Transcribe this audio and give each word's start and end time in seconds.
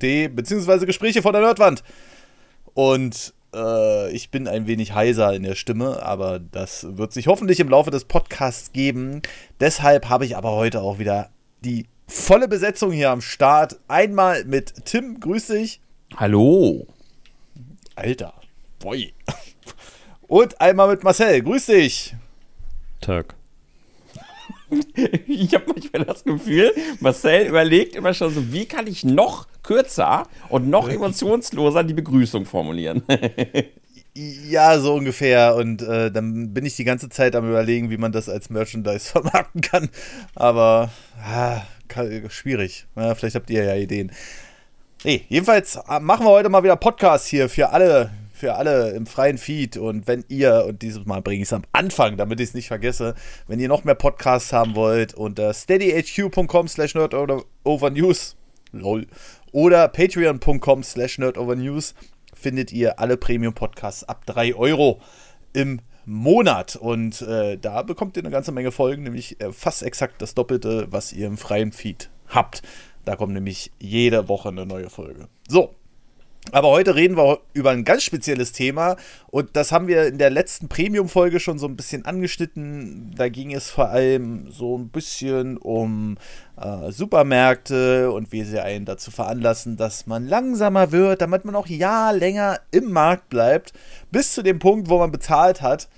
nerdwand.de, 0.00 0.28
beziehungsweise 0.28 0.86
Gespräche 0.86 1.22
von 1.22 1.32
der 1.32 1.42
Nerdwand. 1.42 1.82
Und 2.74 3.34
äh, 3.54 4.10
ich 4.12 4.30
bin 4.30 4.48
ein 4.48 4.66
wenig 4.66 4.94
heiser 4.94 5.34
in 5.34 5.42
der 5.42 5.54
Stimme, 5.54 6.02
aber 6.02 6.38
das 6.38 6.86
wird 6.96 7.12
sich 7.12 7.26
hoffentlich 7.26 7.60
im 7.60 7.68
Laufe 7.68 7.90
des 7.90 8.04
Podcasts 8.04 8.72
geben. 8.72 9.22
Deshalb 9.60 10.08
habe 10.08 10.24
ich 10.24 10.36
aber 10.36 10.52
heute 10.52 10.80
auch 10.80 10.98
wieder 10.98 11.30
die 11.64 11.86
volle 12.06 12.48
Besetzung 12.48 12.92
hier 12.92 13.10
am 13.10 13.20
Start. 13.20 13.78
Einmal 13.88 14.44
mit 14.44 14.84
Tim, 14.84 15.20
grüß 15.20 15.48
dich. 15.48 15.80
Hallo. 16.16 16.86
Alter, 17.94 18.34
boy. 18.78 19.12
Und 20.26 20.60
einmal 20.60 20.88
mit 20.88 21.02
Marcel, 21.02 21.42
grüß 21.42 21.66
dich. 21.66 22.14
Tag. 23.00 23.34
Ich 25.26 25.54
habe 25.54 25.64
manchmal 25.68 26.04
das 26.04 26.24
Gefühl, 26.24 26.72
Marcel 27.00 27.46
überlegt 27.46 27.96
immer 27.96 28.14
schon 28.14 28.32
so, 28.32 28.52
wie 28.52 28.66
kann 28.66 28.86
ich 28.86 29.04
noch 29.04 29.46
kürzer 29.62 30.26
und 30.48 30.68
noch 30.68 30.88
emotionsloser 30.88 31.84
die 31.84 31.94
Begrüßung 31.94 32.44
formulieren. 32.44 33.02
Ja, 34.12 34.78
so 34.80 34.94
ungefähr. 34.94 35.54
Und 35.54 35.82
äh, 35.82 36.10
dann 36.10 36.52
bin 36.52 36.66
ich 36.66 36.74
die 36.74 36.84
ganze 36.84 37.08
Zeit 37.08 37.36
am 37.36 37.48
Überlegen, 37.48 37.90
wie 37.90 37.96
man 37.96 38.10
das 38.10 38.28
als 38.28 38.50
Merchandise 38.50 39.08
vermarkten 39.12 39.60
kann. 39.60 39.88
Aber 40.34 40.90
ah, 41.24 41.62
schwierig. 42.28 42.86
Ja, 42.96 43.14
vielleicht 43.14 43.36
habt 43.36 43.50
ihr 43.50 43.64
ja 43.64 43.76
Ideen. 43.76 44.10
Nee, 45.04 45.24
jedenfalls 45.28 45.76
äh, 45.88 46.00
machen 46.00 46.26
wir 46.26 46.30
heute 46.30 46.48
mal 46.48 46.62
wieder 46.62 46.76
Podcast 46.76 47.28
hier 47.28 47.48
für 47.48 47.70
alle, 47.70 48.10
für 48.40 48.54
alle 48.54 48.90
im 48.90 49.06
freien 49.06 49.38
Feed. 49.38 49.76
Und 49.76 50.08
wenn 50.08 50.24
ihr, 50.28 50.64
und 50.66 50.82
dieses 50.82 51.04
Mal 51.04 51.22
bringe 51.22 51.42
ich 51.42 51.48
es 51.48 51.52
am 51.52 51.62
Anfang, 51.72 52.16
damit 52.16 52.40
ich 52.40 52.48
es 52.48 52.54
nicht 52.54 52.68
vergesse, 52.68 53.14
wenn 53.46 53.60
ihr 53.60 53.68
noch 53.68 53.84
mehr 53.84 53.94
Podcasts 53.94 54.52
haben 54.52 54.74
wollt, 54.74 55.14
unter 55.14 55.52
steadyhq.com 55.52 56.66
slash 56.66 56.94
nerdovernews, 56.94 58.36
lol, 58.72 59.06
oder 59.52 59.88
patreon.com 59.88 60.82
slash 60.82 61.18
nerdovernews 61.18 61.94
findet 62.34 62.72
ihr 62.72 62.98
alle 62.98 63.16
Premium-Podcasts 63.16 64.04
ab 64.04 64.24
3 64.26 64.54
Euro 64.54 65.00
im 65.52 65.80
Monat. 66.06 66.76
Und 66.76 67.20
äh, 67.22 67.58
da 67.58 67.82
bekommt 67.82 68.16
ihr 68.16 68.22
eine 68.22 68.30
ganze 68.30 68.52
Menge 68.52 68.72
Folgen, 68.72 69.02
nämlich 69.02 69.40
äh, 69.40 69.52
fast 69.52 69.82
exakt 69.82 70.22
das 70.22 70.34
Doppelte, 70.34 70.86
was 70.90 71.12
ihr 71.12 71.26
im 71.26 71.36
freien 71.36 71.72
Feed 71.72 72.10
habt. 72.28 72.62
Da 73.04 73.16
kommt 73.16 73.34
nämlich 73.34 73.70
jede 73.78 74.28
Woche 74.28 74.48
eine 74.48 74.64
neue 74.64 74.88
Folge. 74.88 75.28
So, 75.48 75.74
aber 76.52 76.68
heute 76.68 76.96
reden 76.96 77.16
wir 77.16 77.40
über 77.52 77.70
ein 77.70 77.84
ganz 77.84 78.02
spezielles 78.02 78.52
Thema 78.52 78.96
und 79.28 79.50
das 79.54 79.72
haben 79.72 79.86
wir 79.86 80.06
in 80.06 80.18
der 80.18 80.30
letzten 80.30 80.68
Premium-Folge 80.68 81.38
schon 81.38 81.58
so 81.58 81.66
ein 81.66 81.76
bisschen 81.76 82.06
angeschnitten. 82.06 83.14
Da 83.16 83.28
ging 83.28 83.54
es 83.54 83.70
vor 83.70 83.90
allem 83.90 84.50
so 84.50 84.76
ein 84.76 84.88
bisschen 84.88 85.58
um 85.58 86.16
äh, 86.56 86.90
Supermärkte 86.90 88.10
und 88.10 88.32
wie 88.32 88.42
sie 88.42 88.60
einen 88.60 88.84
dazu 88.84 89.10
veranlassen, 89.10 89.76
dass 89.76 90.06
man 90.06 90.26
langsamer 90.26 90.90
wird, 90.90 91.20
damit 91.20 91.44
man 91.44 91.54
auch 91.54 91.68
ja 91.68 92.10
länger 92.10 92.58
im 92.72 92.90
Markt 92.90 93.28
bleibt, 93.28 93.72
bis 94.10 94.34
zu 94.34 94.42
dem 94.42 94.58
Punkt, 94.58 94.88
wo 94.88 94.98
man 94.98 95.12
bezahlt 95.12 95.62
hat. 95.62 95.88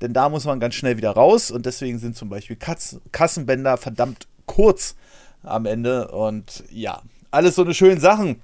Denn 0.00 0.12
da 0.12 0.28
muss 0.28 0.46
man 0.46 0.60
ganz 0.60 0.74
schnell 0.74 0.96
wieder 0.96 1.10
raus 1.10 1.50
und 1.50 1.66
deswegen 1.66 1.98
sind 1.98 2.16
zum 2.16 2.30
Beispiel 2.30 2.56
Katz 2.56 2.98
Kassenbänder 3.12 3.76
verdammt 3.76 4.26
kurz 4.46 4.96
am 5.42 5.66
Ende 5.66 6.08
und 6.08 6.64
ja, 6.70 7.02
alles 7.30 7.54
so 7.54 7.62
eine 7.62 7.74
schöne 7.74 8.00
Sachen. 8.00 8.40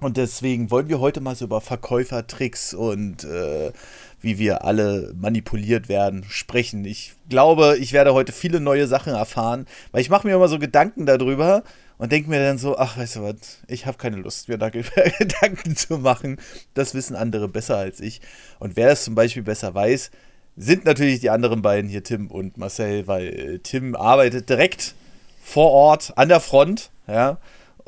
Und 0.00 0.16
deswegen 0.16 0.70
wollen 0.70 0.88
wir 0.88 1.00
heute 1.00 1.20
mal 1.20 1.34
so 1.34 1.46
über 1.46 1.60
Verkäufertricks 1.60 2.72
und 2.72 3.24
äh, 3.24 3.72
wie 4.20 4.38
wir 4.38 4.64
alle 4.64 5.12
manipuliert 5.16 5.88
werden 5.88 6.24
sprechen. 6.28 6.84
Ich 6.84 7.14
glaube, 7.28 7.76
ich 7.80 7.92
werde 7.92 8.14
heute 8.14 8.32
viele 8.32 8.60
neue 8.60 8.86
Sachen 8.86 9.12
erfahren, 9.12 9.66
weil 9.90 10.00
ich 10.00 10.10
mache 10.10 10.26
mir 10.26 10.34
immer 10.34 10.46
so 10.46 10.60
Gedanken 10.60 11.04
darüber 11.04 11.64
und 11.98 12.12
denke 12.12 12.30
mir 12.30 12.38
dann 12.38 12.58
so, 12.58 12.78
ach, 12.78 12.96
weißt 12.96 13.16
du 13.16 13.22
was, 13.22 13.58
ich 13.66 13.86
habe 13.86 13.98
keine 13.98 14.16
Lust, 14.16 14.48
mir 14.48 14.56
da 14.56 14.68
Gedanken 14.70 15.74
zu 15.74 15.98
machen. 15.98 16.38
Das 16.74 16.94
wissen 16.94 17.16
andere 17.16 17.48
besser 17.48 17.76
als 17.76 17.98
ich. 17.98 18.20
Und 18.60 18.76
wer 18.76 18.90
es 18.90 19.02
zum 19.02 19.16
Beispiel 19.16 19.42
besser 19.42 19.74
weiß, 19.74 20.12
sind 20.56 20.84
natürlich 20.84 21.20
die 21.20 21.30
anderen 21.30 21.60
beiden 21.60 21.90
hier, 21.90 22.04
Tim 22.04 22.28
und 22.28 22.56
Marcel, 22.56 23.08
weil 23.08 23.60
Tim 23.64 23.96
arbeitet 23.96 24.48
direkt 24.48 24.94
vor 25.42 25.72
Ort 25.72 26.12
an 26.16 26.28
der 26.28 26.40
Front, 26.40 26.90
ja 27.08 27.38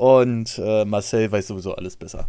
und 0.01 0.57
äh, 0.57 0.83
Marcel 0.83 1.31
weiß 1.31 1.45
sowieso 1.45 1.75
alles 1.75 1.95
besser. 1.95 2.27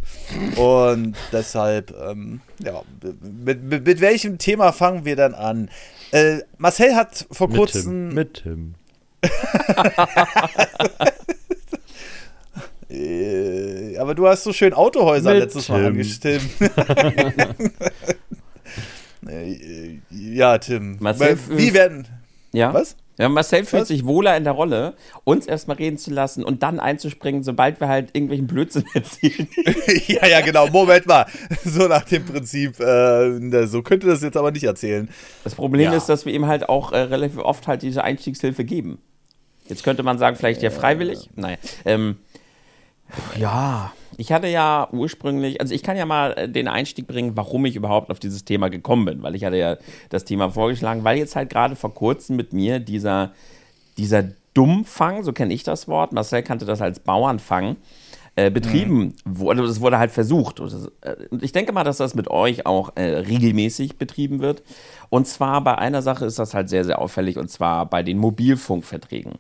Und 0.57 1.17
deshalb, 1.33 1.95
ähm, 1.99 2.43
ja, 2.63 2.83
mit, 3.23 3.63
mit, 3.63 3.87
mit, 3.87 4.03
welchem 4.03 4.37
Thema 4.37 4.73
fangen 4.73 5.07
wir 5.07 5.17
dann 5.17 5.33
an? 5.33 5.71
Äh, 6.11 6.41
Marcel 6.59 6.95
hat 6.95 7.27
vor 7.31 7.49
mit 7.49 7.57
kurzem. 7.57 7.83
Tim. 7.83 8.15
Mit 8.15 8.43
Tim. 8.43 8.75
äh, 12.91 13.97
aber 13.97 14.15
du 14.17 14.29
hast 14.29 14.45
so 14.45 14.53
schön 14.53 14.75
Autohäuser 14.75 15.33
mit 15.33 15.45
letztes 15.45 15.65
Tim. 15.65 15.77
Mal 15.77 15.87
angestimmt. 15.87 16.51
Äh, 19.25 20.01
ja, 20.11 20.59
Tim. 20.59 20.97
Marcel, 20.99 21.39
wie 21.49 21.73
werden. 21.73 22.09
Ja? 22.53 22.75
Was? 22.75 22.97
Ja, 23.19 23.29
Marcel 23.29 23.65
fühlt 23.65 23.83
Was? 23.83 23.89
sich 23.89 24.07
wohler 24.07 24.37
in 24.37 24.45
der 24.45 24.55
Rolle, 24.55 24.95
uns 25.25 25.47
erstmal 25.47 25.77
reden 25.77 25.99
zu 25.99 26.11
lassen 26.11 26.43
und 26.45 26.63
dann 26.63 26.81
einzuspringen, 26.81 27.43
sobald 27.43 27.79
wir 27.79 27.89
halt 27.89 28.11
irgendwelchen 28.15 28.47
Blödsinn 28.47 28.85
erzählen. 28.95 29.49
ja, 30.07 30.27
ja, 30.27 30.41
genau. 30.41 30.69
Moment 30.69 31.07
mal. 31.07 31.27
So 31.65 31.87
nach 31.87 32.05
dem 32.05 32.25
Prinzip, 32.25 32.81
äh, 32.81 33.67
so 33.67 33.83
könnte 33.83 34.07
das 34.07 34.23
jetzt 34.23 34.37
aber 34.37 34.51
nicht 34.51 34.65
erzählen. 34.65 35.09
Das 35.45 35.55
Problem 35.55 35.93
ja. 35.93 35.97
ist, 35.97 36.09
dass 36.09 36.27
wir 36.27 36.33
ihm 36.33 36.47
halt 36.47 36.69
auch 36.69 36.93
äh, 36.93 36.99
relativ 36.99 37.39
oft 37.39 37.67
halt 37.69 37.83
diese 37.83 38.03
Einstiegshilfe 38.03 38.65
geben. 38.65 38.99
Jetzt 39.69 39.85
könnte 39.85 40.03
man 40.03 40.19
sagen, 40.19 40.37
vielleicht 40.37 40.63
ja 40.63 40.71
freiwillig. 40.71 41.31
Nein. 41.37 41.57
Ähm, 41.85 42.17
ja. 43.39 43.93
Ich 44.19 44.31
hatte 44.31 44.47
ja 44.47 44.89
ursprünglich, 44.93 45.61
also 45.61 45.75
ich 45.75 45.83
kann 45.83 45.97
ja 45.97 46.05
mal 46.05 46.33
äh, 46.33 46.49
den 46.49 46.69
Einstieg 46.69 47.07
bringen, 47.07 47.33
warum 47.35 47.65
ich 47.65 47.77
überhaupt 47.77 48.11
auf 48.11 48.19
dieses 48.19 48.45
Thema 48.45 48.69
gekommen 48.69 49.07
bin, 49.07 49.23
weil 49.23 49.35
ich 49.35 49.45
hatte 49.45 49.57
ja 49.57 49.77
das 50.11 50.25
Thema 50.25 50.51
vorgeschlagen, 50.51 51.03
weil 51.03 51.19
jetzt 51.19 51.35
halt 51.35 51.51
gerade 51.51 51.77
vor 51.77 51.95
kurzem 51.95 52.37
mit 52.37 52.53
mir 52.53 52.79
dieser, 52.79 53.33
dieser 53.97 54.25
Dummfang, 54.55 55.23
so 55.23 55.33
kenne 55.33 55.55
ich 55.55 55.63
das 55.63 55.89
Wort, 55.89 56.13
Marcel 56.13 56.43
kannte 56.43 56.67
das 56.67 56.83
als 56.83 57.01
Bauernfang, 57.01 57.77
äh, 58.35 58.51
betrieben 58.51 59.15
mhm. 59.25 59.39
wurde. 59.39 59.63
Es 59.65 59.81
wurde 59.81 59.99
halt 59.99 60.11
versucht. 60.11 60.59
Äh, 60.61 61.27
und 61.31 61.43
ich 61.43 61.53
denke 61.53 61.73
mal, 61.73 61.85
dass 61.85 61.99
das 61.99 62.15
mit 62.15 62.29
euch 62.29 62.65
auch 62.65 62.93
äh, 62.95 63.03
regelmäßig 63.03 63.99
betrieben 63.99 64.41
wird. 64.41 64.63
Und 65.11 65.27
zwar 65.27 65.63
bei 65.63 65.77
einer 65.77 66.01
Sache 66.01 66.25
ist 66.25 66.39
das 66.39 66.55
halt 66.55 66.69
sehr, 66.69 66.85
sehr 66.85 67.01
auffällig, 67.01 67.37
und 67.37 67.51
zwar 67.51 67.87
bei 67.87 68.03
den 68.03 68.19
Mobilfunkverträgen. 68.19 69.35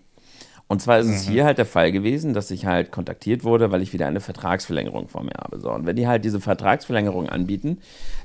Und 0.72 0.80
zwar 0.80 1.00
ist 1.00 1.08
es 1.08 1.28
mhm. 1.28 1.32
hier 1.32 1.44
halt 1.44 1.58
der 1.58 1.66
Fall 1.66 1.92
gewesen, 1.92 2.32
dass 2.32 2.50
ich 2.50 2.64
halt 2.64 2.90
kontaktiert 2.90 3.44
wurde, 3.44 3.70
weil 3.70 3.82
ich 3.82 3.92
wieder 3.92 4.06
eine 4.06 4.20
Vertragsverlängerung 4.20 5.06
vor 5.06 5.22
mir 5.22 5.34
habe. 5.38 5.60
So, 5.60 5.70
und 5.70 5.84
wenn 5.84 5.96
die 5.96 6.08
halt 6.08 6.24
diese 6.24 6.40
Vertragsverlängerung 6.40 7.28
anbieten, 7.28 7.76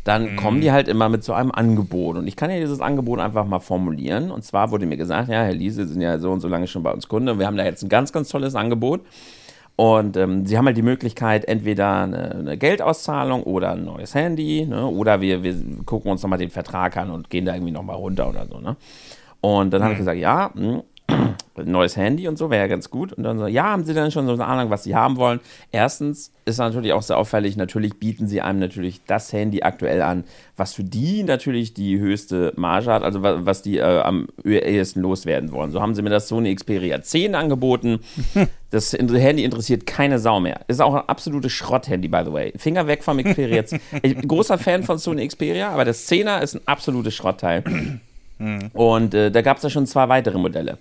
dann 0.06 0.31
mhm. 0.31 0.35
kommen 0.38 0.62
die 0.62 0.72
halt 0.72 0.88
immer 0.88 1.09
mit 1.09 1.25
so 1.25 1.34
einem 1.34 1.52
Angebot. 1.52 2.16
Und 2.16 2.25
ich 2.25 2.38
kann 2.38 2.50
ja 2.50 2.58
dieses 2.58 2.80
Angebot 2.80 3.19
einfach 3.19 3.46
mal 3.46 3.59
formulieren. 3.59 4.31
Und 4.31 4.46
zwar 4.46 4.72
wurde 4.72 4.85
mir 4.85 4.96
gesagt, 4.96 5.28
ja, 5.28 5.44
Herr 5.44 5.53
Liese, 5.53 5.85
Sie 5.85 5.91
sind 5.91 6.02
ja 6.02 6.19
so 6.19 6.31
und 6.31 6.40
so 6.40 6.47
lange 6.47 6.68
schon 6.68 6.84
bei 6.84 6.94
uns 6.94 7.09
Kunde. 7.09 7.38
Wir 7.38 7.47
haben 7.47 7.58
da 7.58 7.66
jetzt 7.66 7.84
ein 7.84 7.90
ganz, 7.90 8.13
ganz 8.13 8.30
tolles 8.30 8.56
Angebot. 8.56 9.02
Und 9.75 10.16
ähm, 10.16 10.46
Sie 10.46 10.58
haben 10.58 10.68
halt 10.68 10.78
die 10.78 10.84
Möglichkeit, 10.84 11.44
entweder 11.50 12.03
eine, 12.03 12.31
eine 12.31 12.58
Geldauszahlung 12.58 13.44
oder 13.44 13.74
ein 13.74 13.84
neues 13.84 14.16
Handy, 14.16 14.66
ne? 14.66 14.88
oder 14.88 15.19
wir, 15.19 15.44
wir 15.44 15.53
gucken 15.85 16.12
uns 16.12 16.22
nochmal 16.24 16.40
den 16.40 16.50
Vertrag 16.50 16.96
an 16.96 17.12
und 17.12 17.29
gehen 17.29 17.44
da 17.44 17.53
irgendwie 17.53 17.74
nochmal 17.74 17.97
runter 17.97 18.29
oder 18.29 18.47
so. 18.47 18.62
Ne? 18.62 18.78
Und 19.41 19.74
dann 19.74 19.81
mhm. 19.81 19.84
habe 19.84 19.94
ich 19.96 20.00
gesagt, 20.00 20.18
ja, 20.18 20.50
mh, 20.53 20.62
hm, 20.62 20.84
neues 21.66 21.97
Handy 21.97 22.28
und 22.28 22.38
so, 22.38 22.50
wäre 22.50 22.63
ja 22.63 22.68
ganz 22.68 22.90
gut. 22.90 23.13
Und 23.13 23.23
dann 23.23 23.40
so, 23.40 23.47
ja, 23.47 23.66
haben 23.66 23.84
Sie 23.84 23.94
denn 23.94 24.12
schon 24.12 24.28
so 24.28 24.34
eine 24.34 24.45
Ahnung, 24.45 24.69
was 24.69 24.84
Sie 24.84 24.95
haben 24.95 25.18
wollen? 25.18 25.40
Erstens 25.72 26.31
ist 26.45 26.57
natürlich 26.59 26.94
auch 26.94 27.01
sehr 27.01 27.18
auffällig, 27.18 27.57
natürlich 27.57 28.00
bieten 28.00 28.28
Sie 28.28 28.41
einem 28.41 28.59
natürlich 28.59 29.01
das 29.06 29.34
Handy 29.34 29.63
aktuell 29.63 30.01
an, 30.01 30.23
was 30.56 30.73
für 30.73 30.84
die 30.84 31.23
natürlich 31.23 31.73
die 31.73 32.00
höchste 32.00 32.53
Marge 32.56 32.91
hat, 32.91 33.03
also 33.03 33.22
was 33.22 33.62
die 33.62 33.78
äh, 33.78 34.01
am 34.01 34.28
ehesten 34.46 35.01
loswerden 35.01 35.51
wollen. 35.51 35.72
So 35.72 35.81
haben 35.81 35.96
Sie 35.96 36.01
mir 36.01 36.09
das 36.09 36.28
Sony 36.28 36.53
Xperia 36.53 37.01
10 37.01 37.35
angeboten. 37.35 38.00
Das 38.69 38.91
Handy 38.91 39.46
interessiert 39.46 39.85
keine 39.85 40.19
Sau 40.19 40.41
mehr. 40.41 40.59
Ist 40.67 40.81
auch 40.81 40.94
ein 40.94 41.07
absolutes 41.07 41.53
Schrott-Handy, 41.53 42.09
by 42.09 42.23
the 42.26 42.34
way. 42.34 42.52
Finger 42.58 42.85
weg 42.85 43.02
vom 43.02 43.17
Xperia. 43.17 43.64
ich 44.02 44.14
bin 44.14 44.28
großer 44.28 44.58
Fan 44.58 44.84
von 44.84 44.97
Sony 44.97 45.26
Xperia, 45.26 45.70
aber 45.70 45.85
das 45.85 46.05
10er 46.11 46.41
ist 46.41 46.55
ein 46.55 46.61
absolutes 46.66 47.16
Schrottteil. 47.16 47.64
Mhm. 48.39 48.72
Und 48.73 49.13
äh, 49.13 49.31
da 49.31 49.41
gab 49.41 49.57
es 49.57 49.63
ja 49.63 49.69
schon 49.69 49.87
zwei 49.87 50.09
weitere 50.09 50.37
Modelle. 50.37 50.78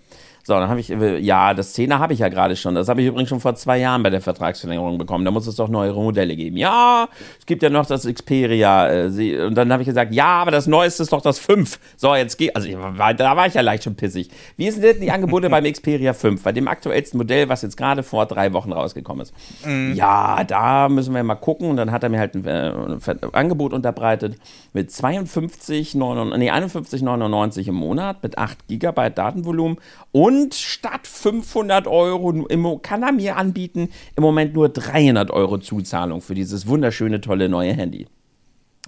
So, 0.47 0.53
dann 0.53 0.69
habe 0.69 0.79
ich, 0.79 0.93
äh, 0.93 1.19
ja, 1.19 1.55
das 1.55 1.75
10er 1.75 1.99
habe 1.99 2.13
ich 2.13 2.21
ja 2.21 2.29
gerade 2.29 2.55
schon. 2.55 2.77
Das 2.77 2.89
habe 2.89 3.03
ich 3.03 3.09
übrigens 3.09 3.29
schon 3.29 3.41
vor 3.41 3.57
zwei 3.57 3.79
Jahren 3.79 4.05
bei 4.05 4.11
der 4.11 4.21
Vertragsverlängerung 4.21 4.97
bekommen. 4.97 5.25
Da 5.25 5.33
muss 5.33 5.49
es 5.49 5.57
doch 5.57 5.69
neuere 5.69 6.01
Modelle 6.01 6.37
geben. 6.37 6.57
Ja, 6.57 7.09
es 7.37 7.47
gibt 7.47 7.65
ja 7.65 7.69
noch 7.69 7.85
das 7.85 8.07
Xperia. 8.07 9.09
Äh, 9.09 9.41
und 9.45 9.57
dann 9.57 9.73
habe 9.73 9.83
ich 9.83 9.89
gesagt, 9.89 10.15
ja, 10.15 10.29
aber 10.29 10.53
das 10.53 10.69
Neueste 10.69 11.03
ist 11.03 11.13
doch 11.13 11.21
das 11.21 11.41
5. 11.41 11.81
So, 11.97 12.15
jetzt 12.15 12.37
geht, 12.37 12.55
also 12.55 12.69
da 12.69 13.37
war 13.37 13.49
ich 13.49 13.55
ja 13.55 13.61
leicht 13.61 13.83
schon 13.83 13.97
pissig. 13.97 14.31
Wie 14.57 14.71
sind 14.71 14.85
denn 14.85 15.01
die 15.01 15.11
Angebote 15.11 15.51
beim 15.51 15.65
Xperia 15.65 16.13
5, 16.13 16.41
bei 16.41 16.53
dem 16.53 16.69
aktuellsten 16.69 17.19
Modell, 17.19 17.49
was 17.49 17.63
jetzt 17.63 17.77
gerade 17.77 18.05
vor 18.05 18.27
drei 18.27 18.53
Wochen 18.53 18.73
rausgekommen 18.73 19.23
ist? 19.23 19.35
Mhm. 19.67 19.95
Ja, 19.97 20.45
da 20.45 20.89
müssen 20.89 21.13
wir 21.13 21.25
mal 21.25 21.35
gucken. 21.35 21.71
Und 21.71 21.77
dann 21.77 21.91
hat 21.91 22.05
er 22.05 22.09
mir 22.09 22.21
halt 22.21 22.37
ein, 22.37 22.47
äh, 22.47 22.71
ein 22.71 23.19
Angebot 23.33 23.73
unterbreitet 23.73 24.39
mit 24.73 24.93
52, 24.93 25.97
99, 25.97 26.39
nee, 26.39 26.53
51,99 26.53 27.67
im 27.67 27.75
Monat 27.75 28.23
mit 28.23 28.39
8 28.39 28.69
GB 28.69 29.11
Datenvolumen 29.11 29.79
und 30.13 30.36
Und 30.37 30.55
statt 30.55 31.07
500 31.07 31.87
Euro 31.87 32.79
kann 32.83 33.03
er 33.03 33.13
mir 33.13 33.37
anbieten, 33.37 33.89
im 34.17 34.23
Moment 34.23 34.53
nur 34.55 34.69
300 34.69 35.31
Euro 35.31 35.59
Zuzahlung 35.59 36.21
für 36.21 36.35
dieses 36.35 36.67
wunderschöne, 36.67 37.23
tolle 37.23 37.49
neue 37.49 37.73
Handy. 37.73 38.07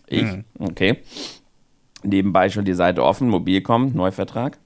Ich, 0.07 0.25
mhm. 0.25 0.45
okay. 0.59 0.99
Nebenbei 2.03 2.51
schon 2.51 2.67
die 2.67 2.75
Seite 2.75 3.03
offen, 3.03 3.29
Mobilcom, 3.31 3.93
Neuvertrag. 3.95 4.59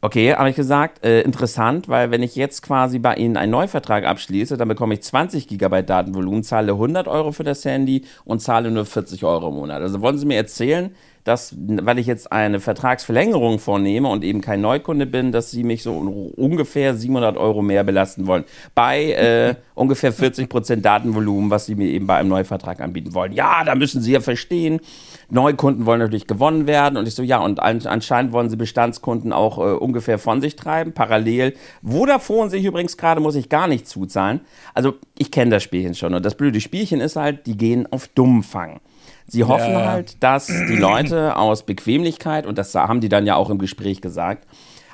Okay, 0.00 0.34
habe 0.34 0.50
ich 0.50 0.56
gesagt, 0.56 1.04
äh, 1.04 1.22
interessant, 1.22 1.88
weil 1.88 2.10
wenn 2.10 2.22
ich 2.22 2.36
jetzt 2.36 2.62
quasi 2.62 2.98
bei 2.98 3.14
Ihnen 3.14 3.36
einen 3.36 3.50
Neuvertrag 3.50 4.04
abschließe, 4.04 4.56
dann 4.56 4.68
bekomme 4.68 4.94
ich 4.94 5.02
20 5.02 5.48
GB 5.48 5.82
Datenvolumen, 5.82 6.44
zahle 6.44 6.72
100 6.72 7.08
Euro 7.08 7.32
für 7.32 7.44
das 7.44 7.64
Handy 7.64 8.04
und 8.24 8.40
zahle 8.40 8.70
nur 8.70 8.84
40 8.84 9.24
Euro 9.24 9.48
im 9.48 9.54
Monat. 9.54 9.80
Also 9.82 10.00
wollen 10.02 10.18
Sie 10.18 10.26
mir 10.26 10.36
erzählen, 10.36 10.94
dass, 11.28 11.54
weil 11.56 11.98
ich 11.98 12.06
jetzt 12.06 12.32
eine 12.32 12.58
Vertragsverlängerung 12.58 13.58
vornehme 13.58 14.08
und 14.08 14.24
eben 14.24 14.40
kein 14.40 14.60
Neukunde 14.60 15.06
bin, 15.06 15.30
dass 15.30 15.50
Sie 15.50 15.62
mich 15.62 15.82
so 15.82 15.92
ungefähr 16.36 16.94
700 16.94 17.36
Euro 17.36 17.62
mehr 17.62 17.84
belasten 17.84 18.26
wollen. 18.26 18.44
Bei 18.74 19.12
äh, 19.12 19.54
ungefähr 19.74 20.12
40 20.12 20.48
Prozent 20.48 20.84
Datenvolumen, 20.84 21.50
was 21.50 21.66
Sie 21.66 21.74
mir 21.74 21.88
eben 21.88 22.06
bei 22.06 22.16
einem 22.16 22.30
Neuvertrag 22.30 22.80
anbieten 22.80 23.14
wollen. 23.14 23.32
Ja, 23.32 23.62
da 23.64 23.74
müssen 23.74 24.00
Sie 24.00 24.12
ja 24.12 24.20
verstehen, 24.20 24.80
Neukunden 25.30 25.84
wollen 25.84 26.00
natürlich 26.00 26.26
gewonnen 26.26 26.66
werden. 26.66 26.96
Und 26.96 27.06
ich 27.06 27.14
so, 27.14 27.22
ja, 27.22 27.38
und 27.38 27.60
anscheinend 27.60 28.32
wollen 28.32 28.48
sie 28.48 28.56
Bestandskunden 28.56 29.32
auch 29.32 29.58
äh, 29.58 29.72
ungefähr 29.72 30.18
von 30.18 30.40
sich 30.40 30.56
treiben, 30.56 30.92
parallel. 30.92 31.54
Vodafone 31.82 32.50
sich 32.50 32.64
übrigens 32.64 32.96
gerade, 32.96 33.20
muss 33.20 33.34
ich 33.34 33.48
gar 33.48 33.68
nicht 33.68 33.86
zuzahlen. 33.86 34.40
Also 34.74 34.94
ich 35.18 35.30
kenne 35.30 35.50
das 35.50 35.62
Spielchen 35.62 35.94
schon. 35.94 36.14
Und 36.14 36.24
das 36.24 36.34
blöde 36.34 36.60
Spielchen 36.60 37.00
ist 37.00 37.16
halt, 37.16 37.46
die 37.46 37.56
gehen 37.56 37.86
auf 37.92 38.08
Dummfang. 38.08 38.80
Sie 39.28 39.44
hoffen 39.44 39.72
ja. 39.72 39.86
halt, 39.86 40.22
dass 40.22 40.46
die 40.46 40.76
Leute 40.76 41.36
aus 41.36 41.62
Bequemlichkeit, 41.64 42.46
und 42.46 42.56
das 42.58 42.74
haben 42.74 43.00
die 43.00 43.10
dann 43.10 43.26
ja 43.26 43.36
auch 43.36 43.50
im 43.50 43.58
Gespräch 43.58 44.00
gesagt, 44.00 44.46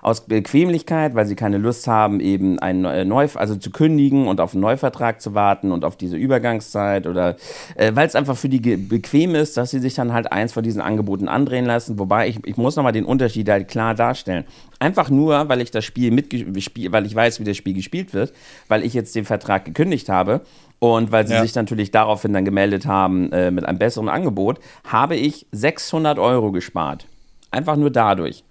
aus 0.05 0.27
Bequemlichkeit, 0.27 1.15
weil 1.15 1.25
sie 1.25 1.35
keine 1.35 1.57
Lust 1.57 1.89
haben, 1.89 2.21
eben 2.21 2.59
einen 2.59 2.85
äh, 2.85 3.07
Neu 3.07 3.27
also 3.37 3.57
zu 3.57 3.71
kündigen 3.71 4.27
und 4.27 4.39
auf 4.39 4.53
einen 4.53 4.61
Neuvertrag 4.61 5.23
zu 5.23 5.33
warten 5.33 5.73
und 5.73 5.83
auf 5.83 5.97
diese 5.97 6.19
Übergangszeit 6.19 7.07
oder 7.07 7.37
äh, 7.75 7.93
weil 7.95 8.07
es 8.07 8.15
einfach 8.15 8.37
für 8.37 8.51
die 8.51 8.77
bequem 8.77 9.35
ist, 9.35 9.57
dass 9.57 9.71
sie 9.71 9.79
sich 9.79 9.95
dann 9.95 10.13
halt 10.13 10.31
eins 10.31 10.53
von 10.53 10.63
diesen 10.63 10.83
Angeboten 10.83 11.27
andrehen 11.27 11.65
lassen. 11.65 11.99
Wobei 11.99 12.29
ich, 12.29 12.39
ich 12.45 12.59
muss 12.59 12.77
nochmal 12.77 12.93
den 12.93 13.07
Unterschied 13.07 13.49
halt 13.49 13.69
klar 13.69 13.95
darstellen. 13.95 14.45
Einfach 14.79 15.09
nur, 15.09 15.49
weil 15.49 15.63
ich 15.63 15.71
das 15.71 15.87
Spiel 15.87 16.11
mitgespielt, 16.11 16.93
weil 16.93 17.07
ich 17.07 17.15
weiß, 17.15 17.41
wie 17.41 17.45
das 17.45 17.57
Spiel 17.57 17.73
gespielt 17.73 18.13
wird, 18.13 18.35
weil 18.69 18.85
ich 18.85 18.93
jetzt 18.93 19.15
den 19.15 19.25
Vertrag 19.25 19.65
gekündigt 19.65 20.11
habe, 20.11 20.43
und 20.85 21.13
weil 21.13 21.27
sie 21.27 21.35
ja. 21.35 21.43
sich 21.43 21.55
natürlich 21.55 21.91
daraufhin 21.91 22.33
dann 22.33 22.45
gemeldet 22.45 22.87
haben 22.87 23.33
äh, 23.33 23.51
mit 23.51 23.65
einem 23.65 23.79
besseren 23.79 24.09
Angebot, 24.09 24.59
habe 24.87 25.17
ich 25.17 25.47
600 25.53 26.19
Euro 26.19 26.53
gespart. 26.53 27.07
Einfach 27.51 27.77
nur 27.77 27.91
dadurch 27.91 28.45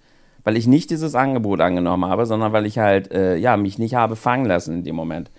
weil 0.44 0.56
ich 0.58 0.66
nicht 0.66 0.90
dieses 0.90 1.14
Angebot 1.14 1.60
angenommen 1.60 2.04
habe, 2.04 2.26
sondern 2.26 2.52
weil 2.52 2.66
ich 2.66 2.78
halt, 2.78 3.10
äh, 3.12 3.36
ja, 3.36 3.56
mich 3.56 3.78
nicht 3.78 3.94
habe 3.94 4.14
fangen 4.14 4.44
lassen 4.44 4.74
in 4.74 4.84
dem 4.84 4.94
Moment. 4.94 5.30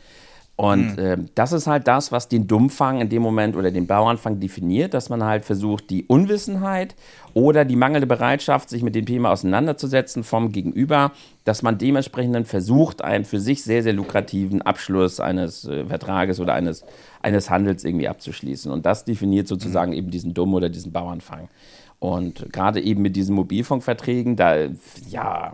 Und 0.57 0.97
äh, 0.97 1.17
das 1.35 1.51
ist 1.51 1.67
halt 1.67 1.85
das, 1.85 2.13
was 2.13 2.29
den 2.29 2.47
Dummfang 2.47 3.01
in 3.01 3.09
dem 3.09 3.21
Moment 3.21 3.57
oder 3.57 3.71
den 3.71 3.87
Bauernfang 3.87 4.39
definiert, 4.39 4.93
dass 4.93 5.09
man 5.09 5.21
halt 5.21 5.43
versucht, 5.43 5.89
die 5.89 6.05
Unwissenheit 6.05 6.95
oder 7.33 7.65
die 7.65 7.75
mangelnde 7.75 8.07
Bereitschaft, 8.07 8.69
sich 8.69 8.81
mit 8.81 8.95
dem 8.95 9.05
Thema 9.05 9.31
auseinanderzusetzen 9.31 10.23
vom 10.23 10.53
Gegenüber, 10.53 11.11
dass 11.43 11.61
man 11.61 11.77
dementsprechend 11.77 12.35
dann 12.35 12.45
versucht, 12.45 13.03
einen 13.03 13.25
für 13.25 13.41
sich 13.41 13.63
sehr, 13.63 13.83
sehr 13.83 13.91
lukrativen 13.91 14.61
Abschluss 14.61 15.19
eines 15.19 15.65
äh, 15.65 15.85
Vertrages 15.85 16.39
oder 16.39 16.53
eines, 16.53 16.85
eines 17.21 17.49
Handels 17.49 17.83
irgendwie 17.83 18.07
abzuschließen. 18.07 18.71
Und 18.71 18.85
das 18.85 19.03
definiert 19.03 19.49
sozusagen 19.49 19.91
mhm. 19.91 19.97
eben 19.97 20.11
diesen 20.11 20.33
Dumm 20.33 20.53
oder 20.53 20.69
diesen 20.69 20.93
Bauernfang. 20.93 21.49
Und 21.99 22.53
gerade 22.53 22.79
eben 22.81 23.01
mit 23.01 23.17
diesen 23.17 23.35
Mobilfunkverträgen, 23.35 24.37
da, 24.37 24.67
ja, 25.09 25.53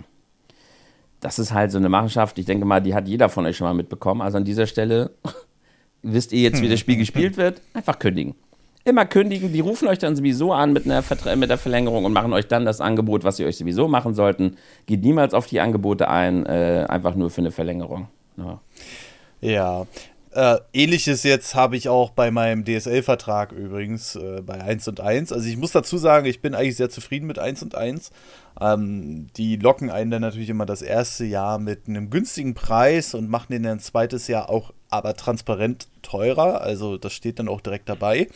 das 1.21 1.39
ist 1.39 1.53
halt 1.53 1.71
so 1.71 1.77
eine 1.77 1.88
Machenschaft. 1.88 2.38
Ich 2.39 2.45
denke 2.45 2.65
mal, 2.65 2.81
die 2.81 2.94
hat 2.94 3.07
jeder 3.07 3.29
von 3.29 3.45
euch 3.45 3.56
schon 3.56 3.65
mal 3.68 3.73
mitbekommen. 3.73 4.21
Also 4.21 4.38
an 4.38 4.44
dieser 4.44 4.68
Stelle 4.68 5.12
wisst 6.01 6.33
ihr 6.33 6.41
jetzt, 6.41 6.62
wie 6.62 6.68
das 6.68 6.79
Spiel 6.79 6.97
gespielt 6.97 7.38
wird. 7.38 7.62
Einfach 7.73 8.00
kündigen. 8.00 8.35
Immer 8.83 9.06
kündigen. 9.06 9.53
Die 9.53 9.59
rufen 9.59 9.88
euch 9.88 10.00
dann 10.00 10.15
sowieso 10.15 10.51
an 10.51 10.73
mit, 10.73 10.85
einer 10.85 11.03
Vertra 11.03 11.35
mit 11.35 11.51
der 11.51 11.59
Verlängerung 11.59 12.03
und 12.03 12.13
machen 12.13 12.33
euch 12.33 12.47
dann 12.47 12.65
das 12.65 12.81
Angebot, 12.81 13.23
was 13.23 13.38
sie 13.38 13.45
euch 13.45 13.56
sowieso 13.56 13.88
machen 13.88 14.15
sollten. 14.15 14.57
Geht 14.88 15.03
niemals 15.03 15.35
auf 15.35 15.45
die 15.45 15.59
Angebote 15.59 16.09
ein, 16.09 16.45
äh, 16.47 16.88
einfach 16.89 17.13
nur 17.13 17.29
für 17.29 17.41
eine 17.41 17.51
Verlängerung. 17.51 18.07
Ja. 18.38 18.59
Ja, 19.41 19.88
äh, 20.33 20.60
ähnliches 20.74 21.24
jetzt 21.24 21.56
habe 21.56 21.75
ich 21.75 21.89
auch 21.89 22.12
bei 22.12 22.31
meinem 22.31 22.63
DSL-Vertrag 22.63 23.51
übrigens, 23.51 24.16
äh, 24.16 24.42
bei 24.42 24.62
1 24.62 24.88
und 24.88 25.01
1. 25.01 25.33
Also 25.33 25.48
ich 25.48 25.57
muss 25.57 25.72
dazu 25.72 25.98
sagen, 25.98 26.25
ich 26.25 26.42
bin 26.42 26.56
eigentlich 26.56 26.78
sehr 26.78 26.89
zufrieden 26.89 27.28
mit 27.28 27.38
1 27.38 27.63
und 27.63 27.75
1. 27.75 28.12
Ähm, 28.60 29.28
die 29.36 29.57
locken 29.57 29.89
einen 29.89 30.12
dann 30.12 30.22
natürlich 30.22 30.50
immer 30.50 30.66
das 30.66 30.81
erste 30.81 31.25
Jahr 31.25 31.60
mit 31.60 31.88
einem 31.88 32.10
günstigen 32.10 32.54
Preis 32.54 33.13
und 33.13 33.30
machen 33.30 33.51
den 33.51 33.63
dann 33.63 33.74
ein 33.74 33.80
zweites 33.80 34.28
Jahr 34.28 34.50
auch 34.50 34.74
aber 34.89 35.16
transparent 35.16 35.88
teurer. 36.01 36.62
Also 36.62 36.98
das 36.98 37.13
steht 37.13 37.39
dann 37.39 37.50
auch 37.50 37.62
direkt 37.62 37.89
dabei. 37.89 38.27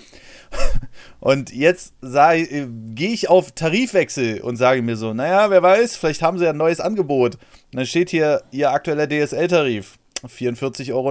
und 1.19 1.53
jetzt 1.53 1.93
äh, 2.01 2.67
gehe 2.93 3.09
ich 3.11 3.29
auf 3.29 3.51
Tarifwechsel 3.51 4.41
und 4.41 4.57
sage 4.57 4.81
mir 4.81 4.97
so, 4.97 5.13
naja, 5.13 5.49
wer 5.49 5.61
weiß, 5.63 5.95
vielleicht 5.95 6.21
haben 6.21 6.37
sie 6.37 6.45
ja 6.45 6.51
ein 6.51 6.57
neues 6.57 6.79
Angebot. 6.79 7.35
Und 7.35 7.75
dann 7.75 7.85
steht 7.85 8.09
hier 8.09 8.43
ihr 8.51 8.71
aktueller 8.71 9.07
DSL-Tarif 9.07 9.97
44,99 10.27 10.93
Euro 10.93 11.09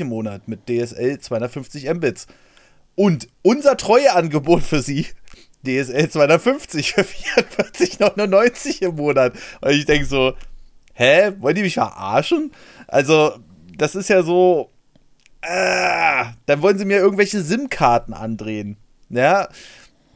im 0.00 0.08
Monat 0.08 0.48
mit 0.48 0.68
DSL 0.68 1.18
250 1.18 1.92
Mbits. 1.94 2.26
Und 2.94 3.28
unser 3.42 3.76
Treueangebot 3.76 4.62
für 4.62 4.80
Sie, 4.80 5.06
DSL 5.66 6.08
250 6.10 6.92
für 6.92 7.02
44,99 7.02 8.82
im 8.82 8.96
Monat. 8.96 9.34
Und 9.60 9.70
ich 9.70 9.84
denke 9.84 10.06
so, 10.06 10.34
hä, 10.94 11.32
wollen 11.38 11.56
die 11.56 11.62
mich 11.62 11.74
verarschen? 11.74 12.52
Also, 12.86 13.32
das 13.76 13.94
ist 13.94 14.08
ja 14.08 14.22
so, 14.22 14.70
äh, 15.42 16.24
dann 16.46 16.62
wollen 16.62 16.78
sie 16.78 16.84
mir 16.84 16.98
irgendwelche 16.98 17.42
SIM-Karten 17.42 18.14
andrehen. 18.14 18.76
Ja, 19.10 19.48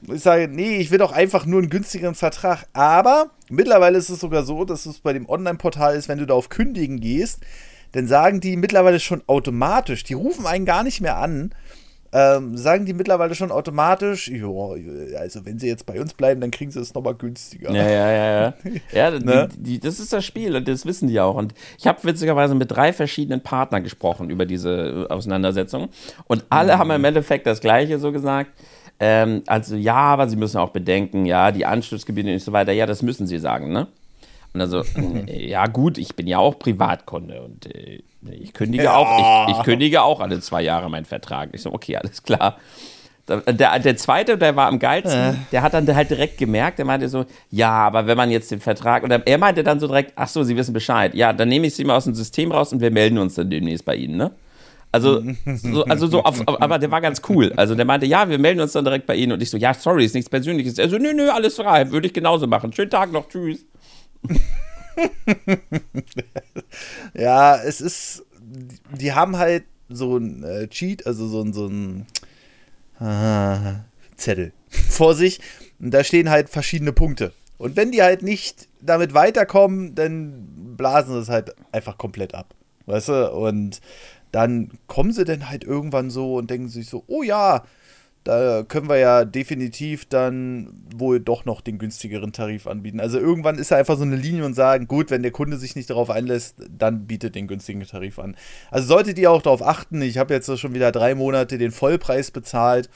ich 0.02 0.23
sage, 0.23 0.49
nee, 0.49 0.76
ich 0.76 0.90
will 0.90 0.99
doch 0.99 1.12
einfach 1.12 1.44
nur 1.44 1.61
einen 1.61 1.70
günstigeren 1.70 2.14
Vertrag. 2.14 2.67
Aber 2.73 3.31
mittlerweile 3.50 3.99
ist 3.99 4.08
es 4.08 4.20
sogar 4.20 4.44
so, 4.44 4.64
dass 4.64 4.87
es 4.87 5.00
bei 5.00 5.12
dem 5.12 5.29
Online-Portal 5.29 5.96
ist, 5.96 6.08
wenn 6.08 6.19
du 6.19 6.26
da 6.26 6.35
auf 6.35 6.49
Kündigen 6.49 7.00
gehst, 7.00 7.40
dann 7.93 8.06
sagen 8.06 8.40
die 8.40 8.56
mittlerweile 8.56 9.00
schon 9.00 9.23
automatisch, 9.26 10.05
die 10.05 10.14
rufen 10.14 10.46
einen 10.46 10.64
gar 10.64 10.82
nicht 10.82 11.00
mehr 11.00 11.17
an, 11.17 11.52
ähm, 12.11 12.56
sagen 12.56 12.87
die 12.87 12.94
mittlerweile 12.94 13.35
schon 13.35 13.50
automatisch, 13.50 14.29
jo, 14.29 14.76
also 15.19 15.44
wenn 15.44 15.58
sie 15.58 15.67
jetzt 15.67 15.85
bei 15.85 16.00
uns 16.00 16.14
bleiben, 16.14 16.40
dann 16.40 16.50
kriegen 16.50 16.70
sie 16.70 16.81
es 16.81 16.94
nochmal 16.94 17.14
günstiger. 17.14 17.70
Ja, 17.70 17.87
ja, 17.87 18.11
ja, 18.11 18.40
ja. 18.40 18.55
ja 18.93 19.11
ne? 19.11 19.49
die, 19.52 19.62
die, 19.62 19.81
das 19.81 20.00
ist 20.00 20.12
das 20.12 20.25
Spiel 20.25 20.56
und 20.56 20.67
das 20.67 20.87
wissen 20.87 21.08
die 21.08 21.20
auch. 21.20 21.35
Und 21.35 21.52
ich 21.76 21.87
habe 21.87 22.02
witzigerweise 22.05 22.55
mit 22.55 22.70
drei 22.70 22.94
verschiedenen 22.94 23.43
Partnern 23.43 23.82
gesprochen 23.82 24.31
über 24.31 24.46
diese 24.46 25.06
Auseinandersetzung 25.11 25.90
und 26.26 26.46
alle 26.49 26.75
mhm. 26.75 26.79
haben 26.79 26.90
im 26.93 27.05
Endeffekt 27.05 27.46
das 27.46 27.61
Gleiche 27.61 27.99
so 27.99 28.11
gesagt. 28.11 28.52
Ähm, 29.00 29.42
also 29.47 29.76
ja, 29.76 29.95
aber 29.95 30.28
sie 30.28 30.37
müssen 30.37 30.57
auch 30.57 30.71
bedenken, 30.71 31.26
ja, 31.26 31.52
die 31.52 31.66
Anschlussgebiete 31.66 32.33
und 32.33 32.40
so 32.40 32.52
weiter, 32.52 32.73
ja, 32.73 32.87
das 32.87 33.02
müssen 33.02 33.26
sie 33.26 33.38
sagen, 33.38 33.71
ne? 33.71 33.87
Und 34.55 34.61
also, 34.61 34.83
ja 35.26 35.67
gut, 35.67 35.99
ich 35.99 36.17
bin 36.17 36.26
ja 36.26 36.38
auch 36.38 36.59
Privatkunde 36.59 37.43
und 37.43 37.67
äh, 37.75 38.00
ich 38.31 38.52
kündige 38.52 38.85
ja. 38.85 38.97
auch, 38.97 39.49
ich, 39.49 39.57
ich, 39.57 39.62
kündige 39.62 40.02
auch 40.02 40.21
alle 40.21 40.40
zwei 40.40 40.62
Jahre 40.62 40.90
meinen 40.90 41.05
Vertrag. 41.05 41.50
Ich 41.52 41.62
so, 41.62 41.73
okay, 41.73 41.97
alles 41.97 42.23
klar. 42.23 42.59
Der, 43.28 43.78
der 43.78 43.97
zweite, 43.99 44.38
der 44.38 44.57
war 44.57 44.69
am 44.69 44.78
geilsten, 44.78 45.21
äh. 45.21 45.35
der 45.52 45.61
hat 45.61 45.75
dann 45.75 45.95
halt 45.95 46.09
direkt 46.09 46.38
gemerkt, 46.38 46.78
der 46.78 46.87
meinte 46.87 47.11
so, 47.11 47.26
ja, 47.50 47.71
aber 47.71 48.07
wenn 48.07 48.17
man 48.17 48.31
jetzt 48.31 48.50
den 48.50 48.61
Vertrag, 48.61 49.05
oder 49.05 49.26
er 49.26 49.37
meinte 49.37 49.62
dann 49.62 49.81
so 49.81 49.87
direkt, 49.87 50.12
ach 50.17 50.28
so, 50.28 50.43
Sie 50.45 50.57
wissen 50.57 50.73
Bescheid, 50.73 51.14
ja, 51.14 51.35
dann 51.35 51.50
nehme 51.50 51.67
ich 51.67 51.75
Sie 51.75 51.85
mal 51.85 51.97
aus 51.97 52.05
dem 52.05 52.14
System 52.14 52.52
raus 52.52 52.73
und 52.73 52.81
wir 52.81 52.90
melden 52.90 53.19
uns 53.19 53.35
dann 53.35 53.50
demnächst 53.50 53.85
bei 53.85 53.97
Ihnen, 53.97 54.17
ne? 54.17 54.31
Also, 54.90 55.23
so, 55.45 55.85
also 55.85 56.07
so, 56.07 56.23
auf, 56.23 56.40
auf, 56.47 56.62
aber 56.62 56.78
der 56.78 56.90
war 56.90 57.00
ganz 57.00 57.21
cool. 57.28 57.52
Also 57.57 57.75
der 57.75 57.85
meinte, 57.85 58.07
ja, 58.07 58.28
wir 58.28 58.38
melden 58.38 58.61
uns 58.61 58.73
dann 58.73 58.85
direkt 58.85 59.07
bei 59.07 59.17
Ihnen. 59.17 59.33
Und 59.33 59.43
ich 59.43 59.50
so, 59.50 59.59
ja, 59.59 59.75
sorry, 59.75 60.05
ist 60.05 60.14
nichts 60.14 60.31
Persönliches. 60.31 60.78
Er 60.78 60.88
so, 60.88 60.97
nö, 60.97 61.12
nö, 61.12 61.28
alles 61.28 61.57
frei, 61.57 61.90
würde 61.90 62.07
ich 62.07 62.14
genauso 62.14 62.47
machen. 62.47 62.73
Schönen 62.73 62.90
Tag 62.90 63.12
noch, 63.12 63.28
tschüss. 63.28 63.67
ja, 67.14 67.56
es 67.56 67.80
ist. 67.80 68.25
Die 68.92 69.12
haben 69.12 69.37
halt 69.37 69.64
so 69.88 70.16
ein 70.16 70.42
äh, 70.42 70.68
Cheat, 70.68 71.06
also 71.06 71.28
so 71.28 71.42
ein, 71.42 71.52
so 71.52 71.66
ein 71.66 72.06
äh, 73.00 73.75
Zettel 74.16 74.52
vor 74.70 75.14
sich. 75.14 75.40
Und 75.78 75.92
da 75.92 76.04
stehen 76.04 76.30
halt 76.30 76.48
verschiedene 76.48 76.92
Punkte. 76.92 77.32
Und 77.58 77.76
wenn 77.76 77.92
die 77.92 78.02
halt 78.02 78.22
nicht 78.22 78.68
damit 78.80 79.14
weiterkommen, 79.14 79.94
dann 79.94 80.76
blasen 80.76 81.14
sie 81.14 81.20
es 81.20 81.28
halt 81.28 81.54
einfach 81.72 81.98
komplett 81.98 82.34
ab. 82.34 82.54
Weißt 82.87 83.08
du? 83.08 83.32
Und 83.32 83.80
dann 84.32 84.70
kommen 84.87 85.12
sie 85.12 85.25
dann 85.25 85.48
halt 85.48 85.64
irgendwann 85.64 86.10
so 86.10 86.37
und 86.37 86.50
denken 86.50 86.68
sich 86.68 86.88
so, 86.88 87.04
oh 87.06 87.22
ja, 87.22 87.64
da 88.28 88.62
können 88.62 88.90
wir 88.90 88.99
ja 88.99 89.25
definitiv 89.25 90.04
dann 90.04 90.70
wohl 90.94 91.18
doch 91.18 91.47
noch 91.47 91.62
den 91.62 91.78
günstigeren 91.78 92.35
Tarif 92.35 92.66
anbieten. 92.66 93.00
Also 93.00 93.18
irgendwann 93.18 93.56
ist 93.56 93.70
da 93.70 93.76
einfach 93.76 93.97
so 93.97 94.02
eine 94.02 94.16
Linie 94.16 94.44
und 94.44 94.52
sagen, 94.52 94.87
gut, 94.87 95.11
wenn 95.11 95.23
der 95.23 95.32
Kunde 95.32 95.56
sich 95.56 95.76
nicht 95.76 95.88
darauf 95.88 96.11
einlässt, 96.11 96.56
dann 96.68 97.06
bietet 97.06 97.35
den 97.35 97.47
günstigen 97.47 97.80
Tarif 97.85 98.18
an. 98.18 98.37
Also 98.70 98.87
solltet 98.87 99.18
ihr 99.18 99.30
auch 99.30 99.40
darauf 99.40 99.62
achten, 99.62 100.02
ich 100.02 100.18
habe 100.18 100.35
jetzt 100.35 100.58
schon 100.58 100.75
wieder 100.75 100.92
drei 100.92 101.14
Monate 101.14 101.56
den 101.56 101.70
Vollpreis 101.70 102.30
bezahlt 102.30 102.90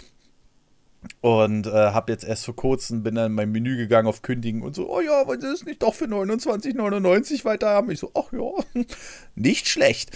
Und 1.22 1.66
äh, 1.66 1.70
habe 1.70 2.12
jetzt 2.12 2.24
erst 2.24 2.44
vor 2.44 2.54
kurzem, 2.54 3.02
bin 3.02 3.14
dann 3.14 3.26
in 3.26 3.32
mein 3.32 3.50
Menü 3.50 3.78
gegangen 3.78 4.08
auf 4.08 4.20
Kündigen 4.20 4.60
und 4.60 4.74
so, 4.74 4.90
oh 4.90 5.00
ja, 5.00 5.26
wollen 5.26 5.40
Sie 5.40 5.46
es 5.46 5.64
nicht 5.64 5.82
doch 5.82 5.94
für 5.94 6.04
29,99 6.04 7.46
weiter 7.46 7.70
haben? 7.70 7.90
Ich 7.90 8.00
so, 8.00 8.10
ach 8.14 8.32
ja, 8.32 8.82
nicht 9.34 9.66
schlecht. 9.66 10.10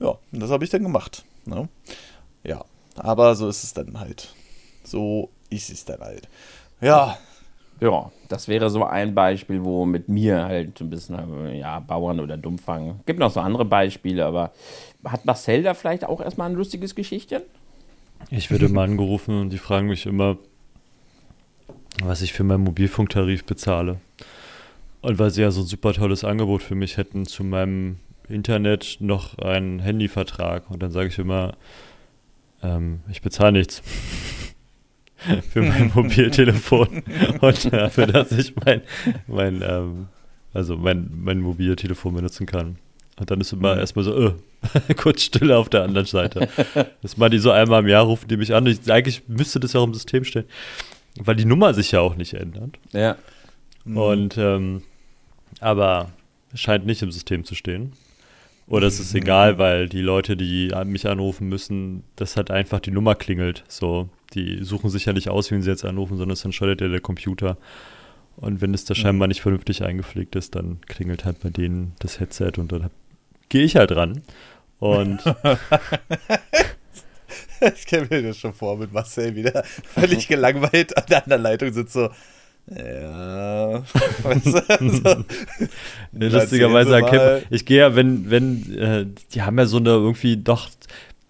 Ja, 0.00 0.18
das 0.32 0.50
habe 0.50 0.64
ich 0.64 0.70
dann 0.70 0.82
gemacht. 0.82 1.24
Ne? 1.46 1.68
Ja, 2.44 2.64
aber 2.96 3.34
so 3.36 3.48
ist 3.48 3.64
es 3.64 3.72
dann 3.72 3.98
halt. 3.98 4.34
So 4.90 5.30
ist 5.50 5.70
es 5.70 5.84
dann 5.84 6.00
halt. 6.00 6.28
Ja. 6.80 7.16
Ja, 7.80 8.12
das 8.28 8.46
wäre 8.46 8.68
so 8.68 8.84
ein 8.84 9.14
Beispiel, 9.14 9.64
wo 9.64 9.86
mit 9.86 10.06
mir 10.06 10.44
halt 10.44 10.78
ein 10.82 10.90
bisschen, 10.90 11.54
ja, 11.54 11.80
Bauern 11.80 12.20
oder 12.20 12.36
Dummfang. 12.36 13.00
Gibt 13.06 13.18
noch 13.18 13.30
so 13.30 13.40
andere 13.40 13.64
Beispiele, 13.64 14.26
aber 14.26 14.52
hat 15.02 15.24
Marcel 15.24 15.62
da 15.62 15.72
vielleicht 15.72 16.04
auch 16.04 16.20
erstmal 16.20 16.50
ein 16.50 16.56
lustiges 16.56 16.94
Geschichtchen? 16.94 17.40
Ich 18.30 18.50
werde 18.50 18.66
immer 18.66 18.82
angerufen 18.82 19.40
und 19.40 19.50
die 19.50 19.56
fragen 19.56 19.88
mich 19.88 20.04
immer, 20.04 20.36
was 22.02 22.20
ich 22.20 22.34
für 22.34 22.44
meinen 22.44 22.64
Mobilfunktarif 22.64 23.44
bezahle. 23.44 23.96
Und 25.00 25.18
weil 25.18 25.30
sie 25.30 25.40
ja 25.40 25.50
so 25.50 25.62
ein 25.62 25.66
super 25.66 25.94
tolles 25.94 26.22
Angebot 26.22 26.62
für 26.62 26.74
mich 26.74 26.98
hätten 26.98 27.24
zu 27.24 27.44
meinem 27.44 27.96
Internet 28.28 28.98
noch 29.00 29.38
einen 29.38 29.80
Handyvertrag. 29.80 30.70
Und 30.70 30.82
dann 30.82 30.90
sage 30.90 31.08
ich 31.08 31.18
immer, 31.18 31.54
ähm, 32.62 33.00
ich 33.10 33.22
bezahle 33.22 33.52
nichts 33.52 33.82
für 35.50 35.62
mein 35.62 35.90
Mobiltelefon 35.94 37.02
und 37.40 37.72
dafür, 37.72 38.06
dass 38.06 38.32
ich 38.32 38.54
mein, 38.56 38.82
mein, 39.26 39.62
ähm, 39.62 40.08
also 40.52 40.76
mein, 40.76 41.10
mein 41.14 41.40
Mobiltelefon 41.40 42.14
benutzen 42.14 42.46
kann. 42.46 42.76
Und 43.18 43.30
dann 43.30 43.40
ist 43.40 43.52
immer 43.52 43.74
mhm. 43.74 43.80
erstmal 43.80 44.04
so, 44.04 44.16
äh, 44.18 44.34
kurz 44.96 45.22
Stille 45.22 45.56
auf 45.56 45.68
der 45.68 45.82
anderen 45.82 46.06
Seite. 46.06 46.48
Das 47.02 47.16
mal 47.16 47.28
die 47.28 47.38
so 47.38 47.50
einmal 47.50 47.82
im 47.82 47.88
Jahr 47.88 48.04
rufen 48.04 48.28
die 48.28 48.36
mich 48.36 48.54
an. 48.54 48.66
Ich, 48.66 48.90
eigentlich 48.90 49.28
müsste 49.28 49.60
das 49.60 49.74
ja 49.74 49.80
auch 49.80 49.86
im 49.86 49.94
System 49.94 50.24
stehen, 50.24 50.44
weil 51.16 51.36
die 51.36 51.44
Nummer 51.44 51.74
sich 51.74 51.92
ja 51.92 52.00
auch 52.00 52.16
nicht 52.16 52.34
ändert. 52.34 52.78
Ja. 52.92 53.16
Mhm. 53.84 53.96
Und, 53.96 54.38
ähm, 54.38 54.82
aber 55.60 56.10
es 56.52 56.60
scheint 56.60 56.86
nicht 56.86 57.02
im 57.02 57.10
System 57.10 57.44
zu 57.44 57.54
stehen. 57.54 57.92
Oder 58.70 58.86
es 58.86 59.00
ist 59.00 59.14
egal, 59.16 59.58
weil 59.58 59.88
die 59.88 60.00
Leute, 60.00 60.36
die 60.36 60.72
mich 60.86 61.08
anrufen 61.08 61.48
müssen, 61.48 62.04
das 62.14 62.36
hat 62.36 62.52
einfach 62.52 62.78
die 62.78 62.92
Nummer 62.92 63.16
klingelt. 63.16 63.64
So, 63.66 64.08
die 64.34 64.62
suchen 64.62 64.90
sich 64.90 65.06
ja 65.06 65.12
nicht 65.12 65.28
aus, 65.28 65.50
wen 65.50 65.62
sie 65.62 65.70
jetzt 65.70 65.84
anrufen, 65.84 66.16
sondern 66.16 66.34
es 66.34 66.44
entscheidet 66.44 66.80
ja 66.80 66.88
der 66.88 67.00
Computer. 67.00 67.56
Und 68.36 68.60
wenn 68.60 68.72
es 68.72 68.84
da 68.84 68.94
scheinbar 68.94 69.28
nicht 69.28 69.42
vernünftig 69.42 69.82
eingepflegt 69.84 70.34
ist, 70.36 70.54
dann 70.54 70.80
klingelt 70.86 71.24
halt 71.24 71.40
bei 71.40 71.50
denen 71.50 71.92
das 71.98 72.20
Headset 72.20 72.52
und 72.58 72.72
dann 72.72 72.90
gehe 73.48 73.64
ich 73.64 73.76
halt 73.76 73.92
ran. 73.92 74.22
Und 74.78 75.20
ich 77.74 77.86
kenne 77.86 78.06
mir 78.08 78.22
das 78.22 78.38
schon 78.38 78.54
vor 78.54 78.78
mit 78.78 78.92
Marcel 78.92 79.34
wieder 79.34 79.62
völlig 79.64 80.26
gelangweilt 80.26 80.96
an 80.96 81.04
der 81.10 81.24
anderen 81.24 81.42
Leitung 81.42 81.72
sitzt 81.72 81.92
so. 81.92 82.08
Ja. 82.66 83.82
Weißt 84.22 84.46
du, 84.46 84.90
so, 84.90 85.24
Lustigerweise 86.12 86.94
erkennt 86.94 87.46
ich 87.50 87.64
gehe 87.64 87.78
ja, 87.78 87.96
wenn, 87.96 88.30
wenn, 88.30 88.78
äh, 88.78 89.06
die 89.32 89.42
haben 89.42 89.58
ja 89.58 89.66
so 89.66 89.78
eine 89.78 89.90
irgendwie 89.90 90.36
doch 90.36 90.68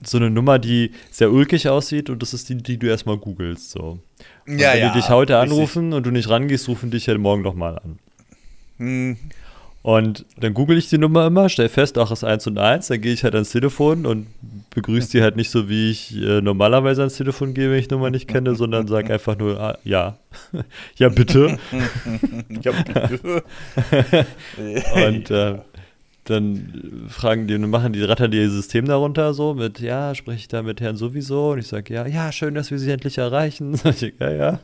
so 0.02 0.16
eine 0.16 0.30
Nummer, 0.30 0.58
die 0.58 0.92
sehr 1.10 1.30
ulkig 1.30 1.68
aussieht 1.68 2.10
und 2.10 2.22
das 2.22 2.34
ist 2.34 2.48
die, 2.48 2.56
die 2.56 2.78
du 2.78 2.86
erstmal 2.86 3.18
googelst. 3.18 3.70
So. 3.70 3.98
Und 4.46 4.58
ja, 4.58 4.72
wenn 4.72 4.80
ja, 4.80 4.92
die 4.92 5.00
dich 5.00 5.10
heute 5.10 5.38
anrufen 5.38 5.84
richtig. 5.84 5.96
und 5.96 6.06
du 6.06 6.10
nicht 6.10 6.28
rangehst, 6.28 6.68
rufen 6.68 6.90
dich 6.90 7.06
ja 7.06 7.16
morgen 7.18 7.42
nochmal 7.42 7.78
an. 7.78 7.98
Hm. 8.78 9.16
Und 9.82 10.26
dann 10.36 10.52
google 10.52 10.76
ich 10.76 10.90
die 10.90 10.98
Nummer 10.98 11.26
immer, 11.26 11.48
stell 11.48 11.70
fest, 11.70 11.96
ach, 11.96 12.10
ist 12.10 12.22
1 12.22 12.46
und 12.48 12.58
1, 12.58 12.88
dann 12.88 13.00
gehe 13.00 13.14
ich 13.14 13.24
halt 13.24 13.34
ans 13.34 13.50
Telefon 13.50 14.04
und 14.04 14.26
begrüße 14.74 15.10
die 15.10 15.22
halt 15.22 15.36
nicht 15.36 15.50
so, 15.50 15.70
wie 15.70 15.90
ich 15.90 16.14
äh, 16.16 16.42
normalerweise 16.42 17.00
ans 17.00 17.16
Telefon 17.16 17.54
gehe, 17.54 17.70
wenn 17.70 17.78
ich 17.78 17.88
Nummer 17.88 18.10
nicht 18.10 18.28
kenne, 18.28 18.54
sondern 18.54 18.88
sage 18.88 19.12
einfach 19.12 19.38
nur, 19.38 19.58
ah, 19.58 19.78
ja. 19.84 20.18
ja, 20.96 21.08
bitte. 21.08 21.58
ja, 22.62 22.72
bitte. 22.72 23.42
und 25.06 25.30
äh, 25.30 25.58
dann 26.24 27.06
fragen 27.08 27.46
die, 27.46 27.58
machen 27.58 27.92
die, 27.92 28.02
rattern 28.02 28.30
die 28.30 28.38
ihr 28.38 28.50
System 28.50 28.84
darunter 28.84 29.32
so 29.32 29.54
mit, 29.54 29.80
ja, 29.80 30.14
spreche 30.14 30.38
ich 30.38 30.48
da 30.48 30.62
mit 30.62 30.80
Herrn 30.80 30.96
sowieso? 30.96 31.52
Und 31.52 31.60
ich 31.60 31.66
sage, 31.66 31.94
ja, 31.94 32.06
ja, 32.06 32.30
schön, 32.30 32.54
dass 32.54 32.70
wir 32.70 32.78
sie 32.78 32.90
endlich 32.90 33.18
erreichen. 33.18 33.74
Sag 33.76 34.02
ich, 34.02 34.14
ja, 34.20 34.30
ja. 34.30 34.60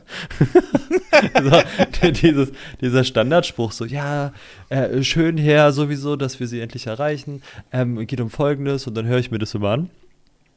so, 2.01 2.11
dieses, 2.11 2.51
dieser 2.79 3.03
Standardspruch 3.03 3.71
so, 3.71 3.85
ja, 3.85 4.33
äh, 4.69 5.01
schön, 5.03 5.37
Herr, 5.37 5.71
sowieso, 5.71 6.15
dass 6.15 6.39
wir 6.39 6.47
sie 6.47 6.61
endlich 6.61 6.87
erreichen. 6.87 7.41
Ähm, 7.71 8.05
geht 8.05 8.21
um 8.21 8.29
Folgendes 8.29 8.85
und 8.87 8.95
dann 8.95 9.07
höre 9.07 9.19
ich 9.19 9.31
mir 9.31 9.39
das 9.39 9.55
immer 9.55 9.71
an. 9.71 9.89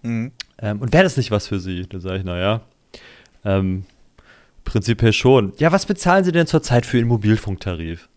Mhm. 0.02 0.32
Ähm, 0.58 0.80
und 0.80 0.92
wäre 0.92 1.04
das 1.04 1.16
nicht 1.16 1.30
was 1.30 1.46
für 1.46 1.60
Sie? 1.60 1.86
Dann 1.88 2.00
sage 2.00 2.18
ich, 2.18 2.24
naja, 2.24 2.60
ähm, 3.44 3.84
prinzipiell 4.64 5.12
schon. 5.12 5.52
Ja, 5.58 5.72
was 5.72 5.86
bezahlen 5.86 6.24
Sie 6.24 6.32
denn 6.32 6.46
zurzeit 6.46 6.86
für 6.86 6.98
Ihren 6.98 7.08
Mobilfunktarif? 7.08 8.08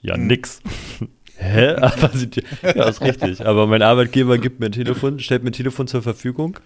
Ja, 0.00 0.16
mhm. 0.16 0.28
Hä? 1.38 1.74
Aber 1.80 2.10
sie, 2.12 2.28
ja, 2.62 2.88
ist 2.88 3.00
richtig. 3.00 3.46
Aber 3.46 3.66
mein 3.66 3.82
Arbeitgeber 3.82 4.38
gibt 4.38 4.60
mir 4.60 4.66
ein 4.66 4.72
Telefon, 4.72 5.20
stellt 5.20 5.44
mir 5.44 5.50
ein 5.50 5.54
Telefon 5.54 5.86
zur 5.86 6.02
Verfügung. 6.02 6.58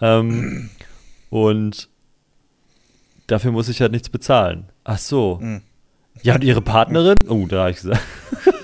Ähm, 0.00 0.70
und 1.30 1.88
dafür 3.26 3.52
muss 3.52 3.68
ich 3.68 3.80
halt 3.80 3.92
nichts 3.92 4.08
bezahlen. 4.08 4.66
Ach 4.84 4.98
so. 4.98 5.38
Mhm. 5.42 5.62
Ja, 6.22 6.36
und 6.36 6.44
ihre 6.44 6.62
Partnerin? 6.62 7.16
Oh, 7.28 7.46
da 7.46 7.60
habe 7.60 7.70
ich 7.70 7.76
gesagt. 7.76 8.00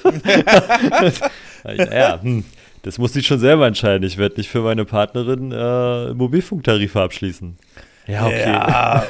ja, 1.65 2.23
hm, 2.23 2.45
das 2.83 2.99
muss 2.99 3.15
ich 3.15 3.27
schon 3.27 3.39
selber 3.39 3.67
entscheiden. 3.67 4.07
Ich 4.07 4.17
werde 4.17 4.37
nicht 4.37 4.49
für 4.49 4.63
meine 4.63 4.87
Partnerin 4.87 5.53
äh, 5.53 6.15
Mobilfunktarife 6.15 7.01
abschließen. 7.01 7.59
Ja, 8.07 8.27
okay. 8.27 8.51
Ja. 8.51 9.05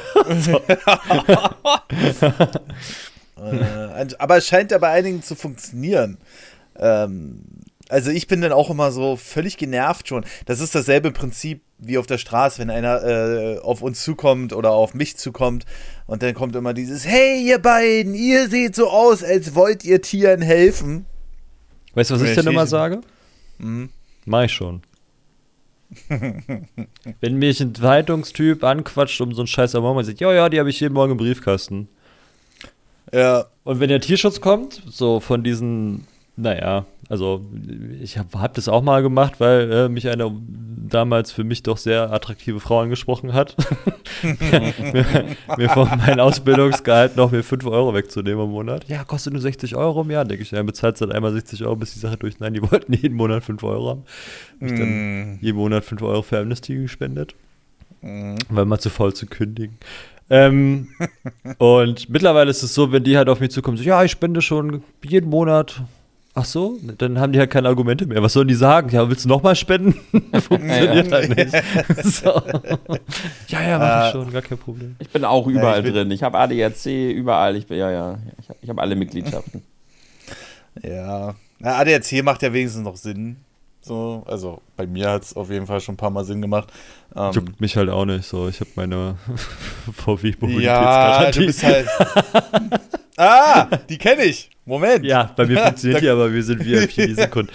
äh, 3.51 4.07
aber 4.17 4.37
es 4.37 4.47
scheint 4.47 4.71
ja 4.71 4.77
bei 4.77 4.89
einigen 4.89 5.21
zu 5.23 5.35
funktionieren. 5.35 6.17
Ähm, 6.77 7.41
also 7.89 8.11
ich 8.11 8.27
bin 8.27 8.41
dann 8.41 8.51
auch 8.51 8.69
immer 8.69 8.91
so 8.91 9.15
völlig 9.15 9.57
genervt 9.57 10.07
schon. 10.07 10.25
Das 10.45 10.59
ist 10.59 10.73
dasselbe 10.73 11.11
Prinzip 11.11 11.61
wie 11.77 11.97
auf 11.97 12.07
der 12.07 12.17
Straße, 12.17 12.59
wenn 12.59 12.69
einer 12.69 13.03
äh, 13.03 13.59
auf 13.59 13.81
uns 13.81 14.01
zukommt 14.03 14.53
oder 14.53 14.71
auf 14.71 14.93
mich 14.93 15.17
zukommt 15.17 15.65
und 16.07 16.23
dann 16.23 16.33
kommt 16.33 16.55
immer 16.55 16.73
dieses 16.73 17.05
Hey 17.05 17.45
ihr 17.45 17.59
beiden, 17.59 18.13
ihr 18.13 18.49
seht 18.49 18.75
so 18.75 18.89
aus, 18.89 19.23
als 19.23 19.53
wollt 19.53 19.83
ihr 19.83 20.01
Tieren 20.01 20.41
helfen. 20.41 21.05
Weißt 21.93 22.09
du, 22.09 22.15
was 22.15 22.21
ich 22.23 22.35
denn 22.35 22.47
immer 22.47 22.67
sage? 22.67 23.01
Mhm. 23.59 23.89
Mach 24.25 24.43
ich 24.43 24.53
schon. 24.53 24.81
wenn 27.19 27.35
mich 27.35 27.61
ein 27.61 27.75
Zeitungstyp 27.75 28.63
anquatscht 28.63 29.21
um 29.21 29.33
so 29.33 29.41
einen 29.41 29.47
scheiß 29.47 29.75
Amor 29.75 29.95
und 29.95 30.03
sagt, 30.03 30.19
ja, 30.19 30.33
ja, 30.33 30.49
die 30.49 30.59
habe 30.59 30.69
ich 30.69 30.79
jeden 30.79 30.93
Morgen 30.93 31.11
im 31.11 31.17
Briefkasten. 31.17 31.87
Ja. 33.13 33.45
Und 33.63 33.79
wenn 33.79 33.89
der 33.89 34.01
Tierschutz 34.01 34.41
kommt, 34.41 34.81
so 34.89 35.19
von 35.19 35.43
diesen, 35.43 36.05
naja, 36.35 36.85
also 37.09 37.45
ich 38.01 38.17
habe 38.17 38.41
hab 38.41 38.53
das 38.55 38.67
auch 38.67 38.81
mal 38.81 39.01
gemacht, 39.01 39.39
weil 39.39 39.71
äh, 39.71 39.89
mich 39.89 40.09
eine 40.09 40.31
damals 40.89 41.31
für 41.31 41.43
mich 41.43 41.63
doch 41.63 41.77
sehr 41.77 42.11
attraktive 42.11 42.59
Frau 42.59 42.81
angesprochen 42.81 43.33
hat, 43.33 43.55
mir, 44.23 45.25
mir, 45.57 45.69
von 45.69 45.87
meinem 45.97 46.19
Ausbildungsgehalt 46.19 47.15
noch 47.15 47.31
mir 47.31 47.43
5 47.43 47.65
Euro 47.65 47.93
wegzunehmen 47.93 48.45
im 48.45 48.51
Monat. 48.51 48.87
Ja, 48.87 49.03
kostet 49.03 49.33
nur 49.33 49.41
60 49.41 49.75
Euro 49.75 50.01
im 50.01 50.11
Jahr. 50.11 50.25
Denke 50.25 50.43
ich, 50.43 50.51
ja, 50.51 50.61
bezahlt 50.63 50.99
dann 51.01 51.11
einmal 51.11 51.33
60 51.33 51.63
Euro, 51.63 51.75
bis 51.75 51.93
die 51.93 51.99
Sache 51.99 52.17
durch. 52.17 52.39
Nein, 52.39 52.53
die 52.53 52.61
wollten 52.61 52.93
jeden 53.01 53.15
Monat 53.15 53.43
5 53.43 53.63
Euro 53.63 53.89
haben. 53.89 54.03
Hab 54.61 54.71
ich 54.71 54.79
dann 54.79 55.35
mm. 55.35 55.39
jeden 55.41 55.57
Monat 55.57 55.85
5 55.85 56.01
Euro 56.01 56.21
für 56.21 56.39
Amnesty 56.39 56.75
gespendet, 56.75 57.35
mm. 58.01 58.35
weil 58.49 58.65
man 58.65 58.79
zu 58.79 58.89
faul 58.89 59.13
zu 59.13 59.25
kündigen. 59.25 59.77
Ähm, 60.29 60.87
und 61.57 62.09
mittlerweile 62.09 62.49
ist 62.49 62.63
es 62.63 62.73
so, 62.73 62.91
wenn 62.91 63.03
die 63.03 63.17
halt 63.17 63.29
auf 63.29 63.39
mich 63.39 63.51
zukommen, 63.51 63.77
so, 63.77 63.83
ja, 63.83 64.03
ich 64.03 64.11
spende 64.11 64.41
schon 64.41 64.83
jeden 65.03 65.29
Monat. 65.29 65.81
Ach 66.35 66.45
so, 66.45 66.79
dann 66.97 67.19
haben 67.19 67.31
die 67.31 67.37
halt 67.37 67.51
keine 67.51 67.67
Argumente 67.67 68.07
mehr. 68.07 68.23
Was 68.23 68.33
sollen 68.33 68.47
die 68.47 68.55
sagen? 68.55 68.89
Ja, 68.89 69.07
willst 69.07 69.25
du 69.25 69.29
nochmal 69.29 69.55
spenden? 69.55 69.93
Funktioniert 70.41 71.07
ja. 71.07 71.11
halt 71.11 71.37
nicht. 71.37 71.55
so. 72.03 72.41
Ja, 73.49 73.61
ja, 73.61 73.77
mach 73.77 74.07
ich 74.07 74.11
schon, 74.13 74.31
gar 74.33 74.41
kein 74.41 74.57
Problem. 74.57 74.95
Ich 74.97 75.09
bin 75.09 75.25
auch 75.25 75.45
überall 75.45 75.73
ja, 75.73 75.77
ich 75.79 75.85
bin 75.85 75.93
drin. 75.93 76.11
Ich 76.11 76.23
habe 76.23 76.39
ADAC 76.39 76.85
überall. 76.87 77.55
Ich 77.55 77.67
bin, 77.67 77.77
ja, 77.77 77.91
ja, 77.91 78.17
ich 78.41 78.49
habe 78.49 78.59
hab 78.67 78.79
alle 78.79 78.95
Mitgliedschaften. 78.95 79.61
Ja. 80.81 81.35
Na, 81.59 81.77
ADAC 81.77 82.23
macht 82.23 82.41
ja 82.41 82.51
wenigstens 82.51 82.83
noch 82.83 82.97
Sinn. 82.97 83.37
So, 83.85 84.23
also 84.25 84.61
bei 84.77 84.87
mir 84.87 85.09
hat 85.09 85.23
es 85.23 85.35
auf 85.35 85.49
jeden 85.49 85.67
Fall 85.67 85.81
schon 85.81 85.95
ein 85.95 85.97
paar 85.97 86.09
Mal 86.09 86.23
Sinn 86.23 86.41
gemacht. 86.41 86.69
Ähm, 87.15 87.31
Juckt 87.33 87.59
mich 87.59 87.75
halt 87.75 87.89
auch 87.89 88.05
nicht 88.05 88.25
so. 88.25 88.47
Ich 88.47 88.61
habe 88.61 88.69
meine 88.75 89.17
VW-Mobilitätsgarantie. 90.05 90.63
Ja, 90.63 91.31
du 91.31 91.45
bist 91.45 91.63
halt. 91.63 91.87
ah, 93.17 93.67
die 93.89 93.97
kenne 93.97 94.23
ich. 94.23 94.49
Moment. 94.65 95.03
Ja, 95.03 95.31
bei 95.35 95.45
mir 95.45 95.57
funktioniert 95.65 96.01
die, 96.01 96.09
aber 96.09 96.33
wir 96.33 96.43
sind 96.43 96.65
VIP 96.65 96.95
die 96.95 97.13
Sekunden. 97.13 97.51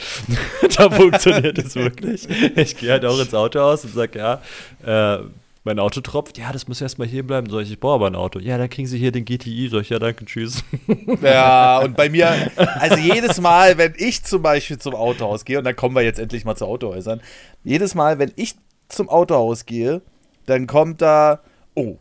da 0.77 0.91
funktioniert 0.91 1.59
es 1.59 1.75
wirklich. 1.75 2.29
Ich 2.57 2.77
gehe 2.77 2.91
halt 2.91 3.07
auch 3.07 3.19
ins 3.19 3.33
Auto 3.33 3.61
aus 3.61 3.85
und 3.85 3.95
sage, 3.95 4.19
ja, 4.19 5.17
äh, 5.17 5.23
mein 5.65 5.79
Auto 5.79 6.01
tropft, 6.01 6.39
ja, 6.39 6.53
das 6.53 6.69
muss 6.69 6.81
erstmal 6.81 7.09
hier 7.09 7.27
bleiben. 7.27 7.51
Soll 7.51 7.63
ich, 7.63 7.73
ich 7.73 7.81
brauche 7.81 7.95
aber 7.95 8.07
ein 8.07 8.15
Auto. 8.15 8.39
Ja, 8.39 8.59
dann 8.59 8.71
kriegen 8.71 8.87
Sie 8.87 8.99
hier 8.99 9.13
den 9.13 9.25
GTI. 9.25 9.69
Soll 9.69 9.83
ich, 9.83 9.91
ja, 9.91 9.99
danke, 9.99 10.25
tschüss. 10.25 10.65
Ja, 11.23 11.79
und 11.79 11.97
bei 11.97 12.09
mir, 12.09 12.51
also 12.57 12.97
jedes 12.97 13.41
Mal, 13.41 13.77
wenn 13.77 13.95
ich 13.97 14.25
zum 14.25 14.43
Beispiel 14.43 14.79
zum 14.79 14.95
Autohaus 14.95 15.45
gehe, 15.45 15.59
und 15.59 15.65
dann 15.65 15.77
kommen 15.77 15.95
wir 15.95 16.03
jetzt 16.03 16.19
endlich 16.19 16.45
mal 16.45 16.57
zu 16.57 16.67
Autohäusern, 16.67 17.21
jedes 17.65 17.95
Mal, 17.95 18.19
wenn 18.19 18.33
ich 18.37 18.55
zum 18.89 19.09
Autohaus 19.09 19.67
gehe, 19.67 20.03
dann 20.47 20.67
kommt 20.67 21.03
da, 21.03 21.41
oh, 21.75 21.99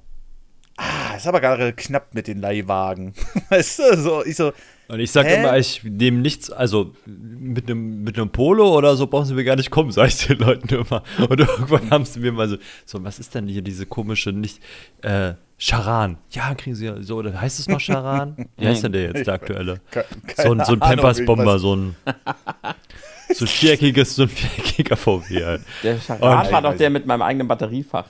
ist 1.18 1.28
aber 1.28 1.42
gerade 1.42 1.74
knapp 1.74 2.14
mit 2.14 2.28
den 2.28 2.40
Leihwagen. 2.40 3.14
Weißt 3.50 3.80
du, 3.80 3.98
so, 3.98 4.26
ich 4.26 4.36
so, 4.36 4.54
Und 4.90 5.00
ich 5.02 5.12
sage 5.12 5.34
immer, 5.34 5.58
ich 5.58 5.84
nehme 5.84 6.20
nichts, 6.20 6.50
also 6.50 6.94
mit 7.06 7.70
einem 7.70 8.04
mit 8.04 8.18
einem 8.18 8.30
Polo 8.30 8.74
oder 8.78 8.96
so 8.96 9.08
brauchen 9.08 9.26
sie 9.26 9.34
mir 9.34 9.44
gar 9.44 9.58
nicht 9.58 9.70
kommen, 9.70 9.92
sage 9.92 10.08
ich 10.08 10.28
den 10.28 10.38
Leuten 10.40 10.74
immer. 10.74 11.04
Und 11.30 11.40
irgendwann 11.40 11.90
haben 11.92 12.06
sie 12.06 12.20
mir 12.22 12.32
mal 12.32 12.48
so, 12.48 12.58
so, 12.86 13.04
was 13.04 13.20
ist 13.20 13.36
denn 13.36 13.48
hier 13.48 13.62
diese 13.62 13.86
komische, 13.86 14.32
nicht, 14.32 14.62
äh, 15.02 15.34
Charan. 15.60 16.18
Ja, 16.30 16.54
kriegen 16.56 16.76
sie 16.76 16.86
ja 16.86 17.02
so, 17.02 17.18
oder 17.18 17.42
heißt 17.42 17.60
es 17.60 17.68
noch 17.68 17.80
Charan? 17.82 18.48
Wie 18.58 18.68
heißt 18.68 18.84
denn 18.84 18.92
der 18.94 19.02
jetzt, 19.12 19.26
der 19.28 19.34
aktuelle? 19.34 19.82
ke- 19.92 20.06
So 20.38 20.52
ein, 20.54 20.64
so 20.64 20.74
ein 20.74 20.80
keine 20.80 20.96
Pampers-Bomber, 21.02 21.58
so 21.60 21.76
ein, 21.76 21.96
so 23.34 23.44
ein 23.46 23.48
viereckiges, 23.48 24.16
so 24.16 24.24
ein 24.24 24.30
viereckiger 24.30 24.96
VW 24.96 25.44
halt. 25.44 25.62
Der 25.84 26.00
Charan 26.00 26.46
Und- 26.46 26.52
war 26.54 26.62
doch 26.62 26.78
der 26.78 26.90
mit 26.92 27.06
meinem 27.08 27.24
eigenen 27.24 27.48
Batteriefach. 27.48 28.06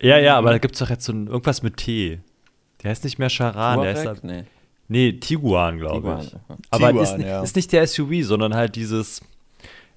Ja, 0.00 0.18
ja, 0.18 0.36
aber 0.36 0.50
da 0.50 0.58
gibt 0.58 0.74
es 0.74 0.78
doch 0.80 0.90
jetzt 0.90 1.04
so 1.06 1.12
ein, 1.12 1.26
irgendwas 1.26 1.62
mit 1.62 1.78
T. 1.78 2.20
Der 2.82 2.90
heißt 2.90 3.02
nicht 3.04 3.18
mehr 3.18 3.30
Charan, 3.30 3.80
der 3.80 3.92
ist, 3.94 4.04
da- 4.04 4.14
nee. 4.22 4.44
Nee, 4.88 5.12
Tiguan, 5.12 5.78
glaube 5.78 6.20
ich. 6.22 6.32
Aber 6.70 6.88
Tiguan, 6.88 7.02
ist, 7.20 7.26
ja. 7.26 7.42
ist 7.42 7.56
nicht 7.56 7.72
der 7.72 7.86
SUV, 7.86 8.22
sondern 8.22 8.54
halt 8.54 8.76
dieses. 8.76 9.20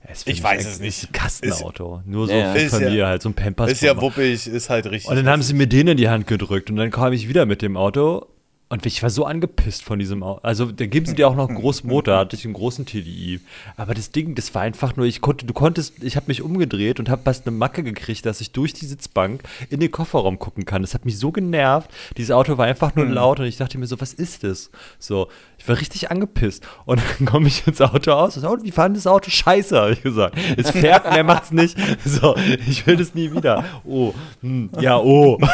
Es 0.10 0.26
Ich 0.26 0.38
ist 0.38 0.44
weiß 0.44 0.66
es 0.66 0.80
nicht. 0.80 1.04
Ist 1.04 1.14
Kastenauto. 1.14 2.02
Nur 2.06 2.28
so 2.28 2.34
Ja, 2.34 2.54
für 2.54 2.60
Ist 2.60 2.80
ja- 2.80 3.08
halt 3.08 3.22
so 3.22 3.30
ein 3.30 3.34
Pampers. 3.34 3.72
Ist 3.72 3.82
ja 3.82 4.00
wuppig, 4.00 4.48
ist 4.48 4.70
halt 4.70 4.86
richtig. 4.86 5.10
und 5.10 5.18
dann 5.18 5.28
haben 5.28 5.42
sie 5.42 5.54
mir 5.54 5.68
den 5.68 5.88
in 5.88 5.98
die 5.98 6.08
Hand 6.08 6.28
gedrückt 6.28 6.70
und 6.70 6.78
dann 6.78 6.92
kam 6.92 7.12
ich 7.12 7.28
wieder 7.28 7.46
mit 7.46 7.62
dem 7.62 7.76
Auto 7.76 8.26
und 8.70 8.86
ich 8.86 9.02
war 9.02 9.10
so 9.10 9.24
angepisst 9.24 9.84
von 9.84 9.98
diesem 9.98 10.24
Auto. 10.24 10.42
Also, 10.44 10.72
da 10.72 10.86
geben 10.86 11.06
sie 11.06 11.16
dir 11.16 11.30
auch 11.30 11.36
noch 11.36 11.48
einen 11.48 11.58
großen 11.58 11.90
Motor, 11.90 12.18
hatte 12.18 12.36
ich 12.36 12.44
einen 12.44 12.54
großen 12.54 12.86
TDI. 12.86 13.40
Aber 13.78 13.94
das 13.94 14.12
Ding, 14.12 14.36
das 14.36 14.54
war 14.56 14.64
einfach 14.64 14.98
nur, 14.98 15.06
ich 15.06 15.22
konnte, 15.22 15.46
du 15.46 15.54
konntest, 15.54 16.04
ich 16.04 16.18
habe 16.18 16.28
mich 16.28 16.42
umgedreht 16.42 17.00
und 17.00 17.10
habe 17.10 17.22
fast 17.24 17.48
eine 17.48 17.56
Macke 17.56 17.82
gekriegt, 17.82 18.26
dass 18.26 18.42
ich 18.42 18.52
durch 18.52 18.74
die 18.74 18.86
Sitzbank 18.86 19.44
in 19.70 19.80
den 19.80 19.90
Kofferraum 19.90 20.38
gucken 20.38 20.66
kann. 20.66 20.82
Das 20.82 20.94
hat 20.94 21.06
mich 21.06 21.18
so 21.18 21.32
genervt. 21.32 21.90
Dieses 22.18 22.32
Auto 22.32 22.58
war 22.58 22.66
einfach 22.66 22.94
nur 22.94 23.06
laut 23.06 23.40
und 23.40 23.46
ich 23.46 23.56
dachte 23.56 23.78
mir 23.78 23.88
so, 23.88 24.02
was 24.02 24.14
ist 24.14 24.44
das? 24.44 24.70
So, 25.00 25.30
ich 25.58 25.68
war 25.68 25.80
richtig 25.80 26.12
angepisst. 26.12 26.66
Und 26.86 27.02
dann 27.02 27.26
komme 27.26 27.48
ich 27.48 27.66
ins 27.68 27.82
Auto 27.82 28.12
aus 28.12 28.36
und 28.38 28.44
so, 28.44 28.50
und 28.50 28.64
wie 28.64 28.72
fand 28.72 28.96
das 28.96 29.08
Auto 29.08 29.30
scheiße, 29.30 29.80
habe 29.80 29.94
ich 29.94 30.02
gesagt. 30.04 30.38
Es 30.56 30.72
fährt, 30.72 31.12
mehr 31.12 31.24
macht's 31.24 31.52
nicht. 31.52 31.78
So, 32.06 32.36
ich 32.68 32.86
will 32.88 32.96
das 32.96 33.16
nie 33.16 33.34
wieder. 33.34 33.64
Oh, 33.84 34.14
hm, 34.42 34.70
ja, 34.80 34.98
oh. 34.98 35.38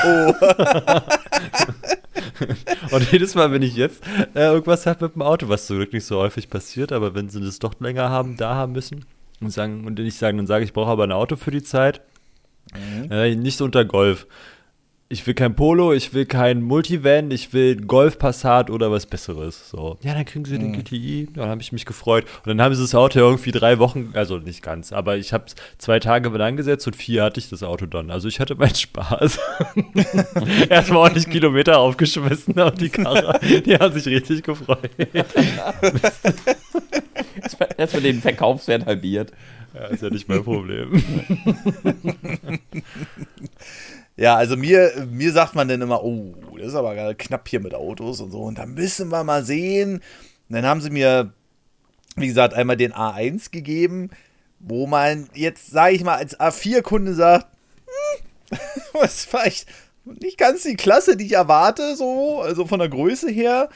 Und 2.92 3.12
jedes 3.12 3.36
Mal, 3.36 3.52
wenn 3.52 3.62
ich 3.62 3.76
jetzt 3.76 4.04
äh, 4.36 4.46
irgendwas 4.46 4.86
habe 4.86 5.06
mit 5.06 5.16
dem 5.16 5.22
Auto, 5.22 5.50
was 5.50 5.66
zum 5.66 5.78
Glück 5.78 5.94
nicht 5.94 6.06
so 6.06 6.20
häufig 6.20 6.50
passiert, 6.50 6.92
aber 6.92 7.16
wenn 7.16 7.30
sie 7.30 7.42
das 7.42 7.60
doch 7.60 7.74
länger 7.80 8.10
haben, 8.10 8.38
da 8.38 8.56
haben 8.56 8.74
müssen 8.74 9.06
und 9.42 9.52
sagen 9.52 9.86
und 9.86 10.00
ich 10.00 10.18
sagen, 10.18 10.38
dann 10.38 10.48
sage 10.48 10.64
ich 10.66 10.74
brauche 10.74 10.92
aber 10.92 11.04
ein 11.04 11.12
Auto 11.12 11.36
für 11.36 11.52
die 11.52 11.64
Zeit, 11.64 12.02
äh, 13.10 13.36
nicht 13.36 13.62
unter 13.62 13.86
Golf. 13.86 14.28
Ich 15.14 15.28
will 15.28 15.36
kein 15.36 15.54
Polo, 15.56 15.94
ich 15.94 16.16
will 16.16 16.26
kein 16.26 16.64
Multivan, 16.64 17.30
ich 17.30 17.54
will 17.54 17.76
Golf 17.76 18.18
Passat 18.18 18.72
oder 18.72 18.90
was 18.90 19.06
Besseres. 19.06 19.70
So. 19.70 20.00
Ja, 20.02 20.16
dann 20.16 20.26
kriegen 20.26 20.44
sie 20.44 20.58
den 20.58 20.74
GTI. 20.74 21.28
Dann 21.36 21.50
habe 21.50 21.62
ich 21.62 21.72
mich 21.72 21.86
gefreut. 21.86 22.26
Und 22.44 22.48
dann 22.48 22.60
haben 22.60 22.74
sie 22.74 22.82
das 22.82 22.96
Auto 22.96 23.20
irgendwie 23.20 23.52
drei 23.52 23.78
Wochen, 23.78 24.10
also 24.16 24.40
nicht 24.40 24.64
ganz, 24.64 24.92
aber 24.92 25.18
ich 25.18 25.32
habe 25.32 25.44
es 25.46 25.54
zwei 25.78 26.00
Tage 26.00 26.32
mit 26.32 26.42
angesetzt 26.42 26.88
und 26.88 26.96
vier 26.96 27.22
hatte 27.22 27.40
ich 27.40 27.48
das 27.48 27.62
Auto 27.62 27.86
dann. 27.86 28.10
Also 28.10 28.28
ich 28.28 28.40
hatte 28.40 28.56
meinen 28.56 28.74
Spaß. 28.74 29.40
Erstmal 30.70 30.98
ordentlich 30.98 31.30
Kilometer 31.30 31.78
aufgeschmissen 31.78 32.60
auf 32.60 32.74
die 32.74 32.90
Karre. 32.90 33.40
Die 33.44 33.76
haben 33.76 33.94
sich 33.94 34.08
richtig 34.08 34.42
gefreut. 34.42 34.90
Erstmal 37.78 38.02
den 38.02 38.20
Verkaufswert 38.20 38.88
halbiert. 38.88 39.32
Ja, 39.76 39.86
ist 39.88 40.02
ja 40.02 40.10
nicht 40.10 40.28
mein 40.28 40.44
Problem. 40.44 41.04
Ja, 44.16 44.36
also 44.36 44.56
mir, 44.56 45.08
mir 45.10 45.32
sagt 45.32 45.56
man 45.56 45.68
dann 45.68 45.82
immer, 45.82 46.04
oh, 46.04 46.36
das 46.58 46.68
ist 46.68 46.76
aber 46.76 46.94
gerade 46.94 47.16
knapp 47.16 47.48
hier 47.48 47.60
mit 47.60 47.74
Autos 47.74 48.22
und 48.22 48.32
so. 48.32 48.42
Und 48.42 48.58
da 48.58 48.66
müssen 48.66 49.10
wir 49.10 49.24
mal 49.24 49.44
sehen. 49.44 49.96
Und 50.50 50.56
dann 50.56 50.66
haben 50.66 50.82
sie 50.82 50.92
mir, 50.92 51.34
wie 52.16 52.28
gesagt, 52.28 52.54
einmal 52.54 52.78
den 52.78 52.94
A1 52.94 53.52
gegeben, 53.52 54.12
wo 54.60 54.86
man 54.86 55.30
jetzt, 55.34 55.72
sage 55.72 55.96
ich 55.96 56.04
mal, 56.04 56.18
als 56.18 56.40
A4-Kunde 56.40 57.16
sagt, 57.16 57.48
hm, 57.86 58.60
das 58.94 59.16
ist 59.16 59.30
vielleicht 59.30 59.68
nicht 60.06 60.38
ganz 60.38 60.64
die 60.64 60.76
Klasse, 60.76 61.18
die 61.18 61.26
ich 61.26 61.34
erwarte, 61.34 61.96
so, 61.96 62.42
also 62.42 62.68
von 62.68 62.80
der 62.80 62.90
Größe 62.90 63.30
her. 63.30 63.70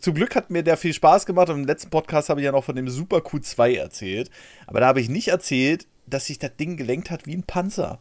Zum 0.00 0.14
Glück 0.14 0.34
hat 0.34 0.50
mir 0.50 0.62
der 0.62 0.76
viel 0.76 0.92
Spaß 0.92 1.24
gemacht 1.26 1.48
und 1.48 1.60
im 1.60 1.66
letzten 1.66 1.90
Podcast 1.90 2.28
habe 2.28 2.40
ich 2.40 2.44
ja 2.44 2.52
noch 2.52 2.64
von 2.64 2.76
dem 2.76 2.88
Super 2.88 3.18
Q2 3.18 3.76
erzählt. 3.76 4.30
Aber 4.66 4.80
da 4.80 4.86
habe 4.86 5.00
ich 5.00 5.08
nicht 5.08 5.28
erzählt, 5.28 5.86
dass 6.06 6.26
sich 6.26 6.38
das 6.38 6.56
Ding 6.56 6.76
gelenkt 6.76 7.10
hat 7.10 7.26
wie 7.26 7.34
ein 7.34 7.44
Panzer. 7.44 7.98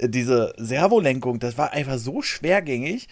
Diese 0.00 0.52
Servolenkung, 0.56 1.38
das 1.38 1.56
war 1.56 1.72
einfach 1.72 1.98
so 1.98 2.22
schwergängig. 2.22 3.08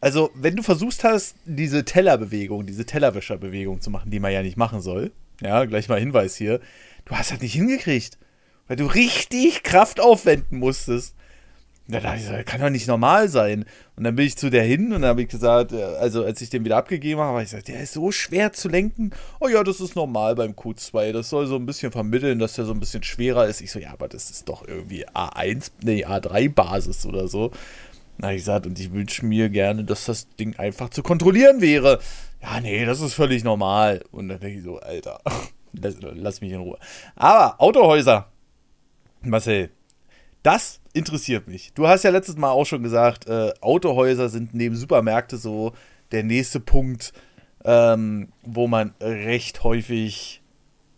Also, 0.00 0.30
wenn 0.34 0.56
du 0.56 0.62
versuchst 0.62 1.04
hast, 1.04 1.36
diese 1.44 1.84
Tellerbewegung, 1.84 2.66
diese 2.66 2.86
Tellerwischerbewegung 2.86 3.80
zu 3.80 3.90
machen, 3.90 4.10
die 4.10 4.20
man 4.20 4.32
ja 4.32 4.42
nicht 4.42 4.56
machen 4.56 4.80
soll, 4.80 5.12
ja, 5.40 5.64
gleich 5.64 5.88
mal 5.88 5.98
Hinweis 5.98 6.36
hier, 6.36 6.60
du 7.04 7.14
hast 7.14 7.32
das 7.32 7.40
nicht 7.40 7.54
hingekriegt, 7.54 8.18
weil 8.66 8.76
du 8.76 8.86
richtig 8.86 9.62
Kraft 9.62 10.00
aufwenden 10.00 10.58
musstest. 10.58 11.14
Da 11.90 12.00
dachte 12.00 12.18
ich, 12.18 12.28
das 12.28 12.44
kann 12.44 12.60
doch 12.60 12.68
nicht 12.68 12.86
normal 12.86 13.30
sein. 13.30 13.64
Und 13.96 14.04
dann 14.04 14.14
bin 14.14 14.26
ich 14.26 14.36
zu 14.36 14.50
der 14.50 14.62
hin 14.62 14.92
und 14.92 15.00
dann 15.00 15.10
habe 15.10 15.22
ich 15.22 15.28
gesagt, 15.28 15.72
äh, 15.72 15.82
also 15.82 16.22
als 16.22 16.42
ich 16.42 16.50
den 16.50 16.62
wieder 16.66 16.76
abgegeben 16.76 17.18
habe, 17.18 17.30
habe 17.30 17.42
ich 17.42 17.50
gesagt, 17.50 17.68
der 17.68 17.80
ist 17.80 17.94
so 17.94 18.12
schwer 18.12 18.52
zu 18.52 18.68
lenken. 18.68 19.10
Oh 19.40 19.48
ja, 19.48 19.64
das 19.64 19.80
ist 19.80 19.96
normal 19.96 20.34
beim 20.34 20.52
Q2. 20.52 21.12
Das 21.12 21.30
soll 21.30 21.46
so 21.46 21.56
ein 21.56 21.64
bisschen 21.64 21.90
vermitteln, 21.90 22.38
dass 22.38 22.54
der 22.54 22.66
so 22.66 22.72
ein 22.72 22.80
bisschen 22.80 23.02
schwerer 23.02 23.46
ist. 23.46 23.62
Ich 23.62 23.72
so, 23.72 23.78
ja, 23.78 23.90
aber 23.90 24.06
das 24.06 24.28
ist 24.30 24.50
doch 24.50 24.68
irgendwie 24.68 25.08
A1, 25.08 25.70
nee, 25.82 26.04
A3-Basis 26.04 27.06
oder 27.06 27.26
so. 27.26 27.52
Na, 28.18 28.32
ich 28.32 28.40
gesagt, 28.40 28.66
und 28.66 28.78
ich 28.78 28.92
wünsche 28.92 29.24
mir 29.24 29.48
gerne, 29.48 29.82
dass 29.84 30.04
das 30.04 30.28
Ding 30.36 30.58
einfach 30.58 30.90
zu 30.90 31.02
kontrollieren 31.02 31.62
wäre. 31.62 32.00
Ja, 32.42 32.60
nee, 32.60 32.84
das 32.84 33.00
ist 33.00 33.14
völlig 33.14 33.44
normal. 33.44 34.04
Und 34.10 34.28
dann 34.28 34.40
denke 34.40 34.58
ich 34.58 34.64
so, 34.64 34.78
Alter, 34.78 35.20
lass, 35.72 35.96
lass 36.00 36.40
mich 36.42 36.52
in 36.52 36.60
Ruhe. 36.60 36.78
Aber 37.16 37.58
Autohäuser, 37.62 38.30
Marcel, 39.22 39.70
das 40.48 40.80
interessiert 40.94 41.46
mich. 41.46 41.74
Du 41.74 41.88
hast 41.88 42.04
ja 42.04 42.10
letztes 42.10 42.38
Mal 42.38 42.50
auch 42.50 42.64
schon 42.64 42.82
gesagt, 42.82 43.28
äh, 43.28 43.52
Autohäuser 43.60 44.30
sind 44.30 44.54
neben 44.54 44.76
Supermärkte 44.76 45.36
so 45.36 45.74
der 46.10 46.22
nächste 46.24 46.58
Punkt, 46.58 47.12
ähm, 47.66 48.28
wo 48.42 48.66
man 48.66 48.94
recht 48.98 49.62
häufig 49.62 50.40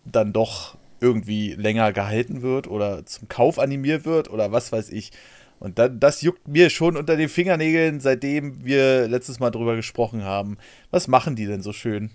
dann 0.04 0.32
doch 0.32 0.78
irgendwie 1.00 1.54
länger 1.54 1.92
gehalten 1.92 2.42
wird 2.42 2.68
oder 2.68 3.04
zum 3.06 3.28
Kauf 3.28 3.58
animiert 3.58 4.04
wird 4.04 4.30
oder 4.30 4.52
was 4.52 4.70
weiß 4.70 4.90
ich. 4.90 5.10
Und 5.58 5.80
dann, 5.80 5.98
das 5.98 6.22
juckt 6.22 6.46
mir 6.46 6.70
schon 6.70 6.96
unter 6.96 7.16
den 7.16 7.28
Fingernägeln, 7.28 7.98
seitdem 7.98 8.64
wir 8.64 9.08
letztes 9.08 9.40
Mal 9.40 9.50
drüber 9.50 9.74
gesprochen 9.74 10.22
haben. 10.22 10.58
Was 10.92 11.08
machen 11.08 11.34
die 11.34 11.46
denn 11.46 11.60
so 11.60 11.72
schön? 11.72 12.12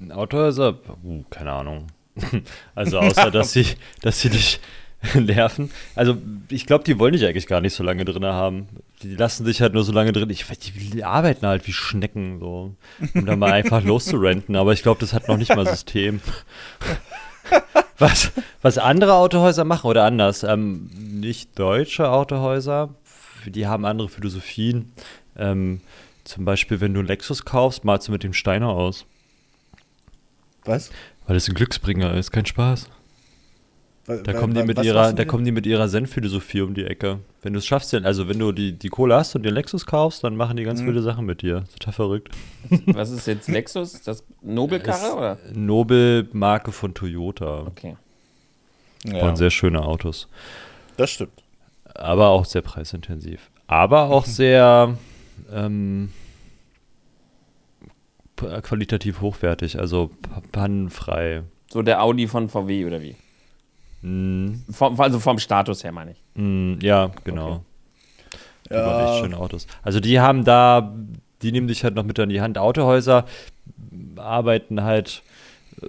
Ein 0.00 0.10
Autohäuser? 0.10 0.78
Uh, 1.04 1.22
keine 1.28 1.52
Ahnung. 1.52 1.88
Also 2.74 2.98
außer, 2.98 3.30
dass 3.30 3.52
sie, 3.52 3.66
dass 4.00 4.22
sie 4.22 4.30
dich 4.30 4.58
nerven. 5.14 5.70
Also 5.94 6.16
ich 6.48 6.66
glaube, 6.66 6.84
die 6.84 6.98
wollen 6.98 7.12
dich 7.12 7.24
eigentlich 7.24 7.46
gar 7.46 7.60
nicht 7.60 7.74
so 7.74 7.84
lange 7.84 8.04
drin 8.04 8.24
haben. 8.24 8.68
Die 9.02 9.14
lassen 9.14 9.44
dich 9.44 9.60
halt 9.60 9.74
nur 9.74 9.84
so 9.84 9.92
lange 9.92 10.12
drin. 10.12 10.28
Ich 10.30 10.50
weiß, 10.50 10.58
die 10.58 11.04
arbeiten 11.04 11.46
halt 11.46 11.66
wie 11.66 11.72
Schnecken, 11.72 12.40
so, 12.40 12.74
um 13.14 13.26
da 13.26 13.36
mal 13.36 13.52
einfach 13.52 13.82
loszurenten. 13.84 14.56
Aber 14.56 14.72
ich 14.72 14.82
glaube, 14.82 15.00
das 15.00 15.12
hat 15.12 15.28
noch 15.28 15.36
nicht 15.36 15.54
mal 15.54 15.66
System. 15.66 16.20
Was, 18.00 18.30
was 18.62 18.78
andere 18.78 19.14
Autohäuser 19.14 19.64
machen 19.64 19.88
oder 19.88 20.04
anders, 20.04 20.44
ähm, 20.44 20.88
nicht 20.94 21.58
deutsche 21.58 22.10
Autohäuser, 22.10 22.94
die 23.44 23.66
haben 23.66 23.84
andere 23.84 24.08
Philosophien. 24.08 24.92
Ähm, 25.36 25.80
zum 26.22 26.44
Beispiel, 26.44 26.80
wenn 26.80 26.94
du 26.94 27.00
einen 27.00 27.08
Lexus 27.08 27.44
kaufst, 27.44 27.84
malst 27.84 28.06
du 28.06 28.12
mit 28.12 28.22
dem 28.22 28.34
Steiner 28.34 28.68
aus. 28.68 29.04
Was? 30.64 30.90
Weil 31.26 31.36
es 31.36 31.48
ein 31.48 31.54
Glücksbringer 31.54 32.14
ist, 32.14 32.30
kein 32.30 32.46
Spaß. 32.46 32.88
Da 34.24 34.32
kommen 34.32 34.54
die 34.54 34.62
mit 34.62 34.78
Was 34.78 34.86
ihrer, 34.86 35.12
da 35.12 35.24
kommen 35.26 35.44
die 35.44 35.52
mit 35.52 35.66
ihrer 35.66 35.86
Zen-Philosophie 35.88 36.62
um 36.62 36.72
die 36.74 36.84
Ecke. 36.84 37.18
Wenn 37.42 37.52
du 37.52 37.58
es 37.58 37.66
schaffst, 37.66 37.94
also 37.94 38.26
wenn 38.28 38.38
du 38.38 38.52
die, 38.52 38.72
die 38.72 38.88
Kohle 38.88 39.14
hast 39.16 39.36
und 39.36 39.42
dir 39.44 39.52
Lexus 39.52 39.84
kaufst, 39.84 40.24
dann 40.24 40.34
machen 40.36 40.56
die 40.56 40.64
ganz 40.64 40.80
Mhm. 40.80 40.86
wilde 40.86 41.02
Sachen 41.02 41.26
mit 41.26 41.42
dir. 41.42 41.64
Total 41.78 41.92
verrückt. 41.92 42.30
Was 42.86 43.10
ist 43.10 43.26
jetzt 43.26 43.48
Lexus? 43.48 44.00
Das 44.02 44.24
Nobelkarre 44.42 45.14
oder? 45.16 45.38
Nobel-Marke 45.52 46.72
von 46.72 46.94
Toyota. 46.94 47.66
Okay. 47.66 47.96
Ja, 49.04 49.20
Waren 49.22 49.36
sehr 49.36 49.50
schöne 49.50 49.82
Autos. 49.82 50.26
das 50.96 51.10
stimmt. 51.10 51.32
Aber 51.94 52.28
auch 52.28 52.44
sehr 52.46 52.62
preisintensiv. 52.62 53.50
Aber 53.66 54.04
auch 54.10 54.24
sehr 54.26 54.96
ähm, 55.52 56.10
qualitativ 58.36 59.20
hochwertig, 59.20 59.78
also 59.78 60.10
pannenfrei. 60.52 61.42
So 61.70 61.82
der 61.82 62.02
Audi 62.02 62.26
von 62.28 62.48
VW 62.48 62.86
oder 62.86 63.02
wie? 63.02 63.16
Mm, 64.02 64.54
Vom, 64.70 65.00
also 65.00 65.18
vom 65.20 65.38
Status 65.38 65.82
her 65.84 65.92
meine 65.92 66.12
ich. 66.12 66.18
mm, 66.34 66.74
ja, 66.80 67.10
genau. 67.24 67.64
Die 68.66 68.70
waren 68.74 69.00
echt 69.00 69.14
Ja, 69.14 69.20
schöne 69.20 69.38
Autos. 69.38 69.66
Also 69.82 69.98
die 70.00 70.20
haben 70.20 70.44
da, 70.44 70.94
die 71.42 71.52
nehmen 71.52 71.68
dich 71.68 71.84
halt 71.84 71.94
noch 71.94 72.04
mit 72.04 72.18
an 72.20 72.28
die 72.28 72.40
Hand. 72.40 72.58
Autohäuser 72.58 73.24
arbeiten 74.16 74.82
halt 74.82 75.22
äh, 75.82 75.86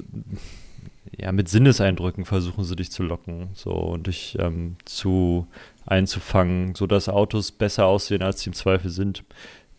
ja 1.18 1.32
mit 1.32 1.50
Sinneseindrücken 1.50 2.24
versuchen 2.26 2.64
sie 2.64 2.76
dich 2.76 2.92
zu 2.92 3.04
locken 3.04 3.50
so 3.54 3.72
und 3.72 4.08
dich 4.08 4.38
ähm, 4.40 4.78
zu 4.86 5.48
einzufangen, 5.86 6.76
sodass 6.76 7.10
Autos 7.10 7.52
besser 7.52 7.86
aussehen, 7.86 8.22
als 8.24 8.42
sie 8.42 8.50
im 8.52 8.54
Zweifel 8.54 8.90
sind. 8.92 9.24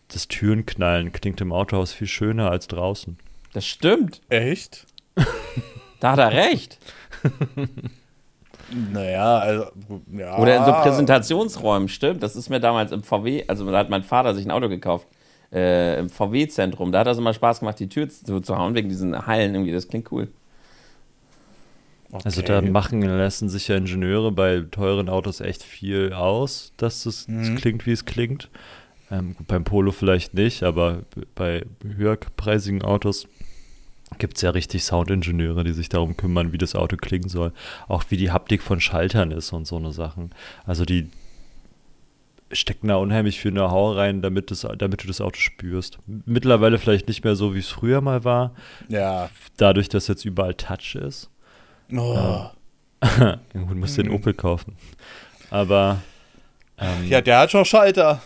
das 0.08 0.28
Türenknallen 0.28 1.12
klingt 1.12 1.40
im 1.40 1.52
Autohaus 1.52 1.92
viel 1.92 2.08
schöner 2.08 2.50
als 2.50 2.66
draußen. 2.68 3.16
Das 3.52 3.64
stimmt. 3.66 4.20
Echt? 4.28 4.86
Da 6.00 6.12
hat 6.12 6.18
er 6.18 6.32
recht. 6.32 6.78
Naja, 8.92 9.38
also, 9.38 9.66
ja. 10.12 10.38
Oder 10.38 10.56
in 10.58 10.64
so 10.64 10.72
Präsentationsräumen, 10.72 11.88
stimmt. 11.88 12.22
Das 12.22 12.36
ist 12.36 12.48
mir 12.50 12.60
damals 12.60 12.92
im 12.92 13.02
VW, 13.02 13.44
also 13.48 13.68
da 13.70 13.78
hat 13.78 13.90
mein 13.90 14.02
Vater 14.04 14.34
sich 14.34 14.44
ein 14.46 14.50
Auto 14.50 14.68
gekauft. 14.68 15.06
Äh, 15.52 15.98
Im 15.98 16.08
VW-Zentrum. 16.08 16.92
Da 16.92 17.00
hat 17.00 17.08
das 17.08 17.18
immer 17.18 17.34
Spaß 17.34 17.58
gemacht, 17.60 17.80
die 17.80 17.88
Tür 17.88 18.08
zu, 18.08 18.38
zu 18.40 18.56
hauen, 18.56 18.76
wegen 18.76 18.88
diesen 18.88 19.26
Hallen 19.26 19.52
irgendwie. 19.54 19.72
Das 19.72 19.88
klingt 19.88 20.12
cool. 20.12 20.28
Okay. 22.12 22.22
Also 22.24 22.42
da 22.42 22.60
machen 22.60 23.02
lassen 23.02 23.48
sich 23.48 23.68
ja 23.68 23.76
Ingenieure 23.76 24.32
bei 24.32 24.64
teuren 24.70 25.08
Autos 25.08 25.40
echt 25.40 25.62
viel 25.62 26.12
aus, 26.12 26.72
dass 26.76 27.06
es 27.06 27.26
Mhm. 27.28 27.56
klingt, 27.56 27.86
wie 27.86 27.92
es 27.92 28.04
klingt. 28.04 28.48
Ähm, 29.12 29.34
beim 29.48 29.64
Polo 29.64 29.90
vielleicht 29.90 30.34
nicht, 30.34 30.62
aber 30.62 31.00
bei 31.34 31.64
höherpreisigen 31.84 32.82
Autos 32.82 33.26
gibt 34.18 34.36
es 34.36 34.42
ja 34.42 34.50
richtig 34.50 34.84
Soundingenieure, 34.84 35.64
die 35.64 35.72
sich 35.72 35.88
darum 35.88 36.16
kümmern, 36.16 36.52
wie 36.52 36.58
das 36.58 36.74
Auto 36.74 36.96
klingen 36.96 37.28
soll. 37.28 37.52
Auch 37.88 38.04
wie 38.10 38.16
die 38.16 38.30
Haptik 38.30 38.62
von 38.62 38.80
Schaltern 38.80 39.30
ist 39.30 39.52
und 39.52 39.66
so 39.66 39.76
eine 39.76 39.92
Sachen. 39.92 40.30
Also 40.66 40.84
die 40.84 41.10
stecken 42.52 42.88
da 42.88 42.96
unheimlich 42.96 43.38
viel 43.40 43.52
Know-how 43.52 43.96
rein, 43.96 44.22
damit, 44.22 44.50
das, 44.50 44.66
damit 44.76 45.02
du 45.02 45.06
das 45.06 45.20
Auto 45.20 45.38
spürst. 45.38 45.98
Mittlerweile 46.26 46.78
vielleicht 46.78 47.06
nicht 47.06 47.22
mehr 47.22 47.36
so, 47.36 47.54
wie 47.54 47.60
es 47.60 47.68
früher 47.68 48.00
mal 48.00 48.24
war, 48.24 48.54
Ja. 48.88 49.30
dadurch, 49.56 49.88
dass 49.88 50.08
jetzt 50.08 50.24
überall 50.24 50.54
Touch 50.54 50.96
ist. 50.96 51.30
Oh. 51.96 52.46
Gut, 53.52 53.76
musst 53.76 53.98
den 53.98 54.10
Opel 54.10 54.34
kaufen. 54.34 54.76
Aber 55.50 56.02
ähm, 56.78 57.06
Ja, 57.08 57.20
der 57.20 57.38
hat 57.38 57.50
schon 57.52 57.64
Schalter. 57.64 58.20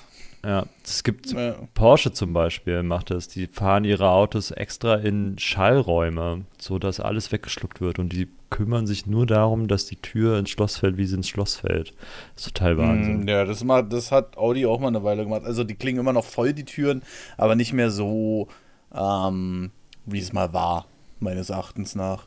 Ja, 0.44 0.66
es 0.84 1.02
gibt 1.04 1.32
Ja. 1.32 1.54
Porsche 1.74 2.12
zum 2.12 2.32
Beispiel 2.32 2.82
macht 2.82 3.10
das. 3.10 3.28
Die 3.28 3.46
fahren 3.46 3.84
ihre 3.84 4.08
Autos 4.10 4.50
extra 4.50 4.94
in 4.96 5.38
Schallräume, 5.38 6.44
sodass 6.58 7.00
alles 7.00 7.32
weggeschluckt 7.32 7.80
wird 7.80 7.98
und 7.98 8.12
die 8.12 8.28
kümmern 8.50 8.86
sich 8.86 9.06
nur 9.06 9.26
darum, 9.26 9.66
dass 9.66 9.86
die 9.86 9.96
Tür 9.96 10.38
ins 10.38 10.50
Schloss 10.50 10.76
fällt, 10.76 10.96
wie 10.96 11.06
sie 11.06 11.16
ins 11.16 11.28
Schloss 11.28 11.56
fällt. 11.56 11.92
Das 12.34 12.46
ist 12.46 12.54
total 12.56 12.78
Wahnsinn. 12.78 13.24
Mm, 13.24 13.28
Ja, 13.28 13.44
das, 13.44 13.64
mal, 13.64 13.82
das 13.82 14.12
hat 14.12 14.36
Audi 14.36 14.64
auch 14.66 14.78
mal 14.78 14.88
eine 14.88 15.02
Weile 15.02 15.24
gemacht. 15.24 15.42
Also 15.44 15.64
die 15.64 15.74
klingen 15.74 15.98
immer 16.00 16.12
noch 16.12 16.24
voll, 16.24 16.52
die 16.52 16.64
Türen, 16.64 17.02
aber 17.36 17.56
nicht 17.56 17.72
mehr 17.72 17.90
so, 17.90 18.48
ähm, 18.94 19.70
wie 20.06 20.20
es 20.20 20.32
mal 20.32 20.52
war, 20.52 20.86
meines 21.18 21.50
Erachtens 21.50 21.94
nach. 21.96 22.26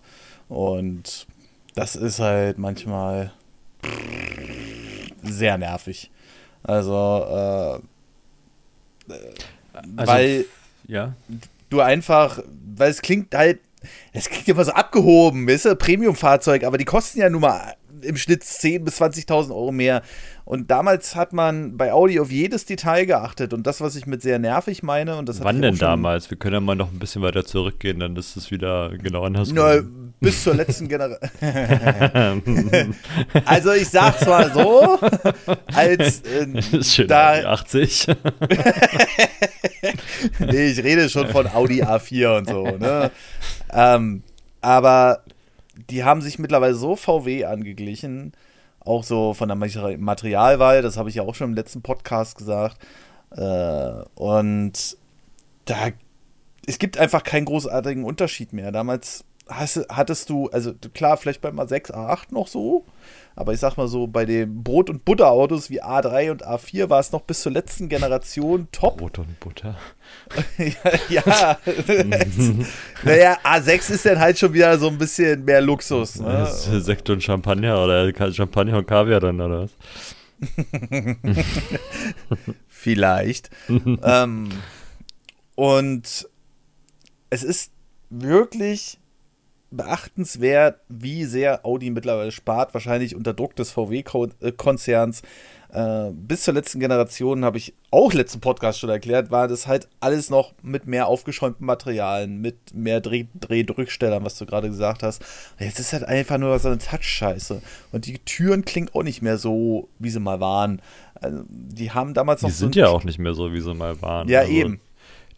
Und 0.49 1.27
das 1.75 1.95
ist 1.95 2.19
halt 2.19 2.57
manchmal 2.57 3.31
sehr 5.23 5.57
nervig. 5.57 6.11
Also, 6.63 7.79
äh, 7.79 7.79
Also, 9.97 10.11
weil 10.11 10.45
Ja, 10.87 11.13
du 11.69 11.81
einfach, 11.81 12.39
weil 12.75 12.91
es 12.91 13.01
klingt 13.01 13.33
halt, 13.35 13.59
es 14.13 14.29
klingt 14.29 14.47
immer 14.47 14.65
so 14.65 14.71
abgehoben, 14.71 15.47
weißt 15.47 15.65
du, 15.65 15.75
Premium-Fahrzeug, 15.75 16.63
aber 16.63 16.77
die 16.77 16.85
kosten 16.85 17.19
ja 17.19 17.29
nun 17.29 17.41
mal 17.41 17.75
im 18.01 18.17
Schnitt 18.17 18.43
10.000 18.43 18.79
bis 18.83 19.01
20.000 19.01 19.49
Euro 19.49 19.71
mehr. 19.71 20.01
Und 20.47 20.71
damals 20.71 21.17
hat 21.17 21.33
man 21.33 21.75
bei 21.75 21.91
Audi 21.91 22.21
auf 22.21 22.31
jedes 22.31 22.63
Detail 22.63 23.03
geachtet 23.05 23.51
und 23.51 23.67
das, 23.67 23.81
was 23.81 23.97
ich 23.97 24.05
mit 24.05 24.21
sehr 24.21 24.39
nervig 24.39 24.81
meine, 24.81 25.17
und 25.17 25.27
das 25.27 25.43
wann 25.43 25.61
denn 25.61 25.77
damals? 25.77 26.29
Wir 26.29 26.37
können 26.37 26.53
ja 26.53 26.59
mal 26.61 26.73
noch 26.73 26.89
ein 26.89 26.99
bisschen 26.99 27.21
weiter 27.21 27.43
zurückgehen, 27.43 27.99
dann 27.99 28.15
ist 28.15 28.37
es 28.37 28.49
wieder 28.49 28.91
genau 28.97 29.23
andersrum. 29.25 29.57
Na, 29.57 29.81
bis 30.21 30.45
zur 30.45 30.55
letzten 30.55 30.87
Generation. 30.87 31.25
also 33.45 33.73
ich 33.73 33.89
sag's 33.89 34.25
mal 34.25 34.49
so, 34.53 34.97
als 35.73 36.21
äh, 36.21 36.81
schön, 36.81 37.09
da- 37.09 37.43
80. 37.51 38.07
nee, 40.39 40.67
ich 40.67 40.81
rede 40.81 41.09
schon 41.09 41.27
von 41.27 41.47
Audi 41.47 41.83
A4 41.83 42.37
und 42.37 42.47
so, 42.47 42.63
ne? 42.77 43.11
ähm, 43.73 44.23
aber 44.61 45.23
die 45.89 46.05
haben 46.05 46.21
sich 46.21 46.39
mittlerweile 46.39 46.73
so 46.73 46.95
VW 46.95 47.43
angeglichen, 47.43 48.31
auch 48.87 49.03
so 49.03 49.33
von 49.33 49.47
der 49.47 49.57
Materi- 49.57 49.97
Materialwahl, 49.97 50.81
das 50.81 50.97
habe 50.97 51.09
ich 51.09 51.15
ja 51.15 51.23
auch 51.23 51.35
schon 51.35 51.49
im 51.49 51.55
letzten 51.55 51.81
Podcast 51.81 52.37
gesagt. 52.37 52.77
Äh, 53.31 54.03
und 54.15 54.97
da, 55.65 55.75
es 56.65 56.79
gibt 56.79 56.97
einfach 56.97 57.23
keinen 57.23 57.45
großartigen 57.45 58.03
Unterschied 58.03 58.53
mehr. 58.53 58.71
Damals 58.71 59.25
hast, 59.49 59.85
hattest 59.89 60.29
du, 60.29 60.49
also 60.49 60.73
klar, 60.93 61.17
vielleicht 61.17 61.41
beim 61.41 61.59
A6, 61.59 61.91
A8 61.91 62.33
noch 62.33 62.47
so, 62.47 62.85
aber 63.37 63.53
ich 63.53 63.59
sag 63.59 63.77
mal 63.77 63.87
so, 63.87 64.07
bei 64.07 64.25
den 64.25 64.63
Brot- 64.63 64.89
und 64.89 65.05
Butterautos 65.05 65.69
wie 65.69 65.83
A3 65.83 66.31
und 66.31 66.45
A4 66.45 66.89
war 66.89 66.99
es 66.99 67.11
noch 67.11 67.21
bis 67.21 67.43
zur 67.43 67.51
letzten 67.51 67.87
Generation 67.87 68.67
top. 68.71 68.97
Brot 68.97 69.19
und 69.19 69.39
Butter. 69.39 69.77
ja, 70.57 70.91
ja. 71.07 71.57
naja, 73.03 73.37
A6 73.43 73.91
ist 73.91 74.07
dann 74.07 74.17
halt 74.17 74.39
schon 74.39 74.53
wieder 74.53 74.79
so 74.79 74.87
ein 74.87 74.97
bisschen 74.97 75.45
mehr 75.45 75.61
Luxus. 75.61 76.19
Ne? 76.19 76.25
Das 76.25 76.67
ist 76.67 76.85
Sekt 76.85 77.11
und 77.11 77.21
Champagner 77.21 77.83
oder 77.83 78.11
Champagner 78.33 78.79
und 78.79 78.87
Kaviar 78.87 79.19
dann, 79.19 79.39
oder 79.39 79.61
was? 79.61 79.71
Vielleicht. 82.67 83.51
ähm, 83.69 84.49
und 85.53 86.27
es 87.29 87.43
ist 87.43 87.71
wirklich 88.09 88.97
beachtenswert, 89.71 90.79
wie 90.89 91.25
sehr 91.25 91.65
Audi 91.65 91.89
mittlerweile 91.89 92.31
spart, 92.31 92.73
wahrscheinlich 92.73 93.15
unter 93.15 93.33
Druck 93.33 93.55
des 93.55 93.71
VW-Konzerns. 93.71 95.21
Äh, 95.69 96.11
bis 96.13 96.43
zur 96.43 96.53
letzten 96.53 96.79
Generation 96.79 97.43
habe 97.43 97.57
ich 97.57 97.73
auch 97.91 98.13
letzten 98.13 98.39
Podcast 98.39 98.79
schon 98.79 98.89
erklärt, 98.89 99.31
war 99.31 99.49
das 99.49 99.67
halt 99.67 99.89
alles 99.99 100.29
noch 100.29 100.53
mit 100.61 100.87
mehr 100.87 101.07
aufgeschäumten 101.07 101.65
Materialien, 101.65 102.39
mit 102.39 102.73
mehr 102.73 103.01
Dreh 103.01 103.25
Drehdrückstellern, 103.37 104.23
was 104.23 104.37
du 104.37 104.45
gerade 104.45 104.69
gesagt 104.69 105.03
hast. 105.03 105.21
Und 105.59 105.65
jetzt 105.65 105.79
ist 105.79 105.91
halt 105.91 106.05
einfach 106.05 106.37
nur 106.37 106.57
so 106.59 106.69
eine 106.69 106.77
Touch-Scheiße. 106.77 107.61
Und 107.91 108.05
die 108.05 108.19
Türen 108.19 108.63
klingen 108.63 108.89
auch 108.93 109.03
nicht 109.03 109.21
mehr 109.21 109.37
so, 109.37 109.89
wie 109.99 110.09
sie 110.09 110.21
mal 110.21 110.39
waren. 110.39 110.81
Also, 111.15 111.43
die 111.49 111.91
haben 111.91 112.13
damals 112.13 112.41
noch 112.41 112.49
Die 112.49 112.55
so 112.55 112.65
sind 112.65 112.75
ja 112.75 112.87
auch 112.87 113.03
nicht 113.03 113.19
mehr 113.19 113.33
so, 113.33 113.51
wie 113.51 113.59
sie 113.59 113.73
mal 113.73 114.01
waren. 114.01 114.29
Ja, 114.29 114.41
Also, 114.41 114.51
eben. 114.53 114.79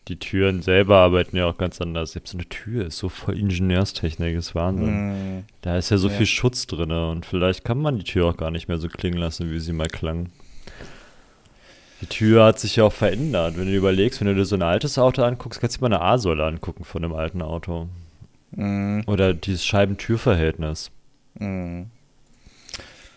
Die 0.10 0.18
Türen 0.18 0.62
selber 0.64 0.98
arbeiten 0.98 1.38
ja 1.38 1.46
auch 1.46 1.58
ganz 1.58 1.80
anders. 1.80 2.14
Selbst 2.14 2.32
so 2.32 2.38
eine 2.38 2.50
Tür 2.50 2.88
ist 2.88 2.98
so 2.98 3.10
voll 3.10 3.38
Ingenieurstechnik, 3.38 4.36
ist 4.36 4.56
Wahnsinn. 4.56 5.38
Mm, 5.40 5.44
Da 5.62 5.78
ist 5.78 5.92
ja 5.92 5.98
so 5.98 6.08
Ja. 6.10 6.16
viel 6.16 6.26
Schutz 6.26 6.66
drin 6.68 6.92
und 6.92 7.26
vielleicht 7.28 7.64
kann 7.64 7.80
man 7.80 7.98
die 7.98 8.04
Tür 8.04 8.26
auch 8.28 8.38
gar 8.38 8.50
nicht 8.52 8.68
mehr 8.68 8.80
so 8.80 8.88
klingen 8.88 9.18
lassen, 9.20 9.52
wie 9.52 9.60
sie 9.60 9.72
mal 9.74 9.88
klang. 9.88 10.30
Die 12.02 12.08
Tür 12.08 12.46
hat 12.46 12.60
sich 12.60 12.78
ja 12.78 12.86
auch 12.86 12.94
verändert. 12.94 13.56
Wenn 13.58 13.66
du 13.66 13.72
dir 13.72 13.78
überlegst, 13.78 14.20
wenn 14.20 14.28
du 14.28 14.36
dir 14.36 14.46
so 14.46 14.56
ein 14.56 14.62
altes 14.64 14.98
Auto 14.98 15.22
anguckst, 15.22 15.60
kannst 15.62 15.76
du 15.76 15.80
dir 15.86 15.90
mal 15.90 15.96
eine 15.98 16.04
A-Säule 16.06 16.44
angucken 16.46 16.84
von 16.86 17.04
einem 17.04 17.14
alten 17.14 17.42
Auto. 17.42 17.88
mm, 18.52 19.02
Oder 19.06 19.34
dieses 19.36 19.64
Scheibentürverhältnis. 19.66 20.92
mm, 21.36 21.84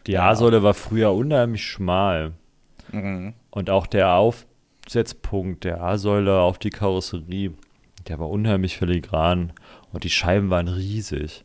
Die 0.07 0.13
Ja. 0.13 0.29
A-Säule 0.31 0.63
war 0.63 0.75
früher 0.75 1.13
unheimlich 1.15 1.65
schmal. 1.65 2.33
mm. 2.91 3.29
Und 3.51 3.71
auch 3.71 3.87
der 3.87 4.09
Aufsetzpunkt 4.97 5.65
der 5.65 5.83
A-Säule 5.83 6.41
auf 6.41 6.59
die 6.59 6.69
Karosserie, 6.69 7.53
der 8.09 8.19
war 8.19 8.29
unheimlich 8.29 8.77
filigran. 8.77 9.55
Und 9.91 10.05
die 10.05 10.11
Scheiben 10.11 10.51
waren 10.51 10.69
riesig. 10.69 11.45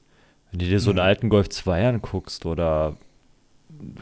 Wenn 0.52 0.60
du 0.60 0.66
dir 0.66 0.82
so 0.82 0.90
einen 0.90 0.98
Mhm. 1.00 1.06
alten 1.06 1.30
Golf 1.30 1.48
2 1.48 1.88
anguckst 1.88 2.46
oder, 2.46 2.98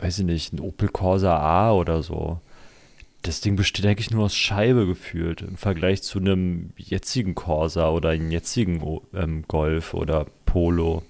weiß 0.02 0.18
ich 0.20 0.26
nicht, 0.26 0.52
ein 0.54 0.60
Opel 0.60 0.90
Corsa 0.90 1.38
A 1.38 1.74
oder 1.74 2.02
so, 2.02 2.40
das 3.22 3.40
Ding 3.42 3.56
besteht 3.56 3.86
eigentlich 3.86 4.10
nur 4.10 4.26
aus 4.26 4.36
Scheibe 4.36 4.88
gefühlt 4.88 5.42
im 5.44 5.58
Vergleich 5.58 6.02
zu 6.02 6.18
einem 6.18 6.72
jetzigen 6.78 7.36
Corsa 7.36 7.90
oder 7.92 8.10
einem 8.10 8.32
jetzigen 8.32 9.00
ähm, 9.14 9.44
Golf 9.48 9.94
oder 9.94 10.26
Polo. 10.48 11.04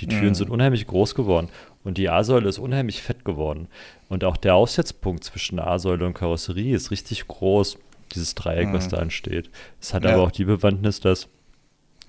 Die 0.00 0.06
Türen 0.08 0.30
Mhm. 0.30 0.34
sind 0.34 0.50
unheimlich 0.50 0.86
groß 0.88 1.14
geworden 1.14 1.48
und 1.88 1.98
die 1.98 2.08
A-Säule 2.08 2.48
ist 2.48 2.58
unheimlich 2.58 3.02
fett 3.02 3.24
geworden. 3.24 3.66
Und 4.08 4.22
auch 4.22 4.36
der 4.36 4.54
Aufsetzpunkt 4.54 5.24
zwischen 5.24 5.58
A-Säule 5.58 6.06
und 6.06 6.14
Karosserie 6.14 6.74
ist 6.76 6.90
richtig 6.92 7.26
groß, 7.26 7.78
dieses 8.14 8.34
Dreieck, 8.34 8.72
was 8.72 8.86
Mhm. 8.86 8.90
da 8.90 8.96
ansteht. 8.98 9.50
Es 9.80 9.92
hat 9.92 10.04
Ja. 10.04 10.14
aber 10.14 10.22
auch 10.22 10.30
die 10.30 10.44
Bewandtnis, 10.44 11.00
dass 11.00 11.28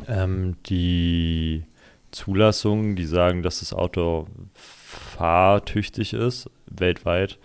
ähm, 0.07 0.55
die 0.67 1.63
Zulassungen, 2.11 2.95
die 2.95 3.05
sagen, 3.05 3.43
dass 3.43 3.59
das 3.59 3.73
Auto 3.73 4.27
fahrtüchtig 4.53 6.13
ist, 6.13 6.49
weltweit, 6.67 7.37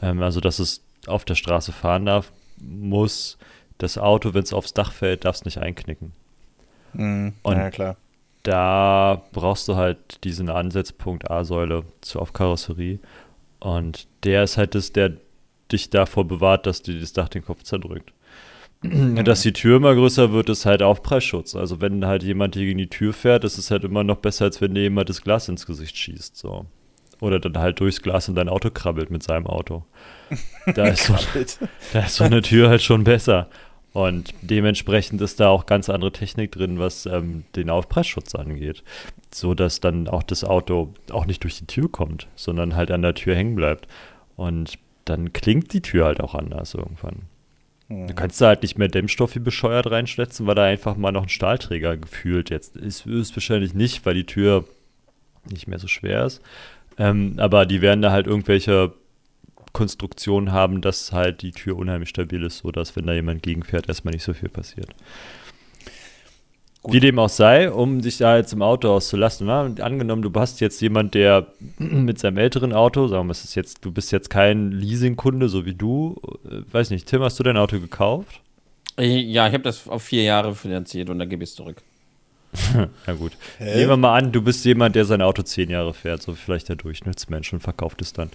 ähm, 0.00 0.22
also 0.22 0.40
dass 0.40 0.58
es 0.58 0.82
auf 1.06 1.24
der 1.24 1.34
Straße 1.34 1.72
fahren 1.72 2.06
darf, 2.06 2.32
muss 2.60 3.36
das 3.78 3.98
Auto, 3.98 4.32
wenn 4.34 4.42
es 4.42 4.52
aufs 4.52 4.72
Dach 4.74 4.92
fällt, 4.92 5.24
darf 5.24 5.36
es 5.36 5.44
nicht 5.44 5.58
einknicken. 5.58 6.12
Mm. 6.94 7.28
Und- 7.42 7.56
ja, 7.56 7.70
klar. 7.70 7.96
Da 8.42 9.22
brauchst 9.32 9.68
du 9.68 9.76
halt 9.76 10.24
diesen 10.24 10.48
Ansatzpunkt 10.48 11.30
A-Säule 11.30 11.84
zu 12.00 12.20
auf 12.20 12.32
Karosserie. 12.32 12.98
Und 13.60 14.06
der 14.24 14.44
ist 14.44 14.56
halt 14.56 14.74
das, 14.74 14.92
der 14.92 15.12
dich 15.72 15.90
davor 15.90 16.26
bewahrt, 16.26 16.66
dass 16.66 16.82
dir 16.82 16.98
das 16.98 17.12
Dach 17.12 17.28
den 17.28 17.44
Kopf 17.44 17.62
zerdrückt. 17.62 18.12
Dass 18.80 19.42
die 19.42 19.52
Tür 19.52 19.78
immer 19.78 19.94
größer 19.94 20.32
wird, 20.32 20.48
ist 20.48 20.64
halt 20.64 20.82
Aufpressschutz. 20.82 21.56
Also 21.56 21.80
wenn 21.80 22.06
halt 22.06 22.22
jemand 22.22 22.54
hier 22.54 22.64
gegen 22.64 22.78
die 22.78 22.88
Tür 22.88 23.12
fährt, 23.12 23.42
ist 23.42 23.58
es 23.58 23.72
halt 23.72 23.82
immer 23.82 24.04
noch 24.04 24.18
besser, 24.18 24.44
als 24.44 24.60
wenn 24.60 24.74
dir 24.74 24.82
jemand 24.82 25.08
das 25.08 25.22
Glas 25.22 25.48
ins 25.48 25.66
Gesicht 25.66 25.96
schießt. 25.96 26.36
So. 26.36 26.66
Oder 27.20 27.40
dann 27.40 27.58
halt 27.58 27.80
durchs 27.80 28.02
Glas 28.02 28.28
in 28.28 28.36
dein 28.36 28.48
Auto 28.48 28.70
krabbelt 28.70 29.10
mit 29.10 29.24
seinem 29.24 29.48
Auto. 29.48 29.84
Da 30.74 30.86
ist 30.86 31.06
so, 31.06 31.16
da 31.92 32.00
ist 32.00 32.14
so 32.14 32.24
eine 32.24 32.40
Tür 32.40 32.68
halt 32.68 32.82
schon 32.82 33.02
besser. 33.02 33.48
Und 33.92 34.34
dementsprechend 34.42 35.20
ist 35.20 35.40
da 35.40 35.48
auch 35.48 35.66
ganz 35.66 35.88
andere 35.88 36.12
Technik 36.12 36.52
drin, 36.52 36.78
was 36.78 37.06
ähm, 37.06 37.44
den 37.56 37.70
Aufpressschutz 37.70 38.34
angeht. 38.34 38.82
So 39.32 39.54
dass 39.54 39.80
dann 39.80 40.08
auch 40.08 40.22
das 40.22 40.44
Auto 40.44 40.94
auch 41.10 41.26
nicht 41.26 41.42
durch 41.42 41.58
die 41.58 41.66
Tür 41.66 41.90
kommt, 41.90 42.28
sondern 42.36 42.76
halt 42.76 42.90
an 42.90 43.02
der 43.02 43.14
Tür 43.14 43.34
hängen 43.34 43.54
bleibt. 43.54 43.88
Und 44.36 44.78
dann 45.04 45.32
klingt 45.32 45.72
die 45.72 45.82
Tür 45.82 46.04
halt 46.04 46.20
auch 46.20 46.34
anders 46.34 46.74
irgendwann. 46.74 47.22
Du 47.88 48.14
kannst 48.14 48.38
da 48.40 48.48
halt 48.48 48.62
nicht 48.62 48.76
mehr 48.76 48.88
Dämmstoff 48.88 49.34
wie 49.34 49.40
bescheuert 49.40 49.90
reinschätzen, 49.90 50.46
weil 50.46 50.54
da 50.54 50.64
einfach 50.64 50.96
mal 50.98 51.10
noch 51.10 51.22
ein 51.22 51.30
Stahlträger 51.30 51.96
gefühlt 51.96 52.50
jetzt 52.50 52.76
ist. 52.76 53.06
Ist 53.06 53.34
wahrscheinlich 53.34 53.72
nicht, 53.72 54.04
weil 54.04 54.12
die 54.12 54.26
Tür 54.26 54.64
nicht 55.50 55.68
mehr 55.68 55.78
so 55.78 55.88
schwer 55.88 56.26
ist. 56.26 56.42
Ähm, 56.98 57.34
aber 57.38 57.64
die 57.64 57.80
werden 57.80 58.02
da 58.02 58.10
halt 58.10 58.26
irgendwelche 58.26 58.92
Konstruktionen 59.72 60.52
haben, 60.52 60.80
dass 60.80 61.12
halt 61.12 61.42
die 61.42 61.52
Tür 61.52 61.76
unheimlich 61.76 62.08
stabil 62.08 62.42
ist, 62.42 62.58
sodass, 62.58 62.96
wenn 62.96 63.06
da 63.06 63.12
jemand 63.12 63.42
gegenfährt, 63.42 63.88
erstmal 63.88 64.12
nicht 64.14 64.24
so 64.24 64.34
viel 64.34 64.48
passiert. 64.48 64.94
Gut. 66.82 66.94
Wie 66.94 67.00
dem 67.00 67.18
auch 67.18 67.28
sei, 67.28 67.70
um 67.72 68.00
dich 68.00 68.18
da 68.18 68.36
jetzt 68.36 68.52
im 68.52 68.62
Auto 68.62 68.90
auszulassen. 68.90 69.46
Ne? 69.46 69.74
Angenommen, 69.80 70.22
du 70.22 70.32
hast 70.34 70.60
jetzt 70.60 70.80
jemand, 70.80 71.14
der 71.14 71.48
mit 71.78 72.18
seinem 72.18 72.38
älteren 72.38 72.72
Auto, 72.72 73.08
sagen 73.08 73.26
wir 73.26 73.32
es 73.32 73.44
ist 73.44 73.56
jetzt, 73.56 73.84
du 73.84 73.90
bist 73.90 74.12
jetzt 74.12 74.30
kein 74.30 74.70
Leasingkunde, 74.70 75.48
so 75.48 75.66
wie 75.66 75.74
du. 75.74 76.16
Äh, 76.48 76.62
weiß 76.72 76.90
nicht, 76.90 77.08
Tim, 77.08 77.22
hast 77.22 77.38
du 77.38 77.42
dein 77.42 77.56
Auto 77.56 77.80
gekauft? 77.80 78.40
Ja, 78.98 79.46
ich 79.46 79.52
habe 79.52 79.62
das 79.62 79.86
auf 79.88 80.02
vier 80.02 80.22
Jahre 80.24 80.54
finanziert 80.54 81.08
und 81.10 81.18
dann 81.18 81.28
gebe 81.28 81.44
ich 81.44 81.50
es 81.50 81.56
zurück. 81.56 81.82
Na 83.06 83.12
gut. 83.14 83.32
Hä? 83.58 83.76
Nehmen 83.76 83.90
wir 83.90 83.96
mal 83.96 84.18
an, 84.18 84.32
du 84.32 84.42
bist 84.42 84.64
jemand, 84.64 84.96
der 84.96 85.04
sein 85.04 85.22
Auto 85.22 85.42
zehn 85.42 85.70
Jahre 85.70 85.92
fährt, 85.94 86.22
so 86.22 86.34
vielleicht 86.34 86.68
der 86.68 86.76
Durchschnittsmensch 86.76 87.52
und 87.52 87.60
verkauft 87.60 88.00
es 88.02 88.12
dann 88.12 88.30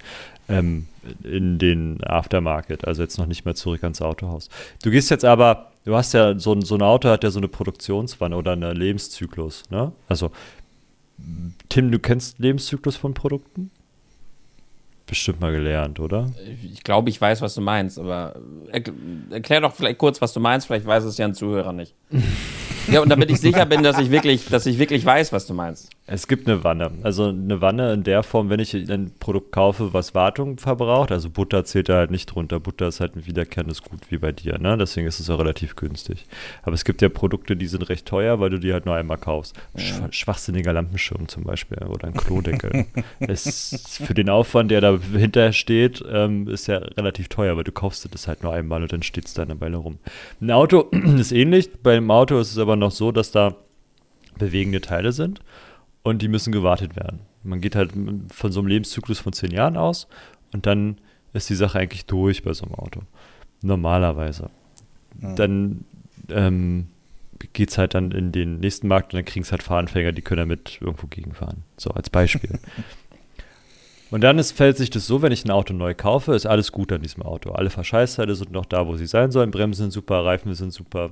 ähm, 0.50 0.88
in 1.24 1.58
den 1.58 2.04
Aftermarket, 2.04 2.86
also 2.88 3.02
jetzt 3.02 3.18
noch 3.18 3.26
nicht 3.26 3.46
mehr 3.46 3.56
zurück 3.56 3.84
ans 3.84 4.02
Autohaus. 4.02 4.50
Du 4.84 4.92
gehst 4.92 5.10
jetzt 5.10 5.26
aber, 5.26 5.72
du 5.86 5.96
hast 5.96 6.14
ja 6.14 6.38
so, 6.38 6.60
so 6.62 6.76
ein 6.76 6.82
Auto, 6.82 7.10
hat 7.10 7.24
ja 7.24 7.32
so 7.32 7.40
eine 7.40 7.48
Produktionswanne 7.48 8.36
oder 8.36 8.52
einen 8.54 8.76
Lebenszyklus, 8.76 9.64
ne? 9.70 9.92
Also, 10.08 10.32
Tim, 11.70 11.92
du 11.92 12.00
kennst 12.00 12.40
Lebenszyklus 12.40 12.96
von 12.96 13.14
Produkten? 13.14 13.72
Bestimmt 15.06 15.42
mal 15.42 15.52
gelernt, 15.52 16.00
oder? 16.00 16.32
Ich 16.64 16.84
glaube, 16.84 17.10
ich 17.10 17.20
weiß, 17.20 17.42
was 17.42 17.56
du 17.56 17.62
meinst, 17.62 18.00
aber 18.00 18.36
erklär 19.30 19.62
doch 19.62 19.76
vielleicht 19.76 19.98
kurz, 19.98 20.22
was 20.22 20.32
du 20.34 20.40
meinst, 20.40 20.68
vielleicht 20.68 20.86
weiß 20.86 21.04
es 21.04 21.18
ja 21.18 21.26
ein 21.26 21.34
Zuhörer 21.34 21.74
nicht. 21.74 21.94
Ja, 22.92 23.00
und 23.00 23.08
damit 23.08 23.32
ich 23.32 23.40
sicher 23.40 23.66
bin, 23.66 23.82
dass 23.82 23.98
ich 23.98 24.12
wirklich, 24.12 24.50
dass 24.50 24.66
ich 24.66 24.78
wirklich 24.78 25.06
weiß, 25.06 25.32
was 25.32 25.48
du 25.48 25.54
meinst. 25.54 25.90
Es 26.06 26.28
gibt 26.28 26.50
eine 26.50 26.66
Wanne. 26.66 26.92
Also 27.04 27.30
eine 27.30 27.62
Wanne 27.62 27.94
in 27.94 28.04
der 28.04 28.24
Form, 28.24 28.50
wenn 28.50 28.60
ich 28.60 28.74
ein 28.74 29.14
Produkt 29.20 29.54
kaufe, 29.54 29.94
was 29.94 30.14
Wartung 30.14 30.58
verbraucht, 30.58 31.14
also 31.14 31.30
Butter 31.30 31.64
zählt 31.64 31.88
da 31.88 31.96
halt 31.96 32.12
nicht 32.12 32.26
drunter. 32.26 32.60
Butter 32.60 32.90
ist 32.90 33.00
halt 33.00 33.16
ein 33.16 33.26
wiederkehrendes 33.26 33.84
Gut 33.84 34.02
wie 34.10 34.18
bei 34.18 34.34
dir, 34.34 34.60
ne? 34.60 34.78
Deswegen 34.78 35.08
ist 35.08 35.22
es 35.22 35.30
auch 35.30 35.40
relativ 35.40 35.78
günstig. 35.78 36.26
Aber 36.64 36.74
es 36.74 36.84
gibt 36.84 37.02
ja 37.02 37.08
Produkte, 37.08 37.56
die 37.56 37.68
sind 37.68 37.88
recht 37.88 38.06
teuer, 38.06 38.42
weil 38.42 38.50
du 38.50 38.60
die 38.60 38.74
halt 38.74 38.86
nur 38.86 38.96
einmal 38.96 39.18
kaufst. 39.18 39.56
Sch 39.78 39.94
schwachsinniger 40.12 40.74
Lampenschirm 40.74 41.30
zum 41.30 41.46
Beispiel 41.46 41.78
oder 41.78 42.10
ein 42.10 42.14
Klodeckel. 42.14 42.86
ist 43.20 44.02
für 44.06 44.14
den 44.14 44.30
Aufwand, 44.30 44.72
der 44.72 44.82
dahinter 44.82 45.54
steht, 45.54 46.04
ähm, 46.12 46.50
ist 46.50 46.68
ja 46.68 46.80
relativ 46.80 47.30
teuer, 47.30 47.56
weil 47.56 47.64
du 47.64 47.72
kaufst 47.72 48.14
das 48.14 48.28
halt 48.28 48.44
nur 48.44 48.52
einmal 48.52 48.82
und 48.82 48.92
dann 48.92 49.04
steht 49.04 49.28
es 49.28 49.36
da 49.36 49.44
eine 49.44 49.62
Weile 49.62 49.78
rum. 49.78 50.00
Ein 50.42 50.52
Auto 50.52 50.90
ist 51.18 51.32
ähnlich. 51.32 51.70
Bei 51.82 51.96
einem 51.96 52.12
Auto 52.12 52.38
ist 52.40 52.52
es 52.52 52.58
aber 52.58 52.76
noch 52.76 52.92
so, 52.92 53.14
dass 53.14 53.32
da 53.32 53.56
bewegende 54.38 54.82
Teile 54.82 55.12
sind 55.12 55.40
und 56.04 56.22
die 56.22 56.28
müssen 56.28 56.52
gewartet 56.52 56.96
werden. 56.96 57.22
Man 57.44 57.62
geht 57.62 57.76
halt 57.76 57.94
von 58.30 58.52
so 58.52 58.60
einem 58.60 58.68
Lebenszyklus 58.68 59.20
von 59.20 59.34
zehn 59.34 59.52
Jahren 59.52 59.78
aus 59.78 60.08
und 60.54 60.66
dann 60.66 60.98
ist 61.34 61.50
die 61.50 61.56
Sache 61.56 61.80
eigentlich 61.80 62.06
durch 62.06 62.44
bei 62.44 62.54
so 62.54 62.66
einem 62.66 62.76
Auto. 62.76 63.02
Normalerweise. 63.62 64.50
Ja. 65.22 65.34
Dann 65.36 65.86
ähm, 66.30 66.88
geht 67.54 67.72
es 67.72 67.78
halt 67.78 67.94
dann 67.94 68.12
in 68.12 68.32
den 68.32 68.60
nächsten 68.60 68.88
Markt 68.88 69.14
und 69.14 69.18
dann 69.18 69.26
kriegen 69.26 69.44
es 69.44 69.52
halt 69.52 69.64
Fahranfänger, 69.64 70.12
die 70.12 70.22
können 70.22 70.40
damit 70.40 70.80
irgendwo 70.82 71.08
gegenfahren. 71.08 71.64
So 71.78 71.92
als 71.92 72.10
Beispiel. 72.10 72.60
und 74.12 74.22
dann 74.22 74.38
ist, 74.40 74.52
fällt 74.52 74.78
sich 74.78 74.90
das 74.90 75.08
so, 75.08 75.22
wenn 75.22 75.32
ich 75.32 75.44
ein 75.46 75.52
Auto 75.52 75.74
neu 75.74 75.94
kaufe, 75.94 76.36
ist 76.36 76.46
alles 76.46 76.72
gut 76.72 76.92
an 76.92 77.02
diesem 77.02 77.24
Auto. 77.24 77.52
Alle 77.52 77.70
Verschleißteile 77.70 78.36
sind 78.36 78.52
noch 78.52 78.66
da, 78.66 78.88
wo 78.88 78.96
sie 78.96 79.08
sein 79.08 79.32
sollen. 79.32 79.52
Bremsen 79.52 79.86
sind 79.86 79.92
super, 79.92 80.24
Reifen 80.24 80.54
sind 80.54 80.72
super, 80.72 81.12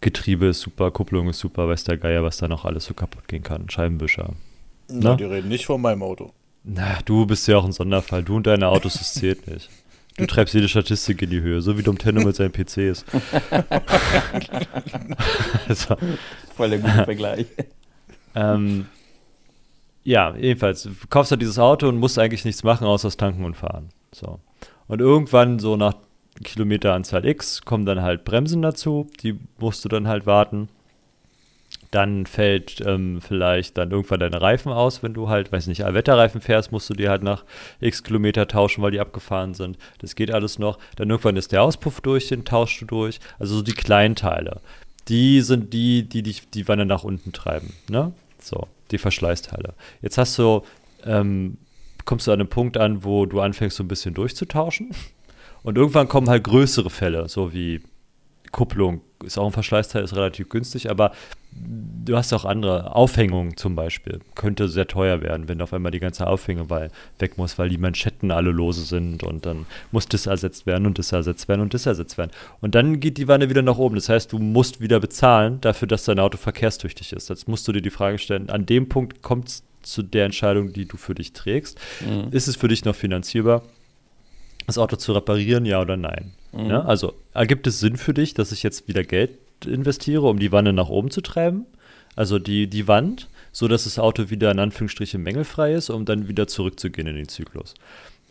Getriebe 0.00 0.46
ist 0.46 0.60
super, 0.60 0.90
Kupplung 0.90 1.28
ist 1.28 1.40
super, 1.40 1.68
weiß 1.68 1.84
der 1.84 1.98
Geier, 1.98 2.22
was 2.22 2.38
da 2.38 2.48
noch 2.48 2.64
alles 2.64 2.84
so 2.84 2.94
kaputt 2.94 3.26
gehen 3.26 3.42
kann. 3.42 3.68
Scheibenwischer. 3.68 4.30
Na, 4.88 5.16
die 5.16 5.24
reden 5.24 5.48
nicht 5.48 5.66
von 5.66 5.80
meinem 5.80 6.02
Auto. 6.02 6.32
Na, 6.64 6.98
du 7.04 7.26
bist 7.26 7.46
ja 7.48 7.58
auch 7.58 7.64
ein 7.64 7.72
Sonderfall. 7.72 8.22
Du 8.22 8.36
und 8.36 8.46
deine 8.46 8.68
Autos, 8.68 8.94
das 8.94 9.14
zählt 9.14 9.46
nicht. 9.46 9.68
Du 10.16 10.26
treibst 10.26 10.52
jede 10.54 10.68
Statistik 10.68 11.22
in 11.22 11.30
die 11.30 11.40
Höhe, 11.40 11.60
so 11.60 11.78
wie 11.78 11.82
Domtendo 11.82 12.22
mit 12.24 12.34
seinen 12.34 12.52
PCs. 12.52 13.04
also, 15.68 15.96
Voll 16.56 16.70
der 16.70 16.78
gute 16.80 17.04
Vergleich. 17.04 17.46
ähm, 18.34 18.86
ja, 20.02 20.34
jedenfalls, 20.36 20.82
du 20.82 20.90
kaufst 21.08 21.30
halt 21.30 21.40
dieses 21.40 21.58
Auto 21.58 21.88
und 21.88 21.98
musst 21.98 22.18
eigentlich 22.18 22.44
nichts 22.44 22.64
machen, 22.64 22.86
außer 22.86 23.06
das 23.06 23.16
Tanken 23.16 23.44
und 23.44 23.56
Fahren. 23.56 23.90
So. 24.12 24.40
Und 24.88 25.00
irgendwann, 25.00 25.60
so 25.60 25.76
nach 25.76 25.94
Kilometeranzahl 26.42 27.26
X 27.26 27.62
kommen 27.62 27.86
dann 27.86 28.02
halt 28.02 28.24
Bremsen 28.24 28.62
dazu, 28.62 29.08
die 29.22 29.38
musst 29.58 29.84
du 29.84 29.88
dann 29.88 30.08
halt 30.08 30.26
warten. 30.26 30.68
Dann 31.90 32.26
fällt 32.26 32.82
ähm, 32.84 33.20
vielleicht 33.20 33.78
dann 33.78 33.90
irgendwann 33.90 34.20
deine 34.20 34.42
Reifen 34.42 34.72
aus, 34.72 35.02
wenn 35.02 35.14
du 35.14 35.28
halt, 35.28 35.52
weiß 35.52 35.66
nicht, 35.68 35.84
Allwetterreifen 35.84 36.40
fährst, 36.40 36.70
musst 36.70 36.90
du 36.90 36.94
die 36.94 37.08
halt 37.08 37.22
nach 37.22 37.44
x 37.80 38.02
Kilometer 38.02 38.46
tauschen, 38.46 38.82
weil 38.82 38.90
die 38.90 39.00
abgefahren 39.00 39.54
sind. 39.54 39.78
Das 39.98 40.14
geht 40.14 40.32
alles 40.32 40.58
noch. 40.58 40.78
Dann 40.96 41.08
irgendwann 41.08 41.36
ist 41.36 41.52
der 41.52 41.62
Auspuff 41.62 42.00
durch, 42.02 42.28
den 42.28 42.44
tauschst 42.44 42.82
du 42.82 42.84
durch. 42.84 43.20
Also 43.38 43.56
so 43.56 43.62
die 43.62 43.72
Kleinteile. 43.72 44.60
Die 45.08 45.40
sind 45.40 45.72
die, 45.72 46.02
die 46.02 46.22
dich 46.22 46.50
die 46.50 46.68
Wanne 46.68 46.84
nach 46.84 47.04
unten 47.04 47.32
treiben. 47.32 47.72
Ne? 47.88 48.12
So, 48.38 48.68
die 48.90 48.98
Verschleißteile. 48.98 49.72
Jetzt 50.02 50.18
hast 50.18 50.38
du, 50.38 50.62
ähm, 51.04 51.56
kommst 52.04 52.26
du 52.26 52.32
an 52.32 52.40
einen 52.40 52.50
Punkt 52.50 52.76
an, 52.76 53.02
wo 53.02 53.24
du 53.24 53.40
anfängst, 53.40 53.76
so 53.78 53.82
ein 53.82 53.88
bisschen 53.88 54.12
durchzutauschen. 54.12 54.90
Und 55.68 55.76
irgendwann 55.76 56.08
kommen 56.08 56.30
halt 56.30 56.44
größere 56.44 56.88
Fälle, 56.88 57.28
so 57.28 57.52
wie 57.52 57.82
Kupplung, 58.52 59.02
ist 59.22 59.36
auch 59.36 59.44
ein 59.44 59.52
Verschleißteil, 59.52 60.02
ist 60.02 60.16
relativ 60.16 60.48
günstig, 60.48 60.88
aber 60.88 61.12
du 61.52 62.16
hast 62.16 62.32
auch 62.32 62.46
andere 62.46 62.96
Aufhängungen 62.96 63.54
zum 63.58 63.76
Beispiel. 63.76 64.20
Könnte 64.34 64.70
sehr 64.70 64.86
teuer 64.86 65.20
werden, 65.20 65.46
wenn 65.46 65.60
auf 65.60 65.74
einmal 65.74 65.92
die 65.92 66.00
ganze 66.00 66.26
Aufhängung 66.26 66.70
weg 66.70 67.36
muss, 67.36 67.58
weil 67.58 67.68
die 67.68 67.76
Manschetten 67.76 68.30
alle 68.30 68.50
lose 68.50 68.80
sind 68.80 69.22
und 69.24 69.44
dann 69.44 69.66
muss 69.92 70.08
das 70.08 70.24
ersetzt 70.24 70.64
werden 70.64 70.86
und 70.86 70.98
das 70.98 71.12
ersetzt 71.12 71.48
werden 71.48 71.60
und 71.60 71.74
das 71.74 71.84
ersetzt 71.84 72.16
werden. 72.16 72.30
Und 72.62 72.74
dann 72.74 72.98
geht 72.98 73.18
die 73.18 73.28
Wanne 73.28 73.50
wieder 73.50 73.60
nach 73.60 73.76
oben. 73.76 73.96
Das 73.96 74.08
heißt, 74.08 74.32
du 74.32 74.38
musst 74.38 74.80
wieder 74.80 75.00
bezahlen 75.00 75.60
dafür, 75.60 75.86
dass 75.86 76.04
dein 76.04 76.18
Auto 76.18 76.38
verkehrstüchtig 76.38 77.12
ist. 77.12 77.28
Jetzt 77.28 77.46
musst 77.46 77.68
du 77.68 77.72
dir 77.72 77.82
die 77.82 77.90
Frage 77.90 78.16
stellen, 78.16 78.48
an 78.48 78.64
dem 78.64 78.88
Punkt 78.88 79.20
kommt 79.20 79.48
es 79.48 79.64
zu 79.82 80.02
der 80.02 80.24
Entscheidung, 80.24 80.72
die 80.72 80.86
du 80.86 80.96
für 80.96 81.14
dich 81.14 81.34
trägst. 81.34 81.78
Mhm. 82.00 82.32
Ist 82.32 82.48
es 82.48 82.56
für 82.56 82.68
dich 82.68 82.86
noch 82.86 82.96
finanzierbar? 82.96 83.60
Das 84.68 84.78
Auto 84.78 84.96
zu 84.96 85.12
reparieren, 85.12 85.64
ja 85.64 85.80
oder 85.80 85.96
nein? 85.96 86.32
Mhm. 86.52 86.70
Ja, 86.70 86.82
also 86.82 87.14
ergibt 87.34 87.66
es 87.66 87.80
Sinn 87.80 87.96
für 87.96 88.14
dich, 88.14 88.34
dass 88.34 88.52
ich 88.52 88.62
jetzt 88.62 88.86
wieder 88.86 89.02
Geld 89.02 89.32
investiere, 89.66 90.28
um 90.28 90.38
die 90.38 90.52
Wanne 90.52 90.72
nach 90.72 90.88
oben 90.88 91.10
zu 91.10 91.20
treiben? 91.20 91.66
Also 92.14 92.38
die, 92.38 92.68
die 92.68 92.86
Wand, 92.88 93.28
so 93.52 93.68
dass 93.68 93.84
das 93.84 93.98
Auto 93.98 94.30
wieder 94.30 94.50
in 94.50 94.58
Anführungsstrichen 94.58 95.22
mängelfrei 95.22 95.72
ist, 95.72 95.90
um 95.90 96.04
dann 96.04 96.28
wieder 96.28 96.46
zurückzugehen 96.46 97.08
in 97.08 97.16
den 97.16 97.28
Zyklus. 97.28 97.74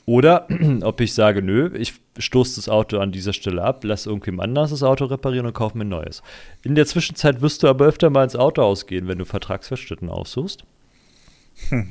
Oder 0.05 0.47
ob 0.81 1.01
ich 1.01 1.13
sage, 1.13 1.41
nö, 1.41 1.71
ich 1.75 1.93
stoße 2.17 2.55
das 2.55 2.69
Auto 2.69 2.99
an 2.99 3.11
dieser 3.11 3.33
Stelle 3.33 3.63
ab, 3.63 3.83
lass 3.83 4.05
irgendjemand 4.05 4.49
anders 4.49 4.69
das 4.71 4.83
Auto 4.83 5.05
reparieren 5.05 5.45
und 5.45 5.53
kaufe 5.53 5.77
mir 5.77 5.85
ein 5.85 5.89
neues. 5.89 6.21
In 6.63 6.75
der 6.75 6.85
Zwischenzeit 6.85 7.41
wirst 7.41 7.63
du 7.63 7.67
aber 7.67 7.85
öfter 7.85 8.09
mal 8.09 8.23
ins 8.23 8.35
Auto 8.35 8.61
ausgehen, 8.61 9.07
wenn 9.07 9.17
du 9.17 9.25
Vertragsverschritten 9.25 10.09
aussuchst. 10.09 10.63
Hm. 11.69 11.89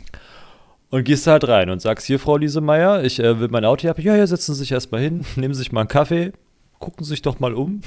Und 0.96 1.04
gehst 1.04 1.26
halt 1.26 1.46
rein 1.46 1.68
und 1.68 1.82
sagst, 1.82 2.06
hier, 2.06 2.18
Frau 2.18 2.38
Liesemeier, 2.38 3.04
ich 3.04 3.20
äh, 3.20 3.38
will 3.38 3.48
mein 3.48 3.66
Auto 3.66 3.82
hier 3.82 3.90
ab. 3.90 3.98
Ja, 3.98 4.16
ja, 4.16 4.26
setzen 4.26 4.54
Sie 4.54 4.60
sich 4.60 4.72
erstmal 4.72 5.02
hin, 5.02 5.26
nehmen 5.36 5.52
Sie 5.52 5.58
sich 5.58 5.70
mal 5.70 5.80
einen 5.80 5.88
Kaffee, 5.88 6.32
gucken 6.78 7.04
Sie 7.04 7.10
sich 7.10 7.20
doch 7.20 7.38
mal 7.38 7.52
um. 7.52 7.82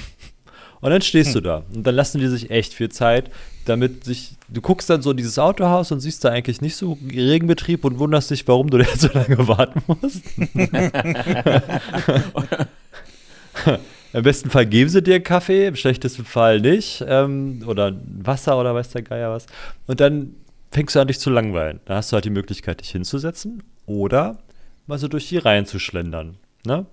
Und 0.80 0.91
dann 0.91 1.02
stehst 1.02 1.30
hm. 1.30 1.34
du 1.34 1.41
da. 1.41 1.63
Und 1.74 1.88
dann 1.88 1.95
lassen 1.95 2.19
die 2.19 2.28
sich 2.28 2.52
echt 2.52 2.72
viel 2.72 2.89
Zeit, 2.89 3.32
damit 3.65 4.04
sich. 4.04 4.36
Du 4.48 4.62
guckst 4.62 4.91
dann 4.91 5.02
so 5.02 5.10
in 5.10 5.17
dieses 5.17 5.39
Autohaus 5.39 5.91
und 5.91 6.02
siehst 6.02 6.24
da 6.24 6.30
eigentlich 6.30 6.62
nicht 6.62 6.76
so 6.76 7.00
Regenbetrieb 7.12 7.84
und 7.84 7.98
wunderst 7.98 8.30
dich, 8.30 8.48
warum 8.48 8.69
du 8.69 8.78
da 8.78 8.86
so 8.95 9.10
lange 9.12 9.48
warten 9.48 9.82
musst. 9.88 10.24
Im 14.13 14.24
besten 14.24 14.52
Fall 14.52 14.67
geben 14.67 14.91
sie 14.91 15.02
dir 15.02 15.15
einen 15.15 15.24
Kaffee, 15.24 15.65
im 15.65 15.76
schlechtesten 15.76 16.26
Fall 16.26 16.62
nicht. 16.62 17.04
Ähm, 17.08 17.63
oder 17.65 17.95
Wasser 18.06 18.60
oder 18.60 18.76
weiß 18.76 18.89
der 18.89 19.02
Geier 19.02 19.32
was. 19.32 19.48
Und 19.88 20.00
dann 20.00 20.36
fängst 20.71 20.95
du 20.95 20.99
an, 20.99 21.08
dich 21.08 21.19
zu 21.19 21.29
langweilen. 21.29 21.79
Da 21.86 21.95
hast 21.95 22.12
du 22.12 22.15
halt 22.15 22.25
die 22.25 22.29
Möglichkeit, 22.29 22.82
dich 22.82 22.91
hinzusetzen 22.91 23.63
oder 23.86 24.39
mal 24.88 24.97
so 24.97 25.08
durch 25.08 25.29
die 25.29 25.38
Reihen 25.38 25.65
zu 25.65 25.79
schlendern. 25.79 26.38
Ne? 26.65 26.86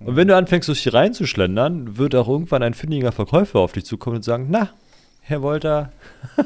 Und 0.00 0.16
wenn 0.16 0.28
du 0.28 0.36
anfängst, 0.36 0.68
durch 0.68 0.82
die 0.82 0.90
Reihen 0.90 1.14
zu 1.14 1.26
schlendern, 1.26 1.96
wird 1.96 2.14
auch 2.14 2.28
irgendwann 2.28 2.62
ein 2.62 2.74
findiger 2.74 3.12
Verkäufer 3.12 3.60
auf 3.60 3.72
dich 3.72 3.84
zukommen 3.84 4.16
und 4.16 4.22
sagen, 4.22 4.48
na, 4.50 4.70
Herr 5.28 5.42
Wolter. 5.42 5.92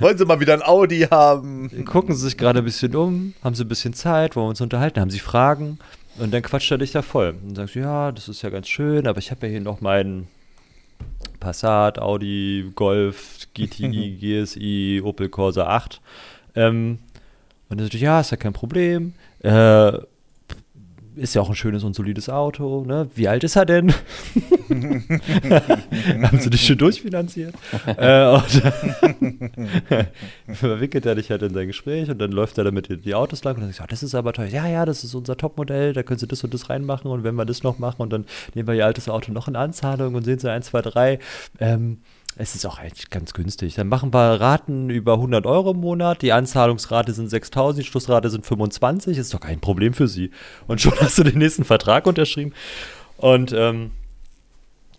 Wollen 0.00 0.16
Sie 0.16 0.24
mal 0.24 0.40
wieder 0.40 0.54
ein 0.54 0.62
Audi 0.62 1.06
haben? 1.10 1.84
Gucken 1.84 2.14
Sie 2.14 2.24
sich 2.24 2.38
gerade 2.38 2.60
ein 2.60 2.64
bisschen 2.64 2.96
um, 2.96 3.34
haben 3.44 3.54
Sie 3.54 3.64
ein 3.64 3.68
bisschen 3.68 3.92
Zeit, 3.92 4.36
wollen 4.36 4.46
wir 4.46 4.50
uns 4.50 4.62
unterhalten, 4.62 5.00
haben 5.00 5.10
Sie 5.10 5.18
Fragen? 5.18 5.78
Und 6.18 6.32
dann 6.32 6.42
quatscht 6.42 6.70
er 6.70 6.78
dich 6.78 6.92
da 6.92 7.02
voll. 7.02 7.36
Und 7.42 7.56
sagst, 7.56 7.74
ja, 7.74 8.10
das 8.10 8.28
ist 8.28 8.40
ja 8.40 8.48
ganz 8.48 8.68
schön, 8.68 9.06
aber 9.06 9.18
ich 9.18 9.30
habe 9.30 9.46
ja 9.46 9.52
hier 9.52 9.60
noch 9.60 9.82
meinen 9.82 10.28
Passat, 11.38 11.98
Audi, 11.98 12.70
Golf, 12.74 13.46
GTI, 13.54 14.18
GSI, 14.20 15.02
Opel 15.04 15.28
Corsa 15.28 15.66
8. 15.66 16.00
Ähm, 16.54 16.98
und 17.68 17.78
er 17.78 17.84
sagt, 17.84 17.94
ja, 17.94 18.20
ist 18.20 18.30
ja 18.30 18.36
kein 18.36 18.52
Problem. 18.52 19.14
Äh, 19.40 19.92
ist 21.18 21.34
ja 21.34 21.42
auch 21.42 21.48
ein 21.48 21.54
schönes 21.54 21.84
und 21.84 21.94
solides 21.94 22.28
Auto. 22.28 22.84
Ne? 22.84 23.08
Wie 23.14 23.28
alt 23.28 23.44
ist 23.44 23.56
er 23.56 23.66
denn? 23.66 23.92
Haben 24.68 26.38
sie 26.40 26.50
dich 26.50 26.66
schon 26.66 26.78
durchfinanziert? 26.78 27.54
äh, 27.86 28.38
verwickelt 30.52 31.06
er 31.06 31.14
dich 31.14 31.30
halt 31.30 31.42
in 31.42 31.54
sein 31.54 31.66
Gespräch 31.66 32.10
und 32.10 32.18
dann 32.18 32.32
läuft 32.32 32.58
er 32.58 32.64
damit 32.64 33.04
die 33.04 33.14
Autos 33.14 33.44
lang 33.44 33.56
und 33.56 33.62
dann 33.62 33.72
sagt, 33.72 33.80
ja, 33.80 33.86
das 33.86 34.02
ist 34.02 34.14
aber 34.14 34.32
teuer. 34.32 34.46
Ja, 34.46 34.66
ja, 34.66 34.84
das 34.84 35.04
ist 35.04 35.14
unser 35.14 35.36
Topmodell, 35.36 35.92
da 35.92 36.02
können 36.02 36.18
sie 36.18 36.26
das 36.26 36.42
und 36.44 36.54
das 36.54 36.70
reinmachen 36.70 37.10
und 37.10 37.24
wenn 37.24 37.34
wir 37.34 37.44
das 37.44 37.62
noch 37.62 37.78
machen 37.78 38.02
und 38.02 38.10
dann 38.12 38.24
nehmen 38.54 38.68
wir 38.68 38.74
ihr 38.74 38.86
altes 38.86 39.08
Auto 39.08 39.32
noch 39.32 39.48
in 39.48 39.56
Anzahlung 39.56 40.14
und 40.14 40.24
sehen 40.24 40.38
sie 40.38 40.50
1, 40.50 40.66
2, 40.66 40.82
3. 40.82 41.18
Ähm, 41.60 41.98
es 42.40 42.54
ist 42.54 42.64
auch 42.64 42.78
eigentlich 42.78 43.10
ganz 43.10 43.32
günstig. 43.34 43.74
Dann 43.74 43.88
machen 43.88 44.14
wir 44.14 44.40
Raten 44.40 44.90
über 44.90 45.14
100 45.14 45.44
Euro 45.44 45.72
im 45.72 45.80
Monat. 45.80 46.22
Die 46.22 46.32
Anzahlungsrate 46.32 47.12
sind 47.12 47.28
6000, 47.28 47.84
die 47.84 47.88
Schlussrate 47.88 48.30
sind 48.30 48.46
25. 48.46 49.18
Ist 49.18 49.34
doch 49.34 49.40
kein 49.40 49.58
Problem 49.60 49.92
für 49.92 50.06
Sie. 50.06 50.30
Und 50.68 50.80
schon 50.80 50.94
hast 51.00 51.18
du 51.18 51.24
den 51.24 51.38
nächsten 51.38 51.64
Vertrag 51.64 52.06
unterschrieben. 52.06 52.52
Und 53.16 53.52
ähm, 53.52 53.90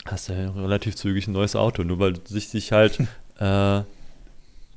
hast 0.05 0.27
du 0.27 0.33
ja 0.33 0.51
relativ 0.51 0.97
zügig 0.97 1.27
ein 1.27 1.31
neues 1.31 1.55
Auto, 1.55 1.83
nur 1.83 1.99
weil 1.99 2.13
sich 2.25 2.51
dich 2.51 2.73
halt 2.73 2.99
äh, 3.39 3.81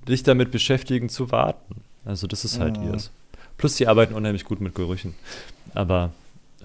dich 0.09 0.23
damit 0.23 0.53
beschäftigen 0.53 1.09
zu 1.09 1.33
warten. 1.33 1.83
Also 2.05 2.29
das 2.29 2.45
ist 2.45 2.61
halt 2.61 2.79
Mhm. 2.79 2.91
ihrs. 2.93 3.11
Plus 3.59 3.75
die 3.75 3.89
arbeiten 3.89 4.15
unheimlich 4.15 4.45
gut 4.45 4.61
mit 4.61 4.75
Gerüchen. 4.77 5.15
Aber 5.75 6.13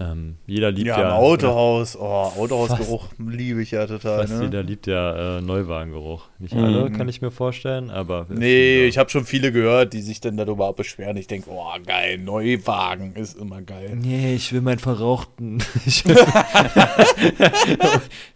ähm, 0.00 0.36
jeder 0.46 0.70
liebt 0.70 0.86
Ja, 0.86 1.00
ja. 1.00 1.16
Autohaus. 1.16 1.96
Oh, 1.96 2.02
Autohausgeruch 2.38 3.08
liebe 3.18 3.62
ich 3.62 3.72
ja 3.72 3.86
total. 3.86 4.20
Fast 4.26 4.38
Ne? 4.38 4.44
jeder 4.44 4.62
liebt 4.62 4.86
ja 4.86 5.38
äh, 5.38 5.40
Neuwagengeruch. 5.40 6.26
Nicht 6.38 6.54
alle, 6.54 6.88
Mhm. 6.88 6.96
kann 6.96 7.08
ich 7.08 7.20
mir 7.20 7.30
vorstellen, 7.30 7.90
aber. 7.90 8.26
Nee, 8.28 8.84
ich 8.86 8.98
habe 8.98 9.10
schon 9.10 9.24
viele 9.24 9.50
gehört, 9.52 9.92
die 9.92 10.02
sich 10.02 10.20
dann 10.20 10.36
darüber 10.36 10.72
beschweren. 10.72 11.16
Ich 11.16 11.26
denke, 11.26 11.50
oh 11.50 11.64
geil, 11.84 12.18
Neuwagen 12.18 13.14
ist 13.16 13.36
immer 13.38 13.60
geil. 13.62 13.96
Nee, 14.00 14.34
ich 14.34 14.52
will 14.52 14.60
meinen 14.60 14.78
verrauchten. 14.78 15.58
Ich 15.86 16.04
will, 16.06 16.16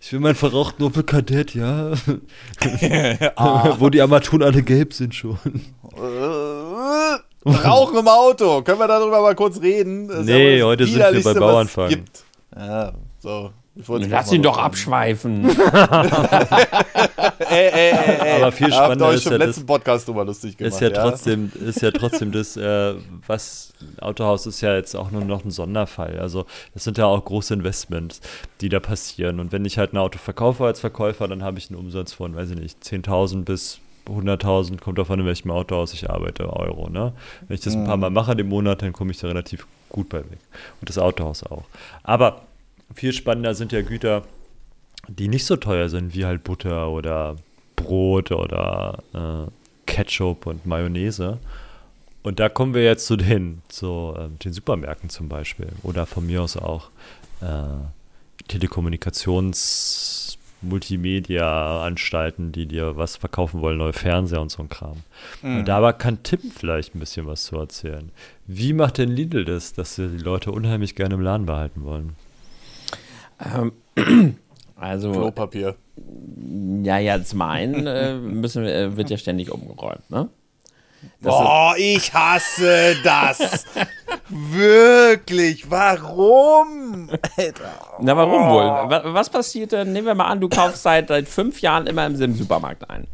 ich 0.00 0.12
will 0.12 0.20
meinen 0.20 0.34
verrauchten 0.34 0.82
Opel 0.84 1.02
Kadett, 1.02 1.54
ja. 1.54 1.92
Ah. 3.36 3.76
Wo 3.78 3.88
die 3.90 4.00
Armaturen 4.00 4.42
alle 4.42 4.62
gelb 4.62 4.92
sind 4.92 5.14
schon. 5.14 5.38
Rauchen 7.64 7.98
im 7.98 8.08
Auto. 8.08 8.62
Können 8.62 8.78
wir 8.78 8.88
darüber 8.88 9.20
mal 9.22 9.34
kurz 9.34 9.60
reden? 9.60 10.08
Das 10.08 10.24
Nee, 10.26 10.58
ja 10.58 10.66
heute 10.66 10.86
sind 10.86 10.98
wir 10.98 11.22
bei 11.24 11.34
Bauernfang. 11.34 11.84
es 11.86 11.90
gibt. 11.90 12.24
Ja, 12.56 12.92
so. 13.18 13.50
Lass 13.88 14.30
ihn 14.30 14.42
doch 14.42 14.58
abschweifen. 14.58 15.48
Ey, 17.48 17.68
ey, 17.70 17.90
ey, 17.90 18.18
ey. 18.20 18.42
Aber 18.42 18.52
viel 18.52 18.72
spannender 18.72 19.06
euch 19.08 19.16
ist 19.16 19.24
ja 19.26 19.32
im 19.32 19.38
das- 19.38 19.48
letzten 19.48 19.66
Podcast 19.66 20.08
drüber 20.08 20.24
lustig 20.24 20.56
gemacht. 20.56 20.74
Ist 20.74 20.80
ja 20.80 20.90
trotzdem, 20.90 21.52
ist 21.66 21.80
ja 21.82 21.90
trotzdem 21.90 22.32
das, 22.32 22.56
äh, 22.56 22.94
was 23.26 23.72
Autohaus 24.00 24.46
ist 24.46 24.60
ja 24.60 24.74
jetzt 24.74 24.94
auch 24.94 25.10
nur 25.10 25.24
noch 25.24 25.44
ein 25.44 25.50
Sonderfall. 25.50 26.18
Also 26.18 26.46
das 26.74 26.84
sind 26.84 26.98
ja 26.98 27.06
auch 27.06 27.22
große 27.24 27.52
Investments, 27.54 28.20
die 28.60 28.68
da 28.68 28.80
passieren. 28.80 29.40
Und 29.40 29.52
wenn 29.52 29.64
ich 29.64 29.78
halt 29.78 29.92
ein 29.92 29.98
Auto 29.98 30.18
verkaufe 30.18 30.64
als 30.64 30.80
Verkäufer, 30.80 31.28
dann 31.28 31.42
habe 31.42 31.58
ich 31.58 31.70
einen 31.70 31.78
Umsatz 31.78 32.12
von, 32.12 32.34
weiß 32.36 32.50
ich 32.50 32.58
nicht, 32.58 32.82
10.000 32.82 33.44
bis 33.44 33.78
100.000, 34.06 34.80
kommt 34.80 34.98
davon, 34.98 35.20
in 35.20 35.26
welchem 35.26 35.50
Autohaus 35.50 35.94
ich 35.94 36.10
arbeite, 36.10 36.52
Euro. 36.52 36.88
Ne? 36.88 37.12
Wenn 37.46 37.54
ich 37.54 37.60
das 37.60 37.74
ein 37.74 37.84
paar 37.84 37.96
Mal 37.96 38.10
mache 38.10 38.32
im 38.32 38.48
Monat, 38.48 38.82
dann 38.82 38.92
komme 38.92 39.12
ich 39.12 39.18
da 39.18 39.28
relativ 39.28 39.66
gut 39.88 40.08
bei 40.08 40.18
weg. 40.18 40.38
Und 40.80 40.88
das 40.88 40.98
Autohaus 40.98 41.44
auch. 41.44 41.64
Aber 42.02 42.42
viel 42.94 43.12
spannender 43.12 43.54
sind 43.54 43.72
ja 43.72 43.82
Güter, 43.82 44.22
die 45.08 45.28
nicht 45.28 45.44
so 45.44 45.56
teuer 45.56 45.88
sind, 45.88 46.14
wie 46.14 46.24
halt 46.24 46.44
Butter 46.44 46.88
oder 46.88 47.36
Brot 47.76 48.32
oder 48.32 48.98
äh, 49.14 49.50
Ketchup 49.86 50.46
und 50.46 50.66
Mayonnaise. 50.66 51.38
Und 52.22 52.38
da 52.38 52.48
kommen 52.48 52.74
wir 52.74 52.84
jetzt 52.84 53.06
zu 53.06 53.16
den, 53.16 53.62
zu, 53.68 54.14
ähm, 54.16 54.38
den 54.38 54.52
Supermärkten 54.52 55.10
zum 55.10 55.28
Beispiel. 55.28 55.68
Oder 55.82 56.06
von 56.06 56.26
mir 56.26 56.42
aus 56.42 56.56
auch 56.56 56.90
äh, 57.40 58.46
Telekommunikations-, 58.48 60.36
Multimedia-Anstalten, 60.62 62.52
die 62.52 62.66
dir 62.66 62.96
was 62.96 63.16
verkaufen 63.16 63.60
wollen, 63.60 63.78
neue 63.78 63.92
Fernseher 63.92 64.40
und 64.40 64.50
so 64.50 64.62
ein 64.62 64.68
Kram. 64.68 64.98
Und 65.42 65.64
dabei 65.66 65.92
kann 65.92 66.22
Tim 66.22 66.40
vielleicht 66.54 66.94
ein 66.94 67.00
bisschen 67.00 67.26
was 67.26 67.44
zu 67.44 67.56
erzählen. 67.56 68.10
Wie 68.46 68.72
macht 68.72 68.98
denn 68.98 69.10
Lidl 69.10 69.44
das, 69.44 69.72
dass 69.72 69.94
sie 69.96 70.08
die 70.08 70.22
Leute 70.22 70.52
unheimlich 70.52 70.94
gerne 70.94 71.14
im 71.14 71.20
Laden 71.20 71.46
behalten 71.46 71.84
wollen? 71.84 72.16
Ähm, 73.44 73.72
also, 74.76 75.12
Klopapier. 75.12 75.74
ja, 76.84 76.98
ja, 76.98 77.22
zum 77.22 77.42
einen 77.42 77.86
äh, 77.86 78.14
müssen, 78.16 78.64
wir- 78.64 78.74
äh, 78.74 78.96
wird 78.96 79.10
ja 79.10 79.16
ständig 79.16 79.50
umgeräumt, 79.52 80.08
ne? 80.10 80.28
Boah, 81.20 81.74
ich 81.78 82.12
hasse 82.12 82.96
das. 83.04 83.64
Wirklich. 84.28 85.70
Warum? 85.70 87.08
Alter. 87.36 87.74
Na, 88.00 88.16
warum 88.16 88.48
wohl? 88.50 88.64
Wa- 88.90 89.02
Was 89.04 89.30
passiert 89.30 89.72
denn? 89.72 89.92
Nehmen 89.92 90.06
wir 90.06 90.14
mal 90.14 90.26
an, 90.26 90.40
du 90.40 90.48
kaufst 90.48 90.82
seit, 90.82 91.08
seit 91.08 91.28
fünf 91.28 91.60
Jahren 91.60 91.86
immer 91.86 92.06
im 92.06 92.16
Sim-Supermarkt 92.16 92.88
ein. 92.90 93.06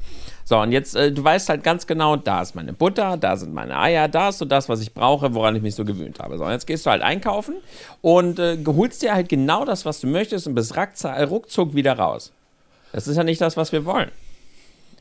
So, 0.44 0.58
und 0.58 0.72
jetzt, 0.72 0.96
äh, 0.96 1.12
du 1.12 1.22
weißt 1.22 1.50
halt 1.50 1.62
ganz 1.62 1.86
genau, 1.86 2.16
da 2.16 2.40
ist 2.40 2.54
meine 2.54 2.72
Butter, 2.72 3.18
da 3.18 3.36
sind 3.36 3.52
meine 3.52 3.78
Eier, 3.78 4.08
da 4.08 4.30
ist 4.30 4.38
so 4.38 4.46
das, 4.46 4.68
was 4.70 4.80
ich 4.80 4.94
brauche, 4.94 5.34
woran 5.34 5.54
ich 5.56 5.60
mich 5.62 5.74
so 5.74 5.84
gewöhnt 5.84 6.20
habe. 6.20 6.38
So, 6.38 6.44
und 6.44 6.50
jetzt 6.52 6.66
gehst 6.66 6.86
du 6.86 6.90
halt 6.90 7.02
einkaufen 7.02 7.56
und 8.00 8.38
äh, 8.38 8.56
holst 8.66 9.02
dir 9.02 9.12
halt 9.14 9.28
genau 9.28 9.66
das, 9.66 9.84
was 9.84 10.00
du 10.00 10.06
möchtest 10.06 10.46
und 10.46 10.54
bist 10.54 10.74
ruckzuck 10.76 11.74
wieder 11.74 11.98
raus. 11.98 12.32
Das 12.92 13.06
ist 13.06 13.18
ja 13.18 13.24
nicht 13.24 13.40
das, 13.42 13.58
was 13.58 13.72
wir 13.72 13.84
wollen. 13.84 14.10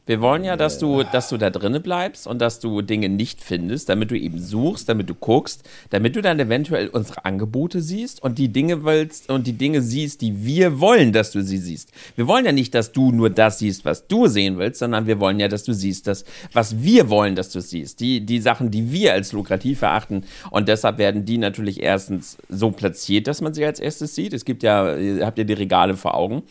Wir 0.08 0.22
wollen 0.22 0.46
ja, 0.46 0.56
dass 0.56 0.80
du, 0.80 1.04
dass 1.04 1.28
du 1.28 1.36
da 1.36 1.50
drinnen 1.50 1.82
bleibst 1.82 2.28
und 2.28 2.40
dass 2.40 2.62
du 2.62 2.82
Dinge 2.82 3.10
nicht 3.10 3.42
findest, 3.42 3.90
damit 3.90 4.10
du 4.10 4.18
eben 4.18 4.40
suchst, 4.40 4.88
damit 4.88 5.10
du 5.10 5.14
guckst, 5.14 5.68
damit 5.90 6.16
du 6.16 6.22
dann 6.22 6.40
eventuell 6.40 6.88
unsere 6.88 7.26
Angebote 7.26 7.82
siehst 7.82 8.24
und 8.24 8.38
die 8.38 8.48
Dinge 8.48 8.86
willst 8.86 9.30
und 9.30 9.48
die 9.48 9.54
Dinge 9.54 9.82
siehst, 9.82 10.22
die 10.22 10.46
wir 10.46 10.80
wollen, 10.80 11.12
dass 11.12 11.32
du 11.32 11.44
sie 11.44 11.58
siehst. 11.58 11.92
Wir 12.16 12.26
wollen 12.26 12.46
ja 12.46 12.54
nicht, 12.54 12.74
dass 12.74 12.94
du 12.94 13.12
nur 13.12 13.30
das 13.30 13.60
siehst, 13.60 13.84
was 13.84 14.08
du 14.08 14.28
sehen 14.28 14.58
willst, 14.58 14.80
sondern 14.80 15.08
wir 15.08 15.20
wollen 15.20 15.42
ja, 15.42 15.50
dass 15.50 15.66
du 15.66 15.74
siehst, 15.74 16.08
das, 16.08 16.24
was 16.54 16.82
wir 16.82 17.10
wollen, 17.10 17.36
dass 17.36 17.50
du 17.50 17.60
siehst. 17.60 18.00
Die, 18.00 18.26
die 18.26 18.40
Sachen, 18.40 18.72
die 18.72 18.94
wir 18.94 19.12
als 19.12 19.34
lukrativ 19.34 19.82
erachten. 19.82 20.24
Und 20.52 20.70
deshalb 20.70 21.00
werden 21.00 21.26
die 21.26 21.38
natürlich 21.38 21.84
erstens 21.84 22.38
so 22.48 22.72
platziert, 22.72 23.28
dass 23.28 23.42
man 23.42 23.54
sie 23.54 23.66
als 23.66 23.82
erstes 23.82 24.16
sieht. 24.16 24.32
Es 24.32 24.46
gibt 24.46 24.64
ja, 24.64 24.96
ihr 24.96 25.26
habt 25.26 25.38
ja 25.38 25.44
die 25.44 25.52
Regale 25.52 25.98
vor 25.98 26.16
Augen. 26.16 26.44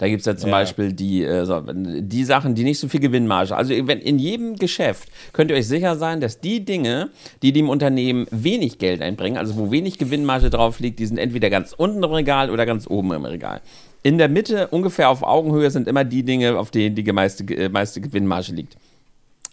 Da 0.00 0.08
gibt 0.08 0.20
es 0.20 0.26
ja 0.26 0.34
zum 0.34 0.48
Ja. 0.48 0.56
Beispiel 0.56 0.94
die, 0.94 1.22
äh, 1.22 1.44
so, 1.44 1.62
die 1.62 2.24
Sachen, 2.24 2.54
die 2.54 2.64
nicht 2.64 2.78
so 2.78 2.88
viel 2.88 3.00
Gewinnmarge. 3.00 3.54
Also 3.54 3.74
wenn 3.86 4.00
in 4.00 4.18
jedem 4.18 4.56
Geschäft 4.56 5.10
könnt 5.34 5.50
ihr 5.50 5.56
euch 5.58 5.68
sicher 5.68 5.96
sein, 5.96 6.22
dass 6.22 6.40
die 6.40 6.64
Dinge, 6.64 7.10
die 7.42 7.52
dem 7.52 7.68
Unternehmen 7.68 8.26
wenig 8.30 8.78
Geld 8.78 9.02
einbringen, 9.02 9.36
also 9.36 9.58
wo 9.58 9.70
wenig 9.70 9.98
Gewinnmarge 9.98 10.48
drauf 10.48 10.80
liegt, 10.80 11.00
die 11.00 11.06
sind 11.06 11.18
entweder 11.18 11.50
ganz 11.50 11.74
unten 11.76 12.02
im 12.02 12.12
Regal 12.12 12.50
oder 12.50 12.64
ganz 12.64 12.88
oben 12.88 13.12
im 13.12 13.26
Regal. 13.26 13.60
In 14.02 14.16
der 14.16 14.30
Mitte, 14.30 14.68
ungefähr 14.68 15.10
auf 15.10 15.22
Augenhöhe, 15.22 15.70
sind 15.70 15.86
immer 15.86 16.04
die 16.04 16.22
Dinge, 16.22 16.58
auf 16.58 16.70
denen 16.70 16.94
die 16.96 17.12
meiste, 17.12 17.44
äh, 17.54 17.68
meiste 17.68 18.00
Gewinnmarge 18.00 18.52
liegt. 18.52 18.78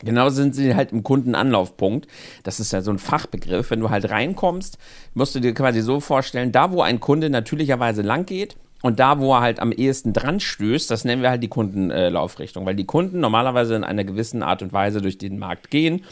Genau 0.05 0.29
sind 0.29 0.55
sie 0.55 0.75
halt 0.75 0.93
im 0.93 1.03
Kundenanlaufpunkt. 1.03 2.07
Das 2.43 2.61
ist 2.61 2.71
ja 2.71 2.81
so 2.81 2.91
ein 2.91 2.99
Fachbegriff. 2.99 3.69
Wenn 3.69 3.81
du 3.81 3.89
halt 3.89 4.09
reinkommst, 4.09 4.77
musst 5.13 5.35
du 5.35 5.41
dir 5.41 5.53
quasi 5.53 5.81
so 5.81 5.99
vorstellen, 5.99 6.53
da 6.53 6.71
wo 6.71 6.81
ein 6.81 7.01
Kunde 7.01 7.29
natürlicherweise 7.29 8.01
lang 8.01 8.25
geht 8.25 8.55
und 8.81 8.99
da 8.99 9.19
wo 9.19 9.33
er 9.33 9.41
halt 9.41 9.59
am 9.59 9.71
ehesten 9.71 10.13
dran 10.13 10.39
stößt, 10.39 10.89
das 10.91 11.03
nennen 11.03 11.21
wir 11.21 11.29
halt 11.29 11.43
die 11.43 11.47
Kundenlaufrichtung, 11.47 12.65
weil 12.65 12.75
die 12.75 12.85
Kunden 12.85 13.19
normalerweise 13.19 13.75
in 13.75 13.83
einer 13.83 14.03
gewissen 14.03 14.43
Art 14.43 14.61
und 14.61 14.73
Weise 14.73 15.01
durch 15.01 15.17
den 15.17 15.39
Markt 15.39 15.71
gehen. 15.71 16.03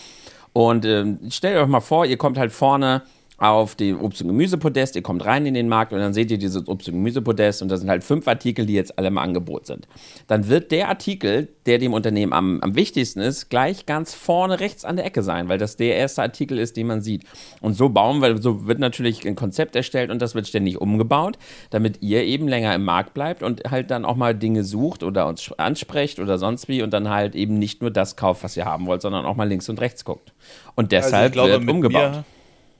Und 0.53 0.85
ähm, 0.85 1.19
stellt 1.29 1.57
euch 1.57 1.67
mal 1.67 1.81
vor, 1.81 2.05
ihr 2.05 2.17
kommt 2.17 2.37
halt 2.37 2.51
vorne 2.51 3.01
auf 3.37 3.75
den 3.75 3.99
Obst- 3.99 4.21
und 4.21 4.29
Gemüsepodest, 4.29 4.95
ihr 4.95 5.01
kommt 5.01 5.25
rein 5.25 5.45
in 5.45 5.53
den 5.53 5.67
Markt 5.67 5.91
und 5.91 5.99
dann 5.99 6.13
seht 6.13 6.31
ihr 6.31 6.37
dieses 6.37 6.67
Obst- 6.67 6.87
und 6.87 6.95
Gemüsepodest 6.95 7.61
und 7.61 7.69
da 7.69 7.77
sind 7.77 7.89
halt 7.89 8.03
fünf 8.03 8.27
Artikel, 8.27 8.65
die 8.65 8.73
jetzt 8.73 8.97
alle 8.97 9.09
im 9.09 9.17
Angebot 9.17 9.65
sind. 9.65 9.87
Dann 10.27 10.47
wird 10.47 10.71
der 10.71 10.87
Artikel, 10.87 11.49
der 11.65 11.77
dem 11.77 11.93
Unternehmen 11.93 12.31
am, 12.31 12.61
am 12.61 12.75
wichtigsten 12.75 13.19
ist, 13.19 13.49
gleich 13.49 13.85
ganz 13.85 14.13
vorne 14.13 14.59
rechts 14.59 14.85
an 14.85 14.95
der 14.95 15.05
Ecke 15.05 15.21
sein, 15.21 15.49
weil 15.49 15.57
das 15.57 15.75
der 15.75 15.95
erste 15.97 16.21
Artikel 16.21 16.57
ist, 16.59 16.77
den 16.77 16.87
man 16.87 17.01
sieht. 17.01 17.23
Und 17.59 17.73
so 17.73 17.89
bauen 17.89 18.21
wir, 18.21 18.41
so 18.41 18.67
wird 18.67 18.79
natürlich 18.79 19.27
ein 19.27 19.35
Konzept 19.35 19.75
erstellt 19.75 20.11
und 20.11 20.21
das 20.21 20.33
wird 20.33 20.47
ständig 20.47 20.79
umgebaut, 20.79 21.37
damit 21.71 22.01
ihr 22.01 22.23
eben 22.23 22.47
länger 22.47 22.73
im 22.73 22.85
Markt 22.85 23.13
bleibt 23.13 23.43
und 23.43 23.69
halt 23.69 23.91
dann 23.91 24.05
auch 24.05 24.15
mal 24.15 24.33
Dinge 24.33 24.63
sucht 24.63 25.03
oder 25.03 25.27
uns 25.27 25.51
ansprecht 25.57 26.19
oder 26.19 26.37
sonst 26.37 26.67
wie 26.67 26.81
und 26.81 26.91
dann 26.93 27.09
halt 27.09 27.35
eben 27.35 27.59
nicht 27.59 27.81
nur 27.81 27.91
das 27.91 28.15
kauft, 28.15 28.43
was 28.43 28.55
ihr 28.55 28.65
haben 28.65 28.85
wollt, 28.85 29.01
sondern 29.01 29.25
auch 29.25 29.35
mal 29.35 29.47
links 29.47 29.67
und 29.67 29.81
rechts 29.81 30.05
guckt. 30.05 30.33
Und 30.75 30.93
Also 30.93 31.07
deshalb 31.07 31.27
ich 31.27 31.33
glaube, 31.33 31.51
wird 31.51 31.69
umgebaut. 31.69 32.23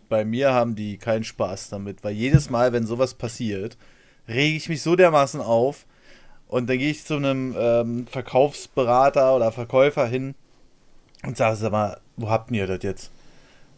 Bei 0.10 0.26
mir 0.26 0.54
haben 0.54 0.76
die 0.76 0.98
keinen 0.98 1.24
Spaß 1.24 1.70
damit, 1.70 2.04
weil 2.04 2.14
jedes 2.14 2.50
Mal, 2.50 2.74
wenn 2.74 2.86
sowas 2.86 3.14
passiert, 3.14 3.78
rege 4.28 4.58
ich 4.58 4.70
mich 4.70 4.82
so 4.82 4.96
dermaßen 4.96 5.42
auf 5.42 5.86
und 6.48 6.70
dann 6.70 6.78
gehe 6.78 6.92
ich 6.92 7.06
zu 7.06 7.16
einem 7.16 7.56
ähm, 7.58 8.08
Verkaufsberater 8.08 9.36
oder 9.36 9.52
Verkäufer 9.52 10.06
hin 10.06 10.36
und 11.24 11.38
sage, 11.38 11.56
sag 11.56 11.72
mal, 11.72 12.00
wo 12.18 12.30
habt 12.30 12.52
ihr 12.52 12.68
das 12.68 12.84
jetzt? 12.84 13.12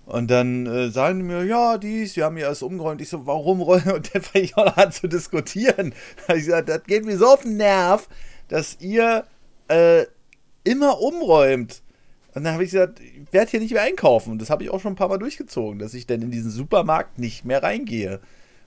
Und 0.05 0.31
dann 0.31 0.65
äh, 0.67 0.89
sagen 0.89 1.19
die 1.19 1.25
mir, 1.25 1.43
ja, 1.43 1.77
dies, 1.77 2.15
wir 2.15 2.23
haben 2.23 2.37
hier 2.37 2.47
alles 2.47 2.61
umgeräumt. 2.61 3.01
Ich 3.01 3.09
so, 3.09 3.25
warum 3.25 3.61
räumen? 3.61 3.91
Und 3.91 4.15
dann 4.15 4.21
fange 4.21 4.45
ich 4.45 4.55
auch 4.55 4.77
an 4.77 4.91
zu 4.91 5.07
diskutieren. 5.07 5.93
Ich 6.29 6.45
gesagt, 6.45 6.69
das 6.69 6.83
geht 6.83 7.05
mir 7.05 7.17
so 7.17 7.27
auf 7.27 7.41
den 7.41 7.57
Nerv, 7.57 8.07
dass 8.47 8.77
ihr 8.79 9.25
äh, 9.67 10.05
immer 10.63 11.01
umräumt. 11.01 11.81
Und 12.33 12.43
dann 12.43 12.53
habe 12.53 12.63
ich 12.63 12.71
gesagt, 12.71 12.99
ich 12.99 13.31
werde 13.31 13.49
hier 13.49 13.59
nicht 13.59 13.73
mehr 13.73 13.81
einkaufen. 13.81 14.31
Und 14.31 14.41
das 14.41 14.49
habe 14.49 14.63
ich 14.63 14.69
auch 14.69 14.79
schon 14.79 14.93
ein 14.93 14.97
paar 14.97 15.09
Mal 15.09 15.17
durchgezogen, 15.17 15.79
dass 15.79 15.93
ich 15.93 16.05
dann 16.05 16.21
in 16.21 16.31
diesen 16.31 16.51
Supermarkt 16.51 17.17
nicht 17.17 17.45
mehr 17.45 17.63
reingehe. 17.63 18.19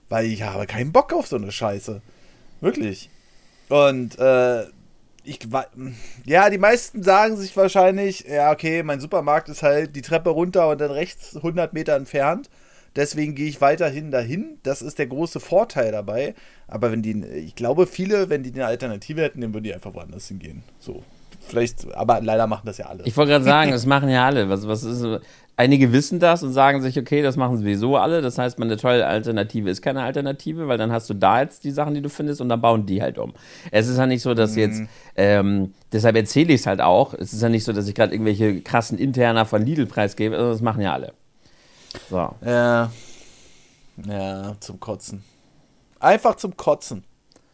Weil 0.09 0.25
ich 0.25 0.43
habe 0.43 0.65
keinen 0.65 0.91
Bock 0.91 1.13
auf 1.13 1.27
so 1.27 1.37
eine 1.37 1.51
Scheiße. 1.51 2.01
Wirklich. 2.59 3.09
Und 3.69 4.19
äh, 4.19 4.65
ich 5.23 5.39
ja, 6.25 6.49
die 6.49 6.57
meisten 6.57 7.03
sagen 7.03 7.37
sich 7.37 7.55
wahrscheinlich, 7.55 8.25
ja, 8.27 8.51
okay, 8.51 8.83
mein 8.83 8.99
Supermarkt 8.99 9.49
ist 9.49 9.63
halt 9.63 9.95
die 9.95 10.01
Treppe 10.01 10.31
runter 10.31 10.69
und 10.69 10.81
dann 10.81 10.91
rechts 10.91 11.35
100 11.35 11.73
Meter 11.73 11.95
entfernt. 11.95 12.49
Deswegen 12.95 13.35
gehe 13.35 13.47
ich 13.47 13.61
weiterhin 13.61 14.11
dahin. 14.11 14.57
Das 14.63 14.81
ist 14.81 14.99
der 14.99 15.07
große 15.07 15.39
Vorteil 15.39 15.91
dabei. 15.91 16.35
Aber 16.67 16.91
wenn 16.91 17.01
die, 17.01 17.23
ich 17.23 17.55
glaube, 17.55 17.87
viele, 17.87 18.29
wenn 18.29 18.43
die 18.43 18.51
eine 18.51 18.65
Alternative 18.65 19.21
hätten, 19.21 19.41
dann 19.41 19.53
würden 19.53 19.63
die 19.63 19.73
einfach 19.73 19.93
woanders 19.93 20.27
hingehen. 20.27 20.63
So. 20.79 21.03
Vielleicht, 21.39 21.93
aber 21.95 22.21
leider 22.21 22.47
machen 22.47 22.65
das 22.65 22.77
ja 22.77 22.85
alle. 22.85 23.03
Ich 23.05 23.15
wollte 23.17 23.31
gerade 23.31 23.45
sagen, 23.45 23.71
das 23.71 23.85
machen 23.85 24.09
ja 24.09 24.25
alle. 24.25 24.49
Was, 24.49 24.67
was 24.67 24.83
ist, 24.83 25.05
einige 25.57 25.91
wissen 25.91 26.19
das 26.19 26.43
und 26.43 26.53
sagen 26.53 26.81
sich, 26.81 26.97
okay, 26.97 27.21
das 27.21 27.37
machen 27.37 27.57
sowieso 27.57 27.97
alle. 27.97 28.21
Das 28.21 28.37
heißt, 28.37 28.57
meine 28.59 28.77
tolle 28.77 29.05
Alternative 29.05 29.69
ist 29.69 29.81
keine 29.81 30.01
Alternative, 30.01 30.67
weil 30.67 30.77
dann 30.77 30.91
hast 30.91 31.09
du 31.09 31.13
da 31.13 31.41
jetzt 31.41 31.63
die 31.63 31.71
Sachen, 31.71 31.93
die 31.93 32.01
du 32.01 32.09
findest 32.09 32.41
und 32.41 32.49
dann 32.49 32.61
bauen 32.61 32.85
die 32.85 33.01
halt 33.01 33.17
um. 33.17 33.33
Es 33.71 33.87
ist 33.87 33.97
ja 33.97 34.05
nicht 34.05 34.21
so, 34.21 34.33
dass 34.33 34.53
mhm. 34.53 34.57
jetzt, 34.59 34.81
ähm, 35.15 35.73
deshalb 35.91 36.15
erzähle 36.15 36.53
ich 36.53 36.61
es 36.61 36.67
halt 36.67 36.81
auch. 36.81 37.13
Es 37.13 37.33
ist 37.33 37.41
ja 37.41 37.49
nicht 37.49 37.63
so, 37.63 37.73
dass 37.73 37.87
ich 37.87 37.95
gerade 37.95 38.13
irgendwelche 38.13 38.61
krassen 38.61 38.97
Interner 38.97 39.45
von 39.45 39.65
Lidl 39.65 39.85
preisgebe. 39.85 40.35
Also 40.35 40.51
das 40.51 40.61
machen 40.61 40.81
ja 40.81 40.93
alle. 40.93 41.13
So. 42.09 42.29
Ja. 42.45 42.91
Ja, 44.07 44.55
zum 44.59 44.79
Kotzen. 44.79 45.23
Einfach 45.99 46.35
zum 46.35 46.57
Kotzen. 46.57 47.03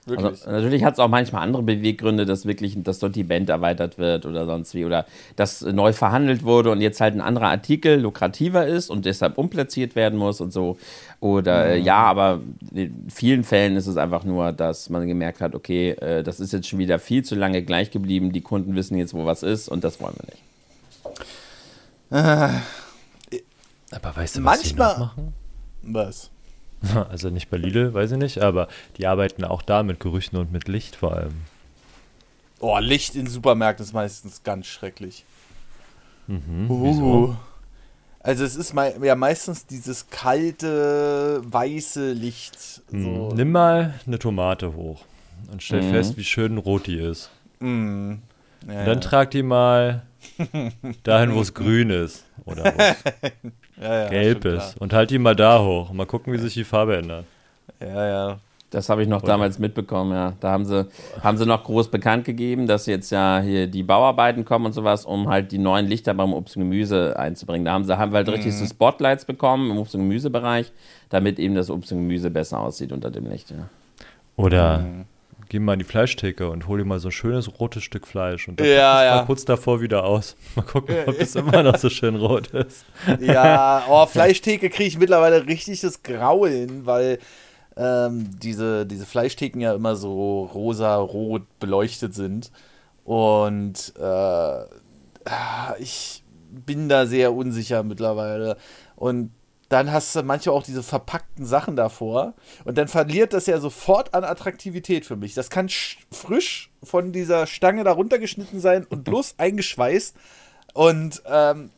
Also, 0.07 0.49
natürlich 0.49 0.83
hat 0.83 0.93
es 0.93 0.99
auch 0.99 1.09
manchmal 1.09 1.43
andere 1.43 1.63
Beweggründe, 1.63 2.25
dass 2.25 2.45
wirklich 2.45 2.75
das 2.83 2.99
Sortiment 2.99 3.49
erweitert 3.49 3.97
wird 3.97 4.25
oder 4.25 4.45
sonst 4.45 4.73
wie 4.73 4.85
oder 4.85 5.05
dass 5.35 5.61
neu 5.61 5.91
verhandelt 5.91 6.43
wurde 6.43 6.71
und 6.71 6.81
jetzt 6.81 7.01
halt 7.01 7.15
ein 7.15 7.21
anderer 7.21 7.49
Artikel 7.49 7.99
lukrativer 7.99 8.65
ist 8.65 8.89
und 8.89 9.05
deshalb 9.05 9.37
umplatziert 9.37 9.95
werden 9.95 10.17
muss 10.17 10.39
und 10.39 10.53
so. 10.53 10.77
Oder 11.19 11.75
mhm. 11.75 11.83
ja, 11.83 11.97
aber 11.97 12.39
in 12.73 13.07
vielen 13.09 13.43
Fällen 13.43 13.75
ist 13.75 13.87
es 13.87 13.97
einfach 13.97 14.23
nur, 14.23 14.53
dass 14.53 14.89
man 14.89 15.07
gemerkt 15.07 15.41
hat, 15.41 15.55
okay, 15.55 15.91
äh, 15.91 16.23
das 16.23 16.39
ist 16.39 16.53
jetzt 16.53 16.67
schon 16.67 16.79
wieder 16.79 16.99
viel 16.99 17.23
zu 17.23 17.35
lange 17.35 17.63
gleich 17.63 17.91
geblieben, 17.91 18.31
die 18.31 18.41
Kunden 18.41 18.75
wissen 18.75 18.97
jetzt, 18.97 19.13
wo 19.13 19.25
was 19.25 19.43
ist 19.43 19.67
und 19.67 19.83
das 19.83 19.99
wollen 19.99 20.15
wir 20.15 20.25
nicht. 20.25 20.43
Äh, 22.09 23.41
aber 23.91 24.15
weißt 24.15 24.37
du, 24.37 24.43
was 24.43 24.57
manchmal, 24.57 24.95
sie 24.95 25.01
noch 25.01 25.07
machen? 25.07 25.33
Was? 25.81 26.29
Also 27.09 27.29
nicht 27.29 27.49
bei 27.49 27.57
Lidl, 27.57 27.93
weiß 27.93 28.11
ich 28.11 28.17
nicht, 28.17 28.39
aber 28.39 28.67
die 28.97 29.07
arbeiten 29.07 29.43
auch 29.43 29.61
da 29.61 29.83
mit 29.83 29.99
Gerüchen 29.99 30.37
und 30.37 30.51
mit 30.51 30.67
Licht 30.67 30.95
vor 30.95 31.13
allem. 31.15 31.33
Oh, 32.59 32.77
Licht 32.79 33.15
in 33.15 33.27
Supermärkten 33.27 33.85
ist 33.85 33.93
meistens 33.93 34.43
ganz 34.43 34.67
schrecklich. 34.67 35.25
Mhm, 36.27 36.69
uh. 36.69 37.35
Also 38.19 38.43
es 38.43 38.55
ist 38.55 38.73
mei 38.73 38.93
ja 39.01 39.15
meistens 39.15 39.65
dieses 39.65 40.09
kalte, 40.09 41.41
weiße 41.45 42.11
Licht. 42.11 42.81
Mhm. 42.91 43.03
So. 43.03 43.31
Nimm 43.35 43.51
mal 43.51 43.93
eine 44.05 44.19
Tomate 44.19 44.75
hoch 44.75 45.05
und 45.51 45.63
stell 45.63 45.81
mhm. 45.81 45.91
fest, 45.91 46.17
wie 46.17 46.23
schön 46.23 46.57
rot 46.57 46.87
die 46.87 46.99
ist. 46.99 47.29
Mhm. 47.59 48.21
Ja, 48.67 48.85
dann 48.85 48.99
ja. 48.99 49.07
trag 49.07 49.31
die 49.31 49.43
mal 49.43 50.05
dahin, 51.03 51.33
wo 51.33 51.41
es 51.41 51.53
grün 51.53 51.89
ist. 51.89 52.25
Oder 52.43 52.73
ja, 53.81 54.03
ja, 54.03 54.09
gelb 54.09 54.45
ist. 54.45 54.79
Und 54.79 54.93
halt 54.93 55.09
die 55.09 55.19
mal 55.19 55.35
da 55.35 55.61
hoch. 55.63 55.91
Mal 55.91 56.05
gucken, 56.05 56.33
wie 56.33 56.37
sich 56.37 56.53
die 56.53 56.63
Farbe 56.63 56.97
ändert. 56.97 57.25
Ja, 57.79 58.07
ja. 58.07 58.39
Das 58.69 58.89
habe 58.89 59.01
ich 59.01 59.07
noch 59.07 59.23
Oder? 59.23 59.33
damals 59.33 59.59
mitbekommen, 59.59 60.11
ja. 60.11 60.33
Da 60.41 60.51
haben 60.51 60.65
sie, 60.65 60.87
haben 61.23 61.37
sie 61.37 61.45
noch 61.45 61.63
groß 61.63 61.89
bekannt 61.89 62.25
gegeben, 62.25 62.67
dass 62.67 62.85
jetzt 62.85 63.11
ja 63.11 63.39
hier 63.39 63.67
die 63.67 63.83
Bauarbeiten 63.83 64.43
kommen 64.43 64.65
und 64.65 64.73
sowas, 64.73 65.05
um 65.05 65.29
halt 65.29 65.53
die 65.53 65.57
neuen 65.57 65.87
Lichter 65.87 66.13
beim 66.13 66.33
Obst 66.33 66.57
und 66.57 66.63
Gemüse 66.63 67.17
einzubringen. 67.17 67.63
Da 67.63 67.71
haben 67.71 67.85
sie 67.85 67.97
haben 67.97 68.11
wir 68.11 68.17
halt 68.17 68.27
mhm. 68.27 68.33
richtig 68.33 68.53
so 68.55 68.65
Spotlights 68.65 69.23
bekommen 69.23 69.71
im 69.71 69.77
Obst- 69.77 69.95
und 69.95 70.01
Gemüsebereich, 70.01 70.73
damit 71.09 71.39
eben 71.39 71.55
das 71.55 71.69
Obst 71.69 71.93
und 71.93 71.99
Gemüse 71.99 72.29
besser 72.29 72.59
aussieht 72.59 72.91
unter 72.91 73.09
dem 73.09 73.29
Licht. 73.29 73.51
Ja. 73.51 73.69
Oder 74.35 74.79
mhm 74.79 75.05
geh 75.49 75.59
mal 75.59 75.73
in 75.73 75.79
die 75.79 75.85
Fleischtheke 75.85 76.49
und 76.49 76.67
hol 76.67 76.79
dir 76.79 76.85
mal 76.85 76.99
so 76.99 77.09
ein 77.09 77.11
schönes 77.11 77.59
rotes 77.59 77.83
Stück 77.83 78.07
Fleisch. 78.07 78.47
Und 78.47 78.59
dann 78.59 78.67
ja, 78.67 79.03
ja. 79.03 79.23
kurz 79.23 79.45
davor 79.45 79.81
wieder 79.81 80.03
aus. 80.03 80.35
Mal 80.55 80.63
gucken, 80.63 80.95
ob 81.05 81.19
es 81.19 81.35
immer 81.35 81.63
noch 81.63 81.77
so 81.77 81.89
schön 81.89 82.15
rot 82.15 82.47
ist. 82.47 82.85
Ja, 83.19 83.85
oh, 83.89 84.05
Fleischtheke 84.05 84.69
kriege 84.69 84.87
ich 84.87 84.97
mittlerweile 84.97 85.45
richtig 85.45 85.81
das 85.81 86.03
Grauen, 86.03 86.85
weil 86.85 87.19
ähm, 87.75 88.29
diese, 88.39 88.85
diese 88.85 89.05
Fleischtheken 89.05 89.59
ja 89.61 89.73
immer 89.73 89.95
so 89.95 90.43
rosa-rot 90.53 91.43
beleuchtet 91.59 92.13
sind. 92.13 92.51
Und 93.03 93.93
äh, 93.99 94.63
ich 95.79 96.23
bin 96.49 96.89
da 96.89 97.05
sehr 97.05 97.33
unsicher 97.33 97.83
mittlerweile. 97.83 98.57
Und 98.95 99.31
dann 99.69 99.91
hast 99.91 100.15
du 100.15 100.23
manchmal 100.23 100.55
auch 100.55 100.63
diese 100.63 100.83
verpackten 100.83 101.45
Sachen 101.45 101.75
davor. 101.75 102.33
Und 102.63 102.77
dann 102.77 102.87
verliert 102.87 103.33
das 103.33 103.47
ja 103.47 103.59
sofort 103.59 104.13
an 104.13 104.23
Attraktivität 104.23 105.05
für 105.05 105.15
mich. 105.17 105.33
Das 105.33 105.49
kann 105.49 105.69
frisch 106.11 106.71
von 106.83 107.11
dieser 107.11 107.47
Stange 107.47 107.83
da 107.83 107.91
runtergeschnitten 107.91 108.59
sein 108.59 108.85
und 108.85 109.03
bloß 109.05 109.35
eingeschweißt. 109.37 110.15
Und 110.73 111.21
ähm, 111.25 111.71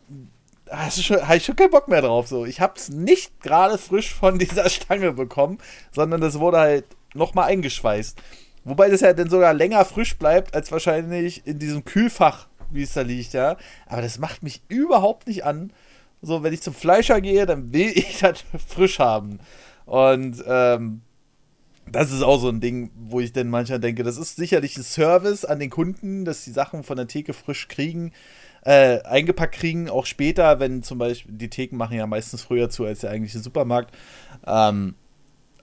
da 0.65 0.77
habe 0.77 1.37
ich 1.37 1.45
schon 1.45 1.55
keinen 1.55 1.71
Bock 1.71 1.87
mehr 1.87 2.01
drauf. 2.01 2.27
So. 2.27 2.45
Ich 2.45 2.61
habe 2.61 2.73
es 2.75 2.89
nicht 2.89 3.41
gerade 3.41 3.77
frisch 3.77 4.13
von 4.13 4.37
dieser 4.39 4.69
Stange 4.69 5.13
bekommen, 5.13 5.57
sondern 5.91 6.21
das 6.21 6.39
wurde 6.39 6.59
halt 6.59 6.85
nochmal 7.15 7.45
eingeschweißt. 7.45 8.21
Wobei 8.65 8.89
das 8.89 9.01
ja 9.01 9.13
dann 9.13 9.29
sogar 9.29 9.53
länger 9.53 9.83
frisch 9.83 10.17
bleibt, 10.17 10.53
als 10.53 10.71
wahrscheinlich 10.71 11.47
in 11.47 11.57
diesem 11.57 11.85
Kühlfach, 11.85 12.47
wie 12.69 12.83
es 12.83 12.93
da 12.93 13.01
liegt, 13.01 13.33
ja. 13.33 13.57
Aber 13.87 14.03
das 14.03 14.19
macht 14.19 14.43
mich 14.43 14.61
überhaupt 14.67 15.27
nicht 15.27 15.43
an. 15.43 15.73
So, 16.21 16.43
wenn 16.43 16.53
ich 16.53 16.61
zum 16.61 16.73
Fleischer 16.73 17.21
gehe, 17.21 17.45
dann 17.45 17.73
will 17.73 17.91
ich 17.95 18.19
das 18.19 18.43
frisch 18.67 18.99
haben. 18.99 19.39
Und 19.85 20.43
ähm, 20.45 21.01
das 21.91 22.11
ist 22.11 22.21
auch 22.21 22.39
so 22.39 22.49
ein 22.49 22.59
Ding, 22.61 22.91
wo 22.95 23.19
ich 23.19 23.33
dann 23.33 23.49
manchmal 23.49 23.79
denke, 23.79 24.03
das 24.03 24.17
ist 24.17 24.35
sicherlich 24.35 24.77
ein 24.77 24.83
Service 24.83 25.45
an 25.45 25.59
den 25.59 25.69
Kunden, 25.69 26.25
dass 26.25 26.43
die 26.43 26.51
Sachen 26.51 26.83
von 26.83 26.97
der 26.97 27.07
Theke 27.07 27.33
frisch 27.33 27.67
kriegen, 27.67 28.11
äh, 28.63 29.01
eingepackt 29.03 29.55
kriegen, 29.55 29.89
auch 29.89 30.05
später, 30.05 30.59
wenn 30.59 30.83
zum 30.83 30.97
Beispiel, 30.97 31.33
die 31.33 31.49
Theken 31.49 31.77
machen 31.77 31.97
ja 31.97 32.05
meistens 32.05 32.43
früher 32.43 32.69
zu 32.69 32.85
als 32.85 32.99
der 32.99 33.11
eigentliche 33.11 33.39
Supermarkt. 33.39 33.95
Ähm, 34.45 34.95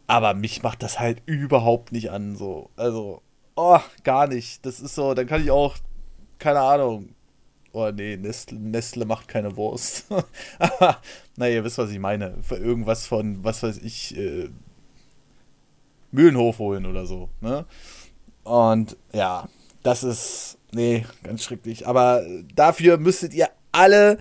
aber 0.06 0.34
mich 0.34 0.62
macht 0.62 0.82
das 0.82 1.00
halt 1.00 1.22
überhaupt 1.26 1.92
nicht 1.92 2.10
an, 2.10 2.36
so. 2.36 2.70
Also, 2.76 3.22
oh, 3.56 3.80
gar 4.04 4.26
nicht. 4.28 4.64
Das 4.64 4.80
ist 4.80 4.94
so, 4.94 5.14
dann 5.14 5.26
kann 5.26 5.42
ich 5.42 5.50
auch, 5.50 5.76
keine 6.38 6.60
Ahnung, 6.60 7.15
Oh 7.78 7.90
nee, 7.90 8.16
Nestle, 8.16 8.58
Nestle 8.58 9.04
macht 9.04 9.28
keine 9.28 9.54
Wurst. 9.54 10.06
Naja, 11.36 11.56
ihr 11.56 11.64
wisst, 11.64 11.76
was 11.76 11.90
ich 11.90 11.98
meine. 11.98 12.32
Für 12.40 12.56
irgendwas 12.56 13.06
von, 13.06 13.44
was 13.44 13.62
weiß 13.62 13.76
ich, 13.82 14.16
äh, 14.16 14.48
Mühlenhof 16.10 16.58
holen 16.58 16.86
oder 16.86 17.04
so. 17.04 17.28
Ne? 17.42 17.66
Und 18.44 18.96
ja, 19.12 19.46
das 19.82 20.04
ist, 20.04 20.56
nee, 20.72 21.04
ganz 21.22 21.44
schrecklich. 21.44 21.86
Aber 21.86 22.24
dafür 22.54 22.96
müsstet 22.96 23.34
ihr 23.34 23.50
alle 23.72 24.20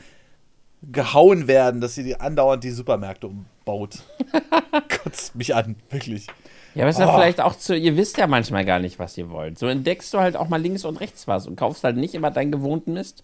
gehauen 0.81 1.47
werden, 1.47 1.79
dass 1.79 1.97
ihr 1.97 2.03
die 2.03 2.19
andauernd 2.19 2.61
die 2.61 2.71
Supermärkte 2.71 3.27
umbaut. 3.27 4.03
Kotzt 5.01 5.33
mich 5.33 5.55
an, 5.55 5.77
wirklich. 5.89 6.27
Ja, 6.75 6.83
aber 6.83 6.89
ist 6.89 6.99
ja 6.99 7.09
oh. 7.09 7.15
vielleicht 7.15 7.41
auch 7.41 7.57
zu, 7.57 7.75
ihr 7.75 7.95
wisst 7.95 8.17
ja 8.17 8.27
manchmal 8.27 8.65
gar 8.65 8.79
nicht, 8.79 8.99
was 8.99 9.17
ihr 9.17 9.29
wollt. 9.29 9.57
So 9.57 9.67
entdeckst 9.67 10.13
du 10.13 10.19
halt 10.19 10.35
auch 10.35 10.49
mal 10.49 10.61
links 10.61 10.83
und 10.83 10.97
rechts 10.97 11.27
was 11.27 11.47
und 11.47 11.55
kaufst 11.55 11.83
halt 11.83 11.95
nicht 11.95 12.13
immer 12.13 12.31
deinen 12.31 12.51
gewohnten 12.51 12.93
Mist. 12.93 13.23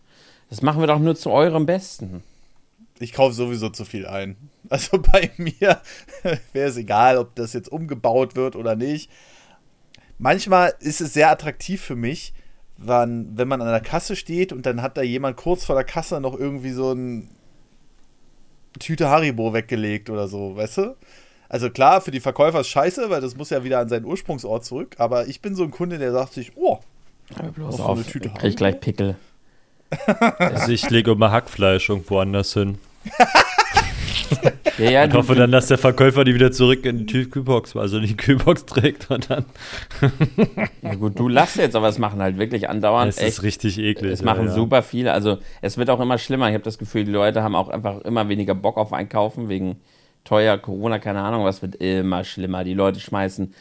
Das 0.50 0.62
machen 0.62 0.80
wir 0.80 0.88
doch 0.88 1.00
nur 1.00 1.16
zu 1.16 1.30
eurem 1.32 1.66
Besten. 1.66 2.24
Ich 3.00 3.14
kaufe 3.14 3.34
sowieso 3.34 3.70
zu 3.70 3.84
viel 3.84 4.08
ein. 4.08 4.38
Also 4.70 5.02
bei 5.12 5.32
mir 5.38 5.82
wäre 6.54 6.70
es 6.70 6.78
egal, 6.78 7.18
ob 7.18 7.36
das 7.36 7.52
jetzt 7.52 7.72
umgebaut 7.72 8.36
wird 8.36 8.56
oder 8.56 8.76
nicht. 8.76 9.12
Manchmal 10.18 10.74
ist 10.80 11.02
es 11.02 11.14
sehr 11.14 11.30
attraktiv 11.30 11.82
für 11.82 11.96
mich, 11.96 12.34
wann, 12.78 13.38
wenn 13.38 13.48
man 13.48 13.62
an 13.62 13.68
der 13.68 13.82
Kasse 13.82 14.16
steht 14.16 14.54
und 14.54 14.66
dann 14.66 14.82
hat 14.82 14.96
da 14.96 15.02
jemand 15.02 15.36
kurz 15.36 15.66
vor 15.66 15.76
der 15.76 15.84
Kasse 15.84 16.22
noch 16.22 16.40
irgendwie 16.40 16.72
so 16.72 16.94
ein 16.94 17.30
Tüte 18.80 19.10
Haribo 19.10 19.54
weggelegt 19.54 20.10
oder 20.10 20.28
so, 20.28 20.56
weißt 20.56 20.78
du? 20.78 20.96
Also 21.52 21.70
klar, 21.70 22.00
für 22.00 22.12
die 22.12 22.22
Verkäufer 22.22 22.62
ist 22.62 22.70
scheiße, 22.70 23.10
weil 23.10 23.20
das 23.20 23.36
muss 23.36 23.50
ja 23.50 23.62
wieder 23.66 23.80
an 23.80 23.90
seinen 23.90 24.06
Ursprungsort 24.06 24.64
zurück. 24.64 24.96
Aber 25.00 25.28
ich 25.28 25.42
bin 25.42 25.54
so 25.54 25.64
ein 25.64 25.72
Kunde, 25.72 25.98
der 25.98 26.14
sagt 26.14 26.32
sich, 26.32 26.54
oh, 26.56 26.80
bloß 27.56 27.82
auf, 27.82 27.98
eine 27.98 28.08
Tüte. 28.08 28.30
Krieg 28.30 28.52
ich 28.52 28.56
gleich 28.56 28.80
Pickel. 28.80 29.18
Also 30.38 30.72
ich 30.72 30.90
lege 30.90 31.12
immer 31.12 31.30
Hackfleisch 31.30 31.90
irgendwo 31.90 32.20
anders 32.20 32.54
hin. 32.54 32.78
ja, 34.78 34.92
ja, 34.92 35.06
ich 35.06 35.14
hoffe 35.14 35.36
dann, 35.36 35.52
dass 35.52 35.68
der 35.68 35.78
Verkäufer 35.78 36.24
die 36.24 36.34
wieder 36.34 36.54
zurück 36.54 36.86
in 36.86 37.06
die 37.06 37.26
Kühlbox, 37.26 37.76
also 37.76 37.98
in 37.98 38.08
die 38.08 38.16
Kühlbox 38.16 38.66
trägt 38.68 39.12
und 39.12 39.30
dann. 39.30 39.44
ja 40.82 40.96
gut, 40.96 41.20
du 41.20 41.28
lass 41.28 41.56
jetzt, 41.56 41.76
aber 41.76 41.90
es 41.90 41.98
machen 41.98 42.22
halt 42.22 42.38
wirklich 42.38 42.70
andauernd. 42.70 43.10
Es 43.10 43.22
ist 43.22 43.44
richtig 43.44 43.78
eklig. 43.78 44.14
Es 44.14 44.22
machen 44.22 44.46
ja, 44.46 44.54
super 44.54 44.84
viele. 44.84 45.12
Also 45.12 45.40
es 45.60 45.78
wird 45.78 45.90
auch 45.90 46.00
immer 46.00 46.18
schlimmer. 46.18 46.48
Ich 46.48 46.54
habe 46.54 46.64
das 46.64 46.78
Gefühl, 46.78 47.04
die 47.04 47.12
Leute 47.12 47.44
haben 47.44 47.56
auch 47.56 47.68
einfach 47.68 48.00
immer 48.04 48.30
weniger 48.30 48.56
Bock 48.56 48.78
auf 48.78 48.94
Einkaufen 48.94 49.50
wegen 49.50 49.82
teuer 50.24 50.58
Corona, 50.58 51.00
keine 51.00 51.22
Ahnung, 51.22 51.44
was 51.44 51.62
wird 51.62 51.76
immer 51.76 52.24
schlimmer. 52.24 52.64
Die 52.64 52.74
Leute 52.74 53.00
schmeißen 53.00 53.54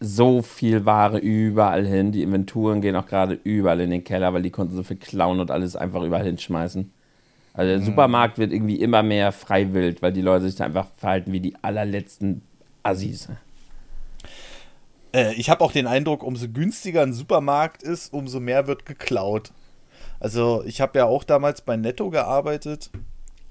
so 0.00 0.42
viel 0.42 0.84
Ware 0.84 1.18
überall 1.18 1.86
hin. 1.86 2.12
Die 2.12 2.22
Inventuren 2.22 2.80
gehen 2.80 2.96
auch 2.96 3.06
gerade 3.06 3.38
überall 3.44 3.80
in 3.80 3.90
den 3.90 4.04
Keller, 4.04 4.34
weil 4.34 4.42
die 4.42 4.50
Kunden 4.50 4.76
so 4.76 4.82
viel 4.82 4.96
klauen 4.96 5.40
und 5.40 5.50
alles 5.50 5.76
einfach 5.76 6.02
überall 6.02 6.24
hinschmeißen. 6.24 6.92
Also 7.54 7.70
der 7.70 7.80
mhm. 7.80 7.84
Supermarkt 7.84 8.38
wird 8.38 8.52
irgendwie 8.52 8.76
immer 8.76 9.02
mehr 9.02 9.32
freiwillig, 9.32 10.02
weil 10.02 10.12
die 10.12 10.20
Leute 10.20 10.44
sich 10.44 10.56
da 10.56 10.64
einfach 10.64 10.88
verhalten 10.98 11.32
wie 11.32 11.40
die 11.40 11.54
allerletzten 11.62 12.42
Assis. 12.82 13.28
Äh, 15.14 15.34
ich 15.34 15.48
habe 15.48 15.64
auch 15.64 15.72
den 15.72 15.86
Eindruck, 15.86 16.22
umso 16.22 16.48
günstiger 16.48 17.02
ein 17.02 17.14
Supermarkt 17.14 17.82
ist, 17.82 18.12
umso 18.12 18.40
mehr 18.40 18.66
wird 18.66 18.84
geklaut. 18.84 19.52
Also 20.20 20.62
ich 20.66 20.80
habe 20.82 20.98
ja 20.98 21.06
auch 21.06 21.24
damals 21.24 21.62
bei 21.62 21.76
Netto 21.76 22.10
gearbeitet 22.10 22.90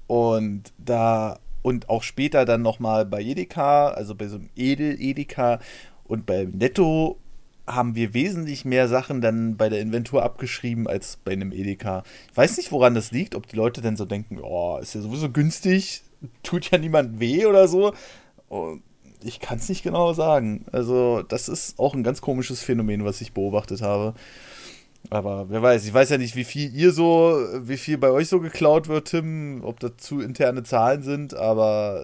und 0.06 0.72
da 0.78 1.38
und 1.66 1.88
auch 1.88 2.04
später 2.04 2.44
dann 2.44 2.62
nochmal 2.62 3.04
bei 3.04 3.20
Edeka, 3.20 3.88
also 3.88 4.14
bei 4.14 4.28
so 4.28 4.36
einem 4.36 4.50
Edel-Edeka 4.54 5.58
und 6.04 6.24
bei 6.24 6.44
Netto 6.44 7.18
haben 7.66 7.96
wir 7.96 8.14
wesentlich 8.14 8.64
mehr 8.64 8.86
Sachen 8.86 9.20
dann 9.20 9.56
bei 9.56 9.68
der 9.68 9.80
Inventur 9.80 10.22
abgeschrieben 10.22 10.86
als 10.86 11.16
bei 11.16 11.32
einem 11.32 11.50
Edeka. 11.50 12.04
Ich 12.30 12.36
weiß 12.36 12.56
nicht, 12.58 12.70
woran 12.70 12.94
das 12.94 13.10
liegt, 13.10 13.34
ob 13.34 13.48
die 13.48 13.56
Leute 13.56 13.80
dann 13.80 13.96
so 13.96 14.04
denken, 14.04 14.38
oh, 14.40 14.78
ist 14.80 14.94
ja 14.94 15.00
sowieso 15.00 15.28
günstig, 15.28 16.02
tut 16.44 16.70
ja 16.70 16.78
niemand 16.78 17.18
weh 17.18 17.46
oder 17.46 17.66
so. 17.66 17.92
Und 18.48 18.84
ich 19.24 19.40
kann 19.40 19.58
es 19.58 19.68
nicht 19.68 19.82
genau 19.82 20.12
sagen. 20.12 20.66
Also, 20.70 21.22
das 21.22 21.48
ist 21.48 21.80
auch 21.80 21.94
ein 21.94 22.04
ganz 22.04 22.20
komisches 22.20 22.62
Phänomen, 22.62 23.04
was 23.04 23.20
ich 23.20 23.32
beobachtet 23.32 23.82
habe. 23.82 24.14
Aber 25.10 25.46
wer 25.48 25.62
weiß, 25.62 25.86
ich 25.86 25.94
weiß 25.94 26.10
ja 26.10 26.18
nicht, 26.18 26.36
wie 26.36 26.44
viel 26.44 26.74
ihr 26.74 26.92
so, 26.92 27.38
wie 27.62 27.76
viel 27.76 27.98
bei 27.98 28.10
euch 28.10 28.28
so 28.28 28.40
geklaut 28.40 28.88
wird, 28.88 29.08
Tim, 29.08 29.62
ob 29.62 29.80
dazu 29.80 30.20
interne 30.20 30.62
Zahlen 30.62 31.02
sind, 31.02 31.34
aber 31.34 32.02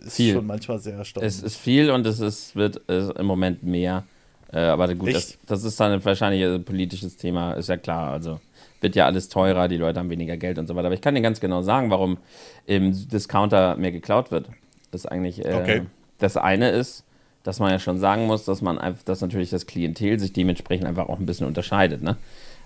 es 0.00 0.08
ist 0.08 0.16
viel. 0.16 0.34
schon 0.34 0.46
manchmal 0.46 0.78
sehr 0.78 0.96
erstaunlich. 0.96 1.32
Es 1.32 1.42
ist 1.42 1.56
viel 1.56 1.90
und 1.90 2.06
es 2.06 2.20
ist, 2.20 2.54
wird 2.54 2.76
ist 2.76 3.16
im 3.18 3.26
Moment 3.26 3.62
mehr. 3.62 4.04
Äh, 4.52 4.60
aber 4.60 4.94
gut, 4.94 5.14
das, 5.14 5.38
das, 5.46 5.64
ist 5.64 5.80
dann 5.80 6.04
wahrscheinlich 6.04 6.44
ein 6.44 6.64
politisches 6.64 7.16
Thema, 7.16 7.54
ist 7.54 7.68
ja 7.68 7.78
klar. 7.78 8.12
Also 8.12 8.38
wird 8.82 8.96
ja 8.96 9.06
alles 9.06 9.28
teurer, 9.28 9.68
die 9.68 9.78
Leute 9.78 9.98
haben 9.98 10.10
weniger 10.10 10.36
Geld 10.36 10.58
und 10.58 10.66
so 10.66 10.74
weiter. 10.74 10.86
Aber 10.86 10.94
ich 10.94 11.00
kann 11.00 11.14
dir 11.14 11.22
ganz 11.22 11.40
genau 11.40 11.62
sagen, 11.62 11.90
warum 11.90 12.18
im 12.66 13.08
Discounter 13.08 13.76
mehr 13.76 13.92
geklaut 13.92 14.30
wird. 14.30 14.48
Das 14.90 15.02
ist 15.02 15.06
eigentlich 15.06 15.44
äh, 15.44 15.54
okay. 15.54 15.82
das 16.18 16.36
eine 16.36 16.70
ist, 16.70 17.04
dass 17.42 17.58
man 17.58 17.70
ja 17.70 17.78
schon 17.78 17.98
sagen 17.98 18.26
muss, 18.26 18.44
dass 18.44 18.62
man 18.62 18.78
einfach, 18.78 19.02
dass 19.04 19.20
natürlich 19.20 19.50
das 19.50 19.66
Klientel 19.66 20.18
sich 20.18 20.32
dementsprechend 20.32 20.86
einfach 20.86 21.08
auch 21.08 21.18
ein 21.18 21.26
bisschen 21.26 21.46
unterscheidet, 21.46 22.02
ne? 22.02 22.16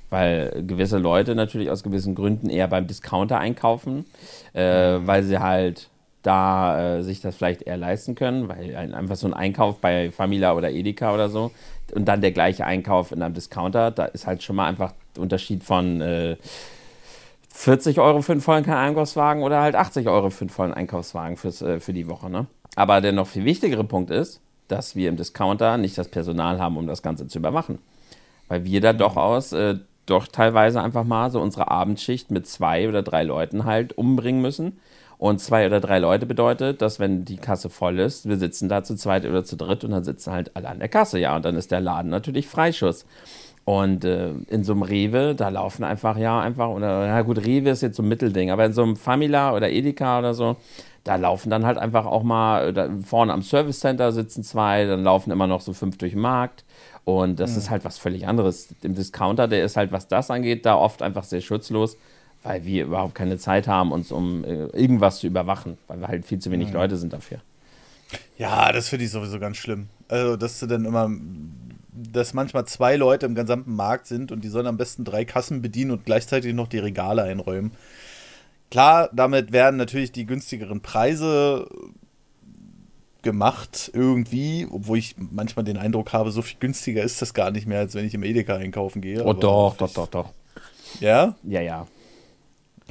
Weil 0.09 0.63
gewisse 0.67 0.99
Leute 0.99 1.35
natürlich 1.35 1.69
aus 1.69 1.83
gewissen 1.83 2.15
Gründen 2.15 2.49
eher 2.49 2.69
beim 2.69 2.87
Discounter 2.87 3.39
einkaufen, 3.39 4.05
äh, 4.53 4.63
weil 5.01 5.25
sie 5.25 5.41
halt 5.41 5.89
da 6.23 6.99
äh, 6.99 7.03
sich 7.03 7.21
das 7.21 7.37
vielleicht 7.37 7.63
eher 7.63 7.77
leisten 7.77 8.15
können, 8.15 8.49
weil 8.49 8.77
ein, 8.77 8.95
einfach 8.95 9.17
so 9.17 9.27
ein 9.27 9.35
Einkauf 9.35 9.79
bei 9.79 10.11
Famila 10.11 10.55
oder 10.55 10.71
Edeka 10.71 11.13
oder 11.13 11.29
so 11.29 11.51
und 11.95 12.07
dann 12.07 12.21
der 12.21 12.33
gleiche 12.33 12.67
Einkauf 12.67 13.13
in 13.13 13.23
einem 13.23 13.35
Discounter, 13.35 13.91
da 13.91 14.07
ist 14.07 14.27
halt 14.27 14.43
schon 14.43 14.57
mal 14.57 14.67
einfach 14.67 14.93
Unterschied 15.17 15.63
von 15.63 16.01
äh, 16.01 16.37
40 17.55 18.01
Euro 18.01 18.23
für 18.23 18.33
einen 18.33 18.41
vollen 18.41 18.69
Einkaufswagen 18.69 19.43
oder 19.43 19.61
halt 19.61 19.77
80 19.77 20.09
Euro 20.09 20.31
für 20.31 20.43
einen 20.43 20.51
vollen 20.51 20.75
Einkaufswagen 20.75 21.37
fürs, 21.37 21.63
äh, 21.63 21.81
für 21.81 21.93
die 21.93 22.09
Woche. 22.09 22.29
Ne? 22.29 22.47
Aber 22.75 23.01
der 23.01 23.13
noch 23.13 23.29
viel 23.29 23.45
wichtigere 23.45 23.85
Punkt 23.85 24.11
ist, 24.11 24.41
dass 24.69 24.97
wir 24.97 25.09
im 25.09 25.17
Discounter 25.17 25.79
nicht 25.79 25.97
das 25.99 26.09
Personal 26.09 26.61
haben, 26.61 26.77
um 26.77 26.87
das 26.87 27.03
Ganze 27.03 27.27
zu 27.29 27.39
überwachen. 27.39 27.79
Weil 28.49 28.65
wir 28.65 28.81
da 28.81 28.93
doch 28.93 29.17
aus, 29.17 29.53
äh, 29.53 29.77
doch 30.07 30.29
teilweise 30.29 30.81
einfach 30.81 31.05
mal 31.05 31.31
so 31.31 31.41
unsere 31.41 31.71
Abendschicht 31.71 32.31
mit 32.31 32.47
zwei 32.47 32.89
oder 32.89 33.03
drei 33.03 33.25
Leuten 33.25 33.65
halt 33.65 33.99
umbringen 33.99 34.41
müssen. 34.41 34.79
Und 35.19 35.41
zwei 35.41 35.67
oder 35.67 35.81
drei 35.81 35.99
Leute 35.99 36.27
bedeutet, 36.27 36.83
dass 36.83 37.01
wenn 37.01 37.25
die 37.25 37.39
Kasse 37.39 37.71
voll 37.71 37.99
ist, 37.99 38.29
wir 38.29 38.37
sitzen 38.37 38.69
da 38.69 38.85
zu 38.85 38.97
zweit 38.97 39.25
oder 39.25 39.45
zu 39.45 39.57
dritt 39.57 39.83
und 39.83 39.93
dann 39.93 40.05
sitzen 40.05 40.31
halt 40.33 40.55
alle 40.55 40.69
an 40.69 40.79
der 40.79 40.89
Kasse, 40.89 41.19
ja. 41.19 41.35
Und 41.35 41.45
dann 41.45 41.57
ist 41.57 41.71
der 41.71 41.81
Laden 41.81 42.11
natürlich 42.11 42.47
Freischuss. 42.47 43.07
Und 43.65 44.05
äh, 44.05 44.31
in 44.49 44.63
so 44.63 44.75
einem 44.75 44.83
Rewe, 44.83 45.35
da 45.35 45.49
laufen 45.49 45.83
einfach, 45.85 46.17
ja, 46.19 46.39
einfach, 46.41 46.69
oder, 46.69 47.07
na 47.07 47.23
gut, 47.23 47.45
Rewe 47.45 47.71
ist 47.71 47.83
jetzt 47.83 47.97
so 47.97 48.03
ein 48.03 48.09
Mittelding, 48.09 48.53
aber 48.53 48.65
in 48.65 48.73
so 48.73 48.83
einem 48.83 48.95
Famila 48.95 49.55
oder 49.57 49.71
Edeka 49.71 50.21
oder 50.21 50.35
so, 50.35 50.57
da 51.07 51.15
laufen 51.17 51.51
dann 51.51 51.65
halt 51.65 51.79
einfach 51.79 52.05
auch 52.05 52.25
mal, 52.25 52.73
da 52.73 52.91
vorne 53.05 53.33
am 53.33 53.43
Service 53.43 53.79
Center 53.79 54.11
sitzen 54.11 54.43
zwei, 54.43 54.85
dann 54.87 55.05
laufen 55.05 55.31
immer 55.31 55.47
noch 55.47 55.61
so 55.61 55.73
fünf 55.73 55.99
durch 55.99 56.13
den 56.13 56.21
Markt. 56.21 56.65
Und 57.05 57.39
das 57.39 57.53
mhm. 57.53 57.59
ist 57.59 57.71
halt 57.71 57.85
was 57.85 57.97
völlig 57.97 58.27
anderes. 58.27 58.75
Im 58.83 58.97
Discounter, 58.97 59.47
der 59.47 59.65
ist 59.65 59.77
halt, 59.77 59.93
was 59.93 60.09
das 60.09 60.31
angeht, 60.33 60.67
da 60.67 60.75
oft 60.75 61.03
einfach 61.03 61.23
sehr 61.23 61.41
schutzlos, 61.41 61.97
weil 62.43 62.65
wir 62.65 62.85
überhaupt 62.85 63.15
keine 63.15 63.39
Zeit 63.39 63.69
haben, 63.69 63.93
uns 63.93 64.11
um 64.11 64.43
äh, 64.43 64.67
irgendwas 64.67 65.21
zu 65.21 65.29
überwachen, 65.29 65.79
weil 65.87 66.01
wir 66.01 66.09
halt 66.09 66.27
viel 66.27 66.41
zu 66.41 66.51
wenig 66.51 66.69
mhm. 66.69 66.75
Leute 66.75 66.97
sind 66.97 67.13
dafür. 67.13 67.39
Ja, 68.37 68.73
das 68.73 68.89
finde 68.89 69.05
ich 69.05 69.13
sowieso 69.13 69.39
ganz 69.39 69.59
schlimm. 69.59 69.89
Also, 70.09 70.37
dass 70.37 70.59
du 70.59 70.67
dann 70.67 70.85
immer, 70.85 71.09
dass 71.93 72.35
manchmal 72.35 72.65
zwei 72.65 72.97
Leute 72.97 73.27
im 73.27 73.37
gesamten 73.37 73.77
Markt 73.77 74.09
sind 74.09 74.33
und 74.33 74.43
die 74.43 74.49
sollen 74.49 74.67
am 74.67 74.77
besten 74.77 75.05
drei 75.05 75.25
Kassen 75.25 75.63
bedienen 75.63 75.93
und 75.93 76.05
gleichzeitig 76.05 76.53
noch 76.53 76.67
die 76.67 76.79
Regale 76.79 77.23
einräumen. 77.23 77.71
Klar, 78.71 79.11
damit 79.13 79.53
werden 79.53 79.77
natürlich 79.77 80.13
die 80.13 80.27
günstigeren 80.27 80.81
Preise 80.81 81.69
gemacht 83.23 83.91
irgendwie, 83.93 84.69
obwohl 84.71 84.99
ich 84.99 85.17
manchmal 85.19 85.65
den 85.65 85.77
Eindruck 85.77 86.13
habe, 86.13 86.31
so 86.31 86.43
viel 86.43 86.59
günstiger 86.61 87.03
ist 87.03 87.21
das 87.21 87.35
gar 87.35 87.51
nicht 87.51 87.67
mehr, 87.67 87.81
als 87.81 87.95
wenn 87.95 88.07
ich 88.07 88.15
im 88.15 88.23
Edeka 88.23 88.55
einkaufen 88.55 89.03
gehe. 89.03 89.25
Oh 89.25 89.33
doch, 89.33 89.77
doch, 89.77 89.93
doch, 89.93 90.07
doch. 90.07 90.31
Ja? 91.01 91.35
Ja, 91.43 91.61
ja. 91.61 91.87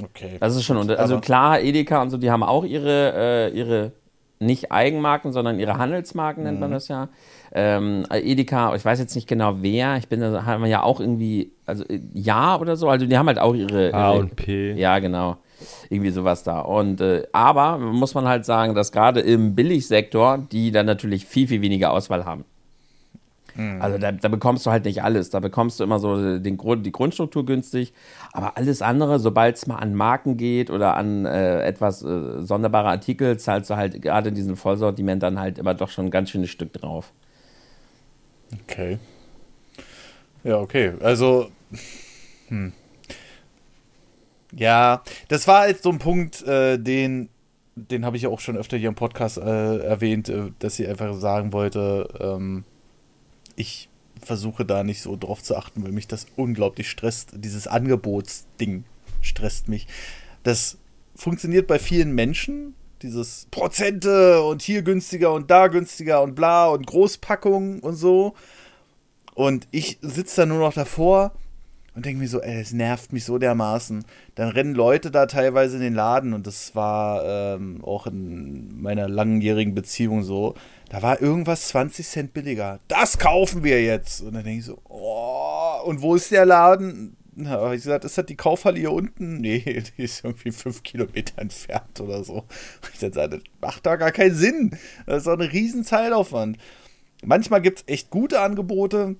Okay. 0.02 0.36
Das 0.38 0.54
ist 0.54 0.64
schon 0.64 0.76
unter. 0.76 0.98
Also 0.98 1.20
klar, 1.20 1.60
Edeka 1.60 2.02
und 2.02 2.10
so, 2.10 2.18
die 2.18 2.30
haben 2.30 2.42
auch 2.42 2.64
ihre, 2.64 3.14
äh, 3.16 3.58
ihre 3.58 3.92
nicht 4.38 4.70
Eigenmarken, 4.70 5.32
sondern 5.32 5.58
ihre 5.58 5.78
Handelsmarken 5.78 6.44
nennt 6.44 6.60
man 6.60 6.68
mhm. 6.68 6.74
das 6.74 6.88
ja. 6.88 7.08
Ähm, 7.52 8.04
Edeka, 8.10 8.74
ich 8.74 8.84
weiß 8.84 8.98
jetzt 8.98 9.14
nicht 9.14 9.26
genau 9.26 9.62
wer, 9.62 9.96
ich 9.96 10.08
bin 10.08 10.20
da, 10.20 10.44
haben 10.44 10.62
wir 10.62 10.68
ja 10.68 10.82
auch 10.82 11.00
irgendwie, 11.00 11.52
also 11.64 11.84
ja 12.12 12.60
oder 12.60 12.76
so, 12.76 12.90
also 12.90 13.06
die 13.06 13.16
haben 13.16 13.28
halt 13.28 13.38
auch 13.38 13.54
ihre. 13.54 13.94
A 13.94 14.10
und 14.10 14.36
P. 14.36 14.72
Ja, 14.72 14.98
genau 14.98 15.38
irgendwie 15.88 16.10
sowas 16.10 16.42
da. 16.42 16.60
Und 16.60 17.00
äh, 17.00 17.24
aber 17.32 17.78
muss 17.78 18.14
man 18.14 18.26
halt 18.26 18.44
sagen, 18.44 18.74
dass 18.74 18.92
gerade 18.92 19.20
im 19.20 19.54
Billigsektor 19.54 20.38
die 20.38 20.70
dann 20.70 20.86
natürlich 20.86 21.26
viel, 21.26 21.48
viel 21.48 21.62
weniger 21.62 21.92
Auswahl 21.92 22.24
haben. 22.24 22.44
Mhm. 23.56 23.80
Also 23.80 23.98
da, 23.98 24.12
da, 24.12 24.28
bekommst 24.28 24.66
du 24.66 24.70
halt 24.70 24.84
nicht 24.84 25.02
alles. 25.02 25.30
Da 25.30 25.40
bekommst 25.40 25.80
du 25.80 25.84
immer 25.84 25.98
so 25.98 26.38
den 26.38 26.56
Grund, 26.56 26.84
die 26.84 26.92
Grundstruktur 26.92 27.44
günstig. 27.46 27.92
Aber 28.32 28.56
alles 28.56 28.82
andere, 28.82 29.18
sobald 29.18 29.56
es 29.56 29.66
mal 29.66 29.76
an 29.76 29.94
Marken 29.94 30.36
geht 30.36 30.70
oder 30.70 30.96
an 30.96 31.24
äh, 31.24 31.62
etwas 31.62 32.02
äh, 32.02 32.42
sonderbare 32.42 32.88
Artikel, 32.88 33.38
zahlst 33.38 33.70
du 33.70 33.76
halt 33.76 34.00
gerade 34.02 34.28
in 34.28 34.34
diesem 34.34 34.56
Vollsortiment 34.56 35.22
dann 35.22 35.40
halt 35.40 35.58
immer 35.58 35.74
doch 35.74 35.88
schon 35.88 36.06
ein 36.06 36.10
ganz 36.10 36.30
schönes 36.30 36.50
Stück 36.50 36.72
drauf. 36.74 37.12
Okay. 38.62 38.98
Ja, 40.44 40.58
okay. 40.58 40.92
Also, 41.00 41.48
hm. 42.48 42.72
Ja, 44.54 45.02
das 45.28 45.48
war 45.48 45.68
jetzt 45.68 45.82
so 45.82 45.90
ein 45.90 45.98
Punkt, 45.98 46.42
äh, 46.42 46.78
den, 46.78 47.28
den 47.74 48.04
habe 48.04 48.16
ich 48.16 48.22
ja 48.22 48.28
auch 48.28 48.40
schon 48.40 48.56
öfter 48.56 48.76
hier 48.76 48.88
im 48.88 48.94
Podcast 48.94 49.38
äh, 49.38 49.78
erwähnt, 49.78 50.28
äh, 50.28 50.52
dass 50.58 50.76
sie 50.76 50.86
einfach 50.86 51.14
sagen 51.14 51.52
wollte, 51.52 52.08
ähm, 52.20 52.64
ich 53.56 53.88
versuche 54.22 54.64
da 54.64 54.82
nicht 54.82 55.02
so 55.02 55.16
drauf 55.16 55.42
zu 55.42 55.56
achten, 55.56 55.84
weil 55.84 55.92
mich 55.92 56.08
das 56.08 56.26
unglaublich 56.36 56.90
stresst. 56.90 57.30
Dieses 57.34 57.66
Angebotsding 57.66 58.84
stresst 59.20 59.68
mich. 59.68 59.86
Das 60.42 60.78
funktioniert 61.14 61.66
bei 61.66 61.78
vielen 61.78 62.14
Menschen, 62.14 62.74
dieses 63.02 63.46
Prozente 63.50 64.42
und 64.42 64.62
hier 64.62 64.82
günstiger 64.82 65.32
und 65.32 65.50
da 65.50 65.66
günstiger 65.68 66.22
und 66.22 66.34
bla 66.34 66.68
und 66.68 66.86
Großpackungen 66.86 67.80
und 67.80 67.94
so. 67.94 68.34
Und 69.34 69.68
ich 69.70 69.98
sitze 70.00 70.42
da 70.42 70.46
nur 70.46 70.60
noch 70.60 70.72
davor 70.72 71.32
und 71.96 72.04
denke 72.04 72.20
mir 72.20 72.28
so, 72.28 72.42
ey, 72.42 72.60
es 72.60 72.74
nervt 72.74 73.14
mich 73.14 73.24
so 73.24 73.38
dermaßen. 73.38 74.04
Dann 74.34 74.50
rennen 74.50 74.74
Leute 74.74 75.10
da 75.10 75.24
teilweise 75.24 75.76
in 75.76 75.82
den 75.82 75.94
Laden 75.94 76.34
und 76.34 76.46
das 76.46 76.74
war 76.74 77.24
ähm, 77.24 77.82
auch 77.82 78.06
in 78.06 78.82
meiner 78.82 79.08
langjährigen 79.08 79.74
Beziehung 79.74 80.22
so. 80.22 80.54
Da 80.90 81.02
war 81.02 81.22
irgendwas 81.22 81.68
20 81.68 82.06
Cent 82.06 82.34
billiger. 82.34 82.80
Das 82.88 83.18
kaufen 83.18 83.64
wir 83.64 83.82
jetzt. 83.82 84.20
Und 84.20 84.34
dann 84.34 84.44
denke 84.44 84.58
ich 84.58 84.66
so, 84.66 84.78
oh, 84.90 85.80
und 85.86 86.02
wo 86.02 86.14
ist 86.14 86.30
der 86.30 86.44
Laden? 86.44 87.16
Na, 87.34 87.50
habe 87.50 87.74
ich 87.74 87.82
gesagt, 87.82 88.04
ist 88.04 88.18
das 88.18 88.26
die 88.26 88.36
Kaufhalle 88.36 88.78
hier 88.78 88.92
unten? 88.92 89.40
Nee, 89.40 89.82
die 89.96 90.02
ist 90.02 90.22
irgendwie 90.22 90.52
fünf 90.52 90.82
Kilometer 90.82 91.40
entfernt 91.40 91.98
oder 92.02 92.22
so. 92.24 92.34
Und 92.34 92.90
ich 92.92 92.98
dann 92.98 93.14
sage, 93.14 93.38
das 93.38 93.42
macht 93.62 93.86
da 93.86 93.96
gar 93.96 94.12
keinen 94.12 94.34
Sinn. 94.34 94.76
Das 95.06 95.18
ist 95.18 95.26
doch 95.26 95.32
ein 95.32 95.40
riesen 95.40 95.82
Zeitaufwand. 95.82 96.58
Manchmal 97.24 97.62
gibt 97.62 97.78
es 97.78 97.84
echt 97.88 98.10
gute 98.10 98.40
Angebote 98.40 99.16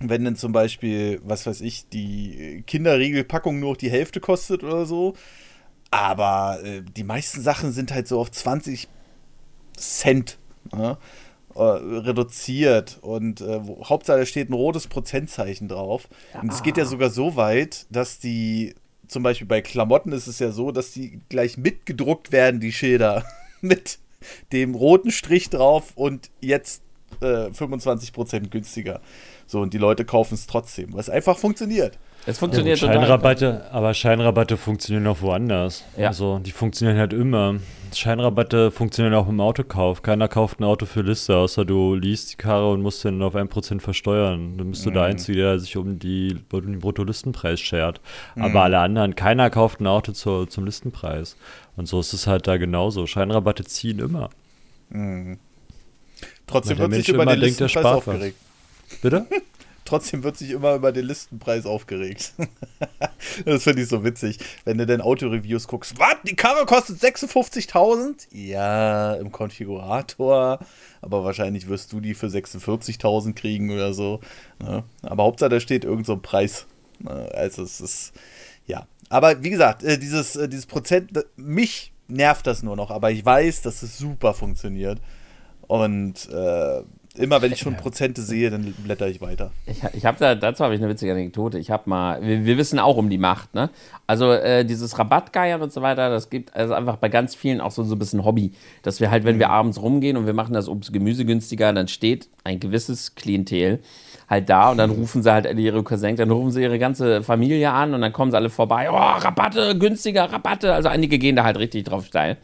wenn 0.00 0.24
dann 0.24 0.36
zum 0.36 0.52
Beispiel, 0.52 1.20
was 1.22 1.46
weiß 1.46 1.60
ich, 1.60 1.88
die 1.88 2.64
Kinderriegelpackung 2.66 3.60
nur 3.60 3.70
noch 3.70 3.76
die 3.76 3.90
Hälfte 3.90 4.20
kostet 4.20 4.64
oder 4.64 4.86
so. 4.86 5.14
aber 5.90 6.60
äh, 6.64 6.82
die 6.82 7.04
meisten 7.04 7.40
Sachen 7.42 7.72
sind 7.72 7.92
halt 7.92 8.08
so 8.08 8.20
auf 8.20 8.30
20 8.30 8.88
Cent 9.76 10.38
ne? 10.72 10.98
äh, 11.54 11.60
reduziert 11.62 12.98
und 13.02 13.40
äh, 13.40 13.66
wo, 13.66 13.84
Hauptsache 13.84 14.18
da 14.18 14.26
steht 14.26 14.50
ein 14.50 14.54
rotes 14.54 14.86
Prozentzeichen 14.86 15.68
drauf. 15.68 16.08
Ja. 16.34 16.40
Und 16.40 16.52
es 16.52 16.62
geht 16.62 16.76
ja 16.76 16.84
sogar 16.84 17.10
so 17.10 17.36
weit, 17.36 17.86
dass 17.90 18.18
die, 18.18 18.74
zum 19.08 19.22
Beispiel 19.22 19.46
bei 19.46 19.60
Klamotten 19.60 20.12
ist 20.12 20.28
es 20.28 20.38
ja 20.38 20.52
so, 20.52 20.70
dass 20.70 20.92
die 20.92 21.20
gleich 21.28 21.58
mitgedruckt 21.58 22.32
werden, 22.32 22.60
die 22.60 22.72
Schilder, 22.72 23.24
mit 23.60 23.98
dem 24.52 24.74
roten 24.74 25.10
Strich 25.10 25.50
drauf 25.50 25.92
und 25.96 26.30
jetzt 26.40 26.82
äh, 27.20 27.48
25% 27.48 28.48
günstiger. 28.48 29.00
So, 29.50 29.58
und 29.58 29.74
die 29.74 29.78
Leute 29.78 30.04
kaufen 30.04 30.34
es 30.34 30.46
trotzdem, 30.46 30.92
weil 30.92 31.00
es 31.00 31.10
einfach 31.10 31.36
funktioniert. 31.36 31.98
Es 32.24 32.38
funktioniert 32.38 32.78
ja, 32.78 32.86
Scheinrabatte, 32.86 33.64
aber 33.72 33.94
Scheinrabatte 33.94 34.56
funktionieren 34.56 35.08
auch 35.08 35.22
woanders. 35.22 35.84
Ja. 35.96 36.06
Also 36.06 36.38
die 36.38 36.52
funktionieren 36.52 36.98
halt 36.98 37.12
immer. 37.12 37.56
Scheinrabatte 37.92 38.70
funktionieren 38.70 39.14
auch 39.14 39.28
im 39.28 39.40
Autokauf. 39.40 40.02
Keiner 40.02 40.28
kauft 40.28 40.60
ein 40.60 40.64
Auto 40.64 40.86
für 40.86 41.00
Liste, 41.00 41.34
außer 41.34 41.64
du 41.64 41.96
liest 41.96 42.32
die 42.32 42.36
Karre 42.36 42.70
und 42.70 42.80
musst 42.82 43.02
den 43.02 43.20
auf 43.22 43.34
1% 43.34 43.80
versteuern. 43.80 44.56
Dann 44.56 44.70
bist 44.70 44.86
du 44.86 44.90
der 44.92 45.02
mhm. 45.02 45.08
Einzige, 45.08 45.40
der 45.40 45.58
sich 45.58 45.76
um, 45.76 45.98
die, 45.98 46.36
um 46.52 46.60
den 46.60 46.78
Bruttolistenpreis 46.78 47.58
schert. 47.58 48.00
Mhm. 48.36 48.42
Aber 48.42 48.62
alle 48.62 48.78
anderen, 48.78 49.16
keiner 49.16 49.50
kauft 49.50 49.80
ein 49.80 49.88
Auto 49.88 50.12
zu, 50.12 50.46
zum 50.46 50.64
Listenpreis. 50.64 51.36
Und 51.74 51.88
so 51.88 51.98
ist 51.98 52.12
es 52.12 52.28
halt 52.28 52.46
da 52.46 52.56
genauso. 52.56 53.08
Scheinrabatte 53.08 53.64
ziehen 53.64 53.98
immer. 53.98 54.30
Mhm. 54.90 55.40
Trotzdem 56.46 56.78
wird 56.78 56.94
sich 56.94 57.08
über 57.08 57.26
den 57.26 57.40
Listenpreis 57.40 57.84
aufgeregt. 57.84 58.36
Bitte? 59.02 59.26
Trotzdem 59.84 60.22
wird 60.22 60.36
sich 60.36 60.50
immer 60.50 60.74
über 60.76 60.92
den 60.92 61.06
Listenpreis 61.06 61.66
aufgeregt. 61.66 62.34
das 63.44 63.64
finde 63.64 63.82
ich 63.82 63.88
so 63.88 64.04
witzig. 64.04 64.38
Wenn 64.64 64.78
du 64.78 64.86
denn 64.86 65.00
Autoreviews 65.00 65.66
guckst, 65.66 65.98
was, 65.98 66.14
die 66.24 66.36
Karre 66.36 66.64
kostet 66.64 67.02
56.000? 67.02 68.28
Ja, 68.30 69.14
im 69.14 69.32
Konfigurator. 69.32 70.60
Aber 71.00 71.24
wahrscheinlich 71.24 71.66
wirst 71.68 71.92
du 71.92 72.00
die 72.00 72.14
für 72.14 72.28
46.000 72.28 73.34
kriegen 73.34 73.72
oder 73.72 73.92
so. 73.92 74.20
Ne? 74.62 74.84
Aber 75.02 75.24
Hauptsache, 75.24 75.50
da 75.50 75.58
steht 75.58 75.84
irgend 75.84 76.06
so 76.06 76.12
ein 76.12 76.22
Preis. 76.22 76.66
Ne? 77.00 77.28
Also 77.34 77.64
es 77.64 77.80
ist, 77.80 78.12
ja. 78.66 78.86
Aber 79.08 79.42
wie 79.42 79.50
gesagt, 79.50 79.82
äh, 79.82 79.98
dieses, 79.98 80.36
äh, 80.36 80.48
dieses 80.48 80.66
Prozent, 80.66 81.10
mich 81.34 81.92
nervt 82.06 82.46
das 82.46 82.62
nur 82.62 82.76
noch. 82.76 82.92
Aber 82.92 83.10
ich 83.10 83.24
weiß, 83.24 83.62
dass 83.62 83.82
es 83.82 83.98
super 83.98 84.34
funktioniert. 84.34 85.00
Und 85.66 86.28
äh, 86.30 86.82
Immer 87.16 87.42
wenn 87.42 87.50
ich 87.50 87.58
schon 87.58 87.76
Prozente 87.76 88.22
sehe, 88.22 88.50
dann 88.50 88.72
blätter 88.84 89.08
ich 89.08 89.20
weiter. 89.20 89.50
Ich, 89.66 89.82
ich 89.94 90.06
habe 90.06 90.16
da, 90.20 90.36
dazu 90.36 90.62
habe 90.62 90.76
ich 90.76 90.80
eine 90.80 90.88
witzige 90.88 91.10
Anekdote. 91.10 91.58
Ich 91.58 91.72
habe 91.72 91.90
mal, 91.90 92.22
wir, 92.22 92.44
wir, 92.44 92.56
wissen 92.56 92.78
auch 92.78 92.96
um 92.96 93.10
die 93.10 93.18
Macht, 93.18 93.52
ne? 93.52 93.68
Also 94.06 94.32
äh, 94.32 94.64
dieses 94.64 94.96
Rabattgeiern 94.96 95.60
und 95.60 95.72
so 95.72 95.82
weiter, 95.82 96.08
das 96.08 96.30
gibt 96.30 96.54
also 96.54 96.72
einfach 96.72 96.96
bei 96.96 97.08
ganz 97.08 97.34
vielen 97.34 97.60
auch 97.60 97.72
so, 97.72 97.82
so 97.82 97.96
ein 97.96 97.98
bisschen 97.98 98.24
Hobby. 98.24 98.52
Dass 98.82 99.00
wir 99.00 99.10
halt, 99.10 99.24
wenn 99.24 99.40
wir 99.40 99.48
mhm. 99.48 99.52
abends 99.52 99.82
rumgehen 99.82 100.16
und 100.16 100.26
wir 100.26 100.34
machen 100.34 100.54
das 100.54 100.68
Obst 100.68 100.92
Gemüse 100.92 101.24
günstiger, 101.24 101.72
dann 101.72 101.88
steht 101.88 102.28
ein 102.44 102.60
gewisses 102.60 103.16
Klientel 103.16 103.80
halt 104.28 104.48
da 104.48 104.70
und 104.70 104.78
dann 104.78 104.90
mhm. 104.90 105.00
rufen 105.00 105.24
sie 105.24 105.32
halt 105.32 105.52
ihre 105.58 105.82
Cousins, 105.82 106.18
dann 106.18 106.30
rufen 106.30 106.52
sie 106.52 106.62
ihre 106.62 106.78
ganze 106.78 107.24
Familie 107.24 107.72
an 107.72 107.92
und 107.92 108.02
dann 108.02 108.12
kommen 108.12 108.30
sie 108.30 108.36
alle 108.36 108.50
vorbei. 108.50 108.88
Oh, 108.88 108.94
Rabatte, 108.94 109.76
günstiger, 109.76 110.32
Rabatte. 110.32 110.72
Also 110.72 110.88
einige 110.88 111.18
gehen 111.18 111.34
da 111.34 111.42
halt 111.42 111.58
richtig 111.58 111.86
drauf 111.86 112.06
steil. 112.06 112.36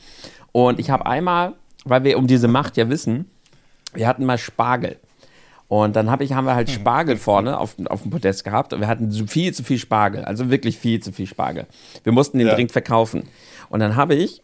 Und 0.51 0.81
ich 0.81 0.91
habe 0.91 1.07
einmal, 1.07 1.53
weil 1.85 2.03
wir 2.03 2.19
um 2.19 2.27
diese 2.27 2.49
Macht 2.49 2.77
ja 2.77 2.91
wissen, 2.91 3.31
wir 3.97 4.07
hatten 4.07 4.25
mal 4.25 4.39
Spargel. 4.39 4.97
Und 5.69 5.97
dann 5.97 6.11
hab 6.11 6.21
ich, 6.21 6.33
haben 6.33 6.45
wir 6.45 6.55
halt 6.55 6.69
hm. 6.69 6.75
Spargel 6.77 7.17
vorne 7.17 7.59
auf, 7.59 7.75
auf 7.87 8.03
dem 8.03 8.11
Podest 8.11 8.45
gehabt 8.45 8.73
und 8.73 8.81
wir 8.81 8.87
hatten 8.87 9.11
viel 9.27 9.53
zu 9.53 9.65
viel 9.65 9.79
Spargel, 9.79 10.25
also 10.25 10.49
wirklich 10.49 10.79
viel 10.79 11.01
zu 11.01 11.13
viel 11.13 11.27
Spargel. 11.27 11.67
Wir 12.05 12.13
mussten 12.13 12.39
den 12.39 12.47
ja. 12.47 12.55
dringend 12.55 12.73
verkaufen. 12.73 13.25
Und 13.69 13.81
dann 13.81 13.97
habe 13.97 14.15
ich, 14.15 14.43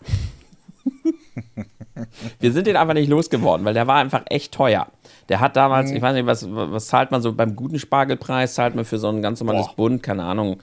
wir 2.41 2.53
sind 2.53 2.67
den 2.67 2.77
einfach 2.77 2.95
nicht 2.95 3.09
losgeworden, 3.09 3.65
weil 3.65 3.75
der 3.75 3.87
war 3.87 3.97
einfach 3.97 4.23
echt 4.31 4.53
teuer. 4.53 4.89
Der 5.29 5.39
hat 5.39 5.55
damals, 5.55 5.91
mhm. 5.91 5.97
ich 5.97 6.03
weiß 6.03 6.15
nicht, 6.15 6.27
was, 6.27 6.45
was 6.51 6.89
zahlt 6.89 7.13
man 7.13 7.23
so 7.23 7.33
beim 7.33 7.55
guten 7.55 7.79
Spargelpreis, 7.79 8.55
zahlt 8.55 8.75
man 8.75 8.85
für 8.85 8.99
so 8.99 9.09
ein 9.09 9.23
ganz 9.23 9.39
normales 9.39 9.69
Boah. 9.69 9.77
Bund, 9.77 10.03
keine 10.03 10.25
Ahnung, 10.25 10.61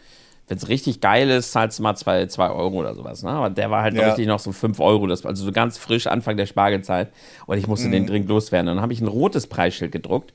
wenn 0.50 0.58
es 0.58 0.68
richtig 0.68 1.00
geil 1.00 1.30
ist, 1.30 1.52
zahlst 1.52 1.78
du 1.78 1.84
mal 1.84 1.95
2 1.95 2.50
Euro 2.50 2.80
oder 2.80 2.95
sowas. 2.95 3.22
Ne? 3.22 3.30
Aber 3.30 3.52
der 3.52 3.70
war 3.70 3.84
halt 3.84 3.93
ja. 3.93 4.08
richtig 4.08 4.26
noch 4.26 4.39
so 4.39 4.52
5 4.52 4.80
Euro. 4.80 5.06
Das, 5.06 5.24
also 5.24 5.45
so 5.45 5.52
ganz 5.52 5.78
frisch 5.78 6.08
Anfang 6.08 6.38
der 6.38 6.47
Spargelzeit. 6.47 7.12
Und 7.45 7.60
ich 7.60 7.68
musste 7.68 7.88
mhm. 7.88 7.91
den 7.91 8.08
dringend 8.08 8.30
loswerden. 8.30 8.68
Und 8.68 8.78
dann 8.78 8.82
habe 8.82 8.91
ich 8.91 9.00
ein 9.00 9.08
rotes 9.08 9.45
Preisschild 9.45 9.91
gedruckt. 9.91 10.34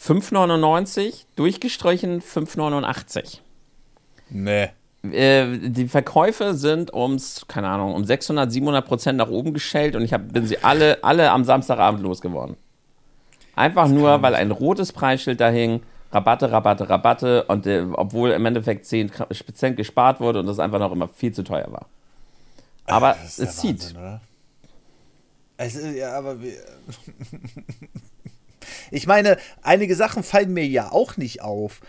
5,99, 0.00 1.26
durchgestrichen 1.36 2.22
5,89. 2.22 3.40
Nee. 4.30 4.70
Äh, 5.12 5.58
die 5.68 5.86
Verkäufe 5.86 6.54
sind 6.54 6.94
ums, 6.94 7.44
keine 7.46 7.68
Ahnung, 7.68 7.94
um 7.94 8.04
600, 8.04 8.50
700 8.50 8.86
Prozent 8.86 9.18
nach 9.18 9.28
oben 9.28 9.52
geschellt 9.52 9.96
und 9.96 10.02
ich 10.02 10.14
hab, 10.14 10.32
bin 10.32 10.46
sie 10.46 10.64
alle, 10.64 11.04
alle 11.04 11.30
am 11.30 11.44
Samstagabend 11.44 12.02
losgeworden. 12.02 12.56
Einfach 13.54 13.88
nur, 13.88 14.22
weil 14.22 14.34
ein 14.34 14.50
rotes 14.50 14.92
Preisschild 14.92 15.40
da 15.40 15.50
hing 15.50 15.82
Rabatte, 16.12 16.52
Rabatte, 16.52 16.88
Rabatte 16.88 17.44
und 17.44 17.66
äh, 17.66 17.86
obwohl 17.92 18.30
im 18.32 18.44
Endeffekt 18.44 18.84
10% 18.84 19.72
gespart 19.72 20.20
wurde 20.20 20.40
und 20.40 20.46
das 20.46 20.58
einfach 20.58 20.78
noch 20.78 20.92
immer 20.92 21.08
viel 21.08 21.32
zu 21.32 21.42
teuer 21.42 21.72
war. 21.72 21.86
Aber 22.86 23.16
es 23.24 23.36
zieht. 23.56 23.94
Oder? 23.96 24.20
Es 25.56 25.74
ist, 25.74 25.96
ja, 25.96 26.16
aber 26.16 26.36
ich 28.90 29.06
meine, 29.06 29.38
einige 29.62 29.94
Sachen 29.96 30.22
fallen 30.22 30.52
mir 30.52 30.66
ja 30.66 30.92
auch 30.92 31.16
nicht 31.16 31.42
auf. 31.42 31.80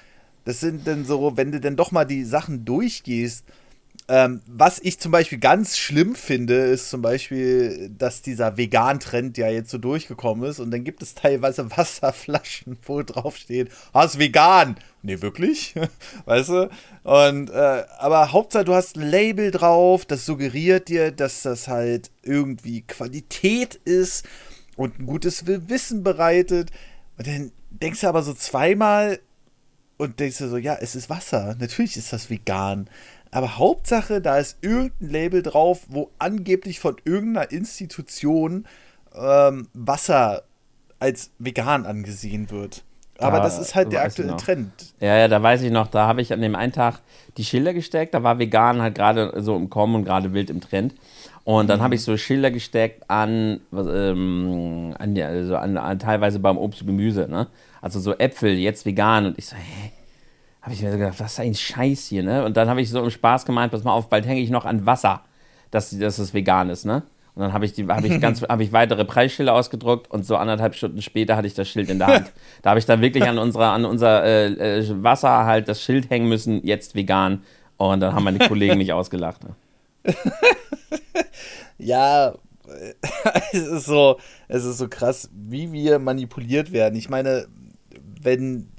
Das 0.46 0.60
sind 0.60 0.88
dann 0.88 1.06
so, 1.06 1.38
wenn 1.38 1.52
du 1.52 1.60
dann 1.60 1.76
doch 1.76 1.92
mal 1.92 2.06
die 2.06 2.24
Sachen 2.24 2.66
durchgehst, 2.66 3.46
ähm, 4.14 4.42
was 4.46 4.78
ich 4.78 5.00
zum 5.00 5.12
Beispiel 5.12 5.40
ganz 5.40 5.76
schlimm 5.76 6.14
finde, 6.14 6.54
ist 6.54 6.92
zum 6.92 7.02
Beispiel, 7.02 7.90
dass 7.98 8.22
dieser 8.22 8.58
Vegan-Trend 8.58 9.40
ja 9.40 9.50
jetzt 9.50 9.72
so 9.72 9.80
durchgekommen 9.80 10.48
ist 10.48 10.60
und 10.60 10.70
dann 10.70 10.84
gibt 10.84 11.02
es 11.02 11.16
teilweise 11.16 11.72
Wasserflaschen, 11.76 12.78
wo 12.84 13.02
drauf 13.02 13.38
steht, 13.38 13.72
ah, 13.92 14.08
vegan. 14.16 14.76
Nee, 15.02 15.20
wirklich? 15.22 15.74
weißt 16.26 16.50
du? 16.50 16.70
Und, 17.02 17.50
äh, 17.50 17.86
aber 17.98 18.32
Hauptsache, 18.32 18.66
du 18.66 18.76
hast 18.76 18.98
ein 18.98 19.10
Label 19.10 19.50
drauf, 19.50 20.06
das 20.06 20.28
suggeriert 20.28 20.90
dir, 20.90 21.10
dass 21.10 21.42
das 21.42 21.68
halt 21.68 22.12
irgendwie 22.22 22.84
Qualität 22.84 23.80
ist 23.84 24.28
und 24.76 25.00
ein 25.00 25.08
gutes 25.08 25.48
Wissen 25.48 26.04
bereitet. 26.04 26.70
Und 27.18 27.26
dann 27.26 27.52
denkst 27.72 28.02
du 28.02 28.08
aber 28.10 28.22
so 28.22 28.36
zweimal 28.36 29.18
und 29.98 30.20
denkst 30.20 30.38
du 30.38 30.50
so, 30.50 30.58
ja, 30.58 30.78
es 30.80 30.94
ist 30.94 31.10
Wasser. 31.10 31.56
Natürlich 31.60 31.98
ist 31.98 32.14
das 32.14 32.30
vegan. 32.30 32.88
Aber 33.34 33.58
Hauptsache, 33.58 34.22
da 34.22 34.38
ist 34.38 34.58
irgendein 34.62 35.10
Label 35.10 35.42
drauf, 35.42 35.86
wo 35.90 36.12
angeblich 36.20 36.80
von 36.80 36.98
irgendeiner 37.04 37.52
Institution 37.52 38.66
ähm, 39.16 39.68
Wasser 39.74 40.44
als 41.00 41.32
vegan 41.40 41.86
angesehen 41.86 42.52
wird. 42.52 42.84
Aber 43.18 43.38
da, 43.38 43.44
das 43.44 43.60
ist 43.60 43.76
halt 43.76 43.92
der 43.92 44.04
aktuelle 44.04 44.36
Trend. 44.38 44.72
Ja, 45.00 45.18
ja, 45.18 45.28
da 45.28 45.42
weiß 45.42 45.62
ich 45.62 45.72
noch, 45.72 45.88
da 45.88 46.08
habe 46.08 46.22
ich 46.22 46.34
an 46.34 46.42
dem 46.42 46.56
einen 46.56 46.72
Tag 46.72 47.00
die 47.38 47.44
Schilder 47.44 47.74
gesteckt, 47.74 48.14
da 48.14 48.24
war 48.24 48.40
vegan 48.40 48.82
halt 48.82 48.96
gerade 48.96 49.34
so 49.42 49.56
im 49.56 49.70
Kommen 49.70 49.96
und 49.96 50.06
gerade 50.06 50.34
wild 50.34 50.50
im 50.50 50.62
Trend. 50.62 50.96
Und 51.44 51.70
dann 51.70 51.80
mhm. 51.80 51.84
habe 51.84 51.96
ich 51.96 52.04
so 52.04 52.16
Schilder 52.18 52.52
gesteckt 52.52 53.10
an, 53.10 53.62
ähm, 53.74 54.96
an, 54.98 55.20
also 55.20 55.58
an, 55.58 55.78
an, 55.78 56.00
teilweise 56.00 56.40
beim 56.40 56.58
Obst 56.58 56.82
und 56.82 56.88
Gemüse, 56.88 57.28
ne? 57.30 57.48
Also 57.82 58.00
so 58.00 58.14
Äpfel, 58.18 58.54
jetzt 58.54 58.86
vegan. 58.86 59.26
Und 59.26 59.38
ich 59.38 59.48
so, 59.48 59.56
hä? 59.58 59.92
Habe 60.64 60.74
ich 60.74 60.82
mir 60.82 60.92
so 60.92 60.98
gedacht, 60.98 61.20
was 61.20 61.34
ist 61.34 61.40
ein 61.42 61.54
Scheiß 61.54 62.08
hier, 62.08 62.24
ne? 62.24 62.46
Und 62.46 62.56
dann 62.56 62.70
habe 62.70 62.82
ich 62.82 62.90
so 62.90 63.04
im 63.04 63.10
Spaß 63.10 63.46
gemeint, 63.46 63.74
pass 63.74 63.84
mal 63.84 63.92
auf, 63.92 64.08
bald 64.08 64.26
hänge 64.26 64.40
ich 64.40 64.50
noch 64.50 64.64
an 64.64 64.86
Wasser, 64.86 65.22
dass, 65.72 65.90
dass 65.98 66.18
es 66.20 66.34
vegan 66.34 66.70
ist, 66.70 66.86
ne? 66.86 67.04
Und 67.36 67.42
dann 67.42 67.52
habe 67.52 67.66
ich, 67.66 67.74
die, 67.74 67.86
hab 67.86 68.06
ich, 68.06 68.22
ganz, 68.22 68.42
hab 68.44 68.62
ich 68.62 68.72
weitere 68.72 69.04
Preisschilder 69.04 69.54
ausgedruckt 69.54 70.10
und 70.10 70.26
so 70.26 70.38
anderthalb 70.38 70.76
Stunden 70.76 71.02
später 71.02 71.36
hatte 71.36 71.48
ich 71.48 71.54
das 71.54 71.68
Schild 71.68 71.90
in 71.90 72.00
der 72.00 72.08
Hand. 72.08 72.32
da 72.62 72.70
habe 72.70 72.80
ich 72.80 72.86
dann 72.86 73.02
wirklich 73.02 73.26
an, 73.26 73.38
unserer, 73.38 73.72
an 73.72 73.84
unser 73.84 74.24
äh, 74.24 74.80
äh, 74.80 75.04
Wasser 75.04 75.44
halt 75.44 75.68
das 75.68 75.82
Schild 75.82 76.10
hängen 76.10 76.30
müssen, 76.30 76.66
jetzt 76.66 76.96
vegan. 76.96 77.44
Und 77.76 78.00
dann 78.00 78.16
haben 78.16 78.24
meine 78.24 78.40
Kollegen 78.40 78.78
mich 78.78 78.94
ausgelacht. 78.94 79.42
Ne? 79.44 80.14
ja, 81.78 82.36
es 83.52 83.68
ist, 83.68 83.86
so, 83.86 84.18
es 84.48 84.64
ist 84.64 84.78
so 84.78 84.88
krass, 84.88 85.30
wie 85.34 85.74
wir 85.74 86.00
manipuliert 86.00 86.72
werden. 86.72 86.96
Ich 86.96 87.10
meine, 87.10 87.48
wenn 88.22 88.70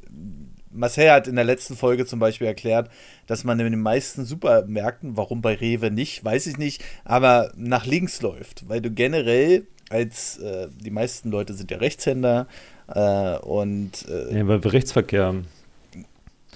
Marcel 0.75 1.11
hat 1.11 1.29
in 1.29 1.37
der 1.37 1.45
letzten 1.45 1.77
Folge 1.77 2.05
zum 2.05 2.19
Beispiel 2.19 2.47
erklärt, 2.47 2.91
dass 3.27 3.45
man 3.45 3.59
in 3.61 3.71
den 3.71 3.81
meisten 3.81 4.25
Supermärkten, 4.25 5.17
warum 5.17 5.41
bei 5.41 5.55
Rewe 5.55 5.91
nicht, 5.91 6.25
weiß 6.25 6.47
ich 6.47 6.59
nicht, 6.59 6.85
aber 7.05 7.53
nach 7.57 7.87
links 7.87 8.21
läuft, 8.23 8.69
weil 8.69 8.81
du 8.81 8.91
generell 8.91 9.67
als 9.91 10.39
äh, 10.39 10.69
die 10.81 10.91
meisten 10.91 11.31
Leute 11.31 11.55
sind 11.55 11.71
ja 11.71 11.79
Rechtshänder 11.79 12.47
äh, 12.89 13.37
und 13.39 14.07
äh, 14.09 14.39
ja, 14.39 14.49
weil 14.49 14.63
wir 14.63 14.73
Rechtsverkehr 14.73 15.25
haben. 15.27 15.47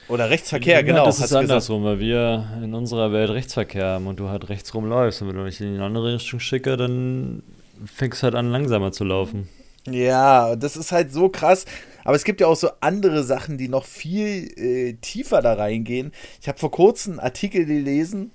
Oder 0.08 0.30
Rechtsverkehr, 0.30 0.82
genau. 0.82 1.04
Das 1.04 1.20
ist 1.20 1.34
andersrum, 1.34 1.84
weil 1.84 2.00
wir 2.00 2.46
in 2.62 2.74
unserer 2.74 3.12
Welt 3.12 3.30
Rechtsverkehr 3.30 3.84
haben 3.84 4.06
und 4.06 4.18
du 4.18 4.28
halt 4.28 4.48
rechts 4.48 4.74
rumläufst. 4.74 5.20
Und 5.20 5.28
wenn 5.28 5.36
du 5.36 5.44
dich 5.44 5.60
in 5.60 5.74
die 5.74 5.80
andere 5.80 6.14
Richtung 6.14 6.40
schicke, 6.40 6.78
dann 6.78 7.42
fängst 7.84 8.22
du 8.22 8.24
halt 8.24 8.34
an, 8.34 8.50
langsamer 8.50 8.90
zu 8.90 9.04
laufen. 9.04 9.48
Ja, 9.86 10.56
das 10.56 10.76
ist 10.76 10.92
halt 10.92 11.12
so 11.12 11.28
krass. 11.28 11.66
Aber 12.08 12.16
es 12.16 12.24
gibt 12.24 12.40
ja 12.40 12.46
auch 12.46 12.56
so 12.56 12.70
andere 12.80 13.22
Sachen, 13.22 13.58
die 13.58 13.68
noch 13.68 13.84
viel 13.84 14.50
äh, 14.58 14.94
tiefer 14.94 15.42
da 15.42 15.52
reingehen. 15.52 16.10
Ich 16.40 16.48
habe 16.48 16.58
vor 16.58 16.70
kurzem 16.70 17.12
einen 17.12 17.20
Artikel 17.20 17.66
gelesen, 17.66 18.30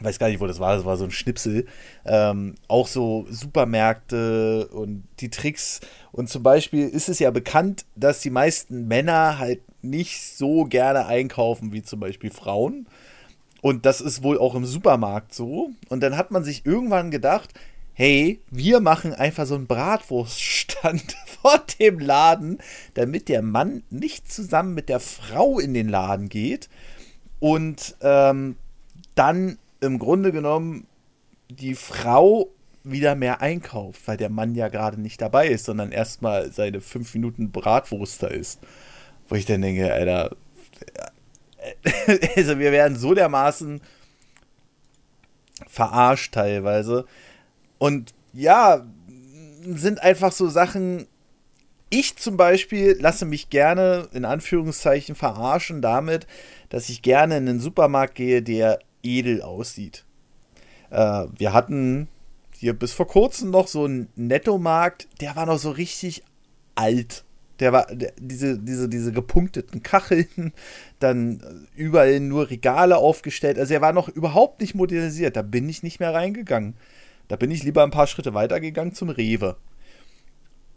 weiß 0.00 0.20
gar 0.20 0.28
nicht, 0.28 0.38
wo 0.38 0.46
das 0.46 0.60
war, 0.60 0.76
das 0.76 0.84
war 0.84 0.96
so 0.96 1.02
ein 1.02 1.10
Schnipsel, 1.10 1.66
ähm, 2.06 2.54
auch 2.68 2.86
so 2.86 3.26
Supermärkte 3.28 4.68
und 4.68 5.02
die 5.18 5.30
Tricks. 5.30 5.80
Und 6.12 6.28
zum 6.28 6.44
Beispiel 6.44 6.88
ist 6.88 7.08
es 7.08 7.18
ja 7.18 7.32
bekannt, 7.32 7.86
dass 7.96 8.20
die 8.20 8.30
meisten 8.30 8.86
Männer 8.86 9.40
halt 9.40 9.62
nicht 9.82 10.22
so 10.22 10.66
gerne 10.66 11.06
einkaufen 11.06 11.72
wie 11.72 11.82
zum 11.82 11.98
Beispiel 11.98 12.30
Frauen. 12.30 12.86
Und 13.62 13.84
das 13.84 14.00
ist 14.00 14.22
wohl 14.22 14.38
auch 14.38 14.54
im 14.54 14.64
Supermarkt 14.64 15.34
so. 15.34 15.70
Und 15.88 16.04
dann 16.04 16.16
hat 16.16 16.30
man 16.30 16.44
sich 16.44 16.64
irgendwann 16.64 17.10
gedacht, 17.10 17.50
hey, 17.94 18.40
wir 18.48 18.80
machen 18.80 19.12
einfach 19.12 19.46
so 19.46 19.56
einen 19.56 19.66
Bratwurststand 19.66 21.16
vor 21.42 21.62
dem 21.78 21.98
Laden, 21.98 22.58
damit 22.94 23.28
der 23.28 23.42
Mann 23.42 23.82
nicht 23.90 24.32
zusammen 24.32 24.74
mit 24.74 24.88
der 24.88 25.00
Frau 25.00 25.58
in 25.58 25.74
den 25.74 25.88
Laden 25.88 26.28
geht 26.28 26.68
und 27.40 27.96
ähm, 28.00 28.56
dann 29.14 29.58
im 29.80 29.98
Grunde 29.98 30.32
genommen 30.32 30.86
die 31.50 31.74
Frau 31.74 32.48
wieder 32.84 33.14
mehr 33.14 33.40
einkauft, 33.40 34.02
weil 34.06 34.16
der 34.16 34.30
Mann 34.30 34.54
ja 34.54 34.68
gerade 34.68 35.00
nicht 35.00 35.20
dabei 35.20 35.48
ist, 35.48 35.66
sondern 35.66 35.92
erstmal 35.92 36.52
seine 36.52 36.80
fünf 36.80 37.14
Minuten 37.14 37.50
Bratwurster 37.50 38.30
ist. 38.30 38.60
Wo 39.28 39.34
ich 39.34 39.44
dann 39.44 39.62
denke, 39.62 39.92
Alter, 39.92 40.36
also 42.36 42.58
wir 42.58 42.72
werden 42.72 42.96
so 42.96 43.14
dermaßen 43.14 43.80
verarscht 45.68 46.34
teilweise. 46.34 47.06
Und 47.78 48.14
ja, 48.32 48.84
sind 49.64 50.02
einfach 50.02 50.32
so 50.32 50.48
Sachen. 50.48 51.06
Ich 51.94 52.16
zum 52.16 52.38
Beispiel 52.38 52.96
lasse 52.98 53.26
mich 53.26 53.50
gerne 53.50 54.08
in 54.14 54.24
Anführungszeichen 54.24 55.14
verarschen 55.14 55.82
damit, 55.82 56.26
dass 56.70 56.88
ich 56.88 57.02
gerne 57.02 57.36
in 57.36 57.46
einen 57.46 57.60
Supermarkt 57.60 58.14
gehe, 58.14 58.40
der 58.40 58.78
edel 59.02 59.42
aussieht. 59.42 60.06
Äh, 60.88 61.26
wir 61.36 61.52
hatten 61.52 62.08
hier 62.56 62.72
bis 62.72 62.94
vor 62.94 63.06
kurzem 63.06 63.50
noch 63.50 63.68
so 63.68 63.84
einen 63.84 64.08
Nettomarkt, 64.16 65.06
der 65.20 65.36
war 65.36 65.44
noch 65.44 65.58
so 65.58 65.70
richtig 65.70 66.22
alt. 66.76 67.24
Der 67.60 67.74
war 67.74 67.84
der, 67.94 68.14
diese, 68.18 68.58
diese, 68.58 68.88
diese 68.88 69.12
gepunkteten 69.12 69.82
Kacheln, 69.82 70.54
dann 70.98 71.68
überall 71.76 72.20
nur 72.20 72.48
Regale 72.48 72.96
aufgestellt. 72.96 73.58
Also 73.58 73.74
er 73.74 73.82
war 73.82 73.92
noch 73.92 74.08
überhaupt 74.08 74.62
nicht 74.62 74.74
modernisiert. 74.74 75.36
Da 75.36 75.42
bin 75.42 75.68
ich 75.68 75.82
nicht 75.82 76.00
mehr 76.00 76.14
reingegangen. 76.14 76.74
Da 77.28 77.36
bin 77.36 77.50
ich 77.50 77.64
lieber 77.64 77.82
ein 77.82 77.90
paar 77.90 78.06
Schritte 78.06 78.32
weitergegangen 78.32 78.94
zum 78.94 79.10
Rewe. 79.10 79.56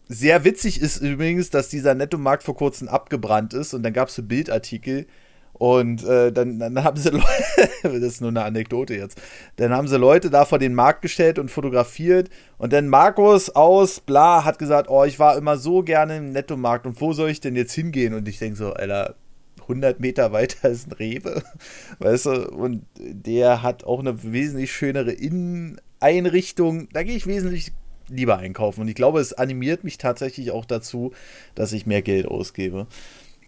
Sehr 0.07 0.43
witzig 0.43 0.81
ist 0.81 0.97
übrigens, 0.97 1.49
dass 1.49 1.69
dieser 1.69 1.95
Nettomarkt 1.95 2.43
vor 2.43 2.55
kurzem 2.55 2.87
abgebrannt 2.87 3.53
ist 3.53 3.73
und 3.73 3.83
dann 3.83 3.93
gab 3.93 4.09
es 4.09 4.15
so 4.15 4.23
Bildartikel, 4.23 5.07
und 5.57 6.03
äh, 6.03 6.33
dann, 6.33 6.59
dann 6.59 6.83
haben 6.83 6.97
sie 6.97 7.09
Leute, 7.11 7.69
das 7.83 7.93
ist 7.93 8.21
nur 8.21 8.29
eine 8.29 8.43
Anekdote 8.43 8.93
jetzt, 8.93 9.21
dann 9.55 9.71
haben 9.71 9.87
sie 9.87 9.97
Leute 9.97 10.29
da 10.29 10.43
vor 10.43 10.59
den 10.59 10.73
Markt 10.73 11.01
gestellt 11.01 11.39
und 11.39 11.49
fotografiert. 11.49 12.29
Und 12.57 12.73
dann 12.73 12.89
Markus 12.89 13.49
aus 13.49 14.01
bla 14.01 14.43
hat 14.43 14.59
gesagt, 14.59 14.89
oh, 14.89 15.05
ich 15.05 15.17
war 15.17 15.37
immer 15.37 15.57
so 15.57 15.81
gerne 15.81 16.17
im 16.17 16.31
Nettomarkt 16.33 16.85
und 16.85 16.99
wo 16.99 17.13
soll 17.13 17.29
ich 17.29 17.39
denn 17.39 17.55
jetzt 17.55 17.73
hingehen? 17.73 18.13
Und 18.13 18.27
ich 18.27 18.37
denke 18.37 18.57
so, 18.57 18.73
Alter, 18.73 19.15
100 19.61 20.01
Meter 20.01 20.33
weiter 20.33 20.69
ist 20.69 20.87
ein 20.89 20.93
Rewe, 20.93 21.41
weißt 21.99 22.25
du, 22.25 22.51
und 22.51 22.85
der 22.97 23.63
hat 23.63 23.85
auch 23.85 23.99
eine 23.99 24.23
wesentlich 24.23 24.73
schönere 24.73 25.11
Inneneinrichtung. 25.13 26.89
Da 26.91 27.03
gehe 27.03 27.15
ich 27.15 27.27
wesentlich 27.27 27.71
lieber 28.09 28.37
einkaufen. 28.37 28.81
Und 28.81 28.87
ich 28.87 28.95
glaube, 28.95 29.19
es 29.19 29.33
animiert 29.33 29.83
mich 29.83 29.97
tatsächlich 29.97 30.51
auch 30.51 30.65
dazu, 30.65 31.13
dass 31.55 31.73
ich 31.73 31.85
mehr 31.85 32.01
Geld 32.01 32.27
ausgebe. 32.27 32.87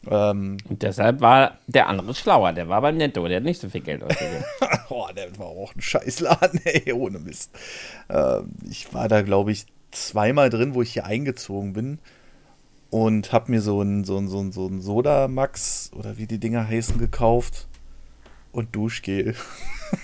Ähm, 0.10 0.58
und 0.70 0.84
deshalb 0.84 1.22
war 1.22 1.58
der 1.68 1.88
andere 1.88 2.14
schlauer. 2.14 2.54
Der 2.54 2.70
war 2.70 2.82
beim 2.82 2.98
Netto, 2.98 3.28
der 3.28 3.38
hat 3.38 3.44
nicht 3.44 3.62
so 3.62 3.70
viel 3.70 3.82
Geld 3.82 4.04
ausgegeben. 4.04 4.44
Boah, 4.90 5.14
der 5.16 5.38
war 5.38 5.48
auch 5.48 5.76
ein 5.76 5.82
Scheißladen, 5.82 6.62
ey, 6.66 6.94
ohne 6.94 7.20
Mist. 7.20 7.52
Ähm, 8.10 8.52
ich 8.70 8.94
war 8.94 9.08
da, 9.08 9.22
glaube 9.22 9.52
ich, 9.52 9.66
zweimal 9.92 10.50
drin, 10.50 10.74
wo 10.76 10.82
ich 10.82 10.94
hier 10.94 11.06
eingezogen 11.06 11.74
bin 11.74 12.00
und 12.90 13.34
habe 13.34 13.52
mir 13.52 13.62
so 13.62 13.82
ein, 13.82 14.04
so 14.04 14.18
ein, 14.18 14.28
so 14.28 14.40
ein, 14.40 14.52
so 14.52 14.68
ein 14.68 14.82
Soda 14.82 15.28
Max 15.28 15.92
oder 15.94 16.18
wie 16.18 16.28
die 16.28 16.40
Dinger 16.40 16.68
heißen 16.68 16.98
gekauft 16.98 17.68
und 18.52 18.76
Duschgel. 18.76 19.36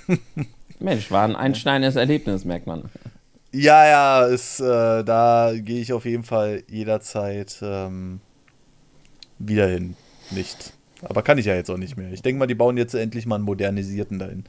Mensch, 0.80 1.12
war 1.12 1.24
ein 1.24 1.36
einschneidendes 1.36 1.96
Erlebnis, 1.96 2.44
merkt 2.46 2.68
man. 2.68 2.90
Ja, 3.54 3.86
ja, 3.86 4.26
ist, 4.26 4.60
äh, 4.60 5.04
da 5.04 5.52
gehe 5.56 5.80
ich 5.80 5.94
auf 5.94 6.06
jeden 6.06 6.24
Fall 6.24 6.64
jederzeit 6.68 7.60
ähm, 7.62 8.20
wieder 9.38 9.68
hin. 9.68 9.96
Nicht. 10.32 10.74
Aber 11.04 11.22
kann 11.22 11.38
ich 11.38 11.46
ja 11.46 11.54
jetzt 11.54 11.70
auch 11.70 11.78
nicht 11.78 11.96
mehr. 11.96 12.12
Ich 12.12 12.24
denke 12.24 12.40
mal, 12.40 12.48
die 12.48 12.56
bauen 12.56 12.78
jetzt 12.78 12.96
endlich 12.96 13.26
mal 13.28 13.36
einen 13.36 13.44
modernisierten 13.44 14.18
dahin. 14.18 14.44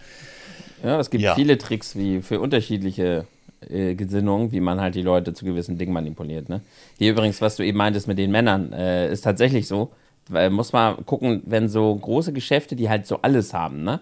Ja, 0.82 0.98
es 0.98 1.10
gibt 1.10 1.22
ja. 1.22 1.34
viele 1.34 1.58
Tricks 1.58 1.96
wie 1.96 2.22
für 2.22 2.40
unterschiedliche 2.40 3.26
äh, 3.68 3.94
Gesinnungen, 3.94 4.52
wie 4.52 4.60
man 4.60 4.80
halt 4.80 4.94
die 4.94 5.02
Leute 5.02 5.34
zu 5.34 5.44
gewissen 5.44 5.76
Dingen 5.76 5.92
manipuliert. 5.92 6.48
Ne? 6.48 6.62
Hier 6.98 7.12
übrigens, 7.12 7.42
was 7.42 7.56
du 7.56 7.62
eben 7.62 7.78
meintest 7.78 8.08
mit 8.08 8.16
den 8.16 8.30
Männern, 8.30 8.72
äh, 8.72 9.12
ist 9.12 9.22
tatsächlich 9.22 9.66
so. 9.66 9.92
Weil, 10.28 10.48
muss 10.48 10.72
man 10.72 11.04
gucken, 11.04 11.42
wenn 11.44 11.68
so 11.68 11.94
große 11.94 12.32
Geschäfte, 12.32 12.76
die 12.76 12.88
halt 12.88 13.06
so 13.06 13.20
alles 13.20 13.52
haben, 13.52 13.82
ne? 13.84 14.00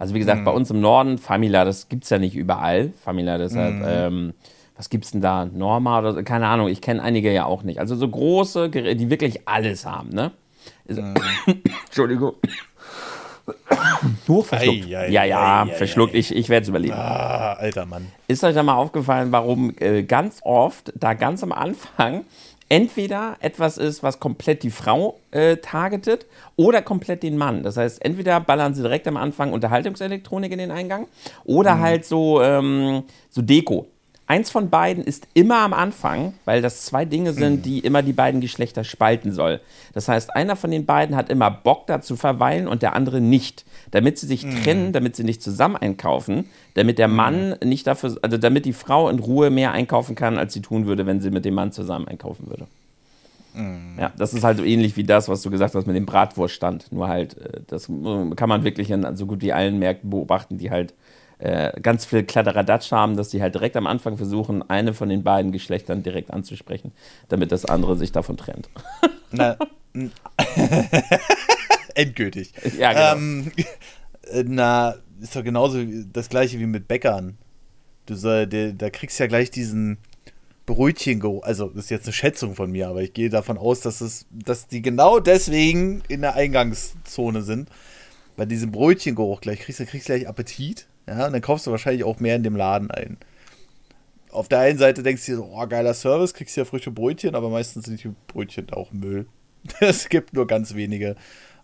Also 0.00 0.14
wie 0.14 0.18
gesagt, 0.18 0.40
mhm. 0.40 0.44
bei 0.46 0.50
uns 0.52 0.70
im 0.70 0.80
Norden, 0.80 1.18
Famila, 1.18 1.66
das 1.66 1.90
gibt 1.90 2.04
es 2.04 2.10
ja 2.10 2.18
nicht 2.18 2.34
überall. 2.34 2.94
Famila, 3.04 3.36
deshalb, 3.36 3.74
mhm. 3.74 3.84
ähm, 3.86 4.34
was 4.74 4.88
es 4.90 5.10
denn 5.10 5.20
da? 5.20 5.44
Norma 5.44 5.98
oder 5.98 6.14
so? 6.14 6.22
Keine 6.22 6.46
Ahnung, 6.46 6.68
ich 6.68 6.80
kenne 6.80 7.02
einige 7.02 7.30
ja 7.30 7.44
auch 7.44 7.64
nicht. 7.64 7.80
Also 7.80 7.94
so 7.96 8.08
große 8.08 8.70
Geräte, 8.70 8.96
die 8.96 9.10
wirklich 9.10 9.46
alles 9.46 9.84
haben, 9.84 10.08
ne? 10.08 10.30
Mhm. 10.88 11.14
Entschuldigung. 11.84 12.32
Huch, 14.26 14.46
verschluckt. 14.46 14.86
Ei, 14.86 14.96
ei, 14.96 15.10
ja, 15.10 15.24
ja, 15.24 15.64
ei, 15.64 15.72
verschluckt. 15.74 16.14
Ich, 16.14 16.34
ich 16.34 16.48
werde 16.48 16.62
es 16.62 16.68
überleben. 16.70 16.94
Ah, 16.94 17.58
alter 17.58 17.84
Mann. 17.84 18.06
Ist 18.26 18.42
euch 18.42 18.54
da 18.54 18.62
mal 18.62 18.76
aufgefallen, 18.76 19.32
warum 19.32 19.74
äh, 19.80 20.02
ganz 20.02 20.40
oft, 20.44 20.94
da 20.94 21.12
ganz 21.12 21.42
am 21.42 21.52
Anfang, 21.52 22.24
entweder 22.70 23.36
etwas 23.40 23.76
ist, 23.76 24.02
was 24.02 24.20
komplett 24.20 24.62
die 24.62 24.70
Frau 24.70 25.18
äh, 25.32 25.58
targetet 25.58 26.24
oder 26.56 26.80
komplett 26.80 27.22
den 27.22 27.36
Mann. 27.36 27.62
Das 27.62 27.76
heißt, 27.76 28.02
entweder 28.02 28.40
ballern 28.40 28.74
sie 28.74 28.80
direkt 28.80 29.06
am 29.08 29.18
Anfang 29.18 29.52
Unterhaltungselektronik 29.52 30.52
in 30.52 30.58
den 30.58 30.70
Eingang 30.70 31.08
oder 31.44 31.74
mhm. 31.74 31.80
halt 31.80 32.04
so, 32.06 32.40
ähm, 32.40 33.02
so 33.28 33.42
Deko. 33.42 33.86
Eins 34.30 34.48
von 34.48 34.70
beiden 34.70 35.02
ist 35.02 35.26
immer 35.34 35.58
am 35.58 35.72
Anfang, 35.72 36.34
weil 36.44 36.62
das 36.62 36.84
zwei 36.84 37.04
Dinge 37.04 37.32
sind, 37.32 37.56
hm. 37.56 37.62
die 37.62 37.80
immer 37.80 38.00
die 38.00 38.12
beiden 38.12 38.40
Geschlechter 38.40 38.84
spalten 38.84 39.32
soll. 39.32 39.60
Das 39.92 40.06
heißt, 40.06 40.36
einer 40.36 40.54
von 40.54 40.70
den 40.70 40.86
beiden 40.86 41.16
hat 41.16 41.30
immer 41.30 41.50
Bock 41.50 41.88
da 41.88 42.00
zu 42.00 42.14
verweilen 42.14 42.68
und 42.68 42.82
der 42.82 42.94
andere 42.94 43.20
nicht. 43.20 43.64
Damit 43.90 44.18
sie 44.18 44.26
sich 44.26 44.44
mhm. 44.44 44.62
trennen, 44.62 44.92
damit 44.92 45.16
sie 45.16 45.24
nicht 45.24 45.42
zusammen 45.42 45.76
einkaufen, 45.76 46.44
damit 46.74 46.98
der 46.98 47.08
hm. 47.08 47.16
Mann 47.16 47.56
nicht 47.64 47.86
dafür, 47.86 48.16
also 48.22 48.38
damit 48.38 48.64
die 48.64 48.72
Frau 48.72 49.08
in 49.08 49.18
Ruhe 49.18 49.50
mehr 49.50 49.72
einkaufen 49.72 50.14
kann, 50.14 50.38
als 50.38 50.52
sie 50.52 50.62
tun 50.62 50.86
würde, 50.86 51.06
wenn 51.06 51.20
sie 51.20 51.30
mit 51.30 51.44
dem 51.44 51.54
Mann 51.54 51.72
zusammen 51.72 52.06
einkaufen 52.06 52.48
würde. 52.48 52.66
Mhm. 53.54 53.96
Ja, 53.98 54.12
das 54.16 54.32
ist 54.34 54.44
halt 54.44 54.58
so 54.58 54.64
ähnlich 54.64 54.96
wie 54.96 55.04
das, 55.04 55.28
was 55.28 55.42
du 55.42 55.50
gesagt 55.50 55.74
hast 55.74 55.86
mit 55.86 55.96
dem 55.96 56.06
Bratwurststand. 56.06 56.92
Nur 56.92 57.08
halt, 57.08 57.36
äh, 57.38 57.60
das 57.66 57.86
kann 57.86 58.48
man 58.48 58.64
wirklich 58.64 58.90
in 58.90 59.16
so 59.16 59.26
gut 59.26 59.42
wie 59.42 59.52
allen 59.52 59.78
Märkten 59.78 60.10
beobachten, 60.10 60.58
die 60.58 60.70
halt 60.70 60.94
äh, 61.38 61.72
ganz 61.80 62.04
viel 62.04 62.22
Kladderadatsch 62.22 62.92
haben, 62.92 63.16
dass 63.16 63.30
die 63.30 63.42
halt 63.42 63.54
direkt 63.54 63.76
am 63.76 63.86
Anfang 63.86 64.16
versuchen, 64.16 64.68
eine 64.68 64.92
von 64.92 65.08
den 65.08 65.22
beiden 65.22 65.52
Geschlechtern 65.52 66.02
direkt 66.02 66.30
anzusprechen, 66.30 66.92
damit 67.28 67.50
das 67.50 67.64
andere 67.64 67.96
sich 67.96 68.12
davon 68.12 68.36
trennt. 68.36 68.68
Na, 69.32 69.56
endgültig. 71.94 72.52
Ja, 72.78 72.92
genau. 72.92 73.16
Ähm, 73.16 73.52
na, 74.46 74.96
ist 75.20 75.36
doch 75.36 75.44
genauso 75.44 75.84
das 76.12 76.28
gleiche 76.28 76.58
wie 76.58 76.66
mit 76.66 76.88
Bäckern. 76.88 77.38
Du 78.06 78.14
soll, 78.14 78.46
der, 78.46 78.72
da 78.72 78.90
kriegst 78.90 79.18
du 79.18 79.24
ja 79.24 79.28
gleich 79.28 79.50
diesen 79.50 79.98
Brötchen. 80.66 81.22
Also, 81.42 81.68
das 81.68 81.84
ist 81.84 81.90
jetzt 81.90 82.06
eine 82.06 82.12
Schätzung 82.12 82.54
von 82.54 82.70
mir, 82.70 82.88
aber 82.88 83.02
ich 83.02 83.12
gehe 83.12 83.28
davon 83.28 83.58
aus, 83.58 83.80
dass 83.80 84.00
es, 84.00 84.26
dass 84.30 84.66
die 84.66 84.82
genau 84.82 85.20
deswegen 85.20 86.02
in 86.08 86.22
der 86.22 86.34
Eingangszone 86.34 87.42
sind. 87.42 87.68
Bei 88.36 88.46
diesem 88.46 88.70
Brötchengeruch 88.70 89.40
gleich 89.40 89.60
kriegst 89.60 89.80
du 89.80 89.86
kriegst 89.86 90.06
gleich 90.06 90.26
Appetit. 90.28 90.86
Ja, 91.06 91.26
und 91.26 91.32
dann 91.32 91.42
kaufst 91.42 91.66
du 91.66 91.70
wahrscheinlich 91.70 92.04
auch 92.04 92.20
mehr 92.20 92.36
in 92.36 92.42
dem 92.42 92.56
Laden 92.56 92.90
ein. 92.90 93.18
Auf 94.30 94.48
der 94.48 94.60
einen 94.60 94.78
Seite 94.78 95.02
denkst 95.02 95.26
du 95.26 95.32
dir 95.32 95.38
so, 95.38 95.50
oh, 95.52 95.66
geiler 95.66 95.92
Service, 95.92 96.34
kriegst 96.34 96.56
du 96.56 96.60
ja 96.60 96.64
frische 96.64 96.92
Brötchen, 96.92 97.34
aber 97.34 97.50
meistens 97.50 97.86
sind 97.86 98.02
die 98.02 98.12
Brötchen 98.28 98.70
auch 98.70 98.92
Müll. 98.92 99.26
es 99.80 100.08
gibt 100.08 100.34
nur 100.34 100.46
ganz 100.46 100.74
wenige. 100.74 101.16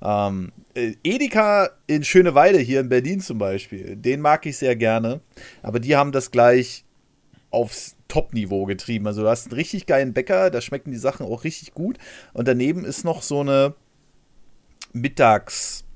Ähm, 0.02 0.52
äh, 0.74 0.94
Edeka 1.02 1.70
in 1.86 2.04
Schöneweide 2.04 2.58
hier 2.58 2.80
in 2.80 2.88
Berlin 2.88 3.20
zum 3.20 3.38
Beispiel, 3.38 3.96
den 3.96 4.20
mag 4.20 4.46
ich 4.46 4.58
sehr 4.58 4.76
gerne, 4.76 5.20
aber 5.62 5.80
die 5.80 5.96
haben 5.96 6.12
das 6.12 6.30
gleich 6.30 6.84
aufs 7.50 7.96
Top-Niveau 8.08 8.66
getrieben. 8.66 9.06
Also 9.06 9.22
du 9.22 9.28
hast 9.28 9.46
einen 9.46 9.54
richtig 9.54 9.86
geilen 9.86 10.12
Bäcker, 10.12 10.50
da 10.50 10.60
schmecken 10.60 10.90
die 10.90 10.98
Sachen 10.98 11.26
auch 11.26 11.44
richtig 11.44 11.74
gut 11.74 11.98
und 12.32 12.46
daneben 12.46 12.84
ist 12.84 13.04
noch 13.04 13.22
so 13.22 13.40
eine 13.40 13.74
Mittags- 14.92 15.86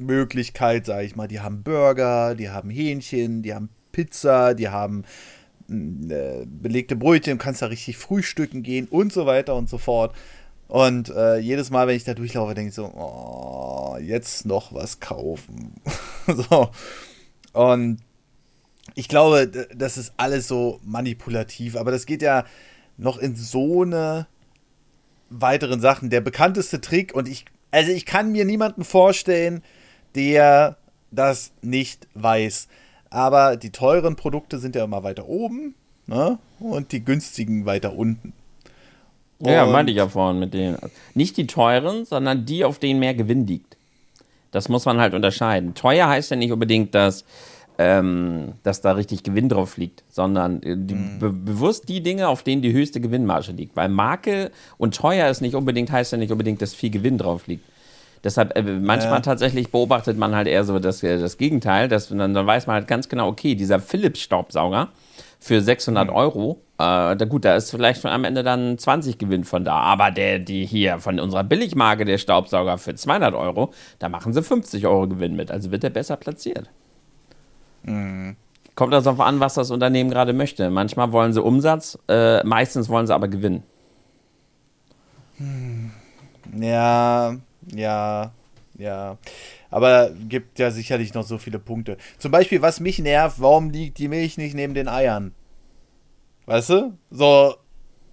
Möglichkeit, 0.00 0.86
sage 0.86 1.06
ich 1.06 1.14
mal. 1.14 1.28
Die 1.28 1.40
haben 1.40 1.62
Burger, 1.62 2.34
die 2.34 2.50
haben 2.50 2.70
Hähnchen, 2.70 3.42
die 3.42 3.54
haben 3.54 3.68
Pizza, 3.92 4.54
die 4.54 4.68
haben 4.68 5.04
mm, 5.68 6.10
äh, 6.10 6.46
belegte 6.46 6.96
Brötchen, 6.96 7.38
kannst 7.38 7.62
da 7.62 7.66
richtig 7.66 7.96
frühstücken 7.96 8.62
gehen 8.62 8.88
und 8.88 9.12
so 9.12 9.26
weiter 9.26 9.54
und 9.54 9.68
so 9.68 9.78
fort. 9.78 10.14
Und 10.70 11.08
äh, 11.08 11.38
jedes 11.38 11.70
Mal, 11.70 11.88
wenn 11.88 11.96
ich 11.96 12.04
da 12.04 12.14
durchlaufe, 12.14 12.54
denke 12.54 12.68
ich 12.68 12.76
so, 12.76 12.84
oh, 12.84 13.98
jetzt 14.00 14.46
noch 14.46 14.72
was 14.72 15.00
kaufen. 15.00 15.74
so. 16.28 16.70
Und 17.52 17.98
ich 18.94 19.08
glaube, 19.08 19.48
das 19.74 19.98
ist 19.98 20.12
alles 20.16 20.46
so 20.46 20.78
manipulativ, 20.84 21.74
aber 21.74 21.90
das 21.90 22.06
geht 22.06 22.22
ja 22.22 22.44
noch 22.96 23.18
in 23.18 23.34
so 23.34 23.82
eine 23.82 24.28
weiteren 25.28 25.80
Sachen. 25.80 26.08
Der 26.08 26.20
bekannteste 26.20 26.80
Trick, 26.80 27.16
und 27.16 27.26
ich, 27.26 27.46
also 27.72 27.90
ich 27.90 28.06
kann 28.06 28.30
mir 28.30 28.44
niemanden 28.44 28.84
vorstellen, 28.84 29.64
der 30.14 30.76
das 31.10 31.50
nicht 31.62 32.06
weiß. 32.14 32.68
Aber 33.10 33.56
die 33.56 33.70
teuren 33.70 34.14
Produkte 34.14 34.60
sind 34.60 34.76
ja 34.76 34.84
immer 34.84 35.02
weiter 35.02 35.26
oben 35.26 35.74
ne? 36.06 36.38
und 36.60 36.92
die 36.92 37.04
günstigen 37.04 37.66
weiter 37.66 37.94
unten. 37.94 38.34
Ja, 39.40 39.66
meinte 39.66 39.90
ich 39.90 39.98
ja 39.98 40.08
vorhin 40.08 40.38
mit 40.38 40.54
denen. 40.54 40.76
Nicht 41.14 41.36
die 41.36 41.46
teuren, 41.46 42.04
sondern 42.04 42.44
die, 42.44 42.64
auf 42.64 42.78
denen 42.78 43.00
mehr 43.00 43.14
Gewinn 43.14 43.46
liegt. 43.46 43.76
Das 44.50 44.68
muss 44.68 44.84
man 44.84 45.00
halt 45.00 45.14
unterscheiden. 45.14 45.74
Teuer 45.74 46.08
heißt 46.08 46.30
ja 46.30 46.36
nicht 46.36 46.52
unbedingt, 46.52 46.94
dass, 46.94 47.24
ähm, 47.78 48.52
dass 48.62 48.80
da 48.80 48.92
richtig 48.92 49.22
Gewinn 49.22 49.48
drauf 49.48 49.76
liegt, 49.76 50.02
sondern 50.08 50.62
äh, 50.62 50.76
die, 50.76 50.94
mhm. 50.94 51.18
be 51.18 51.32
bewusst 51.32 51.88
die 51.88 52.02
Dinge, 52.02 52.28
auf 52.28 52.42
denen 52.42 52.60
die 52.60 52.72
höchste 52.72 53.00
Gewinnmarge 53.00 53.52
liegt. 53.52 53.76
Weil 53.76 53.88
Marke 53.88 54.50
und 54.76 54.94
teuer 54.94 55.30
ist 55.30 55.40
nicht 55.40 55.54
unbedingt, 55.54 55.90
heißt 55.90 56.12
ja 56.12 56.18
nicht 56.18 56.32
unbedingt, 56.32 56.60
dass 56.60 56.74
viel 56.74 56.90
Gewinn 56.90 57.16
drauf 57.16 57.46
liegt. 57.46 57.64
Deshalb, 58.22 58.56
äh, 58.56 58.62
manchmal 58.62 59.14
ja. 59.14 59.20
tatsächlich 59.20 59.70
beobachtet 59.70 60.18
man 60.18 60.34
halt 60.34 60.46
eher 60.48 60.64
so 60.64 60.78
das, 60.78 61.02
äh, 61.02 61.18
das 61.18 61.38
Gegenteil. 61.38 61.88
Dass, 61.88 62.08
dann, 62.08 62.34
dann 62.34 62.46
weiß 62.46 62.66
man 62.66 62.74
halt 62.74 62.88
ganz 62.88 63.08
genau, 63.08 63.28
okay, 63.28 63.54
dieser 63.54 63.80
Philips-Staubsauger 63.80 64.88
für 65.40 65.62
600 65.62 66.08
mhm. 66.08 66.14
Euro, 66.14 66.62
äh, 66.78 67.16
da, 67.16 67.24
gut, 67.28 67.44
da 67.44 67.56
ist 67.56 67.70
vielleicht 67.70 68.04
am 68.04 68.24
Ende 68.24 68.42
dann 68.42 68.78
20 68.78 69.18
Gewinn 69.18 69.44
von 69.44 69.64
da. 69.64 69.76
Aber 69.80 70.10
der, 70.10 70.38
die 70.38 70.66
hier 70.66 70.98
von 70.98 71.18
unserer 71.18 71.44
Billigmarke, 71.44 72.04
der 72.04 72.18
Staubsauger 72.18 72.78
für 72.78 72.94
200 72.94 73.34
Euro, 73.34 73.72
da 73.98 74.08
machen 74.08 74.32
sie 74.32 74.42
50 74.42 74.86
Euro 74.86 75.08
Gewinn 75.08 75.34
mit. 75.34 75.50
Also 75.50 75.70
wird 75.70 75.82
der 75.82 75.90
besser 75.90 76.16
platziert. 76.16 76.70
Mhm. 77.82 78.36
Kommt 78.74 78.94
also 78.94 79.10
darauf 79.10 79.26
an, 79.26 79.40
was 79.40 79.54
das 79.54 79.70
Unternehmen 79.70 80.10
gerade 80.10 80.32
möchte. 80.32 80.70
Manchmal 80.70 81.12
wollen 81.12 81.32
sie 81.32 81.42
Umsatz, 81.42 81.98
äh, 82.08 82.44
meistens 82.44 82.88
wollen 82.88 83.06
sie 83.06 83.14
aber 83.14 83.28
Gewinn. 83.28 83.62
Hm. 85.36 85.90
Ja, 86.56 87.36
ja, 87.74 88.30
ja. 88.78 89.16
Aber 89.70 90.10
gibt 90.28 90.58
ja 90.58 90.70
sicherlich 90.70 91.14
noch 91.14 91.24
so 91.24 91.38
viele 91.38 91.58
Punkte. 91.58 91.96
Zum 92.18 92.32
Beispiel, 92.32 92.60
was 92.62 92.80
mich 92.80 92.98
nervt, 92.98 93.40
warum 93.40 93.70
liegt 93.70 93.98
die 93.98 94.08
Milch 94.08 94.36
nicht 94.36 94.54
neben 94.54 94.74
den 94.74 94.88
Eiern? 94.88 95.32
Weißt 96.46 96.70
du? 96.70 96.98
So, 97.10 97.54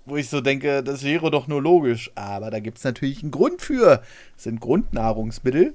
wo 0.05 0.15
ich 0.15 0.29
so 0.29 0.41
denke, 0.41 0.83
das 0.83 1.03
wäre 1.03 1.31
doch 1.31 1.47
nur 1.47 1.61
logisch. 1.61 2.11
Aber 2.15 2.51
da 2.51 2.59
gibt 2.59 2.77
es 2.77 2.83
natürlich 2.83 3.23
einen 3.23 3.31
Grund 3.31 3.61
für. 3.61 4.03
Das 4.35 4.43
sind 4.43 4.61
Grundnahrungsmittel. 4.61 5.73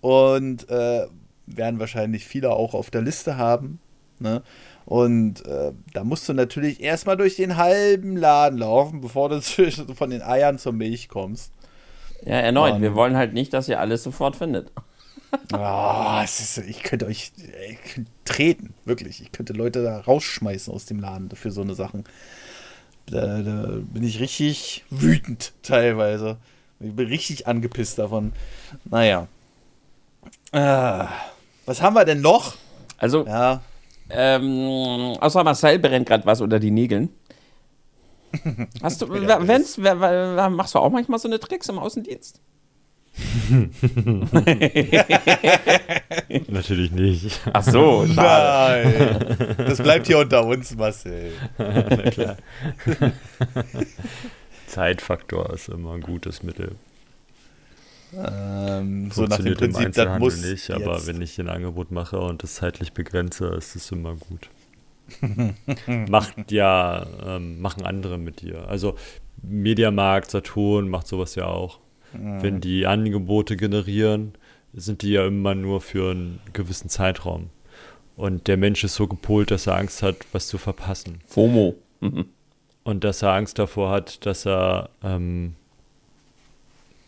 Und 0.00 0.68
äh, 0.68 1.06
werden 1.46 1.78
wahrscheinlich 1.78 2.24
viele 2.26 2.50
auch 2.50 2.74
auf 2.74 2.90
der 2.90 3.02
Liste 3.02 3.36
haben. 3.36 3.78
Ne? 4.18 4.42
Und 4.84 5.46
äh, 5.46 5.72
da 5.92 6.04
musst 6.04 6.28
du 6.28 6.32
natürlich 6.32 6.80
erstmal 6.80 7.16
durch 7.16 7.36
den 7.36 7.56
halben 7.56 8.16
Laden 8.16 8.58
laufen, 8.58 9.00
bevor 9.00 9.28
du 9.28 9.40
von 9.94 10.10
den 10.10 10.22
Eiern 10.22 10.58
zur 10.58 10.72
Milch 10.72 11.08
kommst. 11.08 11.52
Ja, 12.24 12.34
erneut, 12.34 12.74
Mann. 12.74 12.82
wir 12.82 12.94
wollen 12.94 13.16
halt 13.16 13.32
nicht, 13.32 13.52
dass 13.52 13.68
ihr 13.68 13.80
alles 13.80 14.02
sofort 14.02 14.36
findet. 14.36 14.70
Oh, 15.52 16.20
ist, 16.22 16.58
ich 16.58 16.82
könnte 16.82 17.06
euch 17.06 17.32
ich 17.70 17.94
könnte 17.94 18.10
treten, 18.24 18.74
wirklich. 18.84 19.22
Ich 19.22 19.32
könnte 19.32 19.52
Leute 19.52 19.82
da 19.82 20.00
rausschmeißen 20.00 20.72
aus 20.72 20.86
dem 20.86 21.00
Laden 21.00 21.30
für 21.30 21.50
so 21.50 21.62
eine 21.62 21.74
Sachen. 21.74 22.04
Da, 23.06 23.42
da 23.42 23.66
bin 23.80 24.02
ich 24.02 24.20
richtig 24.20 24.84
wütend 24.90 25.52
teilweise. 25.62 26.36
Ich 26.80 26.92
bin 26.92 27.08
richtig 27.08 27.46
angepisst 27.46 27.98
davon. 27.98 28.32
Naja. 28.84 29.28
Äh, 30.52 31.04
was 31.66 31.80
haben 31.80 31.94
wir 31.94 32.04
denn 32.04 32.20
noch? 32.20 32.56
Also, 32.98 33.26
ja. 33.26 33.62
ähm, 34.10 35.16
außer 35.20 35.42
Marcel 35.44 35.78
brennt 35.78 36.06
gerade 36.06 36.26
was 36.26 36.40
unter 36.40 36.60
die 36.60 36.70
Nägeln. 36.70 37.10
Hast 38.82 39.02
du, 39.02 39.10
wenn's, 39.10 39.76
machst 39.78 40.74
du 40.74 40.78
auch 40.78 40.90
manchmal 40.90 41.18
so 41.18 41.28
eine 41.28 41.40
Tricks 41.40 41.68
im 41.68 41.78
Außendienst? 41.78 42.40
Natürlich 46.48 46.92
nicht. 46.92 47.40
Ach 47.52 47.62
so, 47.62 48.06
schade. 48.06 48.88
Nein. 48.88 49.56
Das 49.58 49.82
bleibt 49.82 50.06
hier 50.06 50.18
unter 50.18 50.46
uns, 50.46 50.74
Marcel. 50.76 51.32
Na 51.58 51.82
klar. 52.10 52.36
Zeitfaktor 54.66 55.52
ist 55.52 55.68
immer 55.68 55.92
ein 55.94 56.00
gutes 56.00 56.42
Mittel. 56.42 56.76
Ähm, 58.14 59.10
so 59.10 59.24
nach 59.24 59.38
dem 59.38 59.54
Prinzip, 59.54 59.92
das 59.92 60.18
muss 60.18 60.42
nicht, 60.42 60.70
aber 60.70 60.94
jetzt. 60.94 61.06
wenn 61.06 61.22
ich 61.22 61.38
ein 61.38 61.48
Angebot 61.48 61.90
mache 61.90 62.18
und 62.18 62.42
das 62.42 62.56
zeitlich 62.56 62.92
begrenze, 62.92 63.46
ist 63.48 63.74
es 63.74 63.90
immer 63.90 64.14
gut. 64.14 64.48
macht 66.08 66.50
ja, 66.50 67.06
ähm, 67.24 67.60
machen 67.60 67.84
andere 67.84 68.18
mit 68.18 68.42
dir. 68.42 68.68
Also 68.68 68.96
Mediamarkt, 69.42 70.30
Saturn 70.30 70.88
macht 70.88 71.06
sowas 71.06 71.34
ja 71.34 71.46
auch. 71.46 71.80
Mhm. 72.12 72.42
Wenn 72.42 72.60
die 72.60 72.86
Angebote 72.86 73.56
generieren, 73.56 74.32
sind 74.74 75.02
die 75.02 75.10
ja 75.10 75.26
immer 75.26 75.54
nur 75.54 75.80
für 75.80 76.10
einen 76.10 76.40
gewissen 76.52 76.88
Zeitraum. 76.88 77.50
Und 78.16 78.46
der 78.48 78.56
Mensch 78.56 78.84
ist 78.84 78.94
so 78.94 79.06
gepolt, 79.06 79.50
dass 79.50 79.66
er 79.66 79.76
Angst 79.76 80.02
hat, 80.02 80.16
was 80.32 80.46
zu 80.46 80.58
verpassen. 80.58 81.20
FOMO. 81.26 81.74
Mhm. 82.00 82.26
Und 82.84 83.04
dass 83.04 83.22
er 83.22 83.32
Angst 83.32 83.58
davor 83.58 83.90
hat, 83.90 84.26
dass 84.26 84.46
er, 84.46 84.90
ähm, 85.02 85.54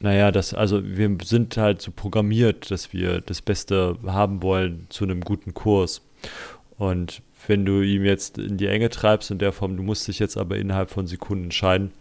naja, 0.00 0.30
das, 0.30 0.54
also 0.54 0.82
wir 0.84 1.16
sind 1.24 1.56
halt 1.56 1.82
so 1.82 1.90
programmiert, 1.90 2.70
dass 2.70 2.92
wir 2.92 3.20
das 3.20 3.42
Beste 3.42 3.96
haben 4.06 4.42
wollen 4.42 4.86
zu 4.88 5.04
einem 5.04 5.20
guten 5.20 5.52
Kurs. 5.54 6.02
Und 6.78 7.22
wenn 7.46 7.64
du 7.64 7.82
ihm 7.82 8.04
jetzt 8.04 8.38
in 8.38 8.56
die 8.56 8.66
Enge 8.66 8.88
treibst 8.88 9.30
in 9.30 9.38
der 9.38 9.52
Form, 9.52 9.76
du 9.76 9.82
musst 9.82 10.08
dich 10.08 10.18
jetzt 10.18 10.36
aber 10.36 10.56
innerhalb 10.56 10.90
von 10.90 11.06
Sekunden 11.06 11.44
entscheiden, 11.44 11.92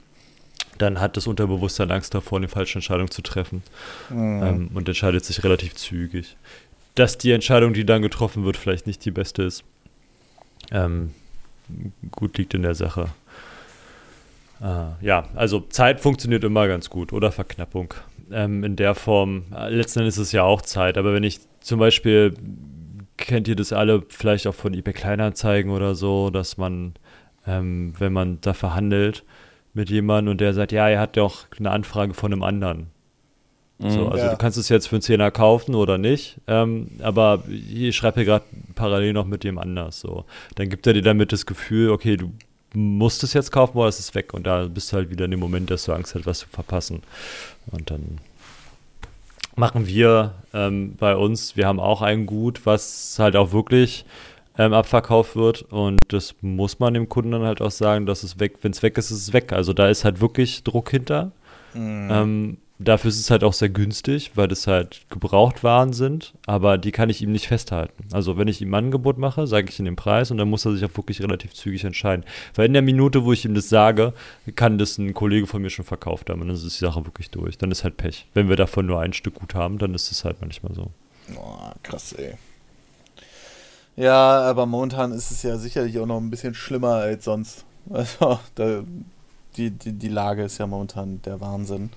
dann 0.78 1.00
hat 1.00 1.18
das 1.18 1.28
Unterbewusstsein 1.28 1.92
Angst 1.92 2.14
davor, 2.14 2.38
eine 2.38 2.48
falsche 2.48 2.80
Entscheidung 2.80 3.10
zu 3.12 3.22
treffen 3.22 3.64
mhm. 4.10 4.44
ähm, 4.44 4.70
und 4.74 4.88
entscheidet 4.88 5.26
sich 5.26 5.44
relativ 5.44 5.76
zügig. 5.76 6.36
Dass 6.96 7.18
die 7.18 7.32
Entscheidung, 7.32 7.74
die 7.74 7.86
dann 7.86 8.02
getroffen 8.02 8.46
wird, 8.46 8.58
vielleicht 8.58 8.88
nicht 8.88 9.04
die 9.04 9.12
beste 9.12 9.44
ist, 9.44 9.64
ähm, 10.72 11.12
gut 12.12 12.38
liegt 12.38 12.54
in 12.54 12.62
der 12.62 12.76
Sache. 12.76 13.10
Äh, 14.62 15.06
ja, 15.06 15.28
also 15.36 15.62
Zeit 15.62 16.00
funktioniert 16.00 16.44
immer 16.44 16.68
ganz 16.68 16.90
gut 16.90 17.14
oder 17.14 17.32
Verknappung. 17.32 17.94
Ähm, 18.32 18.64
in 18.64 18.76
der 18.76 18.96
Form, 18.96 19.44
äh, 19.56 19.70
letzten 19.70 20.00
Endes 20.00 20.18
ist 20.18 20.28
es 20.28 20.32
ja 20.32 20.44
auch 20.44 20.62
Zeit, 20.62 20.98
aber 20.98 21.14
wenn 21.14 21.24
ich 21.24 21.40
zum 21.60 21.80
Beispiel, 21.80 22.34
kennt 23.18 23.48
ihr 23.48 23.56
das 23.56 23.74
alle 23.74 24.04
vielleicht 24.10 24.48
auch 24.48 24.56
von 24.56 24.74
eBay 24.74 24.94
Kleinanzeigen 24.94 25.72
oder 25.72 25.96
so, 25.96 26.30
dass 26.30 26.58
man, 26.58 26.94
ähm, 27.46 27.94
wenn 28.00 28.14
man 28.14 28.40
da 28.42 28.54
verhandelt, 28.54 29.24
mit 29.74 29.90
jemandem 29.90 30.32
und 30.32 30.42
der 30.42 30.54
sagt, 30.54 30.72
ja, 30.72 30.88
er 30.88 31.00
hat 31.00 31.18
ja 31.18 31.24
auch 31.24 31.46
eine 31.58 31.72
Anfrage 31.72 32.14
von 32.14 32.32
einem 32.32 32.44
anderen. 32.44 32.88
Mhm, 33.80 33.90
so, 33.90 34.08
also 34.08 34.26
ja. 34.26 34.32
du 34.32 34.38
kannst 34.38 34.58
es 34.58 34.70
jetzt 34.70 34.88
für 34.88 34.96
einen 34.96 35.02
Zehner 35.02 35.32
kaufen 35.32 35.76
oder 35.76 35.98
nicht, 35.98 36.40
ähm, 36.48 36.92
aber 37.02 37.44
ich 37.50 37.96
schreibe 37.96 38.16
hier 38.16 38.26
gerade 38.26 38.46
parallel 38.76 39.14
noch 39.14 39.26
mit 39.26 39.44
dem 39.44 39.58
anders. 39.58 40.00
So. 40.00 40.26
Dann 40.56 40.70
gibt 40.70 40.86
er 40.88 40.94
dir 40.94 41.02
damit 41.02 41.32
das 41.32 41.46
Gefühl, 41.46 41.90
okay, 41.90 42.18
du 42.18 42.32
musst 42.74 43.24
es 43.24 43.34
jetzt 43.34 43.52
kaufen 43.52 43.78
oder 43.78 43.90
ist 43.90 44.00
es 44.00 44.16
weg 44.16 44.34
und 44.34 44.48
da 44.48 44.66
bist 44.66 44.92
du 44.92 44.98
halt 44.98 45.10
wieder 45.10 45.26
in 45.26 45.32
dem 45.32 45.40
Moment, 45.40 45.70
dass 45.70 45.86
du 45.86 45.94
Angst 45.94 46.16
hast, 46.16 46.26
was 46.26 46.40
zu 46.40 46.48
verpassen. 46.48 47.04
Und 47.72 47.92
dann 47.92 48.20
machen 49.56 49.88
wir 49.88 50.34
ähm, 50.54 50.96
bei 50.98 51.16
uns, 51.16 51.56
wir 51.56 51.68
haben 51.68 51.80
auch 51.80 52.02
ein 52.02 52.26
Gut, 52.26 52.66
was 52.66 53.18
halt 53.20 53.36
auch 53.36 53.52
wirklich 53.52 54.06
ähm, 54.58 54.74
abverkauft 54.74 55.36
wird. 55.36 55.64
Und 55.64 56.00
das 56.08 56.36
muss 56.42 56.80
man 56.80 56.94
dem 56.94 57.10
Kunden 57.10 57.32
dann 57.32 57.44
halt 57.44 57.62
auch 57.62 57.72
sagen, 57.72 58.06
dass 58.06 58.24
es 58.24 58.40
weg, 58.40 58.58
wenn 58.62 58.72
es 58.72 58.84
weg 58.84 58.98
ist, 58.98 59.12
ist 59.12 59.22
es 59.22 59.34
weg. 59.34 59.54
Also 59.54 59.74
da 59.74 59.90
ist 59.90 60.06
halt 60.06 60.22
wirklich 60.22 60.64
Druck 60.64 60.90
hinter. 60.90 61.32
Mhm. 61.74 62.10
Ähm, 62.12 62.58
dafür 62.80 63.10
ist 63.10 63.20
es 63.20 63.32
halt 63.32 63.44
auch 63.44 63.54
sehr 63.54 63.70
günstig, 63.70 64.32
weil 64.36 64.48
das 64.48 64.68
halt 64.68 65.06
Gebrauchtwaren 65.10 65.94
sind, 65.94 66.34
aber 66.46 66.78
die 66.78 66.92
kann 66.92 67.10
ich 67.10 67.22
ihm 67.22 67.32
nicht 67.32 67.48
festhalten. 67.48 68.06
Also 68.12 68.38
wenn 68.38 68.48
ich 68.48 68.62
ihm 68.62 68.74
ein 68.74 68.86
Angebot 68.86 69.18
mache, 69.18 69.48
sage 69.48 69.70
ich 69.70 69.80
ihm 69.80 69.86
den 69.86 69.96
Preis 69.96 70.32
und 70.32 70.38
dann 70.38 70.50
muss 70.50 70.66
er 70.66 70.74
sich 70.74 70.86
auch 70.86 70.96
wirklich 70.98 71.22
relativ 71.22 71.54
zügig 71.54 71.84
entscheiden. 71.84 72.26
Weil 72.56 72.68
in 72.68 72.74
der 72.74 72.82
Minute, 72.82 73.24
wo 73.26 73.34
ich 73.34 73.46
ihm 73.46 73.56
das 73.56 73.70
sage, 73.70 74.14
kann 74.56 74.78
das 74.78 74.98
ein 74.98 75.14
Kollege 75.14 75.48
von 75.48 75.62
mir 75.62 75.70
schon 75.70 75.86
verkauft 75.86 76.30
haben 76.30 76.42
und 76.42 76.48
dann 76.48 76.56
ist 76.56 76.64
die 76.64 76.86
Sache 76.86 77.06
wirklich 77.06 77.30
durch. 77.30 77.58
Dann 77.58 77.72
ist 77.72 77.84
halt 77.84 77.98
Pech. 77.98 78.28
Wenn 78.34 78.50
wir 78.50 78.56
davon 78.56 78.86
nur 78.86 79.00
ein 79.00 79.14
Stück 79.14 79.36
gut 79.36 79.56
haben, 79.56 79.78
dann 79.78 79.94
ist 79.94 80.12
es 80.12 80.26
halt 80.26 80.38
manchmal 80.42 80.74
so. 80.74 80.92
Oh, 81.38 81.72
krass, 81.82 82.14
ey. 82.14 82.34
Ja, 83.96 84.42
aber 84.42 84.66
momentan 84.66 85.12
ist 85.12 85.32
es 85.32 85.44
ja 85.44 85.58
sicherlich 85.58 86.00
auch 86.00 86.06
noch 86.06 86.18
ein 86.18 86.30
bisschen 86.30 86.56
schlimmer 86.56 86.96
als 86.96 87.26
sonst. 87.26 87.66
Also, 87.90 88.40
da, 88.56 88.84
die, 89.58 89.72
die, 89.72 89.94
die 89.94 90.08
Lage 90.08 90.44
ist 90.44 90.58
ja 90.58 90.68
momentan 90.68 91.22
der 91.24 91.42
Wahnsinn. 91.42 91.90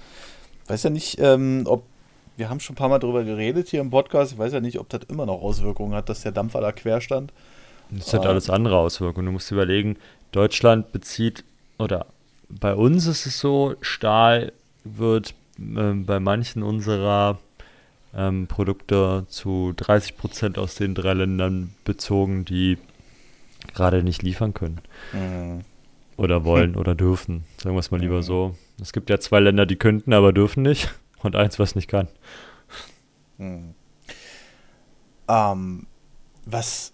Ich 0.64 0.70
weiß 0.70 0.82
ja 0.84 0.90
nicht, 0.90 1.18
ähm, 1.20 1.62
ob. 1.66 1.84
Wir 2.38 2.50
haben 2.50 2.60
schon 2.60 2.74
ein 2.74 2.76
paar 2.76 2.90
Mal 2.90 2.98
darüber 2.98 3.24
geredet 3.24 3.68
hier 3.68 3.80
im 3.80 3.88
Podcast. 3.88 4.32
Ich 4.32 4.38
weiß 4.38 4.52
ja 4.52 4.60
nicht, 4.60 4.78
ob 4.78 4.90
das 4.90 5.02
immer 5.08 5.24
noch 5.24 5.40
Auswirkungen 5.40 5.94
hat, 5.94 6.10
dass 6.10 6.20
der 6.20 6.32
Dampfer 6.32 6.60
da 6.60 6.70
quer 6.70 7.00
stand. 7.00 7.32
Das 7.88 8.12
hat 8.12 8.26
alles 8.26 8.50
andere 8.50 8.76
Auswirkungen. 8.76 9.26
Du 9.26 9.32
musst 9.32 9.50
überlegen, 9.50 9.96
Deutschland 10.32 10.92
bezieht, 10.92 11.44
oder 11.78 12.06
bei 12.50 12.74
uns 12.74 13.06
ist 13.06 13.24
es 13.24 13.38
so, 13.38 13.74
Stahl 13.80 14.52
wird 14.84 15.34
äh, 15.58 15.92
bei 15.92 16.20
manchen 16.20 16.62
unserer 16.62 17.38
ähm, 18.16 18.46
Produkte 18.46 19.26
zu 19.28 19.74
30 19.76 20.16
Prozent 20.16 20.58
aus 20.58 20.74
den 20.74 20.94
drei 20.94 21.12
Ländern 21.12 21.74
bezogen, 21.84 22.44
die 22.44 22.78
gerade 23.74 24.02
nicht 24.02 24.22
liefern 24.22 24.54
können. 24.54 24.80
Mhm. 25.12 25.60
Oder 26.16 26.44
wollen 26.44 26.76
oder 26.76 26.94
dürfen. 26.94 27.44
Sagen 27.58 27.76
wir 27.76 27.80
es 27.80 27.90
mal 27.90 28.00
lieber 28.00 28.22
so. 28.22 28.56
Es 28.80 28.92
gibt 28.92 29.10
ja 29.10 29.20
zwei 29.20 29.40
Länder, 29.40 29.66
die 29.66 29.76
könnten, 29.76 30.12
aber 30.12 30.32
dürfen 30.32 30.62
nicht. 30.62 30.94
Und 31.22 31.36
eins, 31.36 31.58
was 31.58 31.74
nicht 31.74 31.88
kann. 31.88 32.08
Mhm. 33.38 33.74
Ähm, 35.28 35.86
was 36.46 36.92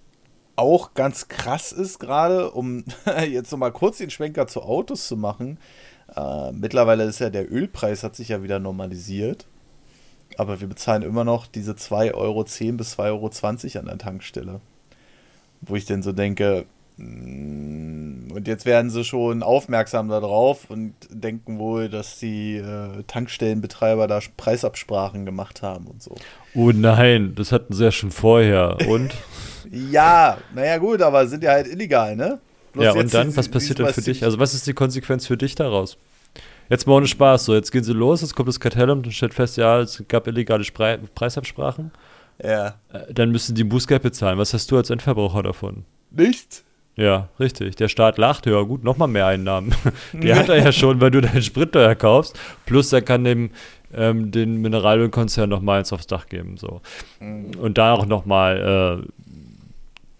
auch 0.56 0.94
ganz 0.94 1.28
krass 1.28 1.72
ist 1.72 1.98
gerade, 1.98 2.50
um 2.50 2.84
jetzt 3.28 3.52
nochmal 3.52 3.72
kurz 3.72 3.98
den 3.98 4.10
Schwenker 4.10 4.46
zu 4.46 4.62
Autos 4.62 5.06
zu 5.06 5.16
machen. 5.16 5.58
Äh, 6.14 6.52
mittlerweile 6.52 7.04
ist 7.04 7.20
ja 7.20 7.30
der 7.30 7.50
Ölpreis 7.50 8.02
hat 8.02 8.16
sich 8.16 8.28
ja 8.28 8.42
wieder 8.42 8.58
normalisiert. 8.58 9.46
Aber 10.38 10.60
wir 10.60 10.68
bezahlen 10.68 11.02
immer 11.02 11.24
noch 11.24 11.46
diese 11.46 11.72
2,10 11.72 12.14
Euro 12.14 12.44
bis 12.44 12.98
2,20 12.98 13.04
Euro 13.06 13.78
an 13.78 13.86
der 13.86 13.98
Tankstelle. 13.98 14.60
Wo 15.60 15.76
ich 15.76 15.84
denn 15.84 16.02
so 16.02 16.12
denke, 16.12 16.64
mm, 16.96 18.32
und 18.32 18.48
jetzt 18.48 18.66
werden 18.66 18.90
sie 18.90 19.04
schon 19.04 19.42
aufmerksam 19.42 20.08
darauf 20.08 20.70
und 20.70 20.94
denken 21.10 21.58
wohl, 21.58 21.88
dass 21.88 22.18
die 22.18 22.56
äh, 22.56 23.02
Tankstellenbetreiber 23.06 24.06
da 24.08 24.20
Preisabsprachen 24.36 25.24
gemacht 25.24 25.62
haben 25.62 25.86
und 25.86 26.02
so. 26.02 26.16
Oh 26.54 26.70
nein, 26.72 27.34
das 27.34 27.52
hatten 27.52 27.74
sie 27.74 27.84
ja 27.84 27.92
schon 27.92 28.10
vorher. 28.10 28.78
Und? 28.88 29.14
Ja, 29.72 30.36
naja 30.54 30.76
gut, 30.76 31.00
aber 31.00 31.26
sind 31.26 31.42
ja 31.42 31.52
halt 31.52 31.66
illegal, 31.66 32.14
ne? 32.14 32.40
Bloß 32.72 32.84
ja, 32.84 32.92
und 32.92 33.14
dann, 33.14 33.34
was 33.36 33.48
passiert 33.48 33.78
denn 33.78 33.86
für 33.88 34.02
dich? 34.02 34.22
Also, 34.22 34.38
was 34.38 34.52
ist 34.52 34.66
die 34.66 34.74
Konsequenz 34.74 35.26
für 35.26 35.38
dich 35.38 35.54
daraus? 35.54 35.96
Jetzt 36.72 36.86
mal 36.86 36.94
ohne 36.94 37.06
Spaß, 37.06 37.44
so, 37.44 37.54
jetzt 37.54 37.70
gehen 37.70 37.84
sie 37.84 37.92
los, 37.92 38.22
jetzt 38.22 38.34
kommt 38.34 38.48
das 38.48 38.58
Kartellamt 38.58 39.04
und 39.04 39.12
stellt 39.12 39.34
fest, 39.34 39.58
ja, 39.58 39.80
es 39.80 40.02
gab 40.08 40.26
illegale 40.26 40.64
Spre 40.64 40.98
Preisabsprachen. 41.14 41.90
Ja. 42.42 42.76
Äh, 42.90 43.12
Dann 43.12 43.30
müssen 43.30 43.54
die 43.54 43.62
Bußgeld 43.62 44.00
bezahlen. 44.00 44.38
Was 44.38 44.54
hast 44.54 44.70
du 44.70 44.78
als 44.78 44.88
Endverbraucher 44.88 45.42
davon? 45.42 45.84
Nichts? 46.10 46.64
Ja, 46.96 47.28
richtig. 47.38 47.76
Der 47.76 47.88
Staat 47.88 48.16
lacht, 48.16 48.46
ja 48.46 48.58
gut, 48.62 48.84
nochmal 48.84 49.08
mehr 49.08 49.26
Einnahmen. 49.26 49.74
Die 50.14 50.32
hat 50.32 50.48
er 50.48 50.64
ja 50.64 50.72
schon, 50.72 50.98
weil 51.02 51.10
du 51.10 51.20
deinen 51.20 51.42
Sprit 51.42 51.72
teuer 51.72 51.94
kaufst. 51.94 52.40
Plus 52.64 52.90
er 52.94 53.02
kann 53.02 53.24
dem 53.24 53.50
ähm, 53.92 54.30
den 54.30 54.62
Mineralölkonzern 54.62 55.50
nochmal 55.50 55.80
eins 55.80 55.92
aufs 55.92 56.06
Dach 56.06 56.24
geben. 56.26 56.56
So. 56.56 56.80
Und 57.20 57.76
da 57.76 57.92
auch 57.92 58.06
nochmal 58.06 59.02
äh, 59.04 59.31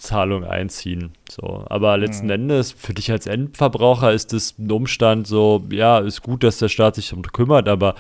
Zahlung 0.03 0.45
einziehen. 0.45 1.13
So. 1.31 1.65
Aber 1.69 1.97
letzten 1.97 2.29
Endes, 2.29 2.73
für 2.73 2.93
dich 2.93 3.11
als 3.11 3.27
Endverbraucher 3.27 4.13
ist 4.13 4.33
das 4.33 4.59
ein 4.59 4.71
Umstand 4.71 5.27
so, 5.27 5.65
ja, 5.71 5.99
ist 6.01 6.23
gut, 6.23 6.43
dass 6.43 6.59
der 6.59 6.69
Staat 6.69 6.97
sich 6.97 7.11
darum 7.11 7.23
kümmert, 7.23 7.69
aber 7.69 7.95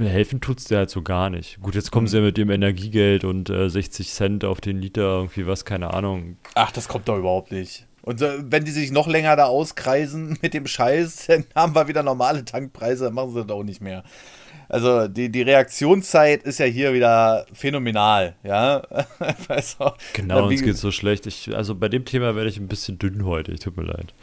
helfen 0.00 0.40
tut 0.40 0.58
es 0.58 0.64
dir 0.64 0.78
halt 0.78 0.90
so 0.90 1.02
gar 1.02 1.30
nicht. 1.30 1.60
Gut, 1.62 1.74
jetzt 1.74 1.92
kommen 1.92 2.08
sie 2.08 2.18
ja 2.18 2.22
mit 2.22 2.36
dem 2.36 2.50
Energiegeld 2.50 3.24
und 3.24 3.48
äh, 3.48 3.70
60 3.70 4.10
Cent 4.10 4.44
auf 4.44 4.60
den 4.60 4.80
Liter, 4.80 5.18
irgendwie 5.18 5.46
was, 5.46 5.64
keine 5.64 5.94
Ahnung. 5.94 6.36
Ach, 6.54 6.72
das 6.72 6.88
kommt 6.88 7.08
doch 7.08 7.16
überhaupt 7.16 7.52
nicht. 7.52 7.86
Und 8.02 8.22
äh, 8.22 8.38
wenn 8.40 8.64
die 8.64 8.70
sich 8.70 8.90
noch 8.90 9.06
länger 9.06 9.36
da 9.36 9.44
auskreisen 9.44 10.38
mit 10.42 10.54
dem 10.54 10.66
Scheiß, 10.66 11.26
dann 11.26 11.44
haben 11.54 11.74
wir 11.74 11.88
wieder 11.88 12.02
normale 12.02 12.44
Tankpreise, 12.44 13.04
dann 13.04 13.14
machen 13.14 13.34
sie 13.34 13.44
das 13.44 13.50
auch 13.50 13.62
nicht 13.62 13.80
mehr. 13.80 14.02
Also 14.70 15.08
die, 15.08 15.30
die 15.30 15.42
Reaktionszeit 15.42 16.44
ist 16.44 16.60
ja 16.60 16.66
hier 16.66 16.94
wieder 16.94 17.44
phänomenal, 17.52 18.36
ja. 18.44 18.82
also, 19.48 19.92
Genau, 20.12 20.46
uns 20.46 20.62
geht 20.62 20.76
so 20.76 20.92
schlecht. 20.92 21.26
Ich, 21.26 21.54
also 21.56 21.74
bei 21.74 21.88
dem 21.88 22.04
Thema 22.04 22.36
werde 22.36 22.48
ich 22.48 22.56
ein 22.56 22.68
bisschen 22.68 22.96
dünnhäutig, 22.96 23.58
tut 23.58 23.76
mir 23.76 23.82
leid. 23.82 24.14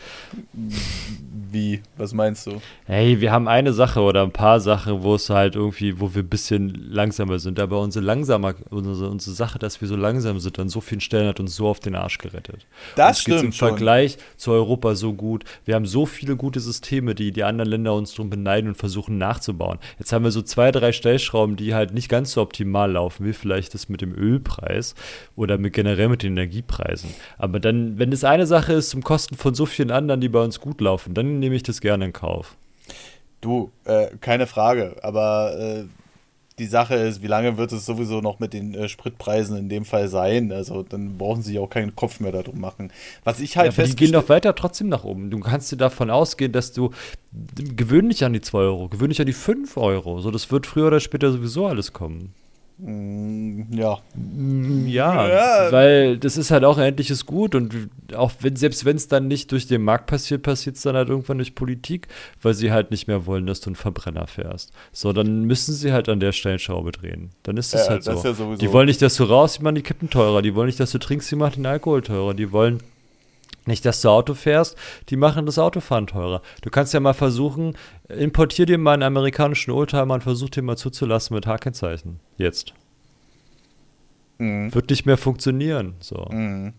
Wie? 1.52 1.82
Was 1.98 2.14
meinst 2.14 2.48
du? 2.48 2.62
Hey, 2.86 3.22
wir 3.22 3.32
haben 3.32 3.48
eine 3.48 3.74
Sache 3.74 4.02
oder 4.02 4.24
ein 4.24 4.32
paar 4.32 4.60
Sachen, 4.60 5.04
wo 5.04 5.16
es 5.16 5.30
halt 5.30 5.56
irgendwie, 5.56 6.00
wo 6.00 6.14
wir 6.14 6.24
ein 6.24 6.30
bisschen 6.30 6.70
langsamer 6.70 7.40
sind. 7.40 7.60
Aber 7.60 7.80
unsere 7.82 8.04
langsamer, 8.04 8.56
unsere, 8.70 9.10
unsere 9.10 9.36
Sache, 9.36 9.60
dass 9.60 9.80
wir 9.82 9.88
so 9.88 9.96
langsam 9.96 10.40
sind, 10.40 10.60
an 10.60 10.70
so 10.70 10.82
vielen 10.82 11.02
Stellen 11.02 11.28
hat 11.28 11.40
uns 11.40 11.56
so 11.56 11.68
auf 11.68 11.80
den 11.80 11.96
Arsch 11.96 12.18
gerettet. 12.18 12.66
Das 12.96 13.10
uns 13.10 13.20
stimmt 13.22 13.44
im 13.44 13.52
schon. 13.52 13.70
Vergleich 13.70 14.18
zu 14.36 14.52
Europa 14.52 14.96
so 14.96 15.14
gut. 15.14 15.44
Wir 15.66 15.76
haben 15.76 15.86
so 15.86 16.06
viele 16.06 16.36
gute 16.36 16.60
Systeme, 16.60 17.16
die 17.16 17.32
die 17.32 17.44
anderen 17.44 17.70
Länder 17.70 17.94
uns 17.94 18.14
drum 18.14 18.30
beneiden 18.30 18.70
und 18.70 18.76
versuchen 18.76 19.18
nachzubauen. 19.18 19.80
Jetzt 20.00 20.12
haben 20.12 20.24
wir 20.24 20.32
so 20.32 20.42
zwei, 20.42 20.72
drei 20.72 20.92
Stellschrauben, 20.92 21.56
die 21.56 21.74
halt 21.74 21.94
nicht 21.94 22.10
ganz 22.10 22.32
so 22.34 22.42
optimal 22.42 22.92
laufen, 22.92 23.26
wie 23.26 23.34
vielleicht 23.34 23.74
das 23.74 23.90
mit 23.90 24.02
dem 24.02 24.14
Ölpreis 24.16 24.96
oder 25.36 25.58
mit 25.58 25.74
generell 25.74 26.10
mit 26.10 26.24
den 26.24 26.34
Energiepreisen. 26.34 27.10
Aber 27.38 27.60
dann, 27.60 27.98
wenn 27.98 28.12
das 28.12 28.24
eine 28.24 28.46
Sache 28.48 28.74
ist 28.74 28.90
zum 28.90 29.04
Kosten 29.04 29.36
von 29.36 29.56
so 29.56 29.66
vielen 29.66 29.92
anderen, 29.92 30.22
die 30.22 30.30
bei 30.30 30.44
uns 30.44 30.60
gut 30.60 30.82
laufen, 30.82 31.14
dann 31.14 31.37
nehme 31.40 31.56
ich 31.56 31.64
das 31.64 31.82
gerne 31.82 32.06
in 32.06 32.14
Kauf. 32.14 32.56
Du, 33.42 33.72
äh, 33.86 34.08
keine 34.20 34.48
Frage, 34.48 34.96
aber 35.04 35.58
äh, 35.58 35.84
die 36.60 36.66
Sache 36.66 36.96
ist, 36.96 37.22
wie 37.22 37.28
lange 37.28 37.58
wird 37.58 37.72
es 37.72 37.86
sowieso 37.86 38.20
noch 38.20 38.40
mit 38.40 38.54
den 38.54 38.74
äh, 38.74 38.90
Spritpreisen 38.90 39.56
in 39.58 39.70
dem 39.70 39.86
Fall 39.86 40.08
sein? 40.08 40.52
Also 40.52 40.82
dann 40.82 41.18
brauchen 41.18 41.44
sie 41.44 41.60
auch 41.60 41.70
keinen 41.70 41.96
Kopf 41.96 42.20
mehr 42.20 42.32
darum 42.32 42.60
machen. 42.60 42.92
Was 43.24 43.40
ich 43.40 43.58
halt 43.58 43.78
Ja, 43.78 43.84
die 43.84 43.96
gehen 43.96 44.12
doch 44.12 44.28
weiter 44.30 44.56
trotzdem 44.56 44.90
nach 44.90 45.04
oben. 45.04 45.30
Du 45.30 45.40
kannst 45.40 45.72
dir 45.72 45.78
davon 45.78 46.10
ausgehen, 46.10 46.52
dass 46.52 46.74
du 46.74 46.92
gewöhn 47.32 48.10
dich 48.10 48.24
an 48.24 48.34
die 48.34 48.42
2 48.42 48.58
Euro, 48.58 48.90
gewöhn 48.90 49.10
dich 49.10 49.20
an 49.20 49.28
die 49.28 49.34
5 49.34 49.78
Euro. 49.78 50.20
So, 50.20 50.32
das 50.32 50.50
wird 50.52 50.66
früher 50.66 50.88
oder 50.88 51.00
später 51.00 51.32
sowieso 51.32 51.68
alles 51.68 51.94
kommen. 51.94 52.34
Ja, 52.80 53.98
Ja, 54.86 55.28
Ja. 55.28 55.72
weil 55.72 56.18
das 56.20 56.38
ist 56.38 56.52
halt 56.52 56.64
auch 56.64 56.78
ein 56.78 56.84
endliches 56.90 57.26
Gut 57.26 57.56
und 57.56 57.90
auch 58.16 58.32
wenn, 58.42 58.56
selbst 58.56 58.86
wenn 58.86 58.96
es 58.98 59.08
dann 59.08 59.28
nicht 59.28 59.52
durch 59.52 59.66
den 59.68 59.82
Markt 59.82 60.06
passiert, 60.06 60.44
passiert 60.44 60.76
es 60.76 60.84
dann 60.84 60.96
halt 60.96 61.10
irgendwann 61.10 61.38
durch 61.40 61.56
Politik, 61.56 62.08
weil 62.42 62.54
sie 62.54 62.72
halt 62.72 62.92
nicht 62.92 63.08
mehr 63.08 63.26
wollen, 63.26 63.48
dass 63.48 63.62
du 63.62 63.70
einen 63.70 63.76
Verbrenner 63.76 64.28
fährst. 64.28 64.72
So, 64.92 65.12
dann 65.12 65.46
müssen 65.46 65.74
sie 65.74 65.92
halt 65.92 66.08
an 66.08 66.20
der 66.20 66.32
Stellschraube 66.34 66.92
drehen. 66.92 67.32
Dann 67.44 67.58
ist 67.58 67.74
das 67.74 67.86
Ja, 67.86 67.90
halt 67.94 68.06
das 68.08 68.22
so. 68.22 68.30
ist 68.30 68.40
ja 68.40 68.56
Die 68.58 68.72
wollen 68.72 68.86
nicht, 68.88 69.02
dass 69.02 69.16
du 69.16 69.24
raus, 69.24 69.58
die 69.58 69.64
machen 69.64 69.76
die 69.76 69.82
Kippen 69.82 70.10
teurer. 70.12 70.44
Die 70.44 70.54
wollen 70.54 70.68
nicht, 70.68 70.80
dass 70.80 70.92
du 70.92 71.00
trinkst, 71.00 71.32
die 71.32 71.36
machen 71.36 71.64
den 71.64 71.66
Alkohol 71.66 72.04
teurer. 72.04 72.36
Die 72.36 72.52
wollen 72.52 72.84
nicht, 73.68 73.86
dass 73.86 74.02
du 74.02 74.10
Auto 74.10 74.34
fährst, 74.34 74.78
die 75.10 75.16
machen 75.16 75.46
das 75.46 75.60
Autofahren 75.60 76.08
teurer. 76.08 76.42
Du 76.62 76.70
kannst 76.70 76.94
ja 76.94 77.00
mal 77.00 77.14
versuchen, 77.14 77.78
importier 78.08 78.66
dir 78.66 78.78
mal 78.78 78.94
einen 78.94 79.04
amerikanischen 79.04 79.72
Oldtimer 79.72 80.16
und 80.16 80.24
versuch 80.24 80.50
den 80.50 80.66
mal 80.66 80.78
zuzulassen 80.78 81.36
mit 81.36 81.46
H-Kennzeichen. 81.46 82.20
Jetzt. 82.38 82.74
Mhm. 84.38 84.74
Wird 84.74 84.90
nicht 84.90 85.06
mehr 85.06 85.18
funktionieren. 85.18 85.96
So. 86.00 86.28
Mhm. 86.32 86.74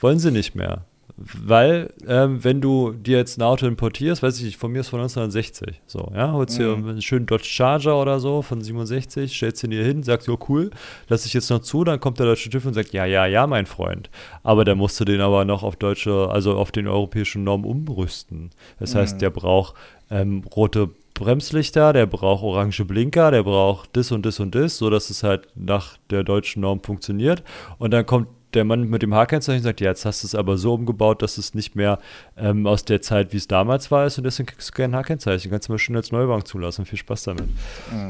Wollen 0.00 0.18
sie 0.18 0.30
nicht 0.30 0.54
mehr. 0.54 0.84
Weil, 1.16 1.92
ähm, 2.08 2.42
wenn 2.42 2.60
du 2.60 2.92
dir 2.92 3.18
jetzt 3.18 3.38
ein 3.38 3.42
Auto 3.42 3.66
importierst, 3.66 4.22
weiß 4.22 4.38
ich 4.38 4.44
nicht, 4.44 4.56
von 4.56 4.72
mir 4.72 4.80
ist 4.80 4.88
von 4.88 4.98
1960, 4.98 5.80
so, 5.86 6.10
ja, 6.12 6.32
holst 6.32 6.58
dir 6.58 6.74
einen 6.74 7.00
schönen 7.02 7.26
Dodge 7.26 7.44
Charger 7.44 8.00
oder 8.00 8.18
so 8.18 8.42
von 8.42 8.60
67, 8.60 9.34
stellst 9.34 9.62
ihn 9.62 9.70
dir 9.70 9.84
hin, 9.84 10.02
sagst, 10.02 10.26
ja, 10.26 10.34
cool, 10.48 10.70
lass 11.08 11.24
ich 11.24 11.32
jetzt 11.32 11.50
noch 11.50 11.60
zu, 11.60 11.84
dann 11.84 12.00
kommt 12.00 12.18
der 12.18 12.26
deutsche 12.26 12.50
TÜV 12.50 12.66
und 12.66 12.74
sagt, 12.74 12.92
ja, 12.92 13.04
ja, 13.04 13.26
ja, 13.26 13.46
mein 13.46 13.66
Freund. 13.66 14.10
Aber 14.42 14.64
der 14.64 14.74
musst 14.74 14.98
du 14.98 15.04
den 15.04 15.20
aber 15.20 15.44
noch 15.44 15.62
auf 15.62 15.76
deutsche, 15.76 16.28
also 16.30 16.56
auf 16.56 16.72
den 16.72 16.88
europäischen 16.88 17.44
Normen 17.44 17.64
umrüsten. 17.64 18.50
Das 18.80 18.96
heißt, 18.96 19.22
der 19.22 19.30
braucht 19.30 19.76
ähm, 20.10 20.42
rote 20.54 20.90
Bremslichter, 21.14 21.92
der 21.92 22.06
braucht 22.06 22.42
orange 22.42 22.84
Blinker, 22.84 23.30
der 23.30 23.44
braucht 23.44 23.96
das 23.96 24.10
und 24.10 24.26
das 24.26 24.40
und 24.40 24.54
das, 24.56 24.78
so 24.78 24.90
dass 24.90 25.10
es 25.10 25.22
halt 25.22 25.46
nach 25.54 25.96
der 26.10 26.24
deutschen 26.24 26.62
Norm 26.62 26.82
funktioniert. 26.82 27.44
Und 27.78 27.92
dann 27.92 28.04
kommt 28.04 28.26
der 28.54 28.64
Mann 28.64 28.88
mit 28.88 29.02
dem 29.02 29.14
H-Kennzeichen 29.14 29.58
und 29.60 29.64
sagt, 29.64 29.80
ja, 29.80 29.88
jetzt 29.90 30.04
hast 30.04 30.22
du 30.22 30.26
es 30.26 30.34
aber 30.34 30.56
so 30.56 30.74
umgebaut, 30.74 31.22
dass 31.22 31.38
es 31.38 31.54
nicht 31.54 31.74
mehr 31.76 31.98
ähm, 32.36 32.66
aus 32.66 32.84
der 32.84 33.02
Zeit, 33.02 33.32
wie 33.32 33.36
es 33.38 33.48
damals 33.48 33.90
war, 33.90 34.06
ist 34.06 34.18
und 34.18 34.24
deswegen 34.24 34.46
kriegst 34.46 34.68
du 34.70 34.72
kein 34.72 34.94
H-Kennzeichen. 34.94 35.50
Kannst 35.50 35.68
du 35.68 35.72
mal 35.72 35.78
schön 35.78 35.96
als 35.96 36.12
Neuwagen 36.12 36.44
zulassen. 36.44 36.84
Viel 36.86 36.98
Spaß 36.98 37.24
damit. 37.24 37.44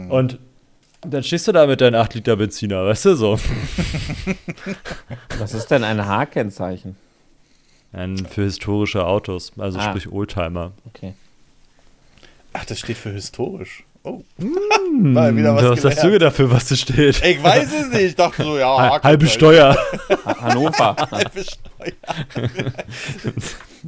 Und 0.08 0.38
dann 1.02 1.22
stehst 1.22 1.46
du 1.48 1.52
da 1.52 1.66
mit 1.66 1.80
deinem 1.80 2.00
8 2.00 2.14
Liter 2.14 2.36
Benziner, 2.36 2.84
weißt 2.86 3.04
du 3.06 3.14
so. 3.14 3.38
Was 5.38 5.52
ist 5.54 5.66
denn 5.70 5.84
ein 5.84 6.06
H-Kennzeichen? 6.06 6.96
Ein 7.92 8.18
für 8.18 8.42
historische 8.44 9.06
Autos, 9.06 9.52
also 9.58 9.78
Ah. 9.78 9.90
sprich 9.90 10.10
Oldtimer. 10.10 10.72
Okay. 10.86 11.14
Ach, 12.52 12.64
das 12.64 12.78
steht 12.80 12.96
für 12.96 13.10
historisch. 13.10 13.84
Oh. 14.06 14.22
Mal 14.90 15.34
wieder 15.34 15.54
was, 15.56 15.62
was 15.64 15.70
hast 15.70 15.84
du 15.84 15.88
gelernt. 15.88 16.12
gedacht, 16.12 16.36
für 16.36 16.50
was 16.50 16.68
das 16.68 16.80
steht? 16.80 17.24
Ich 17.24 17.42
weiß 17.42 17.72
es 17.72 17.88
nicht. 17.88 18.02
Ich 18.02 18.14
dachte 18.14 18.42
so, 18.44 18.58
ja. 18.58 18.76
Ha- 18.76 19.02
Halbe. 19.02 19.26
Steuer. 19.26 19.76
Ha 20.26 20.40
Hannover. 20.40 20.94
Halbe 21.10 21.42
Steuer. 21.42 22.72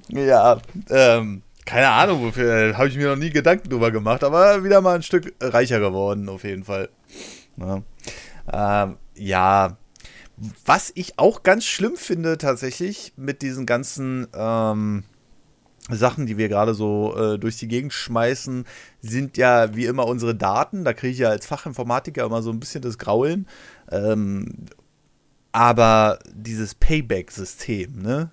ja, 0.09 0.59
ähm, 0.91 1.43
keine 1.65 1.89
Ahnung, 1.89 2.23
wofür 2.23 2.77
habe 2.79 2.89
ich 2.89 2.97
mir 2.97 3.09
noch 3.09 3.17
nie 3.17 3.31
Gedanken 3.31 3.69
drüber 3.69 3.91
gemacht, 3.91 4.25
aber 4.25 4.65
wieder 4.65 4.81
mal 4.81 4.97
ein 4.97 5.03
Stück 5.03 5.35
reicher 5.41 5.81
geworden, 5.81 6.29
auf 6.29 6.45
jeden 6.45 6.65
Fall. 6.65 6.89
Ja, 7.59 7.83
ähm, 8.85 8.97
ja. 9.17 9.77
was 10.65 10.93
ich 10.95 11.19
auch 11.19 11.43
ganz 11.43 11.65
schlimm 11.67 11.97
finde, 11.97 12.39
tatsächlich, 12.39 13.13
mit 13.17 13.43
diesen 13.43 13.67
ganzen 13.67 14.27
ähm, 14.35 15.05
Sachen, 15.91 16.27
die 16.27 16.37
wir 16.37 16.49
gerade 16.49 16.75
so 16.75 17.17
äh, 17.17 17.39
durch 17.39 17.59
die 17.59 17.69
Gegend 17.69 17.93
schmeißen, 17.93 18.65
sind 19.01 19.37
ja 19.37 19.75
wie 19.77 19.87
immer 19.87 20.07
unsere 20.07 20.35
Daten. 20.35 20.85
Da 20.85 20.93
kriege 20.93 21.13
ich 21.13 21.19
ja 21.19 21.29
als 21.29 21.47
Fachinformatiker 21.47 22.25
immer 22.25 22.43
so 22.43 22.51
ein 22.51 22.61
bisschen 22.61 22.83
das 22.83 22.99
Graulen. 22.99 23.47
Ähm, 23.91 24.67
aber 25.53 26.19
dieses 26.35 26.75
Payback-System, 26.75 28.03
ne? 28.03 28.31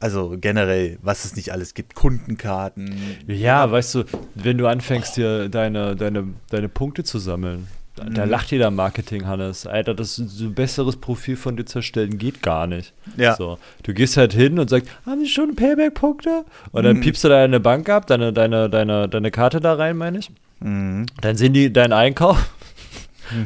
Also 0.00 0.36
generell, 0.40 0.98
was 1.02 1.24
es 1.24 1.34
nicht 1.34 1.52
alles 1.52 1.74
gibt, 1.74 1.94
Kundenkarten. 1.94 2.94
Ja, 3.26 3.68
weißt 3.70 3.96
du, 3.96 4.04
wenn 4.36 4.56
du 4.56 4.68
anfängst, 4.68 5.16
dir 5.16 5.48
deine, 5.48 5.96
deine, 5.96 6.34
deine 6.50 6.68
Punkte 6.68 7.02
zu 7.02 7.18
sammeln, 7.18 7.66
Da 8.14 8.24
lacht 8.24 8.50
jeder 8.50 8.70
Marketing, 8.70 9.26
Hannes. 9.26 9.66
Alter, 9.66 9.94
das 9.94 10.16
so 10.16 10.44
ein 10.46 10.54
besseres 10.54 10.96
Profil 10.96 11.36
von 11.36 11.56
dir 11.56 11.64
zu 11.64 11.78
erstellen 11.78 12.18
geht 12.18 12.42
gar 12.42 12.66
nicht. 12.66 12.92
Ja. 13.16 13.34
So, 13.36 13.58
du 13.82 13.94
gehst 13.94 14.16
halt 14.16 14.32
hin 14.32 14.58
und 14.58 14.70
sagst, 14.70 14.88
haben 15.06 15.20
Sie 15.20 15.28
schon 15.28 15.56
Payback-Punkte? 15.56 16.44
Und 16.72 16.82
dann 16.84 16.96
Mhm. 16.96 17.00
piepst 17.00 17.24
du 17.24 17.28
deine 17.28 17.60
Bank 17.60 17.88
ab, 17.88 18.06
deine, 18.06 18.32
deine, 18.32 18.68
deine, 18.70 19.08
deine 19.08 19.30
Karte 19.30 19.60
da 19.60 19.74
rein, 19.74 19.96
meine 19.96 20.18
ich. 20.18 20.30
Mhm. 20.60 21.06
Dann 21.20 21.36
sehen 21.36 21.52
die 21.52 21.72
deinen 21.72 21.92
Einkauf, 21.92 22.50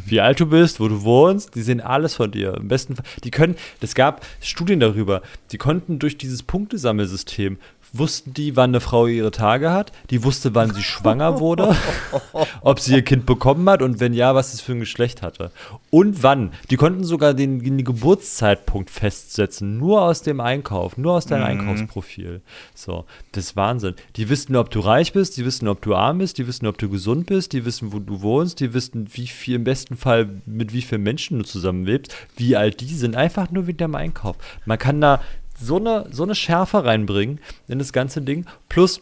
wie 0.06 0.20
alt 0.20 0.38
du 0.38 0.46
bist, 0.46 0.78
wo 0.80 0.88
du 0.88 1.02
wohnst, 1.02 1.54
die 1.54 1.62
sehen 1.62 1.80
alles 1.80 2.14
von 2.14 2.30
dir. 2.30 2.54
Im 2.54 2.68
besten 2.68 2.94
Fall, 2.96 3.04
die 3.24 3.30
können, 3.30 3.56
es 3.80 3.94
gab 3.94 4.24
Studien 4.40 4.78
darüber, 4.80 5.22
die 5.50 5.58
konnten 5.58 5.98
durch 5.98 6.16
dieses 6.18 6.42
Punktesammelsystem, 6.42 7.58
wussten 7.92 8.32
die, 8.34 8.56
wann 8.56 8.70
eine 8.70 8.80
Frau 8.80 9.06
ihre 9.06 9.30
Tage 9.30 9.70
hat, 9.70 9.92
die 10.10 10.24
wusste, 10.24 10.54
wann 10.54 10.72
sie 10.74 10.82
schwanger 10.82 11.40
wurde, 11.40 11.76
ob 12.60 12.80
sie 12.80 12.94
ihr 12.94 13.02
Kind 13.02 13.26
bekommen 13.26 13.68
hat 13.68 13.82
und 13.82 14.00
wenn 14.00 14.14
ja, 14.14 14.34
was 14.34 14.54
es 14.54 14.60
für 14.60 14.72
ein 14.72 14.80
Geschlecht 14.80 15.22
hatte. 15.22 15.50
Und 15.90 16.22
wann. 16.22 16.52
Die 16.70 16.76
konnten 16.76 17.04
sogar 17.04 17.34
den, 17.34 17.62
den 17.62 17.84
Geburtszeitpunkt 17.84 18.90
festsetzen, 18.90 19.78
nur 19.78 20.02
aus 20.02 20.22
dem 20.22 20.40
Einkauf, 20.40 20.96
nur 20.96 21.14
aus 21.14 21.26
deinem 21.26 21.44
Einkaufsprofil. 21.44 22.40
So, 22.74 23.04
das 23.32 23.44
ist 23.44 23.56
Wahnsinn. 23.56 23.94
Die 24.16 24.28
wissen, 24.28 24.56
ob 24.56 24.70
du 24.70 24.80
reich 24.80 25.12
bist, 25.12 25.36
die 25.36 25.44
wissen, 25.44 25.68
ob 25.68 25.82
du 25.82 25.94
arm 25.94 26.18
bist, 26.18 26.38
die 26.38 26.46
wissen, 26.46 26.66
ob 26.66 26.78
du 26.78 26.88
gesund 26.88 27.26
bist, 27.26 27.52
die 27.52 27.64
wissen, 27.64 27.92
wo 27.92 27.98
du 27.98 28.22
wohnst, 28.22 28.60
die 28.60 28.72
wissen, 28.72 29.08
wie 29.12 29.26
viel 29.26 29.56
im 29.56 29.64
besten 29.64 29.96
Fall 29.96 30.28
mit 30.46 30.72
wie 30.72 30.82
vielen 30.82 31.02
Menschen 31.02 31.38
du 31.38 31.44
zusammenlebst, 31.44 32.14
wie 32.36 32.56
alt 32.56 32.80
die 32.80 32.94
sind, 32.94 33.16
einfach 33.16 33.50
nur 33.50 33.66
wegen 33.66 33.78
deinem 33.78 33.94
Einkauf. 33.94 34.36
Man 34.64 34.78
kann 34.78 35.00
da 35.00 35.20
so 35.58 35.76
eine, 35.76 36.06
so 36.10 36.22
eine 36.22 36.34
Schärfe 36.34 36.84
reinbringen 36.84 37.40
in 37.68 37.78
das 37.78 37.92
ganze 37.92 38.22
Ding. 38.22 38.46
Plus, 38.68 39.00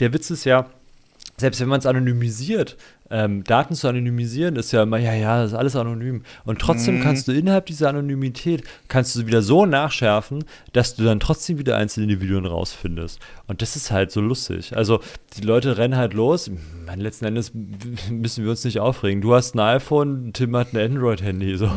der 0.00 0.12
Witz 0.12 0.30
ist 0.30 0.44
ja, 0.44 0.66
selbst 1.38 1.60
wenn 1.60 1.68
man 1.68 1.78
es 1.78 1.86
anonymisiert, 1.86 2.76
ähm, 3.10 3.44
Daten 3.44 3.74
zu 3.74 3.88
anonymisieren, 3.88 4.56
ist 4.56 4.72
ja 4.72 4.82
immer, 4.82 4.98
ja, 4.98 5.14
ja, 5.14 5.42
das 5.42 5.52
ist 5.52 5.56
alles 5.56 5.76
anonym. 5.76 6.24
Und 6.44 6.58
trotzdem 6.58 7.00
kannst 7.00 7.26
du 7.26 7.32
innerhalb 7.32 7.66
dieser 7.66 7.88
Anonymität, 7.88 8.64
kannst 8.88 9.16
du 9.16 9.26
wieder 9.26 9.40
so 9.40 9.64
nachschärfen, 9.64 10.44
dass 10.72 10.96
du 10.96 11.04
dann 11.04 11.20
trotzdem 11.20 11.58
wieder 11.58 11.76
einzelne 11.76 12.04
Individuen 12.04 12.44
rausfindest. 12.44 13.20
Und 13.46 13.62
das 13.62 13.76
ist 13.76 13.90
halt 13.90 14.10
so 14.10 14.20
lustig. 14.20 14.76
Also 14.76 15.00
die 15.36 15.42
Leute 15.42 15.78
rennen 15.78 15.96
halt 15.96 16.12
los. 16.12 16.50
Man, 16.86 17.00
letzten 17.00 17.24
Endes 17.24 17.52
müssen 18.10 18.44
wir 18.44 18.50
uns 18.50 18.64
nicht 18.64 18.80
aufregen. 18.80 19.22
Du 19.22 19.34
hast 19.34 19.54
ein 19.54 19.60
iPhone, 19.60 20.32
Tim 20.32 20.54
hat 20.56 20.74
ein 20.74 20.78
Android-Handy. 20.78 21.56
So. 21.56 21.70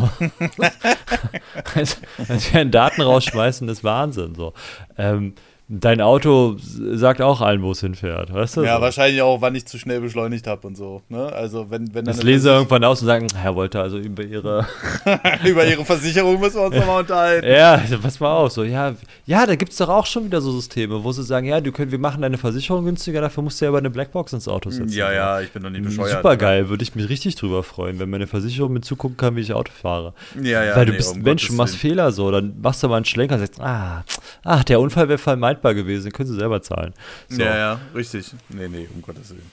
also, 1.76 1.96
als 2.28 2.54
wir 2.54 2.66
Daten 2.66 3.02
rausschmeißen, 3.02 3.70
ist 3.70 3.84
Wahnsinn. 3.84 4.36
So. 4.36 4.54
Ähm, 4.98 5.34
dein 5.72 6.02
Auto 6.02 6.58
sagt 6.60 7.22
auch 7.22 7.40
allen, 7.40 7.62
wo 7.62 7.72
es 7.72 7.80
hinfährt. 7.80 8.34
Weißt 8.34 8.58
du? 8.58 8.64
Ja, 8.64 8.76
so. 8.76 8.82
wahrscheinlich 8.82 9.22
auch, 9.22 9.42
wann 9.42 9.56
ich 9.56 9.66
zu 9.66 9.78
schnell 9.78 10.02
beschleunigt 10.02 10.46
habe 10.46 10.68
und 10.68 10.76
so. 10.76 11.02
Ne? 11.08 11.32
Also 11.32 11.72
wenn, 11.72 11.94
wenn 11.94 12.04
Das 12.04 12.22
lesen 12.22 12.44
sie 12.44 12.50
irgendwann 12.50 12.84
aus 12.84 13.02
und 13.02 13.08
sagen, 13.08 13.28
Herr 13.34 13.56
Wolter, 13.56 13.82
also 13.82 13.98
über 13.98 14.24
ihre. 14.24 14.68
über 15.46 15.66
ihre 15.66 15.86
Versicherung 15.86 16.40
müssen 16.40 16.58
wir 16.58 16.66
uns 16.66 16.76
nochmal 16.76 17.02
unterhalten. 17.02 17.48
ja, 17.48 17.82
pass 18.02 18.20
mal 18.20 18.36
auf, 18.36 18.52
so, 18.52 18.64
ja, 18.64 18.94
ja, 19.26 19.46
da 19.46 19.56
gibt 19.56 19.72
es 19.72 19.78
doch 19.78 19.88
auch 19.88 20.06
schon 20.06 20.26
wieder 20.26 20.42
so 20.42 20.52
Systeme, 20.52 21.04
wo 21.04 21.12
sie 21.14 21.24
sagen, 21.24 21.48
ja, 21.48 21.62
du 21.62 21.72
könnt, 21.72 21.92
wir 21.92 22.00
machen 22.00 22.22
deine 22.22 22.38
Versicherung 22.38 22.84
günstiger, 22.84 23.22
dafür 23.22 23.44
musst 23.44 23.62
du 23.62 23.66
ja 23.66 23.70
aber 23.70 23.78
eine 23.78 23.90
Blackbox 23.90 24.34
ins 24.34 24.48
Auto 24.50 24.70
setzen. 24.72 24.90
Ja, 24.90 25.12
ja, 25.14 25.40
ich 25.40 25.52
bin 25.52 25.64
doch 25.64 25.70
nicht 25.70 25.84
bescheuert. 25.86 26.18
Super 26.18 26.36
geil, 26.36 26.68
würde 26.68 26.84
ich 26.84 26.96
mich 26.96 27.08
richtig 27.08 27.36
drüber 27.36 27.64
freuen, 27.64 27.98
wenn 28.00 28.10
meine 28.10 28.28
Versicherung 28.28 28.74
mir 28.74 28.82
zugucken 28.82 29.16
kann, 29.16 29.38
wie 29.38 29.42
ich 29.42 29.54
Auto 29.54 29.72
fahre. 29.72 30.14
Ja, 30.42 30.64
ja, 30.64 30.76
Weil 30.76 30.86
du 30.86 30.92
nee, 30.92 30.98
bist 30.98 31.14
um 31.14 31.20
ein 31.20 31.24
Mensch, 31.24 31.44
du 31.44 31.48
Gottes 31.48 31.58
machst 31.58 31.84
Willen. 31.84 31.96
Fehler 31.96 32.12
so, 32.12 32.30
dann 32.30 32.56
machst 32.62 32.84
du 32.84 32.90
mal 32.90 32.98
einen 32.98 33.06
Schlenker 33.06 33.36
und 33.36 33.42
sagst, 33.42 33.62
ah, 33.62 34.04
ach, 34.44 34.64
der 34.66 34.82
Unfall 34.82 35.08
wäre 35.08 35.18
vermeidbar 35.18 35.61
gewesen, 35.64 36.12
können 36.12 36.30
sie 36.30 36.36
selber 36.36 36.62
zahlen. 36.62 36.94
So. 37.30 37.42
Ja, 37.42 37.58
ja, 37.58 37.82
richtig. 37.96 38.34
Nee, 38.50 38.68
nee, 38.68 38.88
um 38.94 39.02
Gottes 39.02 39.30
Willen. 39.30 39.50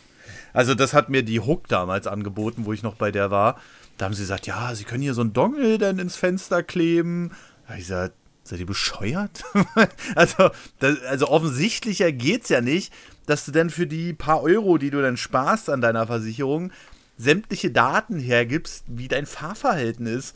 Also 0.52 0.74
das 0.74 0.94
hat 0.94 1.08
mir 1.08 1.22
die 1.22 1.40
Hook 1.40 1.68
damals 1.68 2.06
angeboten, 2.06 2.64
wo 2.64 2.72
ich 2.72 2.82
noch 2.82 2.94
bei 2.94 3.10
der 3.10 3.30
war. 3.30 3.60
Da 3.96 4.06
haben 4.06 4.14
sie 4.14 4.22
gesagt, 4.22 4.46
ja, 4.46 4.74
sie 4.74 4.84
können 4.84 5.02
hier 5.02 5.14
so 5.14 5.20
einen 5.20 5.32
Dongle 5.32 5.78
dann 5.78 5.98
ins 5.98 6.16
Fenster 6.16 6.62
kleben. 6.62 7.30
Da 7.64 7.70
hab 7.70 7.78
ich 7.78 7.84
gesagt, 7.84 8.14
seid 8.44 8.60
ihr 8.60 8.66
bescheuert? 8.66 9.44
also, 10.14 10.50
das, 10.78 11.02
also 11.02 11.28
offensichtlicher 11.28 12.12
geht's 12.12 12.48
ja 12.48 12.60
nicht, 12.60 12.92
dass 13.26 13.44
du 13.44 13.52
dann 13.52 13.70
für 13.70 13.86
die 13.86 14.14
paar 14.14 14.42
Euro, 14.42 14.78
die 14.78 14.90
du 14.90 15.02
dann 15.02 15.16
sparst 15.16 15.68
an 15.68 15.80
deiner 15.80 16.06
Versicherung, 16.06 16.72
sämtliche 17.18 17.70
Daten 17.70 18.18
hergibst, 18.18 18.84
wie 18.86 19.08
dein 19.08 19.26
Fahrverhalten 19.26 20.06
ist. 20.06 20.34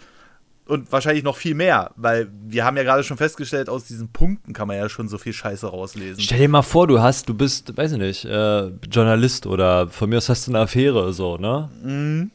Und 0.64 0.92
wahrscheinlich 0.92 1.24
noch 1.24 1.36
viel 1.36 1.54
mehr, 1.54 1.90
weil 1.96 2.30
wir 2.46 2.64
haben 2.64 2.76
ja 2.76 2.84
gerade 2.84 3.02
schon 3.02 3.16
festgestellt, 3.16 3.68
aus 3.68 3.84
diesen 3.84 4.08
Punkten 4.08 4.52
kann 4.52 4.68
man 4.68 4.76
ja 4.76 4.88
schon 4.88 5.08
so 5.08 5.18
viel 5.18 5.32
Scheiße 5.32 5.66
rauslesen. 5.66 6.22
Stell 6.22 6.38
dir 6.38 6.48
mal 6.48 6.62
vor, 6.62 6.86
du 6.86 7.00
hast, 7.00 7.28
du 7.28 7.34
bist, 7.34 7.76
weiß 7.76 7.92
ich 7.92 7.98
nicht, 7.98 8.24
äh, 8.24 8.68
Journalist 8.90 9.46
oder 9.46 9.88
von 9.88 10.08
mir 10.08 10.18
aus 10.18 10.28
hast 10.28 10.46
du 10.46 10.52
eine 10.52 10.60
Affäre, 10.60 11.12
so, 11.12 11.36
ne? 11.36 11.68
Mhm. 11.82 12.30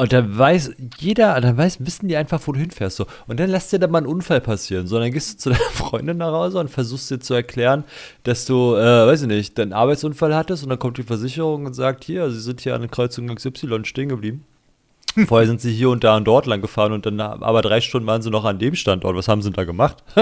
Und 0.00 0.14
dann 0.14 0.38
weiß 0.38 0.70
jeder, 0.98 1.38
dann 1.42 1.58
weiß, 1.58 1.84
wissen 1.84 2.08
die 2.08 2.16
einfach, 2.16 2.40
wo 2.46 2.52
du 2.52 2.58
hinfährst. 2.58 2.96
So. 2.96 3.06
Und 3.26 3.38
dann 3.38 3.50
lässt 3.50 3.70
dir 3.70 3.78
da 3.78 3.86
mal 3.86 3.98
ein 3.98 4.06
Unfall 4.06 4.40
passieren. 4.40 4.86
So, 4.86 4.98
dann 4.98 5.12
gehst 5.12 5.34
du 5.34 5.36
zu 5.36 5.50
deiner 5.50 5.70
Freundin 5.72 6.16
nach 6.16 6.32
Hause 6.32 6.58
und 6.58 6.70
versuchst 6.70 7.10
dir 7.10 7.20
zu 7.20 7.34
erklären, 7.34 7.84
dass 8.22 8.46
du, 8.46 8.76
äh, 8.76 9.06
weiß 9.06 9.20
ich 9.20 9.28
nicht, 9.28 9.58
deinen 9.58 9.74
Arbeitsunfall 9.74 10.34
hattest 10.34 10.62
und 10.62 10.70
dann 10.70 10.78
kommt 10.78 10.96
die 10.96 11.02
Versicherung 11.02 11.66
und 11.66 11.74
sagt, 11.74 12.04
hier, 12.04 12.30
sie 12.30 12.40
sind 12.40 12.62
hier 12.62 12.74
an 12.74 12.80
der 12.80 12.88
Kreuzung 12.88 13.26
XY 13.34 13.84
stehen 13.84 14.08
geblieben. 14.08 14.46
Vorher 15.26 15.46
sind 15.46 15.60
sie 15.60 15.72
hier 15.72 15.90
und 15.90 16.04
da 16.04 16.16
und 16.16 16.24
dort 16.24 16.46
lang 16.46 16.60
gefahren 16.60 16.92
und 16.92 17.06
dann, 17.06 17.20
aber 17.20 17.62
drei 17.62 17.80
Stunden 17.80 18.06
waren 18.06 18.22
sie 18.22 18.30
noch 18.30 18.44
an 18.44 18.58
dem 18.58 18.74
Standort. 18.74 19.16
Was 19.16 19.28
haben 19.28 19.42
sie 19.42 19.50
denn 19.50 19.56
da 19.56 19.64
gemacht? 19.64 20.02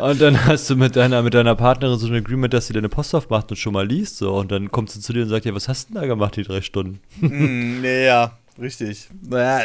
und 0.00 0.20
dann 0.20 0.46
hast 0.46 0.70
du 0.70 0.76
mit 0.76 0.96
deiner, 0.96 1.22
mit 1.22 1.34
deiner 1.34 1.54
Partnerin 1.54 1.98
so 1.98 2.06
ein 2.06 2.14
Agreement, 2.14 2.54
dass 2.54 2.68
sie 2.68 2.72
deine 2.72 2.88
Post 2.88 3.14
aufmacht 3.14 3.50
und 3.50 3.56
schon 3.56 3.72
mal 3.72 3.86
liest. 3.86 4.18
So. 4.18 4.34
Und 4.34 4.52
dann 4.52 4.70
kommt 4.70 4.90
sie 4.90 5.00
zu 5.00 5.12
dir 5.12 5.22
und 5.24 5.28
sagt, 5.28 5.44
ja, 5.44 5.54
was 5.54 5.68
hast 5.68 5.88
du 5.88 5.94
denn 5.94 6.02
da 6.02 6.08
gemacht, 6.08 6.36
die 6.36 6.42
drei 6.42 6.60
Stunden? 6.60 7.00
Mm, 7.20 7.84
ja, 7.84 8.38
richtig. 8.60 9.08
Naja, 9.22 9.64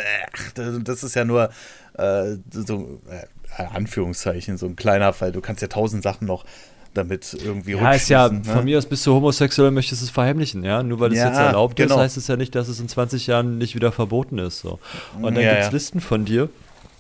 das 0.84 1.04
ist 1.04 1.16
ja 1.16 1.26
nur 1.26 1.50
äh, 1.94 2.38
so, 2.52 3.02
äh, 3.10 3.26
Anführungszeichen, 3.74 4.58
so 4.58 4.66
ein 4.66 4.76
kleiner 4.76 5.14
Fall. 5.14 5.32
Du 5.32 5.42
kannst 5.42 5.62
ja 5.62 5.68
tausend 5.68 6.04
Sachen 6.04 6.28
noch 6.28 6.46
damit 6.94 7.34
irgendwie 7.44 7.72
Ja, 7.74 7.92
ist 7.94 8.10
ja, 8.10 8.30
ne? 8.30 8.44
von 8.44 8.64
mir 8.66 8.78
aus 8.78 8.86
bist 8.86 9.06
du 9.06 9.14
homosexuell 9.14 9.68
und 9.70 9.74
möchtest 9.76 10.02
es 10.02 10.10
verheimlichen, 10.10 10.64
ja. 10.64 10.82
Nur 10.84 11.00
weil 11.00 11.12
es 11.12 11.18
Ja, 11.20 11.28
jetzt 11.28 11.38
erlaubt 11.40 11.76
genau. 11.76 11.96
ist, 11.96 12.02
heißt 12.02 12.18
es 12.18 12.28
ja 12.28 12.36
nicht, 12.36 12.56
dass 12.56 12.68
es 12.68 12.80
in 12.80 12.88
20 12.90 13.28
Jahren 13.28 13.58
nicht 13.58 13.76
wieder 13.76 13.92
verboten 13.92 14.38
ist. 14.40 14.60
So. 14.62 14.80
Und 15.22 15.36
dann 15.36 15.44
Ja, 15.44 15.52
gibt 15.52 15.62
es 15.62 15.68
ja. 15.68 15.72
Listen 15.74 16.02
von 16.02 16.26
dir 16.26 16.50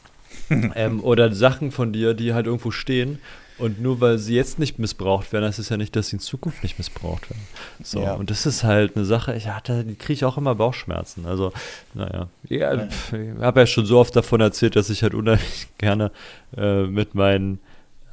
ähm, 0.76 1.04
oder 1.04 1.34
Sachen 1.34 1.72
von 1.72 1.94
dir, 1.94 2.14
die 2.14 2.34
halt 2.34 2.46
irgendwo 2.46 2.72
stehen. 2.72 3.20
Und 3.58 3.82
nur 3.82 4.00
weil 4.00 4.18
sie 4.20 4.36
jetzt 4.36 4.58
nicht 4.58 4.80
missbraucht 4.80 5.34
werden, 5.34 5.44
heißt 5.44 5.60
es 5.60 5.68
ja 5.68 5.76
nicht, 5.76 5.94
dass 5.94 6.08
sie 6.08 6.16
in 6.16 6.20
Zukunft 6.22 6.64
nicht 6.64 6.78
missbraucht 6.78 7.30
werden. 7.30 7.42
So, 7.84 8.02
Ja. 8.02 8.14
und 8.14 8.30
das 8.30 8.46
ist 8.46 8.64
halt 8.64 8.96
eine 8.96 9.04
Sache, 9.04 9.36
ich 9.36 9.48
hatte, 9.50 9.84
die 9.84 9.96
kriege 9.96 10.14
ich 10.14 10.24
auch 10.24 10.38
immer 10.38 10.56
Bauchschmerzen. 10.56 11.26
Also, 11.26 11.52
naja. 11.94 12.30
Ja, 12.48 12.88
pf, 12.88 13.12
ich 13.14 13.42
habe 13.42 13.60
ja 13.60 13.66
schon 13.68 13.86
so 13.86 14.00
oft 14.00 14.16
davon 14.16 14.40
erzählt, 14.40 14.78
dass 14.78 14.90
ich 14.90 15.04
halt 15.04 15.14
unheimlich 15.14 15.68
gerne 15.78 16.12
äh, 16.56 16.84
mit 16.84 17.16
meinen 17.16 17.60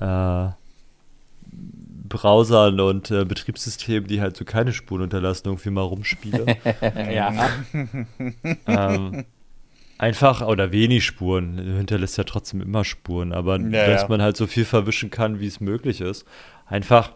äh, 0.00 0.48
Browsern 2.08 2.80
und 2.80 3.10
äh, 3.10 3.24
Betriebssystemen, 3.24 4.08
die 4.08 4.20
halt 4.20 4.36
so 4.36 4.44
keine 4.44 4.72
Spuren 4.72 5.02
unterlassen, 5.02 5.48
irgendwie 5.48 5.70
mal 5.70 5.82
rumspiele. 5.82 6.56
ja. 7.12 7.50
ähm, 8.66 9.24
einfach, 9.98 10.42
oder 10.42 10.72
wenig 10.72 11.04
Spuren, 11.04 11.58
hinterlässt 11.58 12.18
ja 12.18 12.24
trotzdem 12.24 12.60
immer 12.60 12.84
Spuren, 12.84 13.32
aber 13.32 13.58
Ja, 13.58 13.86
dass 13.86 14.02
ja. 14.02 14.08
man 14.08 14.22
halt 14.22 14.36
so 14.36 14.46
viel 14.46 14.64
verwischen 14.64 15.10
kann, 15.10 15.40
wie 15.40 15.46
es 15.46 15.60
möglich 15.60 16.00
ist. 16.00 16.24
Einfach, 16.66 17.12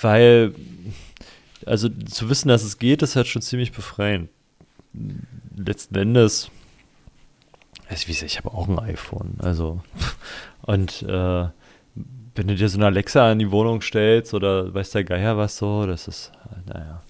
weil, 0.00 0.54
also 1.66 1.88
zu 1.88 2.28
wissen, 2.28 2.48
dass 2.48 2.62
es 2.64 2.78
geht, 2.78 3.02
ist 3.02 3.16
halt 3.16 3.28
schon 3.28 3.42
ziemlich 3.42 3.72
befreiend. 3.72 4.28
Letzten 5.56 5.96
Endes, 5.96 6.50
also 7.88 8.08
wie 8.08 8.12
gesagt, 8.12 8.30
ich 8.30 8.38
habe 8.38 8.52
auch 8.52 8.68
ein 8.68 8.78
iPhone, 8.78 9.34
also, 9.38 9.82
und 10.62 11.02
äh, 11.02 11.46
wenn 12.34 12.48
du 12.48 12.54
dir 12.54 12.68
so 12.68 12.78
eine 12.78 12.86
Alexa 12.86 13.30
in 13.32 13.38
die 13.38 13.50
Wohnung 13.50 13.82
stellst 13.82 14.34
oder 14.34 14.72
weiß 14.72 14.90
der 14.90 15.04
Geier 15.04 15.36
was 15.36 15.56
so, 15.56 15.86
das 15.86 16.08
ist, 16.08 16.32
äh, 16.50 16.72
naja. 16.72 17.02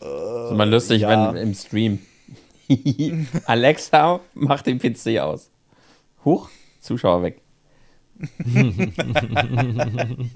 Ist 0.00 0.52
immer 0.52 0.66
lustig, 0.66 1.02
ja. 1.02 1.34
wenn 1.34 1.36
im 1.36 1.54
Stream. 1.54 1.98
Alexa, 3.46 4.20
mach 4.34 4.62
den 4.62 4.78
PC 4.78 5.18
aus. 5.18 5.50
Huch, 6.24 6.48
Zuschauer 6.80 7.22
weg. 7.22 7.40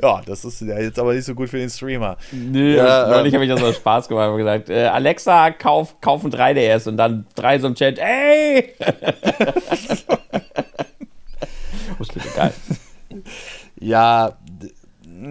Ja, 0.00 0.22
das 0.24 0.44
ist 0.44 0.60
ja 0.60 0.78
jetzt 0.78 0.98
aber 0.98 1.12
nicht 1.12 1.24
so 1.24 1.34
gut 1.34 1.48
für 1.48 1.58
den 1.58 1.68
Streamer. 1.68 2.16
Nö, 2.30 2.76
Ja, 2.76 3.08
neulich 3.08 3.34
ähm. 3.34 3.40
habe 3.40 3.44
ich 3.46 3.50
das 3.50 3.62
aus 3.62 3.76
Spaß 3.76 4.08
gemacht 4.08 4.30
und 4.30 4.38
gesagt, 4.38 4.70
äh, 4.70 4.86
Alexa, 4.86 5.50
kauf, 5.50 6.00
kauf 6.00 6.22
ein 6.22 6.30
3DS 6.30 6.88
und 6.88 6.96
dann 6.96 7.26
drei 7.34 7.58
so 7.58 7.66
im 7.66 7.74
Chat, 7.74 7.98
ey! 7.98 8.74
geil. 12.38 12.54
Ja, 13.80 14.36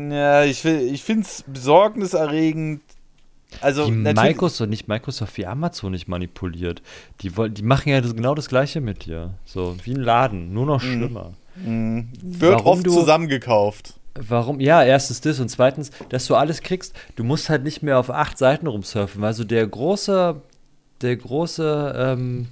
ja 0.10 0.44
ich, 0.44 0.64
will- 0.64 0.94
ich 0.94 1.04
finde 1.04 1.24
es 1.24 1.44
besorgniserregend. 1.48 2.82
Also, 3.62 3.86
Die 3.86 3.92
Microsoft, 3.92 4.70
nicht 4.70 4.88
Microsoft, 4.88 5.38
wie 5.38 5.46
Amazon 5.46 5.92
nicht 5.92 6.08
manipuliert. 6.08 6.82
Die, 7.22 7.36
wollen, 7.38 7.54
die 7.54 7.64
machen 7.64 7.90
ja 7.90 8.02
das, 8.02 8.14
genau 8.16 8.36
das 8.36 8.50
Gleiche 8.50 8.82
mit 8.82 9.06
dir. 9.06 9.34
So, 9.46 9.76
wie 9.84 9.94
ein 9.94 10.02
Laden, 10.02 10.54
nur 10.54 10.66
noch 10.66 10.82
schlimmer. 10.82 11.34
wird 11.56 12.54
Warum 12.56 12.66
oft 12.66 12.86
du- 12.86 12.94
zusammengekauft. 12.94 13.94
Warum? 14.20 14.60
Ja, 14.60 14.84
erstens 14.84 15.22
das 15.22 15.40
und 15.40 15.50
zweitens, 15.50 15.92
dass 16.10 16.26
du 16.26 16.36
alles 16.36 16.62
kriegst. 16.62 16.94
Du 17.16 17.24
musst 17.24 17.50
halt 17.50 17.64
nicht 17.64 17.84
mehr 17.84 18.00
auf 18.00 18.10
acht 18.10 18.38
Seiten 18.38 18.66
rumsurfen. 18.68 19.24
Also 19.24 19.44
der 19.44 19.66
große, 19.68 20.42
der 21.02 21.16
große, 21.16 21.94
ähm, 21.96 22.48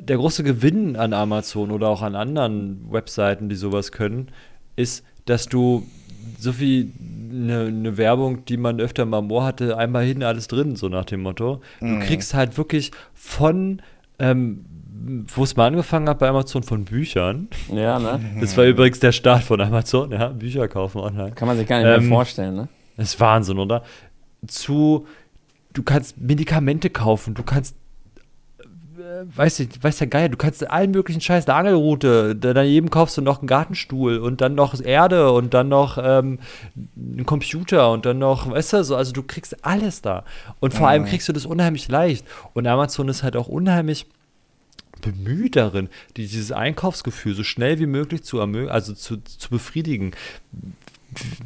der 0.00 0.16
große 0.16 0.42
Gewinn 0.44 0.96
an 0.96 1.12
Amazon 1.12 1.70
oder 1.70 1.88
auch 1.88 2.02
an 2.02 2.14
anderen 2.14 2.90
Webseiten, 2.90 3.48
die 3.48 3.56
sowas 3.56 3.92
können, 3.92 4.28
ist, 4.76 5.04
dass 5.26 5.46
du 5.46 5.86
so 6.38 6.52
viel 6.52 6.90
eine, 7.30 7.66
eine 7.66 7.96
Werbung, 7.96 8.44
die 8.46 8.56
man 8.56 8.80
öfter 8.80 9.04
mal 9.04 9.18
im 9.20 9.30
Ohr 9.30 9.44
hatte, 9.44 9.76
einmal 9.76 10.04
hin, 10.04 10.22
alles 10.22 10.48
drin, 10.48 10.76
so 10.76 10.88
nach 10.88 11.04
dem 11.04 11.20
Motto. 11.22 11.60
Du 11.80 11.86
Mhm. 11.86 12.00
kriegst 12.00 12.34
halt 12.34 12.56
wirklich 12.56 12.90
von, 13.14 13.82
ähm, 14.18 14.64
wo 15.34 15.42
es 15.44 15.56
mal 15.56 15.66
angefangen 15.66 16.08
hat 16.08 16.18
bei 16.18 16.28
Amazon, 16.28 16.62
von 16.62 16.84
Büchern. 16.84 17.48
Ja, 17.72 17.98
ne? 17.98 18.20
Das 18.40 18.56
war 18.56 18.64
übrigens 18.64 19.00
der 19.00 19.12
Start 19.12 19.42
von 19.42 19.60
Amazon, 19.60 20.10
ja, 20.12 20.28
Bücher 20.28 20.66
kaufen 20.68 20.98
online. 20.98 21.32
Kann 21.32 21.48
man 21.48 21.56
sich 21.56 21.66
gar 21.66 21.76
nicht 21.78 21.86
mehr 21.86 21.96
Ähm, 21.96 22.08
vorstellen, 22.08 22.54
ne? 22.54 22.68
Das 22.96 23.08
ist 23.08 23.20
Wahnsinn, 23.20 23.58
oder? 23.58 23.82
Zu, 24.46 25.06
du 25.72 25.82
kannst 25.82 26.18
Medikamente 26.20 26.90
kaufen, 26.90 27.34
du 27.34 27.42
kannst, 27.42 27.76
weiß 29.36 29.60
ich, 29.60 29.82
weiß 29.82 29.98
der 29.98 30.06
Geier, 30.06 30.28
du 30.28 30.36
kannst 30.36 30.68
allen 30.68 30.90
möglichen 30.90 31.20
Scheiß, 31.20 31.46
eine 31.48 31.54
Angelroute, 31.56 32.34
da- 32.36 32.52
daneben 32.54 32.90
kaufst 32.90 33.16
du 33.16 33.22
noch 33.22 33.38
einen 33.40 33.46
Gartenstuhl 33.46 34.18
und 34.18 34.40
dann 34.40 34.54
noch 34.54 34.78
Erde 34.80 35.30
und 35.32 35.54
dann 35.54 35.68
noch 35.68 35.98
ähm, 36.02 36.38
einen 36.96 37.26
Computer 37.26 37.90
und 37.92 38.06
dann 38.06 38.18
noch, 38.18 38.50
weißt 38.50 38.72
du, 38.74 38.84
so, 38.84 38.96
also 38.96 39.12
du 39.12 39.22
kriegst 39.22 39.64
alles 39.64 40.02
da. 40.02 40.24
Und 40.60 40.74
vor 40.74 40.88
allem 40.88 41.04
kriegst 41.04 41.28
du 41.28 41.32
das 41.32 41.46
unheimlich 41.46 41.88
leicht. 41.88 42.26
Und 42.52 42.66
Amazon 42.66 43.08
ist 43.08 43.22
halt 43.22 43.36
auch 43.36 43.48
unheimlich 43.48 44.06
bemüht 45.00 45.56
darin, 45.56 45.88
die, 46.16 46.22
dieses 46.26 46.50
Einkaufsgefühl 46.52 47.34
so 47.34 47.42
schnell 47.44 47.78
wie 47.78 47.86
möglich 47.86 48.22
zu, 48.22 48.40
also 48.40 48.94
zu, 48.94 49.18
zu 49.18 49.50
befriedigen. 49.50 50.12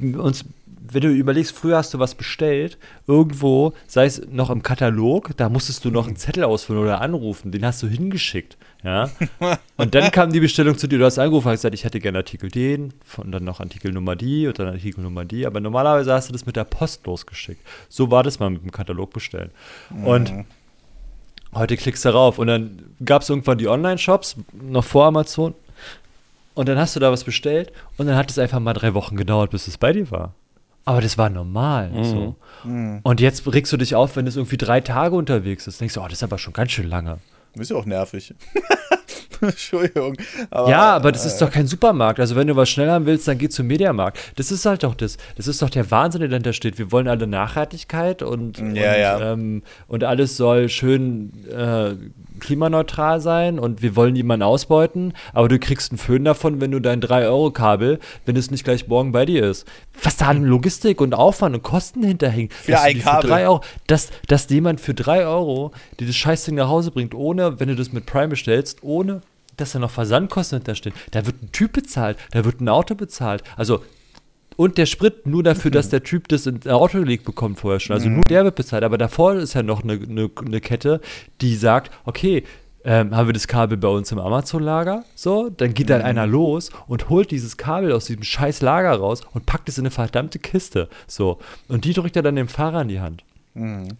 Uns, 0.00 0.44
wenn 0.92 1.02
du 1.02 1.08
überlegst, 1.08 1.56
früher 1.56 1.76
hast 1.76 1.92
du 1.94 1.98
was 1.98 2.14
bestellt, 2.14 2.78
irgendwo, 3.06 3.72
sei 3.86 4.06
es 4.06 4.26
noch 4.30 4.50
im 4.50 4.62
Katalog, 4.62 5.36
da 5.36 5.48
musstest 5.48 5.84
du 5.84 5.90
noch 5.90 6.06
einen 6.06 6.16
Zettel 6.16 6.44
ausfüllen 6.44 6.82
oder 6.82 7.00
anrufen, 7.00 7.52
den 7.52 7.64
hast 7.64 7.82
du 7.82 7.86
hingeschickt. 7.86 8.56
Ja? 8.82 9.10
Und 9.76 9.94
dann 9.94 10.10
kam 10.10 10.32
die 10.32 10.40
Bestellung 10.40 10.78
zu 10.78 10.86
dir, 10.86 10.98
du 10.98 11.04
hast 11.04 11.18
angerufen 11.18 11.48
und 11.48 11.54
gesagt, 11.54 11.74
ich 11.74 11.84
hätte 11.84 12.00
gerne 12.00 12.18
Artikel 12.18 12.50
den, 12.50 12.92
und 13.16 13.32
dann 13.32 13.44
noch 13.44 13.60
Artikel 13.60 13.92
Nummer 13.92 14.16
die 14.16 14.46
und 14.46 14.58
dann 14.58 14.68
Artikel 14.68 15.02
Nummer 15.02 15.24
die, 15.24 15.46
aber 15.46 15.60
normalerweise 15.60 16.12
hast 16.12 16.28
du 16.28 16.32
das 16.32 16.46
mit 16.46 16.56
der 16.56 16.64
Post 16.64 17.06
losgeschickt. 17.06 17.60
So 17.88 18.10
war 18.10 18.22
das 18.22 18.38
mal 18.38 18.50
mit 18.50 18.62
dem 18.62 18.72
Katalog 18.72 19.12
bestellen. 19.12 19.50
Und 20.04 20.32
heute 21.54 21.76
klickst 21.76 22.04
du 22.04 22.10
rauf 22.10 22.38
und 22.38 22.46
dann 22.46 22.82
gab 23.04 23.22
es 23.22 23.28
irgendwann 23.28 23.58
die 23.58 23.68
Online-Shops, 23.68 24.36
noch 24.52 24.84
vor 24.84 25.06
Amazon. 25.06 25.54
Und 26.54 26.68
dann 26.68 26.78
hast 26.78 26.96
du 26.96 27.00
da 27.00 27.12
was 27.12 27.22
bestellt 27.22 27.72
und 27.98 28.08
dann 28.08 28.16
hat 28.16 28.30
es 28.30 28.38
einfach 28.38 28.58
mal 28.58 28.74
drei 28.74 28.94
Wochen 28.94 29.16
gedauert, 29.16 29.50
bis 29.52 29.68
es 29.68 29.78
bei 29.78 29.92
dir 29.92 30.10
war. 30.10 30.34
Aber 30.88 31.02
das 31.02 31.18
war 31.18 31.28
normal. 31.28 31.90
So. 32.02 32.36
Und 32.64 33.20
jetzt 33.20 33.46
regst 33.52 33.70
du 33.70 33.76
dich 33.76 33.94
auf, 33.94 34.16
wenn 34.16 34.26
es 34.26 34.36
irgendwie 34.36 34.56
drei 34.56 34.80
Tage 34.80 35.16
unterwegs 35.16 35.66
ist. 35.66 35.82
Denkst 35.82 35.92
du, 35.92 36.00
oh, 36.00 36.04
das 36.04 36.14
ist 36.14 36.22
aber 36.22 36.38
schon 36.38 36.54
ganz 36.54 36.72
schön 36.72 36.88
lange. 36.88 37.18
Ist 37.58 37.70
ja 37.70 37.76
auch 37.76 37.84
nervig. 37.84 38.34
Entschuldigung. 39.42 40.16
Aber, 40.48 40.70
ja, 40.70 40.96
aber 40.96 41.12
das 41.12 41.26
ist 41.26 41.42
doch 41.42 41.50
kein 41.50 41.66
Supermarkt. 41.66 42.20
Also 42.20 42.36
wenn 42.36 42.46
du 42.46 42.56
was 42.56 42.70
schnell 42.70 42.88
haben 42.88 43.04
willst, 43.04 43.28
dann 43.28 43.36
geh 43.36 43.50
zum 43.50 43.66
Mediamarkt. 43.66 44.18
Das 44.36 44.50
ist 44.50 44.64
halt 44.64 44.82
doch 44.82 44.94
das. 44.94 45.18
Das 45.36 45.46
ist 45.46 45.60
doch 45.60 45.68
der 45.68 45.90
Wahnsinn, 45.90 46.20
der 46.22 46.30
dahinter 46.30 46.54
steht. 46.54 46.78
Wir 46.78 46.90
wollen 46.90 47.06
alle 47.06 47.26
Nachhaltigkeit 47.26 48.22
und, 48.22 48.56
Ja, 48.58 48.64
und, 48.64 48.74
ja. 48.74 49.32
Ähm, 49.32 49.62
und 49.88 50.04
alles 50.04 50.38
soll 50.38 50.70
schön 50.70 51.32
äh, 51.50 51.96
klimaneutral 52.38 53.20
sein 53.20 53.58
und 53.58 53.82
wir 53.82 53.96
wollen 53.96 54.14
niemanden 54.14 54.42
ausbeuten, 54.42 55.12
aber 55.32 55.48
du 55.48 55.58
kriegst 55.58 55.92
einen 55.92 55.98
Föhn 55.98 56.24
davon, 56.24 56.60
wenn 56.60 56.70
du 56.70 56.80
dein 56.80 57.00
3-Euro-Kabel, 57.00 57.98
wenn 58.26 58.36
es 58.36 58.50
nicht 58.50 58.64
gleich 58.64 58.88
morgen 58.88 59.12
bei 59.12 59.26
dir 59.26 59.44
ist. 59.48 59.66
Was 60.02 60.16
da 60.16 60.28
an 60.28 60.44
Logistik 60.44 61.00
und 61.00 61.14
Aufwand 61.14 61.54
und 61.54 61.62
Kosten 61.62 62.02
hinterhängt. 62.02 62.52
Für 62.52 62.80
ein 62.80 63.00
Kabel. 63.00 63.28
drei 63.28 63.48
Euro, 63.48 63.62
dass, 63.86 64.10
dass 64.26 64.48
jemand 64.48 64.80
für 64.80 64.94
3 64.94 65.26
Euro 65.26 65.72
dir 65.98 66.06
das 66.06 66.16
Scheißding 66.16 66.54
nach 66.54 66.68
Hause 66.68 66.90
bringt, 66.90 67.14
ohne, 67.14 67.60
wenn 67.60 67.68
du 67.68 67.76
das 67.76 67.92
mit 67.92 68.06
Prime 68.06 68.28
bestellst, 68.28 68.82
ohne 68.82 69.20
dass 69.56 69.72
da 69.72 69.78
noch 69.78 69.90
Versandkosten 69.90 70.58
hinterstehen. 70.58 70.94
Da 71.10 71.26
wird 71.26 71.42
ein 71.42 71.52
Typ 71.52 71.72
bezahlt, 71.72 72.16
da 72.30 72.44
wird 72.44 72.60
ein 72.60 72.68
Auto 72.68 72.94
bezahlt. 72.94 73.42
Also 73.56 73.82
und 74.58 74.76
der 74.76 74.86
Sprit 74.86 75.24
nur 75.24 75.44
dafür, 75.44 75.70
dass 75.70 75.88
der 75.88 76.02
Typ 76.02 76.26
das 76.26 76.44
ins 76.46 76.66
Auto 76.66 76.98
gelegt 76.98 77.24
bekommt 77.24 77.60
vorher 77.60 77.78
schon. 77.78 77.94
Also 77.94 78.08
nur 78.08 78.24
der 78.24 78.42
wird 78.42 78.56
bezahlt. 78.56 78.82
Aber 78.82 78.98
davor 78.98 79.34
ist 79.34 79.54
ja 79.54 79.62
noch 79.62 79.84
eine, 79.84 79.92
eine, 79.92 80.28
eine 80.44 80.60
Kette, 80.60 81.00
die 81.40 81.54
sagt, 81.54 81.92
okay, 82.04 82.42
ähm, 82.82 83.14
haben 83.14 83.28
wir 83.28 83.32
das 83.32 83.46
Kabel 83.46 83.78
bei 83.78 83.86
uns 83.86 84.10
im 84.10 84.18
Amazon-Lager? 84.18 85.04
So, 85.14 85.48
dann 85.48 85.74
geht 85.74 85.90
dann 85.90 86.02
einer 86.02 86.26
los 86.26 86.70
und 86.88 87.08
holt 87.08 87.30
dieses 87.30 87.56
Kabel 87.56 87.92
aus 87.92 88.06
diesem 88.06 88.24
scheiß 88.24 88.60
Lager 88.60 88.96
raus 88.96 89.20
und 89.32 89.46
packt 89.46 89.68
es 89.68 89.78
in 89.78 89.82
eine 89.82 89.92
verdammte 89.92 90.40
Kiste. 90.40 90.88
So. 91.06 91.38
Und 91.68 91.84
die 91.84 91.92
drückt 91.92 92.16
er 92.16 92.22
dann 92.22 92.34
dem 92.34 92.48
Fahrer 92.48 92.82
in 92.82 92.88
die 92.88 93.00
Hand. 93.00 93.22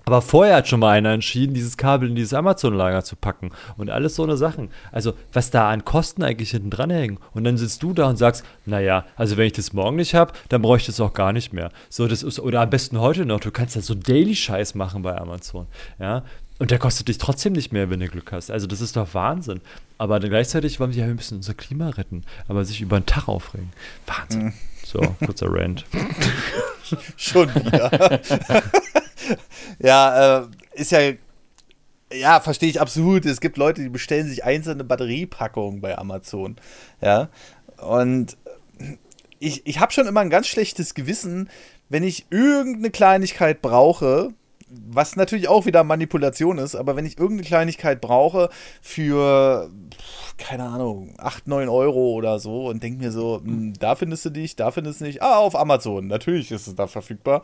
Aber 0.05 0.23
vorher 0.23 0.57
hat 0.57 0.69
schon 0.69 0.81
mal 0.81 0.91
einer 0.91 1.13
entschieden, 1.13 1.55
dieses 1.55 1.77
Kabel 1.77 2.09
in 2.09 2.15
dieses 2.15 2.35
Amazon-Lager 2.35 3.05
zu 3.05 3.17
packen 3.17 3.51
und 3.77 3.91
alles 3.91 4.15
so 4.15 4.23
eine 4.23 4.37
Sachen. 4.37 4.71
Also, 4.93 5.15
was 5.33 5.51
da 5.51 5.71
an 5.71 5.85
Kosten 5.85 6.23
eigentlich 6.23 6.51
hinten 6.51 6.71
dran 6.71 6.91
hängen. 6.91 7.19
Und 7.33 7.45
dann 7.45 7.57
sitzt 7.57 7.83
du 7.83 7.93
da 7.93 8.09
und 8.09 8.17
sagst, 8.17 8.45
naja, 8.67 9.05
also 9.17 9.37
wenn 9.37 9.47
ich 9.47 9.53
das 9.53 9.73
morgen 9.73 9.97
nicht 9.97 10.15
habe, 10.15 10.33
dann 10.49 10.63
brauche 10.63 10.79
ich 10.79 10.87
das 10.87 11.01
auch 11.01 11.13
gar 11.13 11.33
nicht 11.33 11.53
mehr. 11.53 11.71
So, 11.89 12.07
das 12.07 12.23
ist, 12.23 12.41
oder 12.41 12.61
am 12.61 12.71
besten 12.71 13.01
heute 13.01 13.27
noch, 13.27 13.41
du 13.41 13.51
kannst 13.51 13.77
ja 13.77 13.83
so 13.83 13.95
Daily-Scheiß 13.95 14.75
machen 14.75 15.03
bei 15.03 15.17
Amazon. 15.17 15.67
Ja. 15.99 16.23
Und 16.61 16.73
der 16.73 16.79
kostet 16.79 17.07
dich 17.07 17.19
trotzdem 17.19 17.53
nicht 17.53 17.73
mehr, 17.73 17.89
wenn 17.89 18.01
du 18.01 18.09
Glück 18.09 18.33
hast. 18.33 18.51
Also, 18.51 18.67
das 18.67 18.81
ist 18.81 18.97
doch 18.97 19.15
Wahnsinn. 19.15 19.61
Aber 19.97 20.21
dann 20.21 20.31
gleichzeitig 20.31 20.81
wollen 20.81 20.93
sie 20.93 21.01
ja, 21.01 21.07
wir 21.07 21.15
müssen 21.15 21.37
unser 21.37 21.55
Klima 21.55 21.91
retten, 21.91 22.25
aber 22.49 22.65
sich 22.65 22.81
über 22.81 22.99
den 22.99 23.07
Tag 23.07 23.29
aufregen. 23.29 23.73
Wahnsinn. 24.07 24.53
So, 24.85 25.01
kurzer 25.25 25.49
Rant. 25.51 25.85
Schon 27.17 27.55
wieder. 27.55 28.21
ja, 29.79 30.41
äh, 30.41 30.47
ist 30.75 30.93
ja. 30.93 31.13
Ja, 32.11 32.41
verstehe 32.41 32.71
ich 32.71 32.81
absolut. 32.81 33.27
Es 33.27 33.39
gibt 33.39 33.59
Leute, 33.59 33.83
die 33.83 33.91
bestellen 33.91 34.27
sich 34.27 34.43
einzelne 34.43 34.83
Batteriepackungen 34.83 35.83
bei 35.83 35.99
Amazon. 35.99 36.57
Ja. 37.03 37.29
Und 37.83 38.39
ich, 39.39 39.67
ich 39.67 39.79
habe 39.79 39.93
schon 39.93 40.07
immer 40.07 40.21
ein 40.21 40.31
ganz 40.31 40.47
schlechtes 40.47 40.95
Gewissen, 40.95 41.51
wenn 41.91 42.03
ich 42.03 42.27
irgendeine 42.31 42.91
Kleinigkeit 42.91 43.61
brauche, 43.61 44.33
was 44.71 45.17
natürlich 45.17 45.49
auch 45.49 45.65
wieder 45.65 45.83
Manipulation 45.83 46.59
ist, 46.59 46.75
aber 46.75 46.95
wenn 46.97 47.07
ich 47.07 47.19
irgendeine 47.19 47.47
Kleinigkeit 47.47 48.01
brauche 48.01 48.51
für, 48.83 49.71
keine 50.37 50.65
Ahnung, 50.65 51.15
8, 51.17 51.49
9 51.49 51.69
Euro 51.69 52.13
oder 52.13 52.39
so 52.39 52.67
und 52.67 52.83
denke 52.83 53.03
mir 53.03 53.11
so, 53.11 53.41
hm, 53.43 53.73
da 53.79 53.95
findest 53.95 54.27
du 54.27 54.31
dich, 54.31 54.57
da 54.57 54.71
findest 54.71 55.01
du 55.01 55.05
nicht. 55.05 55.23
Ah, 55.23 55.39
auf 55.39 55.57
Amazon, 55.57 56.07
natürlich 56.07 56.51
ist 56.53 56.67
es 56.67 56.75
da 56.75 56.87
verfügbar. 56.87 57.43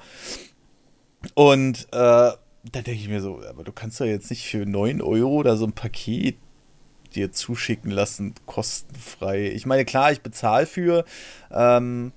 Und 1.34 1.86
äh, 1.92 1.92
da 1.92 2.36
denke 2.72 2.92
ich 2.92 3.08
mir 3.08 3.20
so, 3.20 3.42
aber 3.48 3.64
du 3.64 3.72
kannst 3.72 4.00
doch 4.00 4.06
jetzt 4.06 4.30
nicht 4.30 4.46
für 4.46 4.66
9 4.66 5.00
Euro 5.00 5.32
oder 5.32 5.56
so 5.56 5.66
ein 5.66 5.72
Paket 5.72 6.36
dir 7.14 7.32
zuschicken 7.32 7.90
lassen, 7.90 8.34
kostenfrei. 8.46 9.50
Ich 9.50 9.66
meine, 9.66 9.84
klar, 9.84 10.12
ich 10.12 10.20
bezahle 10.20 10.66
für, 10.66 11.04
ähm, 11.50 12.12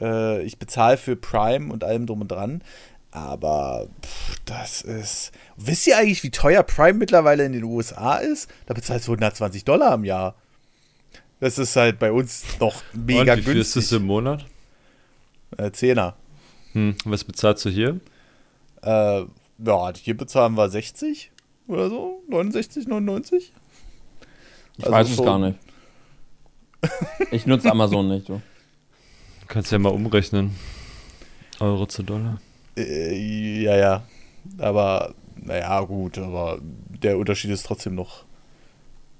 äh, 0.00 0.42
ich 0.42 0.58
bezahle 0.58 0.96
für 0.96 1.16
Prime 1.16 1.72
und 1.72 1.84
allem 1.84 2.06
drum 2.06 2.22
und 2.22 2.28
dran. 2.28 2.62
Aber 3.10 3.88
pff, 4.04 4.40
das 4.44 4.82
ist. 4.82 5.32
Wisst 5.56 5.86
ihr 5.86 5.96
eigentlich, 5.96 6.22
wie 6.22 6.30
teuer 6.30 6.62
Prime 6.62 6.94
mittlerweile 6.94 7.44
in 7.44 7.52
den 7.52 7.64
USA 7.64 8.16
ist? 8.16 8.50
Da 8.66 8.74
bezahlst 8.74 9.08
du 9.08 9.12
120 9.12 9.64
Dollar 9.64 9.94
im 9.94 10.04
Jahr. 10.04 10.34
Das 11.40 11.58
ist 11.58 11.76
halt 11.76 11.98
bei 11.98 12.12
uns 12.12 12.44
noch 12.60 12.82
mega 12.92 13.32
und 13.32 13.38
wie 13.38 13.42
viel 13.42 13.58
ist 13.58 13.76
das 13.76 13.84
günstig. 13.84 13.98
im 13.98 14.06
Monat? 14.06 14.46
Äh, 15.56 15.70
Zehner. 15.70 16.16
Hm, 16.72 16.96
was 17.04 17.24
bezahlst 17.24 17.64
du 17.64 17.70
hier? 17.70 18.00
Äh, 18.82 19.24
ja, 19.58 19.92
hier 19.94 20.16
bezahlen 20.16 20.56
wir 20.56 20.68
60 20.68 21.32
oder 21.66 21.88
so. 21.88 22.22
69, 22.28 22.86
99. 22.86 23.52
Ich 24.76 24.84
Also 24.84 24.92
weiß 24.92 25.10
es 25.10 25.16
gar 25.18 25.38
nicht. 25.38 25.58
Ich 27.32 27.44
nutze 27.44 27.70
Amazon 27.70 28.08
nicht, 28.08 28.28
du. 28.28 28.40
Kannst 29.48 29.72
ja 29.72 29.78
mal 29.80 29.88
umrechnen. 29.88 30.54
Euro 31.58 31.86
zu 31.86 32.04
Dollar. 32.04 32.40
Äh, 32.76 33.62
ja, 33.62 33.76
ja. 33.76 34.02
Aber, 34.58 35.14
naja, 35.36 35.80
gut, 35.80 36.18
aber 36.18 36.58
der 36.62 37.18
Unterschied 37.18 37.50
ist 37.50 37.66
trotzdem 37.66 37.96
noch 37.96 38.24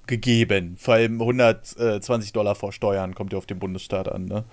gegeben. 0.07 0.75
Vor 0.77 0.93
allem 0.95 1.19
120 1.21 2.31
Dollar 2.31 2.55
vor 2.55 2.71
Steuern 2.71 3.13
kommt 3.13 3.33
ja 3.33 3.37
auf 3.37 3.45
den 3.45 3.59
Bundesstaat 3.59 4.09
an, 4.09 4.25
ne? 4.25 4.45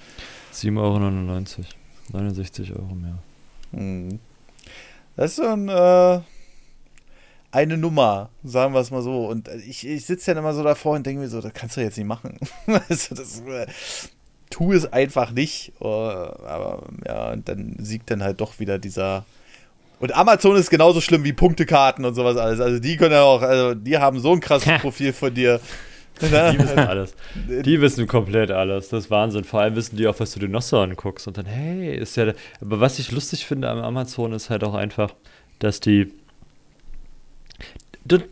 7,99 0.52 0.78
Euro. 0.80 1.66
69 2.12 2.72
Euro 2.72 2.94
mehr. 2.94 3.18
Hm. 3.72 4.18
Das 5.16 5.30
ist 5.30 5.44
schon 5.44 5.68
äh, 5.68 6.20
eine 7.50 7.76
Nummer, 7.78 8.28
sagen 8.44 8.74
wir 8.74 8.80
es 8.80 8.90
mal 8.90 9.02
so. 9.02 9.26
Und 9.26 9.48
ich, 9.66 9.86
ich 9.86 10.04
sitze 10.04 10.32
dann 10.34 10.44
immer 10.44 10.52
so 10.52 10.62
davor 10.62 10.94
und 10.94 11.06
denke 11.06 11.22
mir 11.22 11.28
so, 11.28 11.40
das 11.40 11.54
kannst 11.54 11.76
du 11.76 11.80
jetzt 11.80 11.96
nicht 11.96 12.06
machen. 12.06 12.38
also 12.88 13.14
das, 13.14 13.40
äh, 13.40 13.66
tu 14.50 14.72
es 14.72 14.92
einfach 14.92 15.30
nicht. 15.30 15.72
Äh, 15.80 15.86
aber 15.86 16.82
ja, 17.06 17.32
und 17.32 17.48
dann 17.48 17.76
siegt 17.78 18.10
dann 18.10 18.22
halt 18.22 18.40
doch 18.40 18.58
wieder 18.58 18.78
dieser. 18.78 19.24
Und 19.98 20.14
Amazon 20.14 20.56
ist 20.56 20.68
genauso 20.68 21.00
schlimm 21.00 21.24
wie 21.24 21.32
Punktekarten 21.32 22.04
und 22.04 22.14
sowas 22.14 22.36
alles. 22.36 22.60
Also 22.60 22.78
die 22.78 22.98
können 22.98 23.12
ja 23.12 23.22
auch, 23.22 23.40
also 23.40 23.74
die 23.74 23.96
haben 23.96 24.20
so 24.20 24.32
ein 24.32 24.40
krasses 24.40 24.80
Profil 24.82 25.14
von 25.14 25.32
dir. 25.32 25.60
Die 26.20 26.30
wissen 26.58 26.78
alles. 26.78 27.14
Die 27.46 27.80
wissen 27.80 28.06
komplett 28.06 28.50
alles. 28.50 28.88
Das 28.88 29.04
ist 29.04 29.10
Wahnsinn. 29.10 29.44
Vor 29.44 29.60
allem 29.60 29.76
wissen 29.76 29.96
die 29.96 30.06
auch, 30.06 30.18
was 30.18 30.32
du 30.32 30.40
dir 30.40 30.48
noch 30.48 30.62
so 30.62 30.78
anguckst. 30.78 31.26
Und 31.26 31.38
dann, 31.38 31.46
hey, 31.46 31.94
ist 31.96 32.16
ja. 32.16 32.32
Aber 32.60 32.80
was 32.80 32.98
ich 32.98 33.12
lustig 33.12 33.46
finde 33.46 33.68
am 33.68 33.78
Amazon 33.78 34.32
ist 34.32 34.50
halt 34.50 34.64
auch 34.64 34.74
einfach, 34.74 35.14
dass 35.58 35.80
die. 35.80 36.12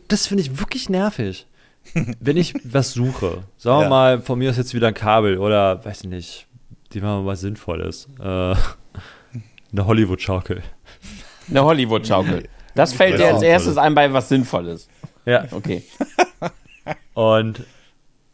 Das 0.07 0.27
finde 0.27 0.43
ich 0.43 0.59
wirklich 0.59 0.89
nervig. 0.89 1.45
Wenn 2.19 2.37
ich 2.37 2.53
was 2.63 2.93
suche, 2.93 3.43
sagen 3.57 3.79
wir 3.79 3.83
ja. 3.83 3.89
mal, 3.89 4.21
von 4.21 4.39
mir 4.39 4.49
ist 4.49 4.57
jetzt 4.57 4.73
wieder 4.73 4.87
ein 4.87 4.93
Kabel 4.93 5.37
oder, 5.37 5.83
weiß 5.85 6.05
ich 6.05 6.09
nicht, 6.09 6.47
die 6.93 7.01
machen 7.01 7.23
mal 7.23 7.25
was 7.25 7.41
Sinnvolles. 7.41 8.07
Äh, 8.19 8.23
eine 8.23 9.85
Hollywood-Schaukel. 9.85 10.63
Eine 11.49 11.63
Hollywood-Schaukel. 11.63 12.47
Das 12.73 12.93
fällt 12.93 13.19
dir 13.19 13.33
als 13.33 13.41
erstes 13.41 13.77
ein 13.77 13.93
bei 13.93 14.11
was 14.11 14.29
Sinnvolles. 14.29 14.87
Ja. 15.25 15.45
Okay. 15.51 15.83
Und 17.13 17.63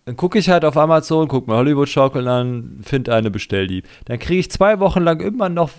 dann 0.06 0.18
gucke 0.18 0.40
ich 0.40 0.50
halt 0.50 0.66
auf 0.66 0.78
Amazon, 0.78 1.28
gucke 1.28 1.50
mir 1.50 1.58
Hollywood-Schaukeln 1.58 2.28
an, 2.28 2.80
finde 2.84 3.14
eine, 3.14 3.30
bestell 3.30 3.68
die. 3.68 3.84
Dann 4.06 4.20
kriege 4.20 4.40
ich 4.40 4.52
zwei 4.52 4.80
Wochen 4.80 5.02
lang 5.02 5.20
immer 5.20 5.50
noch 5.50 5.72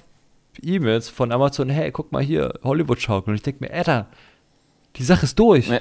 E-Mails 0.62 1.08
von 1.08 1.32
Amazon, 1.32 1.70
hey, 1.70 1.90
guck 1.90 2.12
mal 2.12 2.22
hier, 2.22 2.54
Hollywood-Schaukeln. 2.62 3.32
Und 3.32 3.36
ich 3.36 3.42
denke 3.42 3.64
mir, 3.64 3.72
Alter, 3.72 4.06
die 4.96 5.04
Sache 5.04 5.24
ist 5.24 5.38
durch. 5.38 5.68
Ja. 5.68 5.80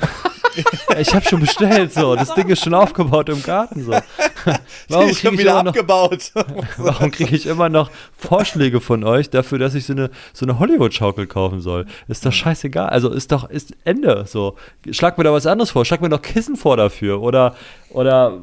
Ich 0.99 1.13
habe 1.13 1.27
schon 1.27 1.39
bestellt, 1.39 1.93
so. 1.93 2.15
Das 2.15 2.33
Ding 2.33 2.49
ist 2.49 2.63
schon 2.63 2.73
aufgebaut 2.73 3.29
im 3.29 3.41
Garten, 3.41 3.83
so. 3.83 3.91
Warum 4.87 5.11
kriege 5.11 5.33
ich 5.33 5.39
wieder 5.39 5.63
noch, 5.63 5.69
abgebaut? 5.69 6.31
warum 6.77 7.11
kriege 7.11 7.35
ich 7.35 7.45
immer 7.45 7.69
noch 7.69 7.91
Vorschläge 8.17 8.81
von 8.81 9.03
euch 9.03 9.29
dafür, 9.29 9.59
dass 9.59 9.75
ich 9.75 9.85
so 9.85 9.93
eine, 9.93 10.09
so 10.33 10.45
eine 10.45 10.59
Hollywood-Schaukel 10.59 11.27
kaufen 11.27 11.61
soll? 11.61 11.85
Ist 12.07 12.25
doch 12.25 12.33
scheißegal. 12.33 12.89
Also 12.89 13.09
ist 13.09 13.31
doch, 13.31 13.49
ist 13.49 13.75
Ende, 13.83 14.25
so. 14.27 14.55
Schlag 14.89 15.17
mir 15.17 15.23
da 15.23 15.31
was 15.31 15.45
anderes 15.45 15.71
vor. 15.71 15.85
Schlag 15.85 16.01
mir 16.01 16.09
doch 16.09 16.21
Kissen 16.21 16.55
vor 16.55 16.77
dafür. 16.77 17.21
Oder, 17.21 17.55
oder 17.89 18.39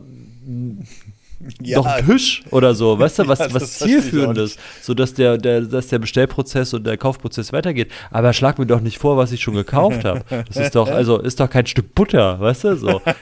ja. 1.63 1.77
doch 1.77 1.87
ein 1.87 2.07
Tisch 2.07 2.43
oder 2.51 2.75
so, 2.75 2.99
weißt 2.99 3.21
du, 3.21 3.29
was, 3.29 3.39
ja, 3.39 3.55
was 3.55 3.79
zielführendes, 3.79 4.57
sodass 4.83 5.15
der, 5.15 5.39
der, 5.39 5.63
dass 5.63 5.89
der 5.89 5.99
Bestellprozess 5.99 6.75
und 6.75 6.85
der 6.85 6.97
Kaufprozess 6.97 7.53
weitergeht. 7.53 7.91
Aber 8.11 8.33
schlag 8.33 8.59
mir 8.59 8.67
doch 8.67 8.81
nicht 8.81 8.99
vor, 8.99 9.17
was 9.17 9.33
ich 9.33 9.41
schon 9.41 9.55
gekauft 9.55 10.05
habe. 10.05 10.25
Das 10.49 10.57
ist 10.57 10.75
doch, 10.75 10.89
also 10.89 11.19
ist 11.19 11.41
doch 11.41 11.51
kein 11.51 11.67
Stück 11.67 11.95
Butter, 11.95 12.41
weißt 12.41 12.65
du, 12.65 12.77
so. 12.77 13.03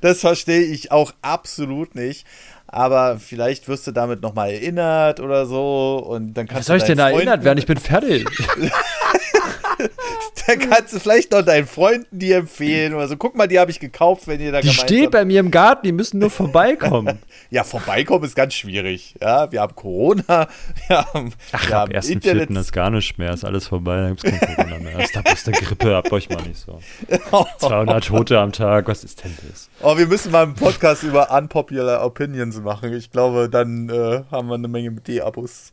Das 0.00 0.20
verstehe 0.20 0.62
ich 0.62 0.92
auch 0.92 1.12
absolut 1.20 1.96
nicht. 1.96 2.24
Aber 2.68 3.18
vielleicht 3.18 3.66
wirst 3.66 3.86
du 3.86 3.92
damit 3.92 4.20
nochmal 4.20 4.50
erinnert 4.50 5.20
oder 5.20 5.46
so 5.46 6.04
und 6.06 6.34
dann 6.34 6.46
kannst 6.46 6.60
Was 6.60 6.66
soll 6.66 6.76
ich 6.76 6.84
denn 6.84 6.98
da 6.98 7.10
erinnert 7.10 7.42
werden? 7.42 7.58
Ich 7.58 7.66
bin 7.66 7.78
fertig. 7.78 8.26
da 10.46 10.56
kannst 10.56 10.92
du 10.92 11.00
vielleicht 11.00 11.32
noch 11.32 11.42
deinen 11.42 11.66
Freunden 11.66 12.18
die 12.18 12.32
empfehlen 12.32 12.94
oder 12.94 13.08
so. 13.08 13.16
Guck 13.16 13.36
mal, 13.36 13.46
die 13.46 13.58
habe 13.58 13.70
ich 13.70 13.80
gekauft, 13.80 14.26
wenn 14.26 14.40
ihr 14.40 14.52
da 14.52 14.60
Die 14.60 14.72
steht 14.72 15.10
bei 15.10 15.24
mir 15.24 15.40
im 15.40 15.50
Garten, 15.50 15.86
die 15.86 15.92
müssen 15.92 16.18
nur 16.18 16.30
vorbeikommen. 16.30 17.18
ja, 17.50 17.64
vorbeikommen 17.64 18.24
ist 18.24 18.34
ganz 18.34 18.54
schwierig. 18.54 19.14
Ja, 19.20 19.50
wir 19.52 19.60
haben 19.60 19.74
Corona, 19.74 20.48
wir 20.88 20.98
haben, 20.98 21.32
Ach, 21.52 21.68
wir 21.68 21.78
ab 21.78 21.90
ersten 21.90 22.14
Internet. 22.14 22.38
Vierten 22.38 22.56
ist 22.56 22.72
gar 22.72 22.90
nicht 22.90 23.18
mehr, 23.18 23.32
ist 23.32 23.44
alles 23.44 23.68
vorbei, 23.68 23.96
dann 23.96 24.16
gibt 24.16 24.24
es 24.24 24.30
kein 24.30 24.56
Corona 24.56 24.78
mehr. 24.78 24.98
Ist 25.00 25.14
da 25.14 25.22
bloß 25.22 25.44
der 25.44 25.54
Grippe, 25.54 25.94
habt 25.94 26.12
euch 26.12 26.28
mal 26.28 26.42
nicht 26.42 26.58
so. 26.58 26.80
200 27.58 28.04
Tote 28.04 28.38
am 28.38 28.52
Tag, 28.52 28.88
was 28.88 29.04
ist 29.04 29.24
denn 29.24 29.36
das? 29.48 29.68
Oh, 29.80 29.96
wir 29.96 30.06
müssen 30.06 30.32
mal 30.32 30.44
einen 30.44 30.54
Podcast 30.54 31.02
über 31.02 31.30
unpopular 31.30 32.04
Opinions 32.04 32.60
machen. 32.60 32.92
Ich 32.92 33.10
glaube, 33.10 33.48
dann 33.48 33.88
äh, 33.88 34.22
haben 34.30 34.48
wir 34.48 34.54
eine 34.54 34.68
Menge 34.68 34.90
mit 34.90 35.08
D-Abos 35.08 35.70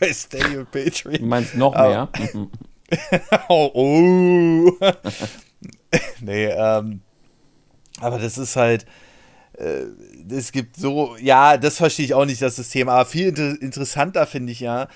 bei 0.00 0.12
Stay 0.12 0.56
und 0.56 0.70
Patreon. 0.70 1.18
Du 1.18 1.26
meinst 1.26 1.56
noch 1.56 1.74
mehr? 1.74 2.08
oh, 3.48 3.70
oh. 3.74 4.78
nee, 6.20 6.46
ähm, 6.46 7.00
aber 8.00 8.18
das 8.18 8.38
ist 8.38 8.56
halt, 8.56 8.86
äh, 9.54 9.84
es 10.30 10.52
gibt 10.52 10.76
so, 10.76 11.16
ja, 11.16 11.56
das 11.56 11.76
verstehe 11.76 12.06
ich 12.06 12.14
auch 12.14 12.24
nicht, 12.24 12.42
das 12.42 12.56
System, 12.56 12.88
aber 12.88 13.04
viel 13.04 13.28
inter 13.28 13.60
interessanter 13.60 14.26
finde 14.26 14.52
ich 14.52 14.60
ja 14.60 14.88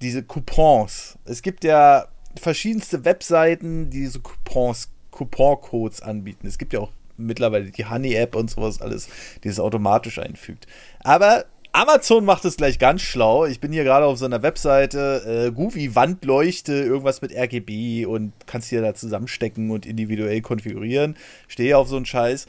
diese 0.00 0.22
Coupons. 0.22 1.18
Es 1.24 1.42
gibt 1.42 1.64
ja 1.64 2.06
verschiedenste 2.40 3.04
Webseiten, 3.04 3.90
die 3.90 4.00
diese 4.00 4.20
Coupons, 4.20 4.90
Coupon-Codes 5.10 6.02
anbieten. 6.02 6.46
Es 6.46 6.58
gibt 6.58 6.72
ja 6.72 6.80
auch 6.80 6.92
mittlerweile 7.16 7.70
die 7.70 7.86
Honey-App 7.86 8.34
und 8.34 8.50
sowas 8.50 8.80
alles, 8.80 9.08
die 9.44 9.48
es 9.48 9.60
automatisch 9.60 10.18
einfügt. 10.18 10.66
Aber 11.00 11.44
Amazon 11.74 12.26
macht 12.26 12.44
es 12.44 12.58
gleich 12.58 12.78
ganz 12.78 13.00
schlau. 13.00 13.46
Ich 13.46 13.58
bin 13.58 13.72
hier 13.72 13.84
gerade 13.84 14.04
auf 14.04 14.18
so 14.18 14.26
einer 14.26 14.42
Webseite, 14.42 15.46
äh, 15.48 15.52
Goofy 15.52 15.94
Wandleuchte, 15.94 16.74
irgendwas 16.74 17.22
mit 17.22 17.34
RGB 17.34 18.04
und 18.04 18.32
kannst 18.46 18.68
hier 18.68 18.82
da 18.82 18.94
zusammenstecken 18.94 19.70
und 19.70 19.86
individuell 19.86 20.42
konfigurieren. 20.42 21.16
Stehe 21.48 21.78
auf 21.78 21.88
so 21.88 21.96
einen 21.96 22.04
Scheiß. 22.04 22.46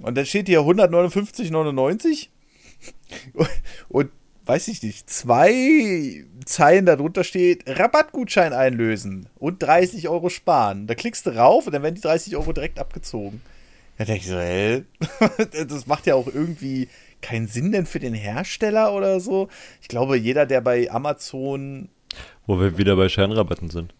Und 0.00 0.16
dann 0.16 0.24
steht 0.24 0.46
hier 0.46 0.60
159,99 0.60 2.28
und 3.88 4.10
weiß 4.46 4.68
ich 4.68 4.82
nicht, 4.82 5.10
zwei 5.10 6.24
Zeilen 6.44 6.86
darunter 6.86 7.24
steht, 7.24 7.64
Rabattgutschein 7.66 8.52
einlösen 8.52 9.28
und 9.38 9.62
30 9.62 10.08
Euro 10.08 10.28
sparen. 10.28 10.86
Da 10.86 10.94
klickst 10.94 11.26
du 11.26 11.30
rauf 11.30 11.66
und 11.66 11.72
dann 11.72 11.82
werden 11.82 11.96
die 11.96 12.00
30 12.00 12.36
Euro 12.36 12.52
direkt 12.52 12.78
abgezogen. 12.78 13.42
Da 13.98 14.04
denke 14.04 14.22
ich 14.22 14.28
so, 14.28 14.38
hä? 14.38 14.84
das 15.68 15.86
macht 15.86 16.06
ja 16.06 16.14
auch 16.14 16.26
irgendwie 16.26 16.88
keinen 17.20 17.46
Sinn 17.46 17.72
denn 17.72 17.86
für 17.86 18.00
den 18.00 18.14
Hersteller 18.14 18.92
oder 18.92 19.20
so? 19.20 19.48
Ich 19.80 19.88
glaube, 19.88 20.16
jeder, 20.16 20.46
der 20.46 20.60
bei 20.60 20.90
Amazon. 20.90 21.88
Wo 22.46 22.58
wir 22.60 22.78
wieder 22.78 22.96
bei 22.96 23.08
Scheinrabatten 23.08 23.70
sind. 23.70 23.94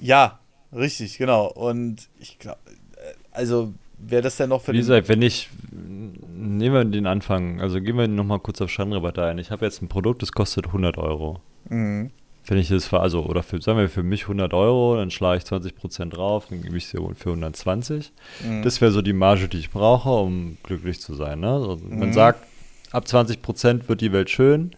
Ja, 0.00 0.40
richtig, 0.74 1.18
genau. 1.18 1.46
Und 1.46 2.08
ich 2.18 2.38
glaube, 2.38 2.58
äh, 2.96 3.14
also 3.32 3.74
wäre 3.98 4.22
das 4.22 4.36
denn 4.36 4.48
noch 4.48 4.62
für 4.62 4.72
Wie 4.72 4.78
gesagt, 4.78 5.08
wenn 5.08 5.22
ich. 5.22 5.48
Nehmen 5.72 6.74
wir 6.74 6.84
den 6.84 7.06
Anfang. 7.06 7.60
Also 7.60 7.80
gehen 7.80 7.96
wir 7.96 8.08
nochmal 8.08 8.40
kurz 8.40 8.60
auf 8.60 8.70
Scheinrabatte 8.70 9.24
ein. 9.24 9.38
Ich 9.38 9.50
habe 9.50 9.64
jetzt 9.64 9.82
ein 9.82 9.88
Produkt, 9.88 10.22
das 10.22 10.32
kostet 10.32 10.66
100 10.66 10.98
Euro. 10.98 11.40
Mhm. 11.68 12.10
Wenn 12.46 12.58
ich 12.58 12.68
das 12.68 12.86
für, 12.86 13.00
also, 13.00 13.24
oder 13.24 13.42
für, 13.42 13.60
sagen 13.60 13.78
wir 13.78 13.88
für 13.88 14.02
mich 14.02 14.22
100 14.22 14.54
Euro, 14.54 14.96
dann 14.96 15.10
schlage 15.10 15.38
ich 15.38 15.44
20% 15.44 16.10
drauf, 16.10 16.46
dann 16.48 16.62
gebe 16.62 16.76
ich 16.76 16.86
sie 16.86 16.98
für 17.14 17.30
120. 17.30 18.12
Mhm. 18.44 18.62
Das 18.62 18.80
wäre 18.80 18.92
so 18.92 19.02
die 19.02 19.12
Marge, 19.12 19.48
die 19.48 19.58
ich 19.58 19.70
brauche, 19.70 20.08
um 20.10 20.56
glücklich 20.62 21.00
zu 21.00 21.14
sein. 21.14 21.40
Ne? 21.40 21.48
Also 21.48 21.76
mhm. 21.76 21.98
Man 21.98 22.12
sagt, 22.12 22.46
ab 22.92 23.04
20% 23.06 23.88
wird 23.88 24.00
die 24.00 24.12
Welt 24.12 24.30
schön 24.30 24.74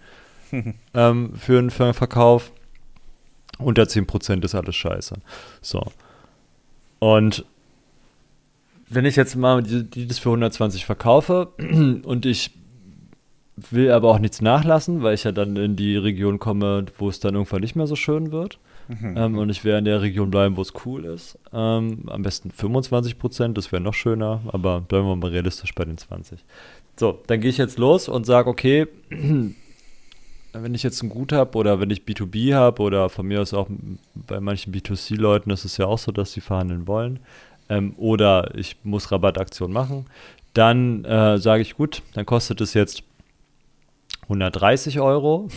ähm, 0.94 1.32
für, 1.36 1.59
einen, 1.59 1.70
Verkauf. 1.70 2.52
Unter 3.59 3.84
10% 3.84 4.44
ist 4.44 4.55
alles 4.55 4.74
scheiße. 4.74 5.14
So. 5.60 5.84
Und 6.98 7.44
wenn 8.89 9.05
ich 9.05 9.16
jetzt 9.16 9.36
mal 9.36 9.62
die, 9.62 9.84
die 9.84 10.06
das 10.06 10.18
für 10.18 10.30
120 10.30 10.84
verkaufe 10.84 11.47
und 11.59 12.26
ich 12.26 12.51
will 13.57 13.91
aber 13.91 14.09
auch 14.09 14.19
nichts 14.19 14.41
nachlassen, 14.41 15.03
weil 15.03 15.15
ich 15.15 15.24
ja 15.24 15.33
dann 15.33 15.57
in 15.57 15.77
die 15.77 15.97
Region 15.97 16.39
komme, 16.39 16.87
wo 16.99 17.09
es 17.09 17.20
dann 17.20 17.35
irgendwann 17.35 17.61
nicht 17.61 17.77
mehr 17.77 17.87
so 17.87 17.97
schön 17.97 18.33
wird. 18.33 18.59
Mhm. 18.89 19.15
Ähm, 19.16 19.39
und 19.39 19.51
ich 19.51 19.65
werde 19.65 19.79
in 19.79 19.85
der 19.85 20.03
Region 20.03 20.31
bleiben, 20.31 20.57
wo 20.57 20.62
es 20.62 20.73
cool 20.85 21.05
ist. 21.05 21.39
Ähm, 21.53 22.05
am 22.07 22.23
besten 22.23 22.51
25 22.51 23.19
Prozent, 23.19 23.59
das 23.59 23.70
wäre 23.73 23.83
noch 23.83 23.95
schöner, 23.95 24.41
aber 24.49 24.81
bleiben 24.81 25.07
wir 25.07 25.16
mal 25.16 25.31
realistisch 25.31 25.74
bei 25.74 25.85
den 25.85 25.99
20. 25.99 26.41
So, 26.97 27.20
dann 27.27 27.41
gehe 27.41 27.51
ich 27.51 27.59
jetzt 27.59 27.79
los 27.79 28.09
und 28.09 28.27
sage, 28.27 28.49
okay, 28.49 28.87
wenn 30.53 30.74
ich 30.74 30.83
jetzt 30.83 31.03
ein 31.03 31.09
Gut 31.09 31.33
habe 31.33 31.57
oder 31.57 31.81
wenn 31.81 31.91
ich 31.91 32.03
B2B 32.03 32.55
habe 32.55 32.83
oder 32.83 33.09
von 33.09 33.27
mir 33.27 33.41
aus 33.41 33.55
auch 33.55 33.69
bei 34.15 34.41
manchen 34.41 34.74
B2C-Leuten 34.74 35.51
ist 35.51 35.65
es 35.65 35.77
ja 35.77 35.87
auch 35.87 35.99
so, 35.99 36.12
dass 36.12 36.33
sie 36.33 36.41
verhandeln 36.41 36.87
wollen 36.87 37.20
ähm, 37.69 37.95
oder 37.97 38.55
ich 38.55 38.77
muss 38.85 39.11
Rabattaktion 39.11 39.73
machen, 39.73 40.07
dann 40.55 41.05
äh, 41.05 41.39
sage 41.39 41.62
ich, 41.62 41.77
gut, 41.77 42.03
dann 42.12 42.27
kostet 42.27 42.61
es 42.61 42.74
jetzt 42.74 43.03
130 44.32 45.00
Euro. 45.00 45.48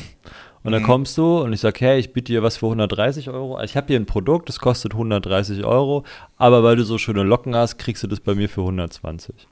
Und 0.63 0.71
dann 0.71 0.81
mhm. 0.81 0.87
kommst 0.87 1.17
du 1.17 1.41
und 1.41 1.53
ich 1.53 1.59
sage, 1.59 1.79
hey, 1.81 1.99
ich 1.99 2.11
biete 2.11 2.33
dir 2.33 2.41
was 2.41 2.57
für 2.57 2.65
130 2.65 3.29
Euro. 3.29 3.61
Ich 3.61 3.77
habe 3.77 3.85
hier 3.87 3.99
ein 3.99 4.07
Produkt, 4.07 4.49
das 4.49 4.57
kostet 4.57 4.93
130 4.93 5.63
Euro, 5.63 6.03
aber 6.37 6.63
weil 6.63 6.75
du 6.75 6.83
so 6.83 6.97
schöne 6.97 7.21
Locken 7.21 7.55
hast, 7.55 7.77
kriegst 7.77 8.01
du 8.01 8.07
das 8.07 8.19
bei 8.19 8.33
mir 8.33 8.49
für 8.49 8.61
120. 8.61 9.47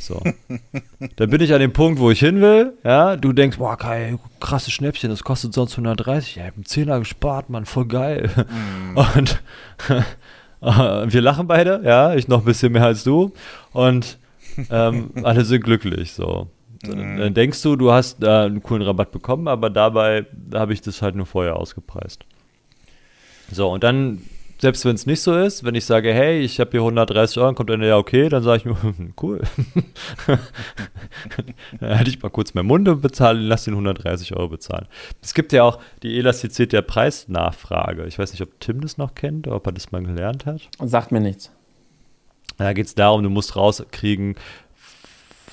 So. 0.00 0.22
dann 1.16 1.30
bin 1.30 1.42
ich 1.42 1.52
an 1.52 1.60
dem 1.60 1.74
Punkt, 1.74 2.00
wo 2.00 2.10
ich 2.10 2.20
hin 2.20 2.40
will. 2.40 2.72
Ja, 2.82 3.16
du 3.16 3.34
denkst, 3.34 3.58
boah, 3.58 3.76
geil, 3.76 4.18
krasses 4.40 4.72
Schnäppchen, 4.72 5.10
das 5.10 5.22
kostet 5.22 5.52
sonst 5.52 5.72
130. 5.72 6.36
Ja, 6.36 6.42
ich 6.42 6.46
habe 6.46 6.56
einen 6.56 6.64
Zehner 6.64 6.98
gespart, 6.98 7.50
Mann, 7.50 7.66
voll 7.66 7.86
geil. 7.86 8.30
Mm. 8.48 8.98
Und 10.60 11.12
wir 11.12 11.20
lachen 11.20 11.46
beide, 11.46 11.82
ja, 11.84 12.14
ich 12.14 12.26
noch 12.26 12.38
ein 12.38 12.46
bisschen 12.46 12.72
mehr 12.72 12.84
als 12.84 13.04
du. 13.04 13.32
Und 13.72 14.18
ähm, 14.70 15.10
alle 15.22 15.44
sind 15.44 15.62
glücklich, 15.62 16.12
so. 16.12 16.48
Mhm. 16.88 17.18
Dann 17.18 17.34
denkst 17.34 17.62
du, 17.62 17.76
du 17.76 17.92
hast 17.92 18.22
äh, 18.22 18.28
einen 18.28 18.62
coolen 18.62 18.82
Rabatt 18.82 19.12
bekommen, 19.12 19.48
aber 19.48 19.70
dabei 19.70 20.26
habe 20.52 20.72
ich 20.72 20.80
das 20.80 21.02
halt 21.02 21.14
nur 21.14 21.26
vorher 21.26 21.56
ausgepreist. 21.56 22.24
So, 23.50 23.70
und 23.70 23.84
dann, 23.84 24.22
selbst 24.58 24.84
wenn 24.84 24.94
es 24.94 25.06
nicht 25.06 25.20
so 25.20 25.36
ist, 25.36 25.64
wenn 25.64 25.74
ich 25.74 25.84
sage, 25.84 26.12
hey, 26.12 26.40
ich 26.40 26.60
habe 26.60 26.70
hier 26.70 26.80
130 26.80 27.38
Euro, 27.38 27.52
kommt 27.54 27.70
dann 27.70 27.82
ja 27.82 27.96
okay, 27.98 28.28
dann 28.28 28.42
sage 28.42 28.58
ich 28.58 28.64
mir, 28.64 28.76
cool. 29.22 29.42
dann 31.80 31.98
hätte 31.98 32.10
ich 32.10 32.22
mal 32.22 32.30
kurz 32.30 32.54
meinen 32.54 32.66
Mund 32.66 32.88
und 32.88 33.02
bezahle, 33.02 33.40
lass 33.40 33.64
den 33.64 33.74
130 33.74 34.34
Euro 34.36 34.48
bezahlen. 34.48 34.86
Es 35.22 35.34
gibt 35.34 35.52
ja 35.52 35.62
auch 35.64 35.78
die 36.02 36.18
Elastizität 36.18 36.72
der 36.72 36.82
Preisnachfrage. 36.82 38.06
Ich 38.06 38.18
weiß 38.18 38.32
nicht, 38.32 38.42
ob 38.42 38.58
Tim 38.60 38.80
das 38.80 38.98
noch 38.98 39.14
kennt 39.14 39.46
oder 39.46 39.56
ob 39.56 39.66
er 39.66 39.72
das 39.72 39.92
mal 39.92 40.02
gelernt 40.02 40.46
hat. 40.46 40.68
Sagt 40.82 41.12
mir 41.12 41.20
nichts. 41.20 41.50
Da 42.56 42.72
geht 42.72 42.86
es 42.86 42.94
darum, 42.94 43.22
du 43.22 43.30
musst 43.30 43.56
rauskriegen, 43.56 44.36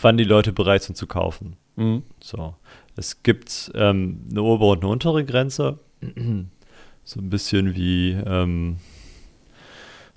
wann 0.02 0.18
die 0.18 0.24
Leute 0.24 0.52
bereit 0.54 0.84
sind 0.84 0.96
zu 0.96 1.08
kaufen. 1.08 1.56
Mhm. 1.76 2.04
So. 2.22 2.56
Es 2.96 3.24
gibt 3.24 3.72
ähm, 3.76 4.28
eine 4.30 4.44
obere 4.44 4.72
und 4.72 4.84
eine 4.84 4.92
untere 4.92 5.24
Grenze. 5.26 5.80
so 7.04 7.20
ein 7.20 7.30
bisschen 7.30 7.76
wie 7.76 8.12
ähm, 8.12 8.78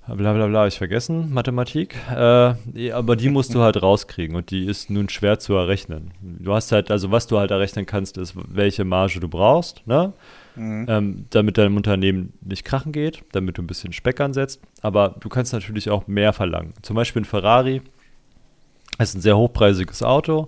bla 0.07 0.33
bla 0.33 0.47
bla, 0.47 0.67
ich 0.67 0.77
vergessen, 0.77 1.33
Mathematik. 1.33 1.95
Äh, 2.11 2.91
aber 2.91 3.15
die 3.15 3.29
musst 3.29 3.55
du 3.55 3.61
halt 3.61 3.81
rauskriegen 3.81 4.35
und 4.35 4.51
die 4.51 4.65
ist 4.65 4.89
nun 4.89 5.09
schwer 5.09 5.39
zu 5.39 5.53
errechnen. 5.53 6.11
Du 6.21 6.53
hast 6.53 6.71
halt, 6.71 6.91
also 6.91 7.11
was 7.11 7.27
du 7.27 7.39
halt 7.39 7.51
errechnen 7.51 7.85
kannst, 7.85 8.17
ist, 8.17 8.35
welche 8.35 8.85
Marge 8.85 9.19
du 9.19 9.27
brauchst, 9.27 9.85
ne? 9.87 10.13
Mhm. 10.57 10.85
ähm, 10.87 11.25
damit 11.31 11.57
deinem 11.57 11.75
Unternehmen 11.75 12.31
nicht 12.39 12.63
krachen 12.63 12.93
geht, 12.93 13.23
damit 13.33 13.57
du 13.57 13.61
ein 13.61 13.67
bisschen 13.67 13.91
Speck 13.91 14.21
ansetzt. 14.21 14.61
Aber 14.81 15.15
du 15.19 15.27
kannst 15.27 15.51
natürlich 15.51 15.89
auch 15.89 16.07
mehr 16.07 16.31
verlangen. 16.31 16.73
Zum 16.81 16.95
Beispiel 16.95 17.23
ein 17.23 17.25
Ferrari 17.25 17.81
ist 18.99 19.15
ein 19.15 19.21
sehr 19.21 19.37
hochpreisiges 19.37 20.03
Auto, 20.03 20.47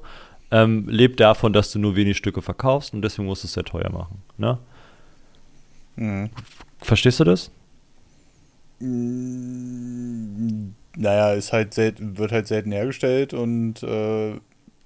ähm, 0.51 0.87
lebt 0.87 1.19
davon, 1.19 1.51
dass 1.53 1.71
du 1.71 1.79
nur 1.79 1.95
wenig 1.95 2.17
Stücke 2.17 2.41
verkaufst 2.41 2.93
und 2.93 3.01
deswegen 3.01 3.27
musst 3.27 3.43
du 3.43 3.47
es 3.47 3.53
sehr 3.53 3.63
teuer 3.65 3.89
machen. 3.91 4.21
Ne? 4.37 4.57
Mhm. 5.97 6.29
Verstehst 6.79 7.19
du 7.19 7.23
das? 7.25 7.51
Mm, 8.79 10.73
Naja, 10.99 11.33
ist 11.33 11.53
halt 11.53 11.73
selten, 11.75 12.17
wird 12.17 12.31
halt 12.31 12.47
selten 12.47 12.71
hergestellt 12.71 13.33
und 13.33 13.83
äh, 13.83 14.31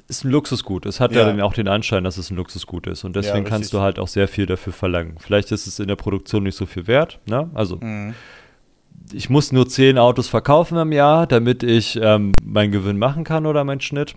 Ist 0.09 0.25
ein 0.25 0.31
Luxusgut. 0.31 0.85
Es 0.85 0.99
hat 0.99 1.13
ja, 1.13 1.21
Ja. 1.21 1.25
dann 1.27 1.39
auch 1.39 1.53
den 1.53 1.69
Anschein, 1.69 2.03
dass 2.03 2.17
es 2.17 2.29
ein 2.31 2.35
Luxusgut 2.35 2.85
ist. 2.87 3.05
Und 3.05 3.15
deswegen 3.15 3.45
Ja, 3.45 3.49
kannst 3.49 3.71
du 3.71 3.79
halt 3.79 3.97
auch 3.97 4.09
sehr 4.09 4.27
viel 4.27 4.45
dafür 4.45 4.73
verlangen. 4.73 5.15
Vielleicht 5.19 5.51
ist 5.53 5.67
es 5.67 5.79
in 5.79 5.87
der 5.87 5.95
Produktion 5.95 6.43
nicht 6.43 6.57
so 6.57 6.65
viel 6.65 6.87
wert. 6.87 7.19
Ne? 7.27 7.49
Also 7.53 7.77
mh, 7.77 8.13
ich 9.13 9.29
muss 9.29 9.51
nur 9.51 9.67
10 9.67 9.97
Autos 9.97 10.27
verkaufen 10.27 10.77
im 10.77 10.91
Jahr, 10.91 11.27
damit 11.27 11.63
ich 11.63 11.99
ähm, 12.01 12.33
meinen 12.43 12.71
Gewinn 12.71 12.97
machen 12.97 13.23
kann 13.23 13.45
oder 13.45 13.63
meinen 13.63 13.81
Schnitt. 13.81 14.15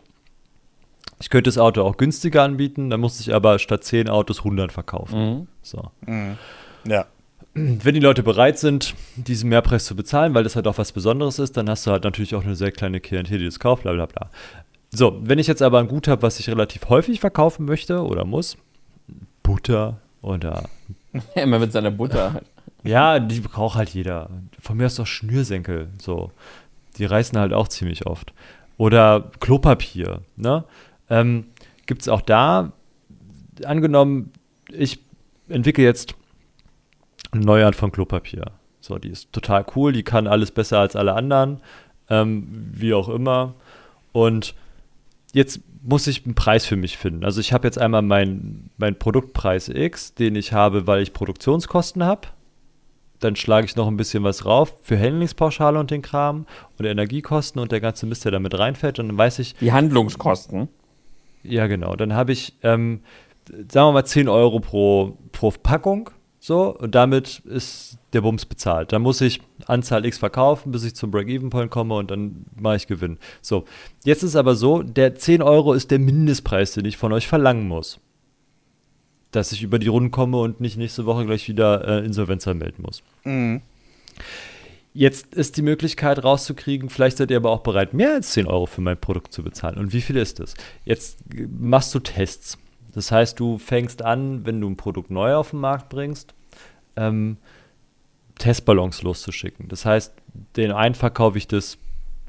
Ich 1.21 1.31
könnte 1.31 1.49
das 1.49 1.59
Auto 1.59 1.83
auch 1.83 1.97
günstiger 1.97 2.43
anbieten, 2.43 2.91
dann 2.91 3.01
muss 3.01 3.21
ich 3.21 3.35
aber 3.35 3.59
statt 3.59 3.85
10 3.85 4.09
Autos 4.09 4.39
100 4.39 4.73
verkaufen. 4.73 5.19
Mhm. 5.19 5.47
So. 5.63 5.91
mh. 6.07 6.37
ja. 6.87 7.07
Wenn 7.57 7.95
die 7.95 8.01
Leute 8.01 8.25
bereit 8.25 8.59
sind, 8.59 8.97
diesen 9.15 9.49
Mehrpreis 9.49 9.85
zu 9.85 9.95
bezahlen, 9.95 10.35
weil 10.35 10.43
das 10.43 10.57
halt 10.57 10.67
auch 10.67 10.77
was 10.77 10.91
Besonderes 10.91 11.39
ist, 11.39 11.57
dann 11.57 11.71
hast 11.71 11.87
du 11.87 11.93
halt 11.93 12.03
natürlich 12.03 12.35
auch 12.35 12.43
eine 12.43 12.57
sehr 12.57 12.73
kleine 12.73 12.99
Klientel, 12.99 13.39
die 13.39 13.45
das 13.45 13.61
kauft, 13.61 13.85
bla 13.85 13.93
bla 13.93 14.07
bla. 14.07 14.29
So, 14.91 15.21
wenn 15.23 15.39
ich 15.39 15.47
jetzt 15.47 15.63
aber 15.63 15.79
ein 15.79 15.87
Gut 15.87 16.09
habe, 16.09 16.23
was 16.23 16.41
ich 16.41 16.49
relativ 16.49 16.89
häufig 16.89 17.21
verkaufen 17.21 17.65
möchte 17.65 18.03
oder 18.03 18.25
muss, 18.25 18.57
Butter 19.45 20.01
oder 20.21 20.65
Immer 21.35 21.59
mit 21.59 21.73
seiner 21.73 21.91
Butter. 21.91 22.41
Ja, 22.85 23.19
die 23.19 23.41
braucht 23.41 23.77
halt 23.77 23.91
jeder. 23.91 24.31
Von 24.61 24.77
mir 24.77 24.87
aus 24.87 24.97
doch 24.97 25.07
Schnürsenkel. 25.07 25.89
So. 26.01 26.31
Die 26.99 27.05
reißen 27.05 27.39
halt 27.39 27.53
auch 27.53 27.69
ziemlich 27.69 28.07
oft. 28.07 28.33
Oder 28.77 29.31
Klopapier. 29.41 30.21
Ne? 30.37 30.65
Ähm, 31.11 31.47
Gibt 31.87 32.03
es 32.03 32.09
auch 32.09 32.21
da, 32.21 32.73
angenommen, 33.65 34.33
ich 34.73 35.01
entwickle 35.49 35.85
jetzt 35.85 36.15
eine 37.33 37.45
neue 37.45 37.67
Art 37.67 37.77
von 37.77 37.93
Klopapier. 37.93 38.53
So, 38.81 38.99
die 38.99 39.09
ist 39.09 39.33
total 39.33 39.65
cool, 39.75 39.93
die 39.93 40.03
kann 40.03 40.27
alles 40.27 40.51
besser 40.51 40.79
als 40.79 40.97
alle 40.97 41.15
anderen, 41.15 41.61
ähm, 42.11 42.71
wie 42.73 42.95
auch 42.95 43.09
immer. 43.09 43.55
Und 44.13 44.55
jetzt 45.33 45.61
muss 45.83 46.07
ich 46.07 46.25
einen 46.25 46.35
Preis 46.35 46.65
für 46.67 46.77
mich 46.77 46.97
finden. 46.97 47.25
Also 47.25 47.41
ich 47.41 47.53
habe 47.53 47.67
jetzt 47.67 47.79
einmal 47.79 48.03
meinen 48.03 48.71
mein 48.77 48.99
Produktpreis 48.99 49.69
X, 49.69 50.15
den 50.15 50.37
ich 50.37 50.53
habe, 50.53 50.87
weil 50.87 51.03
ich 51.03 51.13
Produktionskosten 51.13 52.05
habe. 52.05 52.29
Dann 53.21 53.37
schlage 53.37 53.65
ich 53.67 53.77
noch 53.77 53.87
ein 53.89 53.97
bisschen 53.97 54.25
was 54.25 54.39
drauf 54.39 54.77
für 54.83 54.99
Handlingspauschale 54.99 55.79
und 55.79 55.91
den 55.91 56.03
Kram 56.03 56.47
und 56.79 56.85
Energiekosten 56.85 57.61
und 57.61 57.73
der 57.73 57.81
ganze 57.81 58.07
Mist, 58.07 58.25
der 58.25 58.33
damit 58.33 58.59
reinfällt. 58.59 58.99
Und 58.99 59.09
dann 59.09 59.19
weiß 59.19 59.39
ich, 59.39 59.55
Die 59.57 59.73
Handlungskosten. 59.73 60.69
ja 61.43 61.67
genau, 61.67 61.97
dann 61.97 62.13
habe 62.15 62.33
ich, 62.33 62.55
ähm, 62.63 63.01
sagen 63.49 63.89
wir 63.89 63.93
mal, 63.93 64.05
10 64.05 64.29
Euro 64.29 64.61
pro, 64.61 65.17
pro 65.33 65.51
Packung. 65.51 66.11
So, 66.41 66.77
und 66.77 66.95
damit 66.95 67.39
ist 67.47 67.97
der 68.13 68.21
Bums 68.21 68.45
bezahlt. 68.45 68.93
Dann 68.93 69.01
muss 69.01 69.23
ich 69.23 69.41
Anzahl 69.65 70.05
X 70.05 70.19
verkaufen, 70.19 70.73
bis 70.73 70.85
ich 70.85 70.95
zum 70.95 71.11
Break-Even-Point 71.11 71.71
komme 71.71 71.95
und 71.95 72.11
dann 72.11 72.45
mache 72.55 72.77
ich 72.77 72.87
Gewinn. 72.87 73.19
So, 73.41 73.65
jetzt 74.05 74.23
ist 74.23 74.37
aber 74.37 74.55
so, 74.55 74.83
der 74.83 75.15
10 75.15 75.41
Euro 75.41 75.73
ist 75.73 75.91
der 75.91 75.99
Mindestpreis, 75.99 76.73
den 76.73 76.85
ich 76.85 76.99
von 76.99 77.15
euch 77.15 77.27
verlangen 77.27 77.67
muss. 77.67 77.99
Dass 79.35 79.53
ich 79.53 79.63
über 79.63 79.79
die 79.79 79.89
Runden 79.89 80.11
komme 80.11 80.39
und 80.39 80.61
nicht 80.61 80.77
nächste 80.77 81.07
Woche 81.07 81.27
gleich 81.27 81.49
wieder 81.49 81.87
äh, 81.87 82.05
Insolvenz 82.05 82.47
anmelden 82.47 82.85
muss. 82.85 83.03
Mhm. 83.25 83.63
Jetzt 84.97 85.35
ist 85.35 85.57
die 85.57 85.63
Möglichkeit 85.63 86.23
rauszukriegen, 86.23 86.89
vielleicht 86.89 87.17
seid 87.17 87.33
ihr 87.33 87.39
aber 87.39 87.51
auch 87.51 87.63
bereit, 87.63 87.95
mehr 87.95 88.13
als 88.13 88.31
10 88.31 88.47
Euro 88.47 88.67
für 88.67 88.81
mein 88.81 88.97
Produkt 88.97 89.33
zu 89.33 89.43
bezahlen. 89.43 89.77
Und 89.77 89.93
wie 89.93 90.01
viel 90.01 90.17
ist 90.17 90.39
es? 90.39 90.55
Jetzt 90.85 91.19
äh, 91.35 91.47
machst 91.59 91.95
du 91.95 91.99
Tests. 91.99 92.59
Das 92.95 93.11
heißt, 93.11 93.41
du 93.41 93.59
fängst 93.59 94.03
an, 94.03 94.47
wenn 94.47 94.61
du 94.61 94.71
ein 94.71 94.77
Produkt 94.77 95.11
neu 95.11 95.35
auf 95.35 95.51
den 95.51 95.59
Markt 95.59 95.89
bringst, 95.89 96.33
ähm, 96.95 97.39
Testballons 98.39 99.03
loszuschicken. 99.03 99.67
Das 99.69 99.85
heißt, 99.85 100.13
den 100.57 100.71
einen 100.71 100.95
verkaufe 100.95 101.39
ich 101.39 101.49
das 101.49 101.79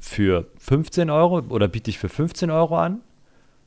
für 0.00 0.46
15 0.58 1.08
Euro 1.10 1.40
oder 1.48 1.68
biete 1.68 1.90
ich 1.90 1.98
für 1.98 2.08
15 2.08 2.50
Euro 2.50 2.76
an. 2.78 3.00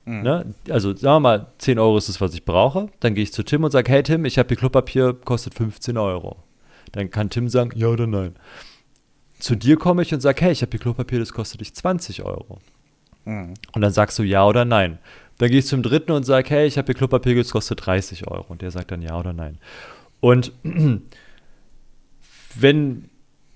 Mhm. 0.05 0.21
Ne? 0.21 0.53
Also 0.69 0.95
sagen 0.95 1.15
wir 1.15 1.19
mal, 1.19 1.47
10 1.57 1.79
Euro 1.79 1.97
ist 1.97 2.09
es, 2.09 2.19
was 2.21 2.33
ich 2.33 2.45
brauche. 2.45 2.89
Dann 2.99 3.15
gehe 3.15 3.23
ich 3.23 3.33
zu 3.33 3.43
Tim 3.43 3.63
und 3.63 3.71
sage, 3.71 3.91
hey 3.91 4.03
Tim, 4.03 4.25
ich 4.25 4.37
habe 4.37 4.47
hier 4.49 4.57
Klopapier, 4.57 5.13
kostet 5.13 5.53
15 5.53 5.97
Euro. 5.97 6.37
Dann 6.91 7.09
kann 7.09 7.29
Tim 7.29 7.49
sagen, 7.49 7.71
ja 7.75 7.87
oder 7.87 8.07
nein. 8.07 8.35
Zu 9.39 9.55
dir 9.55 9.77
komme 9.77 10.01
ich 10.01 10.13
und 10.13 10.21
sage, 10.21 10.41
hey, 10.41 10.51
ich 10.51 10.61
habe 10.61 10.71
hier 10.71 10.79
Klopapier, 10.79 11.19
das 11.19 11.31
kostet 11.33 11.61
dich 11.61 11.73
20 11.73 12.23
Euro. 12.23 12.59
Mhm. 13.25 13.53
Und 13.73 13.81
dann 13.81 13.93
sagst 13.93 14.17
du 14.19 14.23
ja 14.23 14.45
oder 14.45 14.65
nein. 14.65 14.99
Dann 15.37 15.49
gehe 15.49 15.59
ich 15.59 15.67
zum 15.67 15.83
dritten 15.83 16.11
und 16.11 16.25
sage, 16.25 16.49
hey, 16.49 16.67
ich 16.67 16.77
habe 16.77 16.87
hier 16.87 16.95
Klopapier, 16.95 17.35
das 17.35 17.51
kostet 17.51 17.85
30 17.85 18.27
Euro. 18.27 18.45
Und 18.49 18.61
der 18.61 18.71
sagt 18.71 18.91
dann 18.91 19.01
ja 19.01 19.17
oder 19.17 19.31
nein. 19.31 19.57
Und 20.19 20.51
wenn 22.55 23.08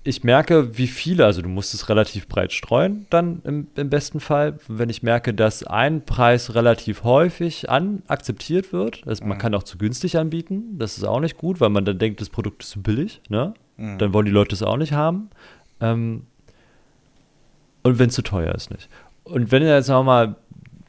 ich 0.06 0.22
merke, 0.22 0.76
wie 0.76 0.86
viele, 0.86 1.24
also 1.24 1.40
du 1.40 1.48
musst 1.48 1.72
es 1.72 1.88
relativ 1.88 2.28
breit 2.28 2.52
streuen, 2.52 3.06
dann 3.08 3.40
im, 3.44 3.68
im 3.74 3.88
besten 3.88 4.20
Fall, 4.20 4.58
wenn 4.68 4.90
ich 4.90 5.02
merke, 5.02 5.32
dass 5.32 5.64
ein 5.64 6.04
Preis 6.04 6.54
relativ 6.54 7.04
häufig 7.04 7.70
an 7.70 8.02
akzeptiert 8.06 8.72
wird, 8.72 9.02
also 9.06 9.24
man 9.24 9.38
kann 9.38 9.54
auch 9.54 9.62
zu 9.62 9.78
günstig 9.78 10.18
anbieten, 10.18 10.78
das 10.78 10.98
ist 10.98 11.04
auch 11.04 11.20
nicht 11.20 11.38
gut, 11.38 11.58
weil 11.60 11.70
man 11.70 11.86
dann 11.86 11.98
denkt, 11.98 12.20
das 12.20 12.28
Produkt 12.28 12.62
ist 12.62 12.70
zu 12.70 12.82
billig, 12.82 13.22
ne? 13.30 13.54
Mhm. 13.78 13.98
Dann 13.98 14.12
wollen 14.12 14.26
die 14.26 14.30
Leute 14.30 14.54
es 14.54 14.62
auch 14.62 14.76
nicht 14.76 14.92
haben. 14.92 15.30
Ähm, 15.80 16.26
und 17.82 17.98
wenn 17.98 18.08
es 18.08 18.14
zu 18.14 18.22
teuer 18.22 18.54
ist, 18.54 18.70
nicht. 18.70 18.88
Und 19.24 19.50
wenn 19.50 19.62
jetzt 19.62 19.86
sagen 19.86 20.00
wir 20.00 20.12
mal, 20.12 20.36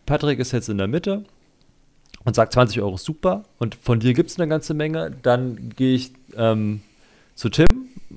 Patrick 0.05 0.39
ist 0.39 0.51
jetzt 0.51 0.69
in 0.69 0.77
der 0.77 0.87
Mitte 0.87 1.23
und 2.25 2.35
sagt 2.35 2.53
20 2.53 2.81
Euro 2.81 2.95
ist 2.95 3.05
super 3.05 3.43
und 3.59 3.75
von 3.75 4.01
dir 4.01 4.13
gibt 4.13 4.29
es 4.29 4.37
eine 4.37 4.49
ganze 4.49 4.73
Menge, 4.73 5.11
dann 5.23 5.69
gehe 5.69 5.95
ich 5.95 6.11
ähm, 6.35 6.81
zu 7.33 7.49
Tim 7.49 7.65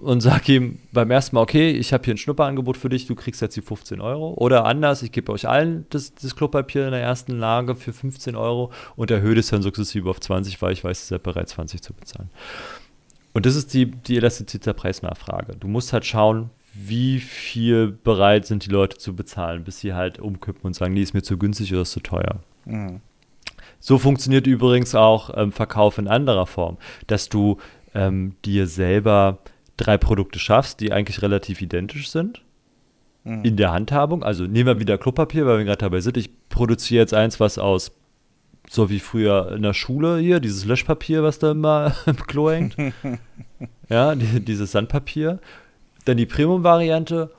und 0.00 0.20
sage 0.20 0.54
ihm 0.54 0.78
beim 0.92 1.10
ersten 1.10 1.36
Mal, 1.36 1.42
okay, 1.42 1.70
ich 1.70 1.92
habe 1.92 2.04
hier 2.04 2.14
ein 2.14 2.18
Schnupperangebot 2.18 2.76
für 2.76 2.88
dich, 2.88 3.06
du 3.06 3.14
kriegst 3.14 3.40
jetzt 3.42 3.56
die 3.56 3.62
15 3.62 4.00
Euro. 4.00 4.34
Oder 4.34 4.64
anders, 4.64 5.02
ich 5.02 5.12
gebe 5.12 5.32
euch 5.32 5.48
allen 5.48 5.86
das, 5.90 6.14
das 6.14 6.36
Klopapier 6.36 6.86
in 6.86 6.92
der 6.92 7.00
ersten 7.00 7.32
Lage 7.38 7.74
für 7.74 7.92
15 7.92 8.36
Euro 8.36 8.72
und 8.96 9.10
erhöhe 9.10 9.38
es 9.38 9.48
dann 9.48 9.62
sukzessive 9.62 10.08
auf 10.08 10.20
20, 10.20 10.60
weil 10.62 10.72
ich 10.72 10.84
weiß, 10.84 11.04
ihr 11.04 11.16
seid 11.16 11.22
bereit, 11.22 11.48
20 11.48 11.82
zu 11.82 11.92
bezahlen. 11.92 12.30
Und 13.32 13.46
das 13.46 13.56
ist 13.56 13.74
die, 13.74 13.86
die 13.86 14.16
Elastizität 14.16 14.66
der 14.66 14.72
Preisnachfrage. 14.72 15.56
Du 15.56 15.68
musst 15.68 15.92
halt 15.92 16.04
schauen, 16.04 16.50
wie 16.74 17.18
viel 17.18 17.88
bereit 17.88 18.46
sind 18.46 18.64
die 18.66 18.70
Leute 18.70 18.98
zu 18.98 19.14
bezahlen, 19.14 19.64
bis 19.64 19.80
sie 19.80 19.94
halt 19.94 20.18
umkippen 20.18 20.62
und 20.62 20.74
sagen, 20.74 20.94
nee, 20.94 21.02
ist 21.02 21.14
mir 21.14 21.22
zu 21.22 21.38
günstig 21.38 21.72
oder 21.72 21.82
ist 21.82 21.92
zu 21.92 22.00
teuer. 22.00 22.40
Mhm. 22.64 23.00
So 23.80 23.98
funktioniert 23.98 24.46
übrigens 24.46 24.94
auch 24.94 25.30
ähm, 25.36 25.52
Verkauf 25.52 25.98
in 25.98 26.08
anderer 26.08 26.46
Form, 26.46 26.78
dass 27.06 27.28
du 27.28 27.58
ähm, 27.94 28.34
dir 28.44 28.66
selber 28.66 29.38
drei 29.78 29.96
Produkte 29.96 30.38
schaffst, 30.38 30.80
die 30.80 30.92
eigentlich 30.92 31.22
relativ 31.22 31.62
identisch 31.62 32.10
sind 32.10 32.42
Mhm. 33.24 33.44
in 33.44 33.56
der 33.56 33.72
Handhabung. 33.72 34.22
Also 34.22 34.44
nehmen 34.44 34.66
wir 34.66 34.80
wieder 34.80 34.96
Klopapier, 34.98 35.46
weil 35.46 35.58
wir 35.58 35.64
gerade 35.64 35.78
dabei 35.78 36.00
sind. 36.00 36.16
Ich 36.16 36.30
produziere 36.48 37.02
jetzt 37.02 37.14
eins, 37.14 37.40
was 37.40 37.58
aus, 37.58 37.92
so 38.70 38.90
wie 38.90 39.00
früher 39.00 39.52
in 39.52 39.62
der 39.62 39.74
Schule 39.74 40.18
hier, 40.18 40.40
dieses 40.40 40.64
Löschpapier, 40.64 41.22
was 41.22 41.38
da 41.38 41.50
immer 41.52 41.94
im 42.06 42.16
Klo 42.16 42.50
hängt. 42.50 42.76
ja, 43.88 44.14
die, 44.14 44.40
dieses 44.40 44.72
Sandpapier. 44.72 45.40
Dann 46.04 46.16
die 46.16 46.26
Premium-Variante 46.26 47.30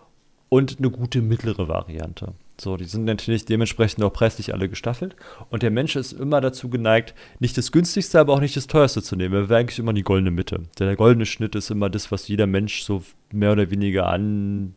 und 0.49 0.77
eine 0.79 0.91
gute 0.91 1.21
mittlere 1.21 1.67
Variante. 1.67 2.33
So, 2.59 2.77
die 2.77 2.85
sind 2.85 3.05
natürlich 3.05 3.45
dementsprechend 3.45 4.03
auch 4.03 4.13
preislich 4.13 4.53
alle 4.53 4.69
gestaffelt. 4.69 5.15
Und 5.49 5.63
der 5.63 5.71
Mensch 5.71 5.95
ist 5.95 6.13
immer 6.13 6.41
dazu 6.41 6.69
geneigt, 6.69 7.13
nicht 7.39 7.57
das 7.57 7.71
günstigste, 7.71 8.19
aber 8.19 8.33
auch 8.33 8.41
nicht 8.41 8.57
das 8.57 8.67
teuerste 8.67 9.01
zu 9.01 9.15
nehmen. 9.15 9.33
Er 9.33 9.49
wäre 9.49 9.59
eigentlich 9.59 9.79
immer 9.79 9.93
die 9.93 10.03
goldene 10.03 10.31
Mitte. 10.31 10.61
Der 10.77 10.95
goldene 10.95 11.25
Schnitt 11.25 11.55
ist 11.55 11.71
immer 11.71 11.89
das, 11.89 12.11
was 12.11 12.27
jeder 12.27 12.47
Mensch 12.47 12.81
so 12.83 13.03
mehr 13.31 13.51
oder 13.51 13.71
weniger 13.71 14.07
an 14.07 14.73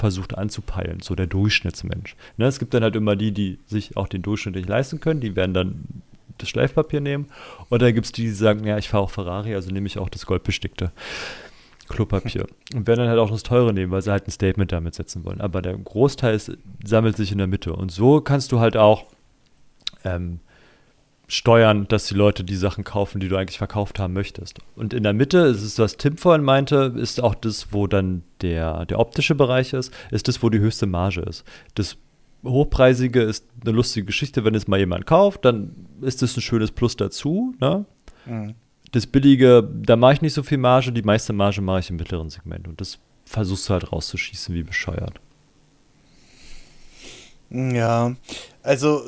versucht 0.00 0.38
anzupeilen, 0.38 1.00
so 1.00 1.14
der 1.14 1.26
Durchschnittsmensch. 1.26 2.16
Ne, 2.38 2.46
es 2.46 2.58
gibt 2.58 2.72
dann 2.72 2.82
halt 2.82 2.96
immer 2.96 3.16
die, 3.16 3.32
die 3.32 3.58
sich 3.66 3.98
auch 3.98 4.08
den 4.08 4.22
Durchschnitt 4.22 4.54
nicht 4.54 4.68
leisten 4.68 4.98
können, 4.98 5.20
die 5.20 5.36
werden 5.36 5.52
dann 5.52 5.84
das 6.38 6.48
Schleifpapier 6.48 7.00
nehmen. 7.00 7.26
Und 7.68 7.82
dann 7.82 7.94
gibt 7.94 8.06
es 8.06 8.12
die, 8.12 8.22
die 8.22 8.30
sagen, 8.30 8.66
ja, 8.66 8.78
ich 8.78 8.88
fahre 8.88 9.04
auch 9.04 9.10
Ferrari, 9.10 9.54
also 9.54 9.70
nehme 9.70 9.86
ich 9.86 9.98
auch 9.98 10.08
das 10.08 10.24
Goldbestickte. 10.24 10.90
Klopapier. 11.90 12.46
Und 12.74 12.86
werden 12.86 13.00
dann 13.00 13.08
halt 13.08 13.18
auch 13.18 13.30
das 13.30 13.42
teure 13.42 13.72
nehmen, 13.72 13.92
weil 13.92 14.02
sie 14.02 14.10
halt 14.10 14.26
ein 14.26 14.30
Statement 14.30 14.72
damit 14.72 14.94
setzen 14.94 15.24
wollen. 15.24 15.40
Aber 15.40 15.60
der 15.60 15.76
Großteil 15.76 16.34
ist, 16.34 16.56
sammelt 16.84 17.16
sich 17.16 17.32
in 17.32 17.38
der 17.38 17.46
Mitte. 17.46 17.74
Und 17.74 17.92
so 17.92 18.20
kannst 18.20 18.52
du 18.52 18.60
halt 18.60 18.76
auch 18.76 19.06
ähm, 20.04 20.40
steuern, 21.28 21.86
dass 21.88 22.06
die 22.06 22.14
Leute 22.14 22.42
die 22.42 22.56
Sachen 22.56 22.84
kaufen, 22.84 23.20
die 23.20 23.28
du 23.28 23.36
eigentlich 23.36 23.58
verkauft 23.58 23.98
haben 23.98 24.12
möchtest. 24.12 24.58
Und 24.74 24.92
in 24.92 25.02
der 25.02 25.12
Mitte 25.12 25.38
ist 25.38 25.62
es, 25.62 25.78
was 25.78 25.96
Tim 25.96 26.16
vorhin 26.16 26.42
meinte, 26.42 26.94
ist 26.96 27.22
auch 27.22 27.34
das, 27.34 27.72
wo 27.72 27.86
dann 27.86 28.22
der, 28.40 28.86
der 28.86 28.98
optische 28.98 29.34
Bereich 29.34 29.72
ist, 29.72 29.92
ist 30.10 30.28
das, 30.28 30.42
wo 30.42 30.50
die 30.50 30.58
höchste 30.58 30.86
Marge 30.86 31.20
ist. 31.20 31.44
Das 31.74 31.96
Hochpreisige 32.44 33.22
ist 33.22 33.46
eine 33.60 33.72
lustige 33.72 34.06
Geschichte, 34.06 34.44
wenn 34.44 34.54
es 34.54 34.66
mal 34.66 34.78
jemand 34.78 35.06
kauft, 35.06 35.44
dann 35.44 35.86
ist 36.00 36.22
das 36.22 36.36
ein 36.36 36.40
schönes 36.40 36.72
Plus 36.72 36.96
dazu. 36.96 37.54
Ne? 37.60 37.84
Mhm. 38.26 38.54
Das 38.92 39.06
Billige, 39.06 39.68
da 39.72 39.96
mache 39.96 40.14
ich 40.14 40.22
nicht 40.22 40.34
so 40.34 40.42
viel 40.42 40.58
Marge, 40.58 40.92
die 40.92 41.02
meiste 41.02 41.32
Marge 41.32 41.60
mache 41.60 41.80
ich 41.80 41.90
im 41.90 41.96
mittleren 41.96 42.28
Segment 42.28 42.66
und 42.66 42.80
das 42.80 42.98
versuchst 43.24 43.68
du 43.68 43.72
halt 43.74 43.92
rauszuschießen 43.92 44.54
wie 44.54 44.64
bescheuert. 44.64 45.20
Ja, 47.50 48.14
also 48.62 49.02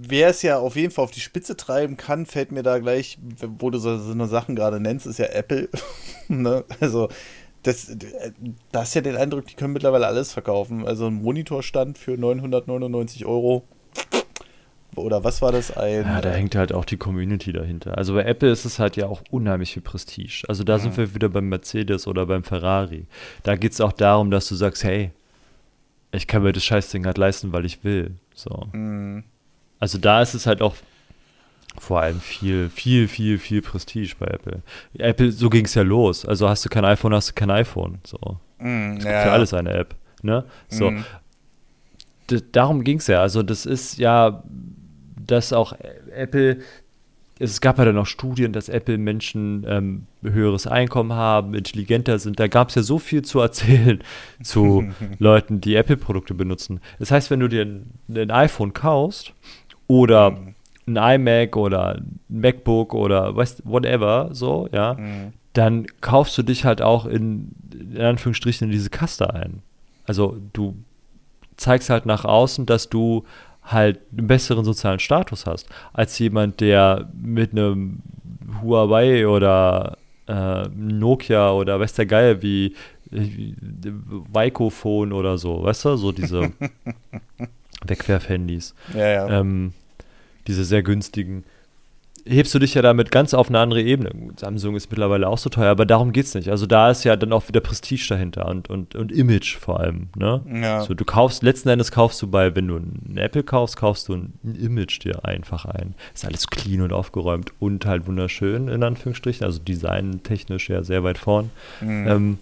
wer 0.00 0.28
es 0.28 0.42
ja 0.42 0.58
auf 0.58 0.76
jeden 0.76 0.92
Fall 0.92 1.04
auf 1.04 1.10
die 1.10 1.20
Spitze 1.20 1.56
treiben 1.56 1.96
kann, 1.96 2.26
fällt 2.26 2.52
mir 2.52 2.62
da 2.62 2.78
gleich, 2.78 3.18
wo 3.58 3.70
du 3.70 3.78
so, 3.78 3.98
so 3.98 4.12
eine 4.12 4.26
Sachen 4.26 4.54
gerade 4.54 4.80
nennst, 4.80 5.06
ist 5.06 5.18
ja 5.18 5.26
Apple. 5.26 5.68
ne? 6.28 6.64
Also 6.80 7.08
das, 7.64 7.96
das 8.72 8.82
hast 8.82 8.94
ja 8.94 9.00
den 9.00 9.16
Eindruck, 9.16 9.46
die 9.46 9.54
können 9.54 9.72
mittlerweile 9.72 10.06
alles 10.06 10.32
verkaufen. 10.32 10.86
Also 10.86 11.06
ein 11.06 11.14
Monitorstand 11.14 11.98
für 11.98 12.16
999 12.16 13.26
Euro. 13.26 13.64
Oder 15.00 15.24
was 15.24 15.42
war 15.42 15.52
das? 15.52 15.76
Ein, 15.76 16.04
ja, 16.04 16.20
da 16.20 16.30
hängt 16.30 16.54
halt 16.54 16.72
auch 16.72 16.84
die 16.84 16.96
Community 16.96 17.52
dahinter. 17.52 17.96
Also 17.96 18.14
bei 18.14 18.24
Apple 18.24 18.50
ist 18.50 18.64
es 18.64 18.78
halt 18.78 18.96
ja 18.96 19.06
auch 19.06 19.22
unheimlich 19.30 19.72
viel 19.72 19.82
Prestige. 19.82 20.44
Also 20.48 20.64
da 20.64 20.78
mhm. 20.78 20.82
sind 20.82 20.96
wir 20.96 21.14
wieder 21.14 21.28
beim 21.28 21.48
Mercedes 21.48 22.06
oder 22.06 22.26
beim 22.26 22.44
Ferrari. 22.44 23.06
Da 23.42 23.56
geht 23.56 23.72
es 23.72 23.80
auch 23.80 23.92
darum, 23.92 24.30
dass 24.30 24.48
du 24.48 24.54
sagst, 24.54 24.84
hey, 24.84 25.10
ich 26.12 26.26
kann 26.26 26.42
mir 26.42 26.52
das 26.52 26.64
Scheißding 26.64 27.04
halt 27.06 27.18
leisten, 27.18 27.52
weil 27.52 27.64
ich 27.64 27.84
will. 27.84 28.12
So. 28.34 28.68
Mhm. 28.72 29.24
Also 29.78 29.98
da 29.98 30.22
ist 30.22 30.34
es 30.34 30.46
halt 30.46 30.62
auch 30.62 30.74
vor 31.78 32.00
allem 32.00 32.20
viel, 32.20 32.70
viel, 32.70 33.08
viel, 33.08 33.38
viel 33.38 33.62
Prestige 33.62 34.14
bei 34.18 34.26
Apple. 34.26 34.62
Apple, 34.94 35.32
so 35.32 35.48
ging 35.50 35.64
es 35.64 35.74
ja 35.74 35.82
los. 35.82 36.24
Also 36.24 36.48
hast 36.48 36.64
du 36.64 36.68
kein 36.68 36.84
iPhone, 36.84 37.14
hast 37.14 37.30
du 37.30 37.34
kein 37.34 37.50
iPhone. 37.50 37.98
So. 38.04 38.38
Mm, 38.58 38.96
ja, 38.96 39.22
für 39.22 39.30
alles 39.30 39.54
eine 39.54 39.72
App. 39.72 39.94
Ne? 40.22 40.44
So. 40.68 40.90
Mm. 40.90 41.04
Darum 42.52 42.84
ging 42.84 42.98
es 42.98 43.06
ja. 43.06 43.22
Also 43.22 43.42
das 43.42 43.64
ist 43.64 43.98
ja, 43.98 44.42
dass 45.28 45.52
auch 45.52 45.74
Apple, 46.14 46.58
es 47.38 47.60
gab 47.60 47.78
ja 47.78 47.84
dann 47.84 47.98
auch 47.98 48.06
Studien, 48.06 48.52
dass 48.52 48.68
Apple 48.68 48.98
Menschen 48.98 49.64
ähm, 49.68 50.06
höheres 50.22 50.66
Einkommen 50.66 51.12
haben, 51.12 51.54
intelligenter 51.54 52.18
sind. 52.18 52.40
Da 52.40 52.48
gab 52.48 52.70
es 52.70 52.74
ja 52.74 52.82
so 52.82 52.98
viel 52.98 53.22
zu 53.22 53.40
erzählen 53.40 54.02
zu 54.42 54.88
Leuten, 55.18 55.60
die 55.60 55.76
Apple-Produkte 55.76 56.34
benutzen. 56.34 56.80
Das 56.98 57.10
heißt, 57.10 57.30
wenn 57.30 57.40
du 57.40 57.48
dir 57.48 57.62
ein, 57.62 57.90
ein 58.08 58.30
iPhone 58.30 58.72
kaufst 58.72 59.32
oder 59.86 60.32
mm 60.32 60.54
ein 60.88 61.20
iMac 61.20 61.56
oder 61.56 61.96
ein 61.96 62.18
MacBook 62.28 62.94
oder 62.94 63.36
weißt, 63.36 63.62
whatever, 63.64 64.30
so, 64.32 64.68
ja, 64.72 64.94
mhm. 64.94 65.32
dann 65.52 65.86
kaufst 66.00 66.36
du 66.38 66.42
dich 66.42 66.64
halt 66.64 66.82
auch 66.82 67.06
in, 67.06 67.52
in 67.72 68.00
Anführungsstrichen 68.00 68.66
in 68.66 68.72
diese 68.72 68.90
Kaste 68.90 69.32
ein. 69.32 69.62
Also 70.06 70.38
du 70.52 70.74
zeigst 71.56 71.90
halt 71.90 72.06
nach 72.06 72.24
außen, 72.24 72.66
dass 72.66 72.88
du 72.88 73.24
halt 73.72 74.00
einen 74.16 74.26
besseren 74.26 74.64
sozialen 74.64 74.98
Status 74.98 75.46
hast, 75.46 75.68
als 75.92 76.18
jemand, 76.18 76.60
der 76.60 77.08
mit 77.14 77.52
einem 77.52 78.02
Huawei 78.62 79.26
oder 79.26 79.98
äh, 80.26 80.68
Nokia 80.74 81.52
oder 81.52 81.78
weiß 81.80 81.94
der 81.94 82.06
Geil 82.06 82.42
wie, 82.42 82.74
wie 83.10 83.54
Vicophone 84.32 85.12
oder 85.12 85.38
so, 85.38 85.62
weißt 85.62 85.86
du, 85.86 85.96
so 85.96 86.12
diese 86.12 86.52
Wegwerfhandys. 87.86 88.74
Ja, 88.94 89.08
ja. 89.08 89.40
Ähm, 89.40 89.72
diese 90.46 90.64
sehr 90.64 90.82
günstigen, 90.82 91.44
hebst 92.28 92.54
du 92.54 92.58
dich 92.58 92.74
ja 92.74 92.82
damit 92.82 93.10
ganz 93.10 93.34
auf 93.34 93.48
eine 93.48 93.58
andere 93.58 93.82
Ebene. 93.82 94.10
Samsung 94.36 94.76
ist 94.76 94.90
mittlerweile 94.90 95.28
auch 95.28 95.38
so 95.38 95.50
teuer, 95.50 95.70
aber 95.70 95.86
darum 95.86 96.12
geht 96.12 96.26
es 96.26 96.34
nicht. 96.34 96.50
Also 96.50 96.66
da 96.66 96.90
ist 96.90 97.04
ja 97.04 97.16
dann 97.16 97.32
auch 97.32 97.48
wieder 97.48 97.60
Prestige 97.60 98.06
dahinter 98.08 98.46
und, 98.46 98.68
und, 98.70 98.94
und 98.94 99.10
Image 99.12 99.56
vor 99.56 99.80
allem. 99.80 100.08
Ne? 100.16 100.42
Ja. 100.62 100.82
So, 100.82 100.94
du 100.94 101.04
kaufst, 101.04 101.42
letzten 101.42 101.68
Endes 101.70 101.90
kaufst 101.90 102.20
du 102.22 102.28
bei, 102.28 102.54
wenn 102.54 102.68
du 102.68 102.76
ein 102.76 103.16
Apple 103.16 103.42
kaufst, 103.42 103.76
kaufst 103.76 104.08
du 104.08 104.14
ein, 104.14 104.32
Image 104.42 105.02
dir 105.02 105.24
einfach 105.24 105.64
ein. 105.64 105.94
Ist 106.14 106.24
alles 106.24 106.48
clean 106.48 106.82
und 106.82 106.92
aufgeräumt 106.92 107.52
und 107.58 107.86
halt 107.86 108.06
wunderschön, 108.06 108.68
in 108.68 108.82
Anführungsstrichen. 108.82 109.44
Also 109.44 109.58
designtechnisch 109.58 110.68
ja 110.68 110.82
sehr 110.82 111.04
weit 111.04 111.18
vorn. 111.18 111.50
Mhm. 111.80 112.08
Ähm, 112.08 112.38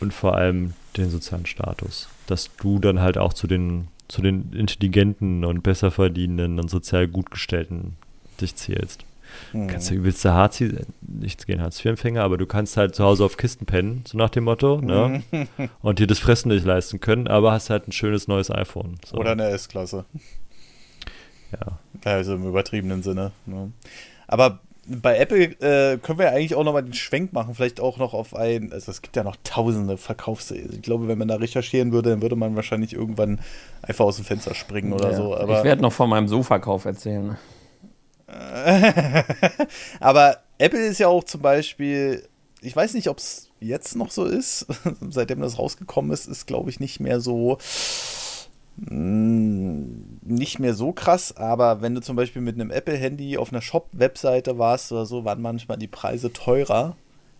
und 0.00 0.12
vor 0.12 0.34
allem 0.36 0.74
den 0.96 1.10
sozialen 1.10 1.46
Status. 1.46 2.08
Dass 2.26 2.50
du 2.56 2.78
dann 2.78 3.00
halt 3.00 3.18
auch 3.18 3.32
zu 3.32 3.46
den 3.46 3.88
zu 4.06 4.20
den 4.20 4.52
intelligenten 4.52 5.46
und 5.46 5.62
besser 5.62 5.90
verdienenden 5.90 6.60
und 6.60 6.68
sozial 6.68 7.08
gutgestellten 7.08 7.96
dich 8.40 8.56
zählst. 8.56 9.04
Mhm. 9.52 9.68
Kannst 9.68 9.90
du 9.90 9.94
übelste 9.94 10.32
Hartz, 10.32 10.62
nichts 11.00 11.46
gegen 11.46 11.60
Hartz-IV-Empfänger, 11.60 12.22
aber 12.22 12.36
du 12.36 12.46
kannst 12.46 12.76
halt 12.76 12.94
zu 12.94 13.04
Hause 13.04 13.24
auf 13.24 13.36
Kisten 13.36 13.66
pennen, 13.66 14.04
so 14.06 14.18
nach 14.18 14.30
dem 14.30 14.44
Motto, 14.44 14.80
ne? 14.80 15.22
und 15.82 15.98
dir 15.98 16.06
das 16.06 16.18
Fressen 16.18 16.48
nicht 16.48 16.64
leisten 16.64 17.00
können, 17.00 17.28
aber 17.28 17.52
hast 17.52 17.70
halt 17.70 17.88
ein 17.88 17.92
schönes 17.92 18.28
neues 18.28 18.50
iPhone. 18.50 18.96
So. 19.04 19.16
Oder 19.16 19.32
eine 19.32 19.48
S-Klasse. 19.48 20.04
Ja. 21.52 21.78
Also 22.04 22.34
im 22.34 22.46
übertriebenen 22.48 23.02
Sinne. 23.02 23.32
Ne? 23.46 23.72
Aber 24.26 24.60
bei 24.86 25.16
Apple 25.16 25.44
äh, 25.44 25.98
können 25.98 26.18
wir 26.18 26.26
ja 26.26 26.32
eigentlich 26.32 26.54
auch 26.54 26.64
nochmal 26.64 26.82
den 26.82 26.92
Schwenk 26.92 27.32
machen, 27.32 27.54
vielleicht 27.54 27.80
auch 27.80 27.96
noch 27.96 28.12
auf 28.12 28.34
ein, 28.36 28.72
also 28.72 28.90
es 28.90 29.00
gibt 29.00 29.16
ja 29.16 29.24
noch 29.24 29.36
tausende 29.42 29.96
Verkaufs... 29.96 30.50
Ich 30.50 30.82
glaube, 30.82 31.08
wenn 31.08 31.16
man 31.16 31.28
da 31.28 31.36
recherchieren 31.36 31.92
würde, 31.92 32.10
dann 32.10 32.22
würde 32.22 32.36
man 32.36 32.54
wahrscheinlich 32.54 32.92
irgendwann 32.92 33.40
einfach 33.82 34.04
aus 34.04 34.16
dem 34.16 34.24
Fenster 34.26 34.54
springen 34.54 34.92
oder 34.92 35.12
ja. 35.12 35.16
so. 35.16 35.36
Aber 35.36 35.58
ich 35.58 35.64
werde 35.64 35.80
noch 35.80 35.92
von 35.92 36.10
meinem 36.10 36.28
Sofakauf 36.28 36.84
erzählen. 36.84 37.38
aber 40.00 40.38
Apple 40.58 40.86
ist 40.86 40.98
ja 40.98 41.08
auch 41.08 41.24
zum 41.24 41.42
Beispiel, 41.42 42.26
ich 42.60 42.74
weiß 42.74 42.94
nicht, 42.94 43.08
ob 43.08 43.18
es 43.18 43.50
jetzt 43.60 43.96
noch 43.96 44.10
so 44.10 44.24
ist, 44.24 44.66
seitdem 45.10 45.40
das 45.40 45.58
rausgekommen 45.58 46.10
ist, 46.12 46.26
ist 46.26 46.46
glaube 46.46 46.70
ich 46.70 46.80
nicht 46.80 47.00
mehr 47.00 47.20
so 47.20 47.58
hm, 48.88 50.18
nicht 50.22 50.58
mehr 50.58 50.74
so 50.74 50.92
krass, 50.92 51.36
aber 51.36 51.80
wenn 51.80 51.94
du 51.94 52.00
zum 52.00 52.16
Beispiel 52.16 52.42
mit 52.42 52.56
einem 52.56 52.70
Apple-Handy 52.70 53.38
auf 53.38 53.52
einer 53.52 53.62
Shop-Webseite 53.62 54.58
warst 54.58 54.90
oder 54.90 55.06
so, 55.06 55.24
waren 55.24 55.40
manchmal 55.40 55.78
die 55.78 55.86
Preise 55.86 56.32
teurer, 56.32 56.96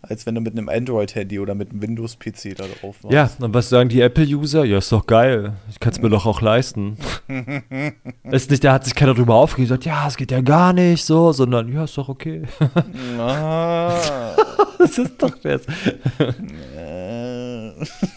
als 0.09 0.27
wenn 0.27 0.35
du 0.35 0.41
mit 0.41 0.53
einem 0.53 0.69
Android-Handy 0.69 1.39
oder 1.39 1.55
mit 1.55 1.71
einem 1.71 1.83
Windows-PC 1.83 2.57
da 2.57 2.65
drauf 2.65 2.97
warst. 3.03 3.15
Ja, 3.15 3.31
und 3.41 3.55
was 3.55 3.69
sagen 3.69 3.89
die 3.89 4.01
Apple-User? 4.01 4.65
Ja, 4.65 4.79
ist 4.79 4.93
doch 4.93 5.07
geil. 5.07 5.55
Ich 5.71 5.81
kann 5.81 5.93
es 5.93 6.01
mir 6.01 6.11
doch 6.11 6.27
auch 6.27 6.41
leisten. 6.41 6.97
ist 8.31 8.51
nicht, 8.51 8.65
da 8.65 8.75
hat 8.75 8.85
sich 8.85 8.95
keiner 8.95 9.15
drüber 9.15 9.35
aufgeregt, 9.35 9.69
gesagt, 9.69 9.85
ja, 9.85 10.07
es 10.07 10.17
geht 10.17 10.31
ja 10.31 10.41
gar 10.41 10.73
nicht 10.73 11.05
so, 11.05 11.33
sondern 11.33 11.73
ja, 11.73 11.85
ist 11.85 11.97
doch 11.97 12.09
okay. 12.09 12.43
ah. 13.19 13.97
das 14.79 14.99
ist 14.99 15.23
doch 15.23 15.37
jetzt. 15.43 15.69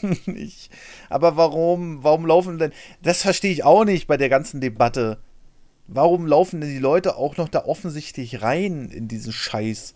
nicht. 0.27 0.69
Aber 1.09 1.37
warum, 1.37 2.03
warum 2.03 2.25
laufen 2.25 2.57
denn, 2.57 2.71
das 3.01 3.21
verstehe 3.21 3.51
ich 3.51 3.63
auch 3.63 3.85
nicht 3.85 4.07
bei 4.07 4.17
der 4.17 4.29
ganzen 4.29 4.61
Debatte. 4.61 5.19
Warum 5.87 6.27
laufen 6.27 6.59
denn 6.61 6.69
die 6.69 6.79
Leute 6.79 7.15
auch 7.15 7.37
noch 7.37 7.47
da 7.47 7.63
offensichtlich 7.65 8.41
rein 8.41 8.89
in 8.89 9.07
diesen 9.07 9.31
Scheiß? 9.31 9.93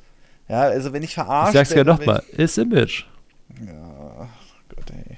Ja, 0.47 0.61
also 0.61 0.93
wenn 0.93 1.03
ich 1.03 1.13
verarsche. 1.13 1.49
Ich 1.49 1.53
sag's 1.53 1.73
ja 1.73 1.83
nochmal, 1.83 2.23
ist 2.31 2.57
Image. 2.57 3.05
Ja, 3.65 4.29
Gott, 4.69 4.91
ey. 4.91 5.17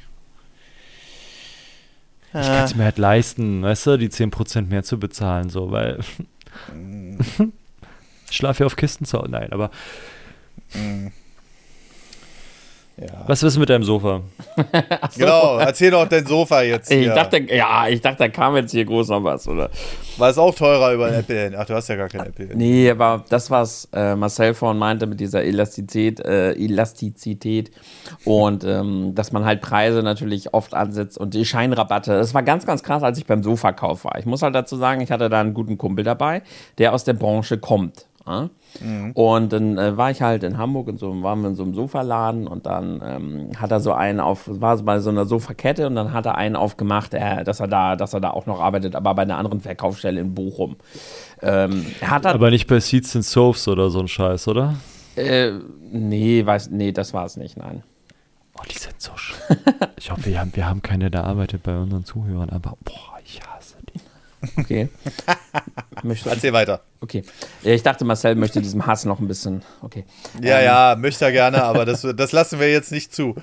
Ich 2.36 2.48
kann 2.48 2.66
es 2.66 2.76
mir 2.76 2.86
halt 2.86 2.98
leisten, 2.98 3.62
weißt 3.62 3.88
du, 3.88 3.98
die 3.98 4.10
10% 4.10 4.64
mehr 4.64 4.84
zu 4.84 5.00
bezahlen, 5.00 5.50
so, 5.50 5.72
weil. 5.72 6.00
Mm. 6.74 7.20
ich 8.30 8.36
schlafe 8.36 8.62
ja 8.64 8.66
auf 8.66 8.76
Kisten 8.76 9.06
zu 9.06 9.18
Nein, 9.20 9.52
aber. 9.52 9.70
Mm. 10.74 11.08
Ja. 12.96 13.24
Was 13.26 13.42
ist 13.42 13.58
mit 13.58 13.70
deinem 13.70 13.84
Sofa? 13.84 14.22
so. 14.56 14.64
Genau, 15.18 15.58
erzähl 15.58 15.90
doch 15.90 16.08
dein 16.08 16.26
Sofa 16.28 16.62
jetzt. 16.62 16.92
Ich 16.92 17.08
ja. 17.08 17.16
dachte, 17.16 17.40
ja, 17.52 17.88
ich 17.88 18.02
dachte, 18.02 18.20
da 18.20 18.28
kam 18.30 18.56
jetzt 18.56 18.72
hier 18.72 18.86
groß 18.86 19.10
noch 19.10 19.24
was, 19.24 19.48
oder? 19.48 19.72
War 20.18 20.30
es 20.30 20.38
auch 20.38 20.54
teurer 20.54 20.94
über 20.94 21.08
ein 21.08 21.16
Apple? 21.16 21.56
Ach, 21.58 21.66
du 21.66 21.74
hast 21.74 21.90
ja 21.90 21.96
gar 21.96 22.08
kein 22.08 22.28
Apple. 22.28 22.50
Nee, 22.54 22.92
aber 22.92 23.26
das, 23.30 23.50
was 23.50 23.90
äh, 23.94 24.16
Marcel 24.16 24.54
vorhin 24.54 24.78
meinte 24.78 25.08
mit 25.08 25.20
dieser 25.20 25.44
Elastizität, 25.44 26.20
äh, 26.20 26.52
Elastizität 26.52 27.72
und 28.26 28.64
ähm, 28.64 29.16
dass 29.16 29.32
man 29.32 29.44
halt 29.44 29.62
Preise 29.62 30.04
natürlich 30.04 30.54
oft 30.54 30.76
ansetzt 30.76 31.18
und 31.18 31.34
die 31.34 31.46
Scheinrabatte. 31.46 32.14
Das 32.14 32.36
war 32.36 32.44
ganz, 32.44 32.68
ganz 32.68 32.84
krass, 32.84 33.02
als 33.02 33.18
ich 33.18 33.26
beim 33.26 33.42
Sofakauf 33.42 34.06
war. 34.06 34.20
Ich 34.20 34.28
muss 34.28 34.44
halt 34.44 34.54
dazu 34.54 34.78
sagen, 34.78 35.02
ich 35.02 35.10
hatte 35.10 35.30
da 35.30 35.42
einen 35.42 35.56
guten 35.56 35.80
Kumpel 35.80 36.06
dabei, 36.06 36.44
der 36.78 36.94
aus 36.94 37.04
der 37.04 37.14
Branche 37.14 37.58
kommt. 37.58 38.06
Ja? 38.26 38.50
Mhm. 38.82 39.12
Und 39.14 39.54
dann 39.54 39.78
äh, 39.78 39.98
war 39.98 40.12
ich 40.12 40.22
halt 40.22 40.44
in 40.44 40.58
Hamburg 40.58 40.88
und 40.88 41.00
so 41.00 41.24
waren 41.24 41.42
wir 41.42 41.50
in 41.50 41.56
so 41.56 41.64
einem 41.64 41.74
Sofaladen 41.74 42.48
und 42.48 42.66
dann 42.66 43.02
ähm, 43.06 43.50
hat 43.60 43.72
er 43.72 43.80
so 43.80 43.94
einen 43.94 44.20
auf, 44.20 44.44
war 44.48 44.78
bei 44.78 45.00
so 45.00 45.10
einer 45.10 45.26
Sofakette 45.26 45.88
und 45.88 45.96
dann 45.96 46.14
hat 46.14 46.26
er 46.26 46.36
einen 46.36 46.56
aufgemacht, 46.56 47.14
äh, 47.14 47.44
dass 47.44 47.60
er 47.60 47.68
da, 47.68 47.96
dass 47.96 48.14
er 48.14 48.22
da 48.22 48.32
auch 48.32 48.46
noch 48.46 48.60
arbeitet, 48.60 48.96
aber 48.96 49.14
bei 49.16 49.24
einer 49.24 49.38
anderen 49.38 49.62
Verkaufsstelle 49.62 50.20
in 50.20 50.34
Bochum. 50.34 50.78
Ähm, 51.42 51.86
hat 52.02 52.26
aber 52.26 52.50
nicht 52.50 52.68
bei 52.68 52.80
Seeds 52.80 53.16
and 53.16 53.26
Soaps 53.26 53.68
oder 53.68 53.90
so 53.90 54.00
ein 54.00 54.08
Scheiß, 54.08 54.48
oder? 54.48 54.76
Äh, 55.16 55.52
nee, 55.92 56.46
weiß, 56.46 56.70
nee, 56.72 56.92
das 56.92 57.14
war 57.14 57.26
es 57.26 57.38
nicht, 57.38 57.58
nein. 57.58 57.84
Ich 59.98 60.12
hoffe, 60.12 60.26
wir 60.26 60.40
haben, 60.40 60.54
wir 60.54 60.68
haben 60.68 60.82
keine, 60.82 61.10
der 61.10 61.24
arbeitet 61.24 61.64
bei 61.64 61.78
unseren 61.78 62.04
Zuhörern, 62.04 62.50
aber 62.50 62.76
boah, 62.84 63.20
ich 63.24 63.40
hasse 63.42 63.63
die. 63.63 63.63
Okay. 64.58 64.90
Möchtest 66.04 66.26
du- 66.26 66.30
Erzähl 66.32 66.54
weiter. 66.54 66.82
okay. 67.02 67.24
Ich 67.64 67.84
dachte, 67.84 68.04
Marcel 68.06 68.36
möchte 68.36 68.62
diesem 68.62 68.86
Hass 68.86 69.06
noch 69.06 69.20
ein 69.20 69.28
bisschen. 69.28 69.62
Okay. 69.82 70.04
Ja, 70.42 70.62
ja, 70.62 70.96
möchte 70.98 71.26
er 71.26 71.32
gerne, 71.32 71.64
aber 71.64 71.86
das, 71.86 72.06
das 72.16 72.32
lassen 72.32 72.60
wir 72.60 72.72
jetzt 72.72 72.92
nicht 72.92 73.14
zu. 73.14 73.36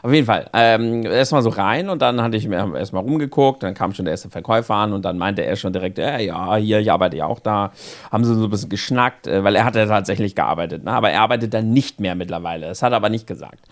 Auf 0.00 0.12
jeden 0.12 0.26
Fall. 0.26 0.48
Ähm, 0.52 1.04
erstmal 1.04 1.42
so 1.42 1.48
rein 1.48 1.88
und 1.88 2.00
dann 2.02 2.22
hatte 2.22 2.36
ich 2.36 2.46
mir 2.46 2.56
erstmal 2.76 3.02
rumgeguckt, 3.02 3.64
dann 3.64 3.74
kam 3.74 3.92
schon 3.94 4.04
der 4.04 4.12
erste 4.12 4.30
Verkäufer 4.30 4.74
an 4.74 4.92
und 4.92 5.04
dann 5.04 5.18
meinte 5.18 5.44
er 5.44 5.56
schon 5.56 5.72
direkt, 5.72 5.98
äh, 5.98 6.20
ja, 6.20 6.54
hier, 6.54 6.78
ich 6.78 6.92
arbeite 6.92 7.16
ja 7.16 7.26
auch 7.26 7.40
da. 7.40 7.72
Haben 8.12 8.24
sie 8.24 8.34
so 8.36 8.44
ein 8.44 8.50
bisschen 8.50 8.68
geschnackt, 8.68 9.26
äh, 9.26 9.42
weil 9.42 9.56
er 9.56 9.64
hat 9.64 9.74
ja 9.74 9.86
tatsächlich 9.86 10.36
gearbeitet, 10.36 10.84
ne? 10.84 10.92
aber 10.92 11.10
er 11.10 11.20
arbeitet 11.22 11.52
dann 11.52 11.72
nicht 11.72 11.98
mehr 11.98 12.14
mittlerweile. 12.14 12.68
Das 12.68 12.80
hat 12.82 12.92
er 12.92 12.96
aber 12.96 13.08
nicht 13.08 13.26
gesagt. 13.26 13.64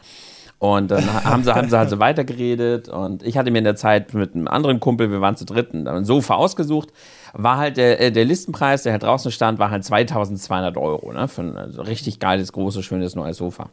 Und 0.59 0.91
dann 0.91 1.25
haben 1.25 1.45
sie, 1.45 1.55
haben 1.55 1.69
sie 1.69 1.77
halt 1.77 1.91
so 1.91 1.99
weitergeredet 2.01 2.89
und 2.89 3.23
ich 3.23 3.37
hatte 3.37 3.51
mir 3.51 3.59
in 3.59 3.65
der 3.65 3.77
Zeit 3.77 4.15
mit 4.15 4.35
einem 4.35 4.49
anderen 4.49 4.81
Kumpel, 4.81 5.11
wir 5.11 5.21
waren 5.21 5.37
zu 5.37 5.45
dritt, 5.45 5.75
ein 5.75 6.05
Sofa 6.05 6.35
ausgesucht. 6.35 6.93
War 7.35 7.59
halt 7.59 7.77
der, 7.77 8.01
äh, 8.01 8.11
der 8.11 8.25
Listenpreis, 8.25 8.83
der 8.83 8.93
halt 8.93 9.03
draußen 9.03 9.31
stand, 9.31 9.59
war 9.59 9.71
halt 9.71 9.85
2200 9.85 10.79
Euro, 10.79 11.13
ne? 11.13 11.29
Für 11.29 11.43
ein 11.43 11.57
also 11.59 11.83
richtig 11.83 12.21
geiles, 12.21 12.53
großes, 12.53 12.85
schönes 12.85 13.15
neues 13.15 13.37
Sofa. 13.37 13.69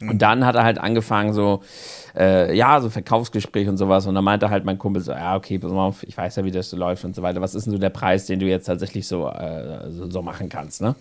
Und 0.00 0.20
dann 0.20 0.44
hat 0.44 0.56
er 0.56 0.64
halt 0.64 0.78
angefangen, 0.78 1.32
so, 1.32 1.62
äh, 2.14 2.54
ja, 2.54 2.80
so 2.80 2.90
Verkaufsgespräch 2.90 3.68
und 3.68 3.78
sowas. 3.78 4.06
Und 4.06 4.14
dann 4.14 4.24
meinte 4.24 4.50
halt 4.50 4.64
mein 4.64 4.78
Kumpel 4.78 5.00
so, 5.00 5.12
ja, 5.12 5.36
okay, 5.36 5.58
pass 5.58 5.70
mal 5.70 5.86
auf, 5.86 6.02
ich 6.02 6.16
weiß 6.16 6.36
ja, 6.36 6.44
wie 6.44 6.50
das 6.50 6.68
so 6.68 6.76
läuft 6.76 7.04
und 7.04 7.14
so 7.14 7.22
weiter. 7.22 7.40
Was 7.40 7.54
ist 7.54 7.64
denn 7.64 7.72
so 7.72 7.78
der 7.78 7.90
Preis, 7.90 8.26
den 8.26 8.38
du 8.38 8.46
jetzt 8.46 8.66
tatsächlich 8.66 9.08
so, 9.08 9.28
äh, 9.28 9.90
so, 9.90 10.10
so 10.10 10.22
machen 10.22 10.48
kannst, 10.48 10.82
ne? 10.82 10.94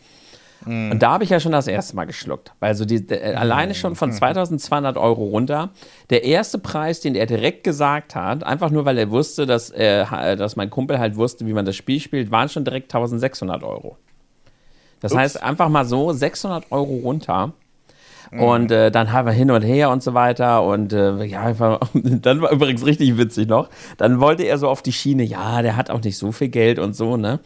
Und 0.65 0.99
da 0.99 1.11
habe 1.11 1.23
ich 1.23 1.29
ja 1.29 1.39
schon 1.39 1.51
das 1.51 1.67
erste 1.67 1.95
Mal 1.95 2.05
geschluckt. 2.05 2.53
Weil 2.59 2.73
so 2.75 2.85
die, 2.85 3.05
der, 3.05 3.39
alleine 3.39 3.75
schon 3.75 3.95
von 3.95 4.11
2200 4.11 4.97
Euro 4.97 5.25
runter, 5.25 5.69
der 6.09 6.23
erste 6.23 6.57
Preis, 6.57 7.01
den 7.01 7.15
er 7.15 7.25
direkt 7.25 7.63
gesagt 7.63 8.15
hat, 8.15 8.43
einfach 8.43 8.71
nur 8.71 8.85
weil 8.85 8.97
er 8.97 9.11
wusste, 9.11 9.45
dass, 9.45 9.69
er, 9.69 10.35
dass 10.35 10.55
mein 10.55 10.69
Kumpel 10.69 10.97
halt 10.97 11.17
wusste, 11.17 11.45
wie 11.45 11.53
man 11.53 11.65
das 11.65 11.75
Spiel 11.75 11.99
spielt, 11.99 12.31
waren 12.31 12.49
schon 12.49 12.65
direkt 12.65 12.93
1600 12.93 13.63
Euro. 13.63 13.97
Das 15.01 15.11
Ups. 15.11 15.19
heißt, 15.19 15.43
einfach 15.43 15.69
mal 15.69 15.85
so 15.85 16.11
600 16.11 16.71
Euro 16.71 16.95
runter. 16.95 17.53
Und 18.31 18.71
äh, 18.71 18.91
dann 18.91 19.11
haben 19.11 19.27
wir 19.27 19.33
hin 19.33 19.51
und 19.51 19.61
her 19.61 19.89
und 19.89 20.03
so 20.03 20.13
weiter. 20.13 20.63
Und 20.63 20.93
äh, 20.93 21.23
ja, 21.23 21.41
einfach, 21.41 21.79
dann 21.93 22.41
war 22.41 22.51
übrigens 22.51 22.85
richtig 22.85 23.17
witzig 23.17 23.47
noch. 23.47 23.69
Dann 23.97 24.19
wollte 24.19 24.43
er 24.43 24.57
so 24.57 24.67
auf 24.67 24.81
die 24.81 24.93
Schiene, 24.93 25.23
ja, 25.23 25.61
der 25.61 25.75
hat 25.75 25.89
auch 25.89 26.01
nicht 26.01 26.17
so 26.17 26.31
viel 26.31 26.49
Geld 26.49 26.79
und 26.79 26.95
so, 26.95 27.17
ne? 27.17 27.39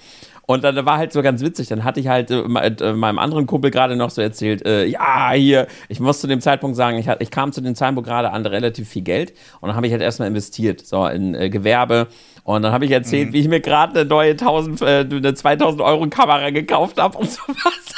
Und 0.49 0.63
dann 0.63 0.83
war 0.83 0.97
halt 0.97 1.13
so 1.13 1.21
ganz 1.21 1.43
witzig. 1.43 1.67
Dann 1.67 1.83
hatte 1.83 1.99
ich 1.99 2.07
halt 2.07 2.31
äh, 2.31 2.39
äh, 2.39 2.93
meinem 2.93 3.19
anderen 3.19 3.45
Kumpel 3.45 3.69
gerade 3.69 3.95
noch 3.95 4.09
so 4.09 4.19
erzählt, 4.19 4.65
äh, 4.65 4.83
ja, 4.85 5.31
hier, 5.33 5.67
ich 5.89 5.99
muss 5.99 6.21
zu 6.21 6.25
dem 6.25 6.41
Zeitpunkt 6.41 6.75
sagen, 6.75 6.97
ich, 6.97 7.07
ich 7.19 7.29
kam 7.29 7.51
zu 7.51 7.61
dem 7.61 7.75
Zeitpunkt 7.75 8.09
gerade 8.09 8.31
an 8.31 8.43
relativ 8.47 8.89
viel 8.89 9.03
Geld. 9.03 9.35
Und 9.61 9.67
dann 9.67 9.75
habe 9.75 9.85
ich 9.85 9.91
halt 9.91 10.01
erstmal 10.01 10.27
investiert, 10.27 10.83
so 10.83 11.05
in 11.05 11.35
äh, 11.35 11.51
Gewerbe. 11.51 12.07
Und 12.43 12.63
dann 12.63 12.71
habe 12.71 12.85
ich 12.85 12.89
erzählt, 12.89 13.31
wie 13.31 13.41
ich 13.41 13.47
mir 13.47 13.59
gerade 13.59 13.99
eine 13.99 14.09
neue 14.09 14.31
1000, 14.31 14.81
äh, 14.81 14.85
eine 15.01 15.35
2000 15.35 15.83
Euro 15.83 16.07
Kamera 16.07 16.49
gekauft 16.49 16.99
habe 16.99 17.19
und 17.19 17.29
sowas. 17.29 17.93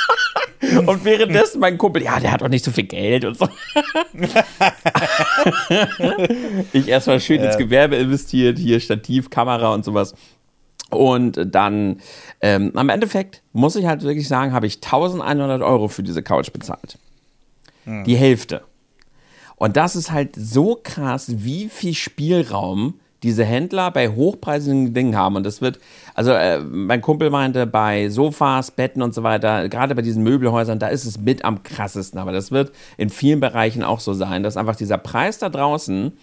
Und 0.86 1.06
währenddessen 1.06 1.60
mein 1.60 1.78
Kumpel, 1.78 2.04
ja, 2.04 2.20
der 2.20 2.34
hat 2.34 2.42
doch 2.42 2.50
nicht 2.50 2.64
so 2.64 2.70
viel 2.70 2.84
Geld 2.84 3.26
und 3.26 3.36
so. 3.36 3.50
ich 6.72 6.88
erstmal 6.88 7.20
schön 7.20 7.42
ins 7.42 7.58
Gewerbe 7.58 7.96
investiert, 7.96 8.60
hier 8.60 8.80
Stativ, 8.80 9.32
Kamera 9.32 9.74
und 9.74 9.84
sowas. 9.84 10.14
Und 10.92 11.40
dann, 11.52 11.98
ähm, 12.42 12.72
am 12.76 12.90
Endeffekt 12.90 13.42
muss 13.54 13.76
ich 13.76 13.86
halt 13.86 14.04
wirklich 14.04 14.28
sagen, 14.28 14.54
habe 14.54 14.68
ich 14.68 14.82
1100 14.82 15.62
Euro 15.62 15.88
für 15.88 16.04
diese 16.04 16.22
Couch 16.22 16.52
bezahlt. 16.52 16.98
Die 18.06 18.16
Hälfte. 18.16 18.62
Und 19.56 19.78
das 19.78 19.96
ist 19.96 20.12
halt 20.12 20.36
so 20.36 20.80
krass, 20.82 21.28
wie 21.30 21.70
viel 21.70 21.94
Spielraum 21.94 22.96
diese 23.24 23.46
Händler 23.46 23.92
bei 23.92 24.10
hochpreisigen 24.10 24.94
Dingen 24.94 25.16
haben. 25.16 25.36
Und 25.36 25.46
das 25.46 25.62
wird, 25.62 25.80
also 26.16 26.32
äh, 26.32 26.60
mein 26.60 27.02
Kumpel 27.02 27.30
meinte, 27.30 27.68
bei 27.68 28.10
Sofas, 28.10 28.72
Betten 28.72 29.02
und 29.02 29.14
so 29.14 29.24
weiter, 29.24 29.70
gerade 29.70 29.94
bei 29.94 30.02
diesen 30.02 30.24
Möbelhäusern, 30.24 30.80
da 30.80 30.88
ist 30.88 31.06
es 31.06 31.20
mit 31.20 31.46
am 31.46 31.62
krassesten. 31.62 32.20
Aber 32.20 32.32
das 32.32 32.52
wird 32.52 32.72
in 32.98 33.10
vielen 33.10 33.40
Bereichen 33.40 33.84
auch 33.84 34.00
so 34.00 34.14
sein, 34.14 34.42
dass 34.44 34.58
einfach 34.58 34.76
dieser 34.76 34.98
Preis 34.98 35.38
da 35.38 35.50
draußen, 35.50 36.14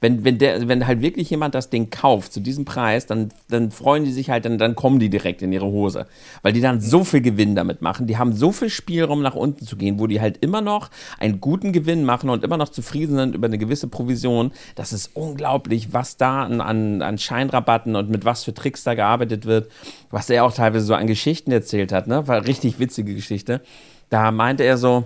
wenn, 0.00 0.24
wenn, 0.24 0.38
der, 0.38 0.68
wenn 0.68 0.86
halt 0.86 1.00
wirklich 1.02 1.28
jemand 1.30 1.54
das 1.54 1.70
Ding 1.70 1.90
kauft 1.90 2.32
zu 2.32 2.40
diesem 2.40 2.64
Preis, 2.64 3.06
dann, 3.06 3.30
dann 3.48 3.72
freuen 3.72 4.04
die 4.04 4.12
sich 4.12 4.30
halt, 4.30 4.44
dann, 4.44 4.56
dann 4.56 4.76
kommen 4.76 5.00
die 5.00 5.10
direkt 5.10 5.42
in 5.42 5.52
ihre 5.52 5.66
Hose. 5.66 6.06
Weil 6.42 6.52
die 6.52 6.60
dann 6.60 6.80
so 6.80 7.02
viel 7.02 7.20
Gewinn 7.20 7.56
damit 7.56 7.82
machen. 7.82 8.06
Die 8.06 8.16
haben 8.16 8.32
so 8.32 8.52
viel 8.52 8.70
Spielraum 8.70 9.22
nach 9.22 9.34
unten 9.34 9.66
zu 9.66 9.76
gehen, 9.76 9.98
wo 9.98 10.06
die 10.06 10.20
halt 10.20 10.38
immer 10.38 10.60
noch 10.60 10.90
einen 11.18 11.40
guten 11.40 11.72
Gewinn 11.72 12.04
machen 12.04 12.30
und 12.30 12.44
immer 12.44 12.56
noch 12.56 12.68
zufrieden 12.68 13.16
sind 13.16 13.34
über 13.34 13.46
eine 13.46 13.58
gewisse 13.58 13.88
Provision. 13.88 14.52
Das 14.76 14.92
ist 14.92 15.10
unglaublich, 15.14 15.92
was 15.92 16.16
da 16.16 16.44
an, 16.44 16.60
an, 16.60 17.02
an 17.02 17.18
Scheinrabatten 17.18 17.96
und 17.96 18.08
mit 18.08 18.24
was 18.24 18.44
für 18.44 18.54
Tricks 18.54 18.84
da 18.84 18.94
gearbeitet 18.94 19.46
wird. 19.46 19.68
Was 20.10 20.30
er 20.30 20.44
auch 20.44 20.54
teilweise 20.54 20.86
so 20.86 20.94
an 20.94 21.08
Geschichten 21.08 21.50
erzählt 21.50 21.92
hat, 21.92 22.06
ne? 22.06 22.28
War 22.28 22.46
richtig 22.46 22.78
witzige 22.78 23.14
Geschichte. 23.14 23.60
Da 24.10 24.30
meinte 24.30 24.62
er 24.62 24.78
so, 24.78 25.04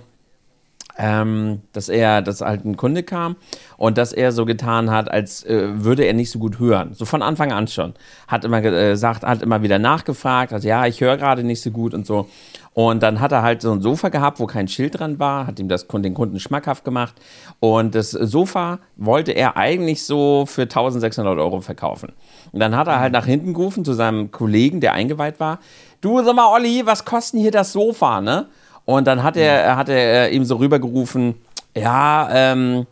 ähm, 0.99 1.63
dass 1.73 1.89
er, 1.89 2.23
dass 2.23 2.41
halt 2.41 2.65
ein 2.65 2.77
Kunde 2.77 3.03
kam 3.03 3.37
und 3.77 3.99
dass 3.99 4.13
er 4.13 4.33
so 4.33 4.45
getan 4.45 4.91
hat, 4.91 5.11
als 5.11 5.45
äh, 5.45 5.85
würde 5.85 6.05
er 6.05 6.13
nicht 6.13 6.31
so 6.31 6.39
gut 6.39 6.59
hören. 6.59 6.95
So 6.95 7.05
von 7.05 7.23
Anfang 7.23 7.53
an 7.53 7.67
schon. 7.69 7.95
Hat 8.29 8.45
immer 8.45 8.61
ge- 8.61 8.89
äh, 8.89 8.91
gesagt, 8.91 9.25
hat 9.25 9.43
immer 9.43 9.63
wieder 9.63 9.79
nachgefragt, 9.79 10.53
hat 10.53 10.65
ja, 10.65 10.87
ich 10.87 11.01
höre 11.01 11.17
gerade 11.17 11.43
nicht 11.45 11.63
so 11.63 11.71
gut 11.71 11.95
und 11.95 12.07
so. 12.07 12.29
Und 12.75 13.03
dann 13.03 13.21
hat 13.21 13.33
er 13.33 13.43
halt 13.43 13.61
so 13.61 13.71
ein 13.71 13.83
Sofa 13.83 14.09
gehabt, 14.09 14.41
wo 14.41 14.47
kein 14.47 14.67
Schild 14.67 14.99
dran 14.99 15.19
war, 15.19 15.47
hat 15.47 15.59
ihm 15.61 15.69
das 15.69 15.87
den 15.87 16.15
Kunden 16.15 16.41
schmackhaft 16.41 16.85
gemacht. 16.85 17.15
Und 17.61 17.95
das 17.95 18.13
Sofa 18.13 18.79
wollte 18.97 19.33
er 19.33 19.59
eigentlich 19.59 20.05
so 20.05 20.45
für 20.47 20.63
1600 20.63 21.39
Euro 21.39 21.61
verkaufen. 21.61 22.13
Und 22.51 22.61
dann 22.61 22.75
hat 22.75 22.89
er 22.89 22.99
halt 22.99 23.13
nach 23.13 23.27
hinten 23.27 23.53
gerufen 23.53 23.85
zu 23.85 23.93
seinem 23.93 24.31
Kollegen, 24.31 24.81
der 24.81 24.95
eingeweiht 24.95 25.39
war. 25.39 25.59
Du, 26.01 26.23
sag 26.25 26.35
mal, 26.35 26.51
Olli, 26.51 26.83
was 26.87 27.05
kostet 27.05 27.35
denn 27.35 27.41
hier 27.43 27.51
das 27.51 27.73
Sofa, 27.73 28.23
ne? 28.23 28.47
Und 28.85 29.07
dann 29.07 29.23
hat 29.23 29.37
er, 29.37 29.77
hat 29.77 29.89
er 29.89 30.31
ihm 30.31 30.45
so 30.45 30.57
rübergerufen, 30.57 31.35
ja, 31.77 32.29
ähm, 32.33 32.87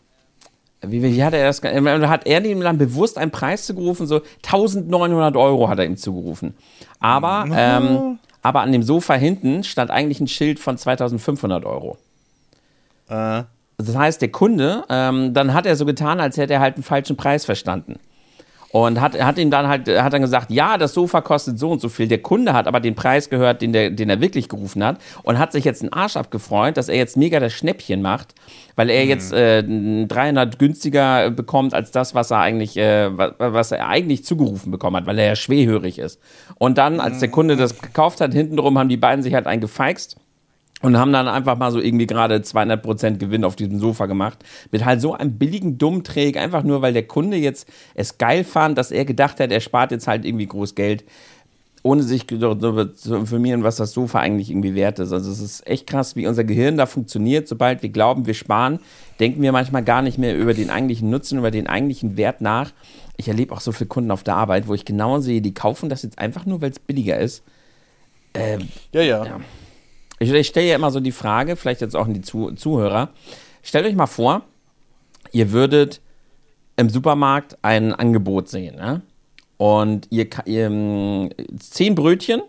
wie, 0.82 1.02
wie 1.02 1.22
hat 1.22 1.34
er 1.34 1.46
das, 1.46 1.62
äh, 1.62 2.06
hat 2.06 2.26
er 2.26 2.44
ihm 2.44 2.60
dann 2.60 2.78
bewusst 2.78 3.18
einen 3.18 3.30
Preis 3.30 3.66
zugerufen, 3.66 4.06
so 4.06 4.20
1900 4.44 5.36
Euro 5.36 5.68
hat 5.68 5.78
er 5.78 5.84
ihm 5.84 5.96
zugerufen. 5.96 6.54
Aber, 7.00 7.44
ähm, 7.54 8.18
aber 8.42 8.60
an 8.60 8.72
dem 8.72 8.82
Sofa 8.82 9.14
hinten 9.14 9.64
stand 9.64 9.90
eigentlich 9.90 10.20
ein 10.20 10.28
Schild 10.28 10.58
von 10.58 10.78
2500 10.78 11.64
Euro. 11.64 11.98
Äh, 13.08 13.42
Das 13.78 13.96
heißt, 13.96 14.22
der 14.22 14.30
Kunde, 14.30 14.84
ähm, 14.88 15.34
dann 15.34 15.52
hat 15.54 15.66
er 15.66 15.76
so 15.76 15.84
getan, 15.84 16.20
als 16.20 16.36
hätte 16.36 16.54
er 16.54 16.60
halt 16.60 16.74
einen 16.76 16.84
falschen 16.84 17.16
Preis 17.16 17.44
verstanden. 17.44 17.98
Und 18.72 19.00
hat, 19.00 19.20
hat 19.20 19.36
ihm 19.36 19.50
dann 19.50 19.66
halt, 19.66 19.88
hat 19.88 20.12
dann 20.12 20.22
gesagt, 20.22 20.48
ja, 20.52 20.78
das 20.78 20.94
Sofa 20.94 21.20
kostet 21.22 21.58
so 21.58 21.72
und 21.72 21.80
so 21.80 21.88
viel. 21.88 22.06
Der 22.06 22.18
Kunde 22.22 22.52
hat 22.52 22.68
aber 22.68 22.78
den 22.78 22.94
Preis 22.94 23.28
gehört, 23.28 23.62
den, 23.62 23.72
der, 23.72 23.90
den 23.90 24.08
er 24.08 24.20
wirklich 24.20 24.48
gerufen 24.48 24.84
hat 24.84 24.98
und 25.24 25.40
hat 25.40 25.50
sich 25.50 25.64
jetzt 25.64 25.82
einen 25.82 25.92
Arsch 25.92 26.16
abgefreut, 26.16 26.76
dass 26.76 26.88
er 26.88 26.94
jetzt 26.94 27.16
mega 27.16 27.40
das 27.40 27.52
Schnäppchen 27.52 28.00
macht, 28.00 28.32
weil 28.76 28.88
er 28.88 29.04
jetzt 29.06 29.32
äh, 29.32 29.64
300 30.06 30.56
günstiger 30.60 31.30
bekommt 31.32 31.74
als 31.74 31.90
das, 31.90 32.14
was 32.14 32.30
er 32.30 32.38
eigentlich, 32.38 32.76
äh, 32.76 33.10
wa- 33.18 33.34
was 33.38 33.72
er 33.72 33.88
eigentlich 33.88 34.24
zugerufen 34.24 34.70
bekommen 34.70 34.96
hat, 34.98 35.06
weil 35.06 35.18
er 35.18 35.26
ja 35.26 35.34
schwerhörig 35.36 35.98
ist. 35.98 36.20
Und 36.56 36.78
dann, 36.78 37.00
als 37.00 37.18
der 37.18 37.28
Kunde 37.28 37.56
das 37.56 37.76
gekauft 37.80 38.20
hat, 38.20 38.32
hintenrum 38.32 38.78
haben 38.78 38.88
die 38.88 38.96
beiden 38.96 39.24
sich 39.24 39.34
halt 39.34 39.48
eingefeixt 39.48 40.16
und 40.82 40.96
haben 40.96 41.12
dann 41.12 41.28
einfach 41.28 41.58
mal 41.58 41.70
so 41.72 41.80
irgendwie 41.80 42.06
gerade 42.06 42.36
200% 42.36 43.18
Gewinn 43.18 43.44
auf 43.44 43.56
diesem 43.56 43.78
Sofa 43.78 44.06
gemacht. 44.06 44.38
Mit 44.70 44.84
halt 44.84 45.00
so 45.00 45.14
einem 45.14 45.38
billigen 45.38 45.78
Dummträg, 45.78 46.36
einfach 46.36 46.62
nur, 46.62 46.82
weil 46.82 46.92
der 46.92 47.06
Kunde 47.06 47.36
jetzt 47.36 47.68
es 47.94 48.18
geil 48.18 48.44
fand, 48.44 48.78
dass 48.78 48.90
er 48.90 49.04
gedacht 49.04 49.40
hat, 49.40 49.52
er 49.52 49.60
spart 49.60 49.90
jetzt 49.90 50.06
halt 50.06 50.24
irgendwie 50.24 50.46
groß 50.46 50.74
Geld, 50.74 51.04
ohne 51.82 52.02
sich 52.02 52.26
darüber 52.26 52.94
zu 52.94 53.14
informieren, 53.14 53.62
was 53.62 53.76
das 53.76 53.92
Sofa 53.92 54.20
eigentlich 54.20 54.50
irgendwie 54.50 54.74
wert 54.74 54.98
ist. 54.98 55.12
Also 55.12 55.30
es 55.30 55.40
ist 55.40 55.66
echt 55.66 55.86
krass, 55.86 56.16
wie 56.16 56.26
unser 56.26 56.44
Gehirn 56.44 56.76
da 56.76 56.86
funktioniert. 56.86 57.48
Sobald 57.48 57.82
wir 57.82 57.88
glauben, 57.88 58.26
wir 58.26 58.34
sparen, 58.34 58.80
denken 59.18 59.40
wir 59.42 59.52
manchmal 59.52 59.82
gar 59.82 60.02
nicht 60.02 60.18
mehr 60.18 60.36
über 60.36 60.54
den 60.54 60.70
eigentlichen 60.70 61.10
Nutzen, 61.10 61.38
über 61.38 61.50
den 61.50 61.66
eigentlichen 61.66 62.16
Wert 62.16 62.40
nach. 62.40 62.72
Ich 63.16 63.28
erlebe 63.28 63.54
auch 63.54 63.60
so 63.60 63.72
viele 63.72 63.88
Kunden 63.88 64.10
auf 64.10 64.22
der 64.22 64.36
Arbeit, 64.36 64.66
wo 64.66 64.74
ich 64.74 64.84
genau 64.84 65.20
sehe, 65.20 65.40
die 65.42 65.54
kaufen 65.54 65.88
das 65.88 66.02
jetzt 66.02 66.18
einfach 66.18 66.46
nur, 66.46 66.60
weil 66.60 66.70
es 66.70 66.78
billiger 66.78 67.18
ist. 67.18 67.42
ja, 68.92 69.02
ja. 69.02 69.24
Ja. 69.24 69.40
Ich, 70.20 70.30
ich 70.30 70.46
stelle 70.46 70.68
ja 70.68 70.76
immer 70.76 70.90
so 70.92 71.00
die 71.00 71.12
Frage, 71.12 71.56
vielleicht 71.56 71.80
jetzt 71.80 71.96
auch 71.96 72.04
an 72.06 72.14
die 72.14 72.20
Zu 72.20 72.52
Zuhörer. 72.52 73.08
Stellt 73.62 73.86
euch 73.86 73.94
mal 73.96 74.06
vor, 74.06 74.42
ihr 75.32 75.50
würdet 75.50 76.00
im 76.76 76.88
Supermarkt 76.90 77.58
ein 77.62 77.92
Angebot 77.92 78.48
sehen, 78.48 78.76
ne? 78.76 79.02
Und 79.56 80.06
ihr, 80.10 80.28
ihr 80.46 80.66
ähm, 80.66 81.30
zehn 81.58 81.94
Brötchen 81.94 82.40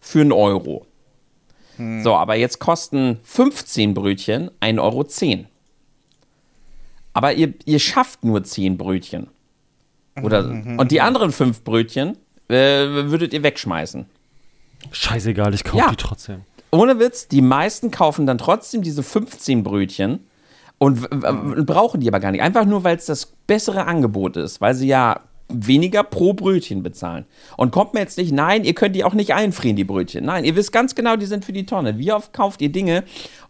für 0.00 0.20
einen 0.20 0.32
Euro. 0.32 0.86
So, 2.02 2.14
aber 2.14 2.36
jetzt 2.36 2.58
kosten 2.58 3.20
15 3.22 3.92
Brötchen 3.92 4.50
1,10 4.62 4.78
Euro. 4.80 5.44
Aber 7.12 7.34
ihr, 7.34 7.52
ihr 7.66 7.78
schafft 7.78 8.24
nur 8.24 8.42
10 8.42 8.78
Brötchen. 8.78 9.28
Oder, 10.22 10.44
und 10.78 10.90
die 10.90 11.02
anderen 11.02 11.32
fünf 11.32 11.62
Brötchen 11.64 12.16
äh, 12.48 12.54
würdet 12.54 13.34
ihr 13.34 13.42
wegschmeißen. 13.42 14.06
Scheißegal, 14.90 15.52
ich 15.54 15.64
kaufe 15.64 15.84
Ja. 15.84 15.90
die 15.90 15.96
trotzdem. 15.96 16.42
Ohne 16.70 16.98
Witz, 16.98 17.28
die 17.28 17.42
meisten 17.42 17.90
kaufen 17.90 18.26
dann 18.26 18.38
trotzdem 18.38 18.82
diese 18.82 19.02
15 19.02 19.62
Brötchen, 19.62 20.26
Und 20.78 21.02
w- 21.02 21.62
brauchen 21.62 22.00
die 22.00 22.08
aber 22.08 22.20
gar 22.20 22.32
nicht. 22.32 22.42
Einfach 22.42 22.66
nur, 22.66 22.84
weil 22.84 22.96
es 22.96 23.06
das 23.06 23.26
bessere 23.46 23.86
Angebot 23.86 24.36
ist, 24.36 24.60
weil 24.60 24.74
sie 24.74 24.88
ja 24.88 25.20
weniger 25.48 26.02
pro 26.02 26.34
Brötchen 26.34 26.82
bezahlen. 26.82 27.24
Und 27.56 27.70
kommt 27.70 27.94
mir 27.94 28.00
jetzt 28.00 28.18
nicht, 28.18 28.32
nein, 28.32 28.64
ihr 28.64 28.74
könnt 28.74 28.96
die 28.96 29.04
auch 29.04 29.14
nicht 29.14 29.32
einfrieren, 29.32 29.76
die 29.76 29.84
Brötchen. 29.84 30.24
Nein, 30.24 30.44
ihr 30.44 30.56
wisst 30.56 30.72
ganz 30.72 30.94
genau, 30.96 31.14
die 31.16 31.24
sind 31.26 31.44
für 31.44 31.52
die 31.52 31.64
Tonne. 31.66 31.98
Wie 31.98 32.12
oft 32.12 32.32
kauft 32.32 32.60
ihr 32.60 32.70
Dinge, 32.70 33.04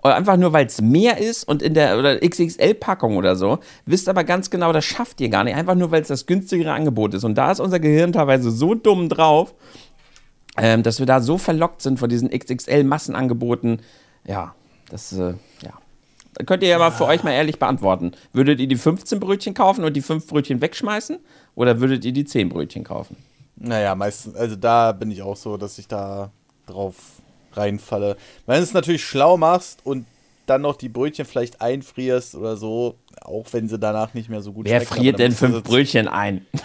äh, 0.05 0.09
einfach 0.11 0.37
nur, 0.37 0.53
weil 0.53 0.67
es 0.67 0.81
mehr 0.83 1.17
ist 1.19 1.49
und 1.49 1.63
in 1.63 1.73
der 1.75 2.21
XXL-Packung 2.23 3.17
oder 3.17 3.35
so, 3.35 3.59
wisst 3.87 4.09
aber 4.11 4.25
ganz 4.25 4.51
genau, 4.51 4.73
das 4.73 4.85
schafft 4.85 5.21
ihr 5.23 5.31
gar 5.31 5.43
nicht. 5.43 5.57
Einfach 5.57 5.75
nur, 5.75 5.91
weil 5.91 6.03
es 6.03 6.09
das 6.09 6.27
günstigere 6.27 6.73
Angebot 6.73 7.15
ist. 7.15 7.25
Und 7.25 7.35
da 7.37 7.51
ist 7.51 7.61
unser 7.61 7.81
Gehirn 7.81 8.13
teilweise 8.13 8.51
so 8.51 8.75
dumm 8.75 9.09
drauf, 9.09 9.55
ähm, 10.59 10.83
dass 10.83 10.99
wir 10.99 11.07
da 11.07 11.21
so 11.21 11.39
verlockt 11.39 11.83
sind 11.83 11.99
von 11.99 12.09
diesen 12.09 12.31
XXL-Massenangeboten. 12.31 13.81
Ja, 14.27 14.55
das, 14.91 15.13
äh, 15.13 15.35
ja. 15.63 15.73
Da 16.35 16.45
könnt 16.45 16.63
ihr 16.63 16.69
ja 16.69 16.79
mal 16.79 16.91
für 16.91 17.07
euch 17.07 17.23
mal 17.23 17.33
ehrlich 17.33 17.59
beantworten. 17.59 18.13
Würdet 18.33 18.61
ihr 18.61 18.69
die 18.69 18.77
15 18.77 19.21
Brötchen 19.21 19.55
kaufen 19.55 19.85
und 19.85 19.95
die 19.95 20.03
5 20.03 20.27
Brötchen 20.27 20.61
wegschmeißen? 20.61 21.19
Oder 21.55 21.81
würdet 21.81 22.05
ihr 22.05 22.13
die 22.13 22.25
10 22.25 22.51
Brötchen 22.51 22.85
kaufen? 22.85 23.17
Naja, 23.57 23.95
meistens, 23.95 24.37
also 24.37 24.55
da 24.55 24.93
bin 24.93 25.11
ich 25.11 25.23
auch 25.23 25.37
so, 25.37 25.57
dass 25.57 25.79
ich 25.79 25.89
da 25.89 26.31
drauf 26.67 26.95
reinfalle. 27.55 28.17
Wenn 28.45 28.57
du 28.57 28.63
es 28.63 28.75
natürlich 28.75 29.05
schlau 29.05 29.39
machst 29.39 29.81
und 29.85 30.05
dann 30.45 30.63
noch 30.63 30.77
die 30.77 30.91
Brötchen 30.91 31.25
vielleicht 31.25 31.61
einfrierst 31.61 32.35
oder 32.35 32.57
so, 32.57 32.97
auch 33.23 33.47
wenn 33.53 33.69
sie 33.69 33.79
danach 33.79 34.15
nicht 34.15 34.29
mehr 34.29 34.43
so 34.43 34.53
gut 34.53 34.67
Wer 34.67 34.81
friert 34.83 35.19
denn 35.19 35.31
musst 35.33 35.43
du 35.43 35.47
5 35.47 35.57
sie- 35.57 35.63
Brötchen 35.63 36.09
ein? 36.09 36.47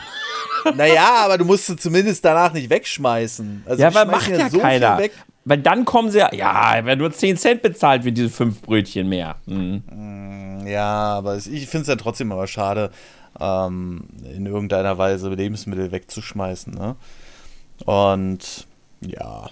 Naja, 0.75 1.23
aber 1.25 1.39
du 1.39 1.45
musst 1.45 1.65
sie 1.65 1.75
zumindest 1.75 2.23
danach 2.23 2.53
nicht 2.53 2.69
wegschmeißen. 2.69 3.63
Also 3.65 3.81
Ja, 3.81 3.87
aber 3.87 4.05
macht 4.05 4.29
ja 4.29 4.43
so 4.45 4.51
viel 4.51 4.59
keiner. 4.59 4.99
Weg. 4.99 5.11
Weil 5.43 5.57
dann 5.57 5.85
kommen 5.85 6.11
sie 6.11 6.19
ja, 6.19 6.31
ja, 6.35 6.81
wer 6.83 6.95
nur 6.95 7.11
10 7.11 7.35
Cent 7.37 7.61
bezahlt 7.63 8.03
für 8.03 8.11
diese 8.11 8.29
5 8.29 8.61
Brötchen 8.61 9.09
mehr. 9.09 9.37
Hm. 9.47 10.61
Ja, 10.67 11.13
aber 11.17 11.35
ich 11.37 11.67
finde 11.67 11.81
es 11.81 11.87
ja 11.87 11.95
trotzdem 11.95 12.31
aber 12.31 12.45
schade, 12.45 12.91
ähm, 13.39 14.03
in 14.23 14.45
irgendeiner 14.45 14.99
Weise 14.99 15.29
Lebensmittel 15.29 15.91
wegzuschmeißen. 15.91 16.73
Ne? 16.75 16.95
Und 17.85 18.67
ja. 19.01 19.49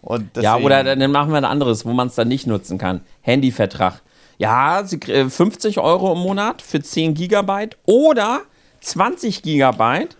Und 0.00 0.38
Ja, 0.38 0.56
oder 0.56 0.82
dann 0.96 1.10
machen 1.12 1.30
wir 1.32 1.36
ein 1.36 1.44
anderes, 1.44 1.84
wo 1.84 1.92
man 1.92 2.08
es 2.08 2.14
dann 2.14 2.28
nicht 2.28 2.46
nutzen 2.46 2.78
kann. 2.78 3.02
Handyvertrag. 3.20 4.00
Ja, 4.40 4.82
sie, 4.86 4.96
krie- 4.96 5.12
äh, 5.12 5.28
50 5.30 5.78
Euro 5.80 6.12
im 6.14 6.18
Monat 6.20 6.62
für 6.62 6.80
10 6.80 7.12
Gigabyte 7.12 7.76
oder 7.84 8.40
20 8.80 9.42
Gigabyte, 9.42 10.16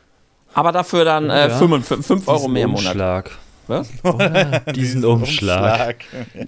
aber 0.53 0.73
dafür 0.73 1.07
dann 1.07 1.31
äh, 1.31 1.49
Ja. 1.49 1.57
5, 1.57 1.87
5 2.07 2.29
Euro 2.29 2.37
Diesen 2.41 2.53
mehr 2.53 2.65
im 2.65 2.71
Monat. 2.73 2.87
Umschlag. 2.93 3.31
Was? 3.67 3.89
Diesen 4.75 5.05
Umschlag. 5.07 5.97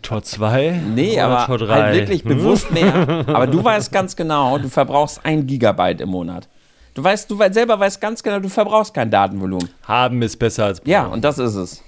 Tor 0.02 0.22
2? 0.22 0.80
Nee, 0.94 1.18
aber 1.20 1.46
Tor 1.46 1.58
3? 1.66 1.72
halt 1.82 1.94
wirklich 1.96 2.24
bewusst 2.24 2.70
mehr. 2.72 3.24
Aber 3.28 3.46
du 3.46 3.62
weißt 3.64 3.90
ganz 3.92 4.16
genau, 4.16 4.58
du 4.58 4.68
verbrauchst 4.68 5.20
ein 5.24 5.46
Gigabyte 5.46 6.00
im 6.02 6.10
Monat. 6.10 6.48
Du 6.94 7.02
weißt, 7.02 7.30
du 7.30 7.38
selber 7.52 7.80
weißt 7.80 8.00
ganz 8.02 8.22
genau, 8.22 8.38
du 8.40 8.50
verbrauchst 8.50 8.92
kein 8.92 9.10
Datenvolumen. 9.10 9.70
Haben 9.84 10.20
ist 10.20 10.36
besser 10.38 10.66
als 10.66 10.82
Ja, 10.84 11.06
und 11.06 11.24
das 11.24 11.38
ist 11.38 11.54
es. 11.54 11.82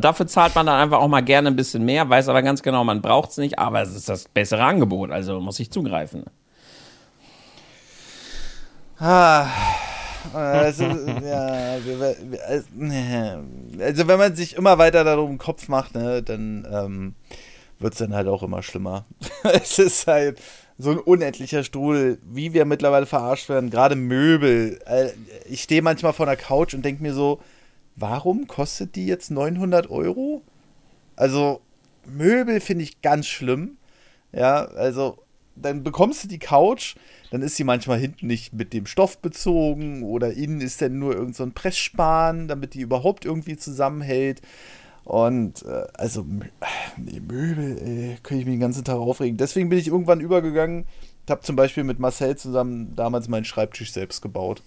Dafür 0.00 0.26
zahlt 0.26 0.54
man 0.54 0.66
dann 0.66 0.80
einfach 0.80 0.98
auch 0.98 1.08
mal 1.08 1.22
gerne 1.22 1.48
ein 1.48 1.56
bisschen 1.56 1.84
mehr, 1.84 2.08
weiß 2.08 2.28
aber 2.28 2.42
ganz 2.42 2.62
genau, 2.62 2.84
man 2.84 3.02
braucht 3.02 3.30
es 3.30 3.36
nicht, 3.38 3.58
aber 3.58 3.82
es 3.82 3.94
ist 3.94 4.08
das 4.08 4.28
bessere 4.28 4.62
Angebot, 4.64 5.10
also 5.10 5.40
muss 5.40 5.60
ich 5.60 5.70
zugreifen. 5.70 6.24
Ah, 8.98 9.46
also, 10.34 10.84
ja, 10.84 11.78
wir, 11.84 12.16
also, 13.80 14.08
wenn 14.08 14.18
man 14.18 14.36
sich 14.36 14.56
immer 14.56 14.76
weiter 14.78 15.04
darum 15.04 15.38
Kopf 15.38 15.68
macht, 15.68 15.94
ne, 15.94 16.22
dann 16.22 16.66
ähm, 16.70 17.14
wird 17.78 17.94
es 17.94 17.98
dann 17.98 18.14
halt 18.14 18.28
auch 18.28 18.42
immer 18.42 18.62
schlimmer. 18.62 19.06
es 19.42 19.78
ist 19.78 20.06
halt 20.06 20.38
so 20.76 20.90
ein 20.90 20.98
unendlicher 20.98 21.64
Strudel, 21.64 22.18
wie 22.24 22.52
wir 22.52 22.64
mittlerweile 22.66 23.06
verarscht 23.06 23.48
werden, 23.48 23.70
gerade 23.70 23.96
Möbel. 23.96 24.78
Äh, 24.84 25.10
Ich 25.48 25.62
stehe 25.62 25.82
manchmal 25.82 26.12
vor 26.12 26.26
der 26.26 26.36
Couch 26.36 26.74
und 26.74 26.84
denke 26.84 27.02
mir 27.02 27.14
so, 27.14 27.40
warum 28.00 28.46
kostet 28.46 28.96
die 28.96 29.06
jetzt 29.06 29.30
900 29.30 29.90
Euro? 29.90 30.42
Also 31.16 31.60
Möbel 32.06 32.60
finde 32.60 32.84
ich 32.84 33.02
ganz 33.02 33.26
schlimm. 33.26 33.76
Ja, 34.32 34.64
also 34.64 35.18
dann 35.56 35.82
bekommst 35.82 36.24
du 36.24 36.28
die 36.28 36.38
Couch, 36.38 36.94
dann 37.30 37.42
ist 37.42 37.56
sie 37.56 37.64
manchmal 37.64 37.98
hinten 37.98 38.26
nicht 38.26 38.52
mit 38.52 38.72
dem 38.72 38.86
Stoff 38.86 39.18
bezogen 39.18 40.02
oder 40.02 40.32
innen 40.32 40.60
ist 40.60 40.80
dann 40.80 40.98
nur 40.98 41.14
irgend 41.14 41.36
so 41.36 41.42
ein 41.42 41.52
Pressspan, 41.52 42.48
damit 42.48 42.74
die 42.74 42.80
überhaupt 42.80 43.24
irgendwie 43.24 43.56
zusammenhält. 43.56 44.40
Und 45.04 45.64
äh, 45.64 45.86
also 45.94 46.24
nee, 46.96 47.20
Möbel, 47.20 47.78
ey, 47.78 48.16
könnte 48.22 48.40
ich 48.40 48.46
mich 48.46 48.54
den 48.54 48.60
ganzen 48.60 48.84
Tag 48.84 48.96
aufregen. 48.96 49.36
Deswegen 49.36 49.68
bin 49.68 49.78
ich 49.78 49.88
irgendwann 49.88 50.20
übergegangen. 50.20 50.86
Ich 51.26 51.30
habe 51.30 51.42
zum 51.42 51.56
Beispiel 51.56 51.84
mit 51.84 51.98
Marcel 51.98 52.36
zusammen 52.36 52.94
damals 52.96 53.28
meinen 53.28 53.44
Schreibtisch 53.44 53.92
selbst 53.92 54.22
gebaut. 54.22 54.62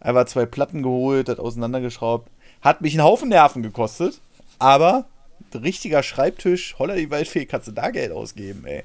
Einfach 0.00 0.24
zwei 0.26 0.46
Platten 0.46 0.82
geholt, 0.82 1.28
hat 1.28 1.38
auseinandergeschraubt. 1.38 2.30
Hat 2.62 2.80
mich 2.80 2.94
einen 2.94 3.04
Haufen 3.04 3.28
Nerven 3.28 3.62
gekostet, 3.62 4.20
aber 4.58 5.06
richtiger 5.54 6.02
Schreibtisch, 6.02 6.76
holla 6.78 6.94
die 6.94 7.10
Waldfee, 7.10 7.46
kannst 7.46 7.68
du 7.68 7.72
da 7.72 7.90
Geld 7.90 8.12
ausgeben, 8.12 8.64
ey. 8.64 8.84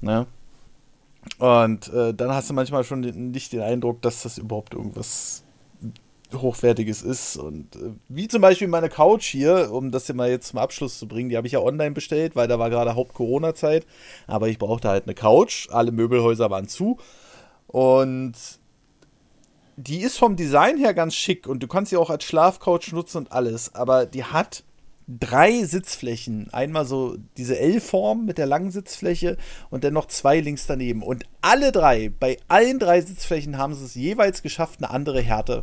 Ne? 0.00 0.26
Und 1.38 1.92
äh, 1.92 2.14
dann 2.14 2.32
hast 2.32 2.50
du 2.50 2.54
manchmal 2.54 2.84
schon 2.84 3.02
den, 3.02 3.30
nicht 3.30 3.52
den 3.52 3.60
Eindruck, 3.60 4.02
dass 4.02 4.22
das 4.22 4.38
überhaupt 4.38 4.74
irgendwas 4.74 5.42
Hochwertiges 6.34 7.02
ist. 7.02 7.36
Und 7.36 7.74
äh, 7.76 7.92
wie 8.08 8.28
zum 8.28 8.40
Beispiel 8.40 8.68
meine 8.68 8.88
Couch 8.88 9.24
hier, 9.26 9.72
um 9.72 9.90
das 9.90 10.06
hier 10.06 10.14
mal 10.14 10.30
jetzt 10.30 10.48
zum 10.48 10.58
Abschluss 10.58 10.98
zu 10.98 11.08
bringen, 11.08 11.28
die 11.28 11.36
habe 11.36 11.46
ich 11.46 11.54
ja 11.54 11.60
online 11.60 11.92
bestellt, 11.92 12.36
weil 12.36 12.48
da 12.48 12.58
war 12.58 12.70
gerade 12.70 12.94
Haupt-Corona-Zeit. 12.94 13.86
Aber 14.26 14.48
ich 14.48 14.58
brauchte 14.58 14.88
halt 14.88 15.04
eine 15.04 15.14
Couch. 15.14 15.68
Alle 15.70 15.92
Möbelhäuser 15.92 16.50
waren 16.50 16.68
zu. 16.68 16.98
Und 17.66 18.34
die 19.80 20.00
ist 20.00 20.18
vom 20.18 20.34
Design 20.34 20.76
her 20.76 20.92
ganz 20.92 21.14
schick 21.14 21.46
und 21.46 21.62
du 21.62 21.68
kannst 21.68 21.90
sie 21.90 21.96
auch 21.96 22.10
als 22.10 22.24
Schlafcouch 22.24 22.90
nutzen 22.90 23.18
und 23.18 23.32
alles. 23.32 23.76
Aber 23.76 24.06
die 24.06 24.24
hat 24.24 24.64
drei 25.06 25.62
Sitzflächen. 25.62 26.52
Einmal 26.52 26.84
so 26.84 27.16
diese 27.36 27.56
L-Form 27.58 28.24
mit 28.24 28.38
der 28.38 28.46
langen 28.46 28.72
Sitzfläche 28.72 29.36
und 29.70 29.84
dann 29.84 29.94
noch 29.94 30.06
zwei 30.06 30.40
links 30.40 30.66
daneben. 30.66 31.04
Und 31.04 31.24
alle 31.42 31.70
drei, 31.70 32.10
bei 32.10 32.38
allen 32.48 32.80
drei 32.80 33.00
Sitzflächen 33.00 33.56
haben 33.56 33.72
sie 33.72 33.84
es 33.84 33.94
jeweils 33.94 34.42
geschafft, 34.42 34.80
eine 34.80 34.90
andere 34.90 35.20
Härte 35.22 35.62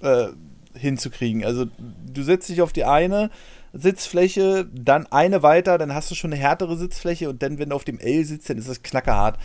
äh, 0.00 0.28
hinzukriegen. 0.74 1.44
Also 1.44 1.66
du 1.76 2.22
setzt 2.22 2.48
dich 2.48 2.62
auf 2.62 2.72
die 2.72 2.84
eine 2.84 3.30
Sitzfläche, 3.74 4.66
dann 4.72 5.06
eine 5.08 5.42
weiter, 5.42 5.76
dann 5.76 5.94
hast 5.94 6.10
du 6.10 6.14
schon 6.14 6.32
eine 6.32 6.40
härtere 6.40 6.78
Sitzfläche 6.78 7.28
und 7.28 7.42
dann, 7.42 7.58
wenn 7.58 7.68
du 7.68 7.76
auf 7.76 7.84
dem 7.84 7.98
L 7.98 8.24
sitzt, 8.24 8.48
dann 8.48 8.56
ist 8.56 8.68
es 8.68 8.82
knackerhart. 8.82 9.38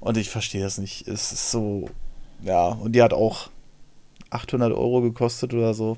Und 0.00 0.16
ich 0.16 0.28
verstehe 0.28 0.62
das 0.62 0.78
nicht. 0.78 1.06
Es 1.06 1.30
ist 1.30 1.52
so, 1.52 1.88
ja, 2.44 2.68
und 2.68 2.92
die 2.92 3.02
hat 3.02 3.12
auch 3.12 3.48
800 4.30 4.72
Euro 4.72 5.00
gekostet 5.00 5.54
oder 5.54 5.74
so. 5.74 5.96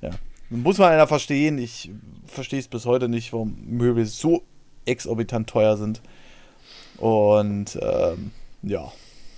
Ja. 0.00 0.10
Muss 0.50 0.78
man 0.78 0.92
einer 0.92 1.06
verstehen. 1.06 1.58
Ich 1.58 1.90
verstehe 2.26 2.58
es 2.58 2.68
bis 2.68 2.86
heute 2.86 3.08
nicht, 3.08 3.32
warum 3.32 3.56
Möbel 3.66 4.04
so 4.06 4.42
exorbitant 4.84 5.48
teuer 5.48 5.76
sind. 5.76 6.02
Und 6.98 7.78
ähm, 7.80 8.30
ja, 8.62 8.92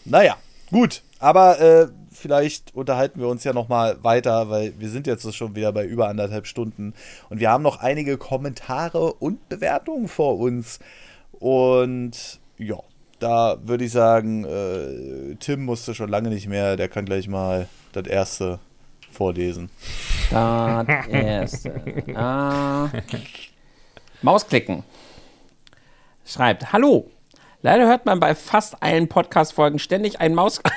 naja, 0.05 0.37
gut. 0.71 1.03
Aber 1.19 1.61
äh, 1.61 1.89
vielleicht 2.11 2.75
unterhalten 2.75 3.21
wir 3.21 3.29
uns 3.29 3.45
ja 3.45 3.53
noch 3.53 3.69
mal 3.69 4.03
weiter, 4.03 4.49
weil 4.51 4.73
wir 4.79 4.89
sind 4.89 5.07
jetzt 5.07 5.33
schon 5.35 5.55
wieder 5.55 5.73
bei 5.73 5.85
über 5.85 6.09
anderthalb 6.09 6.47
Stunden 6.47 6.95
und 7.29 7.41
wir 7.41 7.51
haben 7.51 7.63
noch 7.63 7.81
einige 7.81 8.17
Kommentare 8.17 9.13
und 9.15 9.49
Bewertungen 9.51 10.09
vor 10.09 10.39
uns. 10.39 10.79
Und 11.33 12.41
ja, 12.57 12.79
da 13.21 13.59
würde 13.63 13.85
ich 13.85 13.93
sagen, 13.93 14.45
äh, 14.45 15.37
Tim 15.37 15.65
musste 15.65 15.95
schon 15.95 16.09
lange 16.09 16.31
nicht 16.31 16.49
mehr. 16.49 16.77
Der 16.77 16.89
kann 16.89 17.05
gleich 17.05 17.29
mal 17.29 17.69
das 17.93 18.07
erste 18.07 18.59
vorlesen. 19.13 19.71
Das 20.31 21.07
erste. 21.09 21.83
Ah. 22.15 22.89
Mausklicken. 24.23 24.83
Schreibt, 26.27 26.73
hallo. 26.73 27.11
Leider 27.63 27.87
hört 27.87 28.07
man 28.07 28.21
bei 28.21 28.35
fast 28.35 28.83
allen 28.83 29.09
Podcast-Folgen 29.09 29.79
ständig 29.79 30.21
einen 30.21 30.35
Maus... 30.35 30.61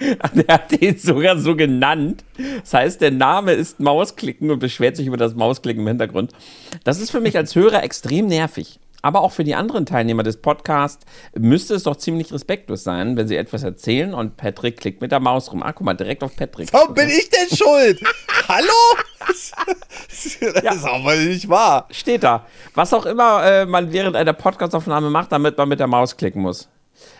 Der 0.00 0.54
hat 0.54 0.80
den 0.80 0.96
sogar 0.96 1.38
so 1.38 1.56
genannt. 1.56 2.22
Das 2.60 2.72
heißt, 2.72 3.00
der 3.00 3.10
Name 3.10 3.50
ist 3.50 3.80
Mausklicken 3.80 4.48
und 4.48 4.60
beschwert 4.60 4.96
sich 4.96 5.08
über 5.08 5.16
das 5.16 5.34
Mausklicken 5.34 5.82
im 5.82 5.88
Hintergrund. 5.88 6.32
Das 6.84 7.00
ist 7.00 7.10
für 7.10 7.20
mich 7.20 7.36
als 7.36 7.56
Hörer 7.56 7.82
extrem 7.82 8.26
nervig. 8.26 8.78
Aber 9.00 9.20
auch 9.22 9.30
für 9.32 9.44
die 9.44 9.54
anderen 9.54 9.86
Teilnehmer 9.86 10.24
des 10.24 10.38
Podcasts 10.38 11.04
müsste 11.36 11.74
es 11.74 11.84
doch 11.84 11.96
ziemlich 11.96 12.32
respektlos 12.32 12.82
sein, 12.82 13.16
wenn 13.16 13.28
sie 13.28 13.36
etwas 13.36 13.62
erzählen 13.62 14.12
und 14.12 14.36
Patrick 14.36 14.76
klickt 14.78 15.00
mit 15.00 15.12
der 15.12 15.20
Maus 15.20 15.52
rum. 15.52 15.62
Ah, 15.62 15.72
guck 15.72 15.84
mal, 15.84 15.94
direkt 15.94 16.24
auf 16.24 16.34
Patrick. 16.34 16.72
Warum 16.72 16.94
bin 16.94 17.08
ich 17.08 17.30
denn 17.30 17.56
schuld? 17.56 18.00
Hallo? 18.48 18.68
das 19.28 19.52
Ja. 20.40 20.72
ist 20.72 20.84
aber 20.84 21.14
nicht 21.14 21.48
wahr. 21.48 21.86
Steht 21.90 22.24
da. 22.24 22.46
Was 22.74 22.92
auch 22.92 23.06
immer 23.06 23.44
äh, 23.44 23.66
man 23.66 23.92
während 23.92 24.16
einer 24.16 24.32
Podcastaufnahme 24.32 25.10
macht, 25.10 25.30
damit 25.30 25.56
man 25.56 25.68
mit 25.68 25.78
der 25.78 25.86
Maus 25.86 26.16
klicken 26.16 26.42
muss. 26.42 26.68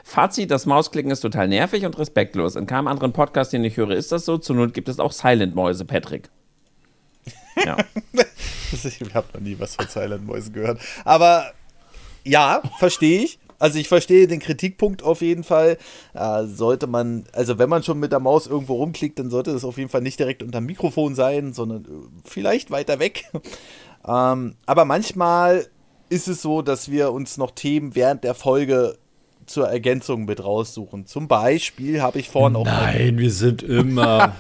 Fazit, 0.02 0.50
das 0.50 0.66
Mausklicken 0.66 1.12
ist 1.12 1.20
total 1.20 1.46
nervig 1.46 1.84
und 1.86 1.96
respektlos. 1.98 2.56
In 2.56 2.66
keinem 2.66 2.88
anderen 2.88 3.12
Podcast, 3.12 3.52
den 3.52 3.62
ich 3.62 3.76
höre, 3.76 3.92
ist 3.92 4.10
das 4.10 4.24
so. 4.24 4.36
Zur 4.38 4.56
Not 4.56 4.74
gibt 4.74 4.88
es 4.88 4.98
auch 4.98 5.12
Silent-Mäuse, 5.12 5.84
Patrick. 5.84 6.28
Ja. 7.64 7.76
Ich 8.70 9.00
habe 9.14 9.26
noch 9.32 9.40
nie 9.40 9.56
was 9.59 9.76
von 9.76 9.86
Silent 9.86 10.26
Mäusen 10.26 10.52
gehört. 10.52 10.78
Aber 11.06 11.52
ja, 12.28 12.62
verstehe 12.78 13.22
ich. 13.22 13.38
also 13.59 13.78
ich 13.78 13.88
verstehe 13.88 14.26
den 14.26 14.40
Kritikpunkt 14.40 15.02
auf 15.02 15.20
jeden 15.20 15.44
Fall. 15.44 15.78
Äh, 16.14 16.44
sollte 16.44 16.86
man, 16.86 17.24
also 17.32 17.59
wenn 17.59 17.68
man 17.68 17.82
schon 17.82 17.98
mit 17.98 18.12
der 18.12 18.20
Maus 18.20 18.46
irgendwo 18.46 18.74
rumklickt, 18.76 19.18
dann 19.18 19.30
sollte 19.30 19.52
das 19.52 19.64
auf 19.64 19.78
jeden 19.78 19.90
Fall 19.90 20.02
nicht 20.02 20.18
direkt 20.18 20.42
unter 20.42 20.60
dem 20.60 20.66
Mikrofon 20.66 21.14
sein, 21.14 21.52
sondern 21.52 21.84
äh, 21.84 21.88
vielleicht 22.24 22.70
weiter 22.70 22.98
weg. 22.98 23.24
ähm, 24.06 24.55
aber 24.66 24.84
manchmal 24.84 25.66
ist 26.09 26.28
es 26.28 26.40
so, 26.40 26.62
dass 26.62 26.90
wir 26.90 27.12
uns 27.12 27.36
noch 27.36 27.50
Themen 27.50 27.94
während 27.94 28.24
der 28.24 28.34
Folge 28.34 28.98
zur 29.49 29.69
Ergänzung 29.69 30.25
mit 30.25 30.43
raussuchen. 30.43 31.07
Zum 31.07 31.29
Beispiel 31.29 32.01
habe 32.03 32.19
ich 32.19 32.29
vorhin 32.29 32.57
auch. 32.57 32.65
Nein, 32.65 33.19
wir 33.19 33.31
sind 33.31 33.62
immer, 33.62 34.35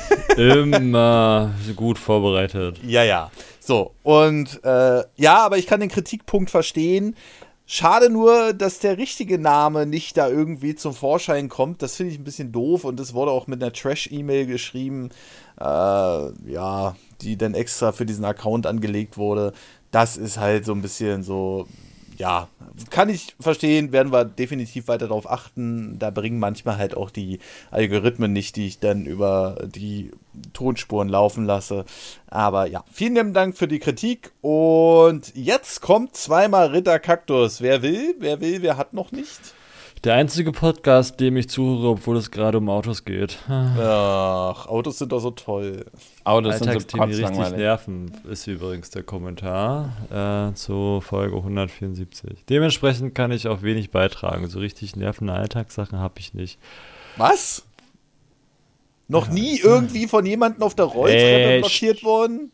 immer 0.36 1.54
gut 1.76 1.98
vorbereitet. 1.98 2.80
Ja, 2.84 3.02
ja. 3.04 3.30
So, 3.60 3.92
und 4.02 4.64
äh, 4.64 5.02
ja, 5.16 5.44
aber 5.44 5.58
ich 5.58 5.66
kann 5.66 5.80
den 5.80 5.90
Kritikpunkt 5.90 6.50
verstehen. 6.50 7.14
Schade 7.70 8.08
nur, 8.08 8.54
dass 8.54 8.78
der 8.78 8.96
richtige 8.96 9.38
Name 9.38 9.84
nicht 9.84 10.16
da 10.16 10.26
irgendwie 10.26 10.74
zum 10.74 10.94
Vorschein 10.94 11.50
kommt. 11.50 11.82
Das 11.82 11.96
finde 11.96 12.14
ich 12.14 12.18
ein 12.18 12.24
bisschen 12.24 12.50
doof 12.50 12.84
und 12.84 12.98
das 12.98 13.12
wurde 13.12 13.30
auch 13.30 13.46
mit 13.46 13.62
einer 13.62 13.74
Trash-E-Mail 13.74 14.46
geschrieben, 14.46 15.10
äh, 15.60 15.64
ja, 15.64 16.96
die 17.20 17.36
dann 17.36 17.52
extra 17.52 17.92
für 17.92 18.06
diesen 18.06 18.24
Account 18.24 18.66
angelegt 18.66 19.18
wurde. 19.18 19.52
Das 19.90 20.16
ist 20.16 20.38
halt 20.38 20.64
so 20.64 20.72
ein 20.72 20.80
bisschen 20.80 21.22
so, 21.22 21.66
ja, 22.18 22.48
kann 22.90 23.08
ich 23.08 23.36
verstehen, 23.40 23.92
werden 23.92 24.12
wir 24.12 24.24
definitiv 24.24 24.88
weiter 24.88 25.06
darauf 25.06 25.30
achten. 25.30 25.98
Da 25.98 26.10
bringen 26.10 26.38
manchmal 26.38 26.76
halt 26.76 26.96
auch 26.96 27.10
die 27.10 27.38
Algorithmen 27.70 28.32
nicht, 28.32 28.56
die 28.56 28.66
ich 28.66 28.80
dann 28.80 29.06
über 29.06 29.56
die 29.66 30.10
Tonspuren 30.52 31.08
laufen 31.08 31.46
lasse. 31.46 31.84
Aber 32.26 32.66
ja, 32.66 32.84
vielen 32.90 33.14
lieben 33.14 33.34
Dank 33.34 33.56
für 33.56 33.68
die 33.68 33.78
Kritik. 33.78 34.32
Und 34.40 35.32
jetzt 35.34 35.80
kommt 35.80 36.16
zweimal 36.16 36.68
Ritter 36.68 36.98
Kaktus. 36.98 37.60
Wer 37.60 37.82
will? 37.82 38.16
Wer 38.18 38.40
will? 38.40 38.62
Wer 38.62 38.76
hat 38.76 38.92
noch 38.94 39.12
nicht? 39.12 39.54
Der 40.04 40.14
einzige 40.14 40.52
Podcast, 40.52 41.18
dem 41.18 41.36
ich 41.36 41.48
zuhöre, 41.48 41.88
obwohl 41.88 42.16
es 42.18 42.30
gerade 42.30 42.58
um 42.58 42.68
Autos 42.68 43.04
geht. 43.04 43.38
Ach, 43.48 44.66
Autos 44.66 44.98
sind 44.98 45.10
doch 45.10 45.18
so 45.18 45.32
toll. 45.32 45.86
Autos 46.22 46.58
sind 46.58 46.72
so 46.72 46.78
die 46.78 47.14
richtig 47.14 47.50
nerven, 47.50 48.12
ist 48.30 48.46
übrigens 48.46 48.90
der 48.90 49.02
Kommentar 49.02 50.50
äh, 50.50 50.54
zu 50.54 51.00
Folge 51.00 51.36
174. 51.36 52.44
Dementsprechend 52.48 53.16
kann 53.16 53.32
ich 53.32 53.48
auch 53.48 53.62
wenig 53.62 53.90
beitragen. 53.90 54.46
So 54.46 54.60
richtig 54.60 54.94
nervende 54.94 55.32
Alltagssachen 55.32 55.98
habe 55.98 56.14
ich 56.20 56.32
nicht. 56.32 56.60
Was? 57.16 57.64
Noch 59.08 59.28
nie 59.28 59.58
irgendwie 59.58 60.06
von 60.06 60.24
jemandem 60.24 60.62
auf 60.62 60.76
der 60.76 60.84
Rolltreppe 60.84 61.56
Äh, 61.56 61.58
blockiert 61.60 62.04
worden? 62.04 62.52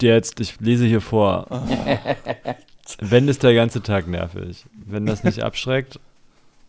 Jetzt, 0.00 0.40
ich 0.40 0.58
lese 0.58 0.86
hier 0.86 1.00
vor. 1.02 1.46
Wenn 2.98 3.28
ist 3.28 3.44
der 3.44 3.54
ganze 3.54 3.82
Tag 3.82 4.08
nervig. 4.08 4.64
Wenn 4.84 5.06
das 5.06 5.22
nicht 5.22 5.42
abschreckt, 5.44 6.00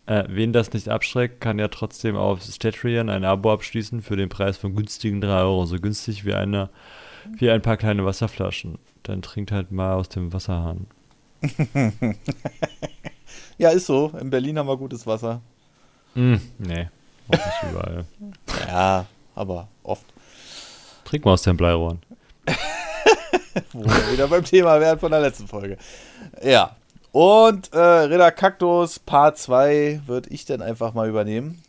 äh, 0.06 0.24
wen 0.28 0.52
das 0.52 0.72
nicht 0.72 0.88
abschreckt, 0.88 1.40
kann 1.40 1.58
ja 1.58 1.68
trotzdem 1.68 2.16
auf 2.16 2.42
Statrian 2.42 3.08
ein 3.08 3.24
Abo 3.24 3.52
abschließen 3.52 4.02
für 4.02 4.16
den 4.16 4.28
Preis 4.28 4.56
von 4.56 4.74
günstigen 4.74 5.20
3 5.20 5.42
Euro. 5.42 5.66
So 5.66 5.78
günstig 5.78 6.24
wie, 6.24 6.34
eine, 6.34 6.70
wie 7.38 7.50
ein 7.50 7.62
paar 7.62 7.76
kleine 7.76 8.04
Wasserflaschen. 8.04 8.78
Dann 9.02 9.22
trinkt 9.22 9.52
halt 9.52 9.72
mal 9.72 9.94
aus 9.94 10.08
dem 10.08 10.32
Wasserhahn. 10.32 10.86
Ja, 13.58 13.70
ist 13.70 13.86
so. 13.86 14.12
In 14.20 14.30
Berlin 14.30 14.58
haben 14.58 14.68
wir 14.68 14.76
gutes 14.76 15.06
Wasser. 15.06 15.40
Hm, 16.14 16.40
nee, 16.58 16.88
auch 17.28 17.32
nicht 17.32 17.70
überall. 17.70 18.04
Ja, 18.68 19.06
aber 19.34 19.68
oft. 19.82 20.04
Trink 21.04 21.24
mal 21.24 21.32
aus 21.32 21.42
den 21.42 21.56
Bleirohren. 21.56 22.00
Wo 23.72 23.84
wir 23.84 24.12
wieder 24.12 24.28
beim 24.28 24.44
Thema 24.44 24.80
wären 24.80 24.98
von 24.98 25.10
der 25.10 25.20
letzten 25.20 25.46
Folge. 25.46 25.76
Ja. 26.42 26.76
Und 27.14 27.72
äh, 27.72 27.78
Ritter 27.78 28.32
Kaktus 28.32 28.98
Part 28.98 29.38
2 29.38 30.00
würde 30.04 30.30
ich 30.30 30.46
dann 30.46 30.60
einfach 30.60 30.94
mal 30.94 31.08
übernehmen. 31.08 31.62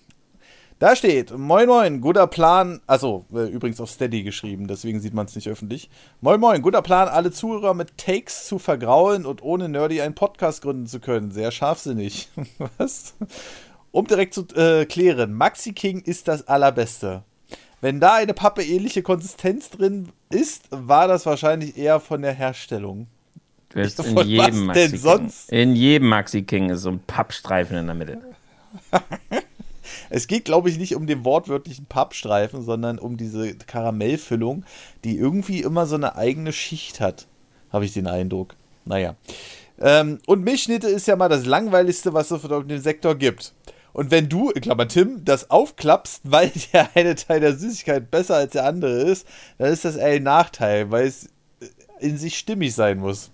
Da 0.80 0.95
steht, 0.95 1.38
moin 1.38 1.67
moin, 1.67 2.01
guter 2.01 2.26
Plan, 2.26 2.81
also 2.88 3.26
äh, 3.31 3.47
übrigens 3.47 3.80
auf 3.80 3.91
Steady 3.91 4.23
geschrieben, 4.23 4.67
deswegen 4.67 4.99
sieht 4.99 5.13
man 5.13 5.27
es 5.27 5.35
nicht 5.35 5.47
öffentlich. 5.47 5.91
Moin 6.19 6.39
moin, 6.39 6.63
guter 6.63 6.81
Plan, 6.81 7.07
alle 7.07 7.30
Zuhörer 7.30 7.76
mit 7.76 7.95
Takes 7.95 8.47
zu 8.47 8.57
vergraulen 8.57 9.27
und 9.27 9.43
ohne 9.43 9.69
Nerdy 9.69 10.01
einen 10.01 10.15
Podcast 10.15 10.63
gründen 10.63 10.88
zu 10.88 10.99
können. 10.99 11.30
Sehr 11.30 11.51
scharfsinnig. 11.51 12.27
Was? 12.80 13.13
Um 13.91 14.07
direkt 14.07 14.34
zu 14.34 14.47
äh, 14.55 14.88
klären, 14.88 15.31
Maxi 15.31 15.73
King 15.73 16.01
ist 16.01 16.27
das 16.27 16.47
allerbeste. 16.47 17.23
Wenn 17.81 17.99
da 17.99 18.15
eine 18.15 18.34
Pappe 18.34 18.63
ähnliche 18.63 19.03
Konsistenz 19.03 19.69
drin 19.69 20.09
ist, 20.31 20.69
war 20.72 21.07
das 21.07 21.27
wahrscheinlich 21.27 21.77
eher 21.77 21.99
von 21.99 22.23
der 22.23 22.34
Herstellung. 22.34 23.05
Du 23.76 23.81
hast 23.81 23.99
in 23.99 24.15
was 24.15 24.26
jedem 24.26 24.45
denn 24.45 24.65
Maxi 24.65 24.89
King. 24.89 24.99
sonst? 24.99 25.52
In 25.52 25.76
jedem 25.76 26.07
Maxi 26.07 26.41
King 26.43 26.69
ist 26.69 26.81
so 26.81 26.89
ein 26.89 26.99
Pappstreifen 27.06 27.77
in 27.77 27.85
der 27.85 27.95
Mitte. 27.95 28.22
Es 30.10 30.27
geht, 30.27 30.45
glaube 30.45 30.69
ich, 30.69 30.77
nicht 30.77 30.95
um 30.95 31.07
den 31.07 31.26
wortwörtlichen 31.26 31.85
Pappstreifen, 31.85 32.64
sondern 32.64 32.99
um 32.99 33.18
diese 33.18 33.56
Karamellfüllung, 33.56 34.64
die 35.03 35.18
irgendwie 35.18 35.61
immer 35.61 35.85
so 35.85 35.95
eine 35.95 36.15
eigene 36.15 36.53
Schicht 36.53 36.99
hat, 36.99 37.27
habe 37.72 37.85
ich 37.85 37.93
den 37.93 38.07
Eindruck. 38.07 38.56
Naja. 38.85 39.15
Ähm, 39.80 40.19
und 40.26 40.43
Milchschnitte 40.43 40.88
ist 40.88 41.07
ja 41.07 41.15
mal 41.15 41.30
das 41.30 41.45
langweiligste, 41.45 42.14
was 42.14 42.31
es 42.31 42.43
auf 42.43 42.65
dem 42.65 42.80
Sektor 42.80 43.15
gibt. 43.15 43.53
Und 43.93 44.11
wenn 44.11 44.27
du, 44.27 44.49
in 44.49 44.61
Klammern 44.61 44.89
Tim, 44.89 45.23
das 45.23 45.49
aufklappst, 45.49 46.22
weil 46.31 46.52
der 46.73 46.89
eine 46.95 47.15
Teil 47.15 47.39
der 47.39 47.56
Süßigkeit 47.56 48.10
besser 48.10 48.35
als 48.35 48.53
der 48.53 48.65
andere 48.65 49.02
ist, 49.02 49.27
dann 49.57 49.72
ist 49.72 49.85
das 49.85 49.95
eher 49.95 50.15
ein 50.15 50.23
Nachteil, 50.23 50.91
weil 50.91 51.07
es 51.07 51.30
in 51.99 52.18
sich 52.18 52.38
stimmig 52.38 52.73
sein 52.73 52.99
muss. 52.99 53.31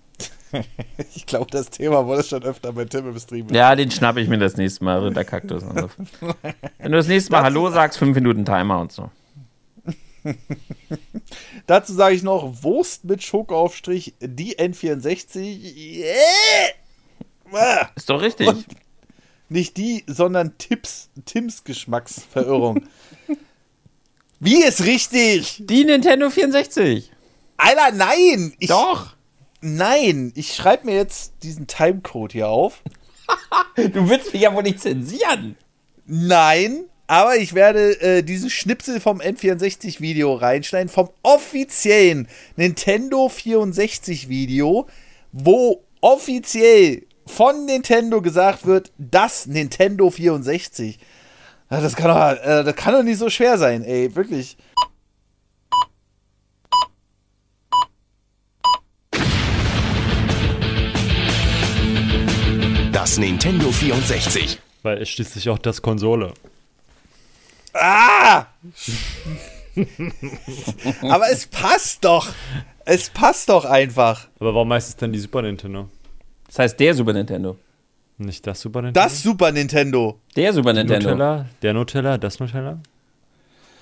ich 1.16 1.26
glaube, 1.26 1.48
das 1.52 1.70
Thema 1.70 2.06
wurde 2.06 2.24
schon 2.24 2.44
öfter 2.44 2.74
bei 2.74 2.86
Tim 2.86 3.08
im 3.10 3.20
Stream. 3.20 3.48
Ja, 3.52 3.76
den 3.76 3.92
schnappe 3.92 4.22
ich 4.22 4.28
mir 4.30 4.38
das 4.38 4.58
nächste 4.58 4.84
Mal, 4.84 5.00
Ritterkaktus. 5.00 5.64
Also, 5.64 5.90
wenn 6.80 6.92
du 6.92 6.98
das 6.98 7.08
nächste 7.08 7.32
Mal 7.32 7.44
Hallo 7.44 7.70
sagst, 7.70 7.98
fünf 7.98 8.16
Minuten 8.16 8.46
Timer 8.46 8.80
und 8.80 8.92
so. 8.92 9.10
Dazu 11.68 11.94
sage 11.94 12.16
ich 12.16 12.24
noch 12.24 12.64
Wurst 12.64 13.06
mit 13.06 13.24
Schokoaufstrich, 13.24 14.14
die 14.20 14.58
N64. 14.58 15.40
Yeah! 15.40 16.14
Ah, 17.54 17.90
Ist 17.96 18.10
doch 18.10 18.22
richtig. 18.22 18.48
Und- 18.48 18.66
Nicht 19.50 19.78
die, 19.78 20.04
sondern 20.08 20.58
Tipps, 20.58 21.10
Tims 21.26 21.64
Geschmacksverirrung. 21.64 22.84
Wie 24.40 24.64
ist 24.64 24.86
richtig? 24.86 25.64
Die 25.66 25.84
Nintendo 25.86 26.30
64. 26.30 27.12
Alter, 27.58 27.92
nein! 27.96 28.54
Ich, 28.60 28.70
Doch. 28.70 29.16
Nein, 29.62 30.34
ich 30.36 30.54
schreibe 30.56 30.88
mir 30.88 30.96
jetzt 30.96 31.34
diesen 31.44 31.68
Timecode 31.68 32.34
hier 32.34 32.50
auf. 32.50 32.82
Du 33.76 34.10
willst 34.10 34.34
mich 34.34 34.42
ja 34.42 34.54
wohl 34.54 34.64
nicht 34.64 34.82
zensieren. 34.82 35.56
Nein, 36.06 36.86
aber 37.08 37.38
ich 37.38 37.54
werde 37.54 38.00
äh, 38.02 38.24
diesen 38.24 38.50
Schnipsel 38.50 39.00
vom 39.00 39.20
N64-Video 39.20 40.34
reinschneiden, 40.34 40.90
vom 40.90 41.10
offiziellen 41.24 42.28
Nintendo 42.56 43.28
64-Video, 43.28 44.88
wo 45.32 45.84
offiziell 46.02 47.04
von 47.26 47.66
Nintendo 47.66 48.22
gesagt 48.22 48.66
wird, 48.66 48.92
das 48.98 49.46
Nintendo 49.46 50.10
64. 50.10 51.00
Ja, 51.70 51.82
Das 51.82 51.96
kann 51.96 52.08
doch, 52.08 52.44
äh, 52.46 52.64
das 52.64 52.76
kann 52.76 52.94
doch 52.94 53.04
nicht 53.04 53.20
so 53.20 53.30
schwer 53.30 53.58
sein, 53.58 53.84
ey, 53.84 54.16
wirklich. 54.16 54.58
Das 63.02 63.18
Nintendo 63.18 63.72
64. 63.72 64.60
Weil 64.84 65.02
es 65.02 65.10
schließlich 65.10 65.50
auch 65.50 65.58
das 65.58 65.82
Konsole. 65.82 66.36
Ah! 67.74 68.46
aber 71.02 71.32
es 71.32 71.48
passt 71.48 72.06
doch. 72.06 72.30
Es 72.86 73.10
passt 73.10 73.50
doch 73.50 73.66
einfach. 73.66 74.28
Aber 74.40 74.54
warum 74.54 74.72
heißt 74.72 74.90
es 74.90 74.96
dann 74.98 75.12
die 75.12 75.18
Super 75.18 75.42
Nintendo? 75.42 75.90
Das 76.46 76.60
heißt 76.60 76.80
der 76.80 76.94
Super 76.94 77.14
Nintendo. 77.14 77.58
Nicht 78.20 78.46
das 78.46 78.62
Super 78.62 78.84
Nintendo? 78.84 79.04
Das 79.04 79.24
Super 79.24 79.52
Nintendo. 79.52 80.20
Der 80.36 80.54
Super 80.54 80.74
Nintendo. 80.74 81.10
Nutella? 81.10 81.48
Der 81.64 81.74
Nutella? 81.74 82.20
Das 82.20 82.40
Nutella? 82.40 82.78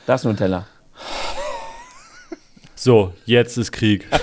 Das 0.05 0.23
Nutella. 0.23 0.65
So, 2.73 3.13
jetzt 3.25 3.57
ist 3.57 3.73
Krieg. 3.73 4.07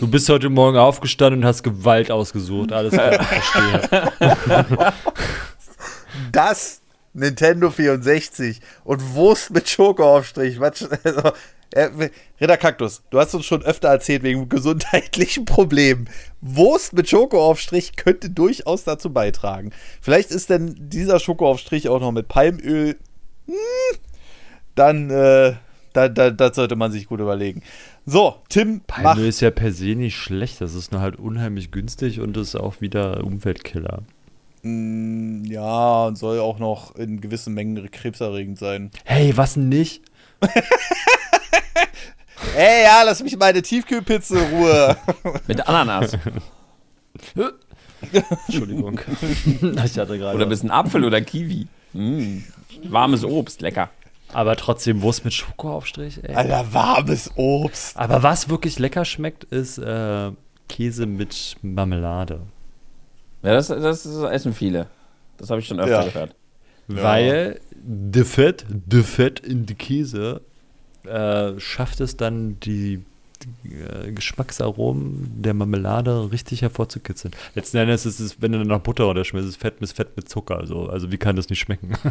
du 0.00 0.08
bist 0.08 0.28
heute 0.28 0.50
Morgen 0.50 0.76
aufgestanden 0.76 1.40
und 1.42 1.46
hast 1.46 1.62
Gewalt 1.62 2.10
ausgesucht. 2.10 2.72
Alles 2.72 2.92
klar, 2.92 3.12
ich 3.12 3.26
verstehe. 3.26 4.92
das 6.32 6.80
Nintendo 7.12 7.70
64 7.70 8.60
und 8.84 9.14
Wurst 9.14 9.50
mit 9.52 9.68
Schokoaufstrich. 9.68 10.60
Was, 10.60 10.88
also, 11.04 11.32
äh, 11.72 12.10
Ritter 12.40 12.56
Kaktus, 12.56 13.02
du 13.10 13.18
hast 13.18 13.34
uns 13.34 13.46
schon 13.46 13.62
öfter 13.62 13.88
erzählt 13.88 14.22
wegen 14.22 14.48
gesundheitlichen 14.48 15.44
Problemen. 15.44 16.08
Wurst 16.40 16.92
mit 16.92 17.08
Schokoaufstrich 17.08 17.96
könnte 17.96 18.30
durchaus 18.30 18.84
dazu 18.84 19.12
beitragen. 19.12 19.72
Vielleicht 20.00 20.30
ist 20.30 20.50
denn 20.50 20.74
dieser 20.78 21.20
Schokoaufstrich 21.20 21.88
auch 21.88 22.00
noch 22.00 22.12
mit 22.12 22.28
Palmöl. 22.28 22.96
Hm, 23.46 23.98
dann, 24.74 25.10
äh, 25.10 25.54
Da, 25.92 26.08
da, 26.08 26.30
das 26.30 26.56
sollte 26.56 26.74
man 26.74 26.90
sich 26.90 27.06
gut 27.06 27.20
überlegen. 27.20 27.62
So, 28.06 28.36
Tim, 28.50 28.82
mach. 28.88 29.02
Palmöl 29.02 29.26
ist 29.28 29.40
ja 29.40 29.50
per 29.50 29.72
se 29.72 29.94
nicht 29.94 30.16
schlecht. 30.16 30.60
Das 30.60 30.74
ist 30.74 30.92
nur 30.92 31.00
halt 31.00 31.16
unheimlich 31.16 31.70
günstig 31.70 32.20
und 32.20 32.36
ist 32.36 32.54
auch 32.54 32.80
wieder 32.80 33.24
Umweltkiller. 33.24 34.02
Mm, 34.62 35.44
Ja, 35.44 36.06
und 36.06 36.16
soll 36.18 36.38
auch 36.40 36.58
noch 36.58 36.94
in 36.96 37.20
gewissen 37.20 37.54
Mengen 37.54 37.90
krebserregend 37.90 38.58
sein. 38.58 38.90
Hey, 39.04 39.34
was 39.36 39.54
denn 39.54 39.68
nicht? 39.70 40.02
Ey, 42.56 42.84
ja, 42.84 43.02
lass 43.04 43.22
mich 43.22 43.36
meine 43.38 43.62
Tiefkühlpizza 43.62 44.36
in 44.38 44.54
Ruhe. 44.54 44.96
Mit 45.46 45.66
Ananas. 45.66 46.16
Entschuldigung. 48.46 49.00
ich 49.84 49.98
hatte 49.98 50.18
gerade. 50.18 50.36
Oder 50.36 50.46
ein 50.46 50.48
bisschen 50.50 50.70
Apfel 50.70 51.04
oder 51.04 51.20
Kiwi. 51.22 51.66
Mm. 51.94 52.38
Warmes 52.84 53.24
Obst, 53.24 53.60
lecker. 53.62 53.90
Aber 54.32 54.56
trotzdem 54.56 55.02
Wurst 55.02 55.24
mit 55.24 55.32
Schokoaufstrich, 55.34 56.22
ey. 56.24 56.34
Alter, 56.34 56.72
warmes 56.72 57.30
Obst. 57.36 57.96
Aber 57.96 58.22
was 58.22 58.48
wirklich 58.48 58.78
lecker 58.78 59.04
schmeckt, 59.04 59.44
ist 59.44 59.78
äh, 59.78 60.32
Käse 60.68 61.06
mit 61.06 61.56
Marmelade. 61.62 62.40
Ja, 63.42 63.52
das, 63.54 63.68
das, 63.68 64.04
essen 64.06 64.54
viele. 64.54 64.88
Das 65.36 65.50
habe 65.50 65.60
ich 65.60 65.66
schon 65.66 65.78
öfter 65.78 66.00
Ja. 66.00 66.04
gehört. 66.04 66.34
Weil 66.88 67.60
de 67.72 68.24
Fett, 68.24 68.64
de 68.68 69.02
Fett 69.02 69.40
in 69.40 69.66
die 69.66 69.74
Käse 69.74 70.40
äh, 71.04 71.58
schafft 71.58 72.00
es 72.00 72.16
dann, 72.16 72.58
die, 72.60 73.04
Geschmacksaromen 74.14 75.42
der 75.42 75.54
Marmelade 75.54 76.30
richtig 76.32 76.62
hervorzukitzeln. 76.62 77.34
Letzten 77.54 77.76
Endes 77.78 78.06
ist 78.06 78.20
es, 78.20 78.40
wenn 78.40 78.52
du 78.52 78.58
dann 78.58 78.68
noch 78.68 78.80
Butter 78.80 79.04
runterschmierst, 79.04 79.48
ist 79.48 79.56
Fett 79.56 79.80
mit 79.80 79.90
Fett 79.90 80.16
mit 80.16 80.28
Zucker. 80.28 80.58
Also, 80.58 80.88
also 80.88 81.10
wie 81.12 81.16
kann 81.16 81.36
das 81.36 81.48
nicht 81.48 81.60
schmecken? 81.60 81.92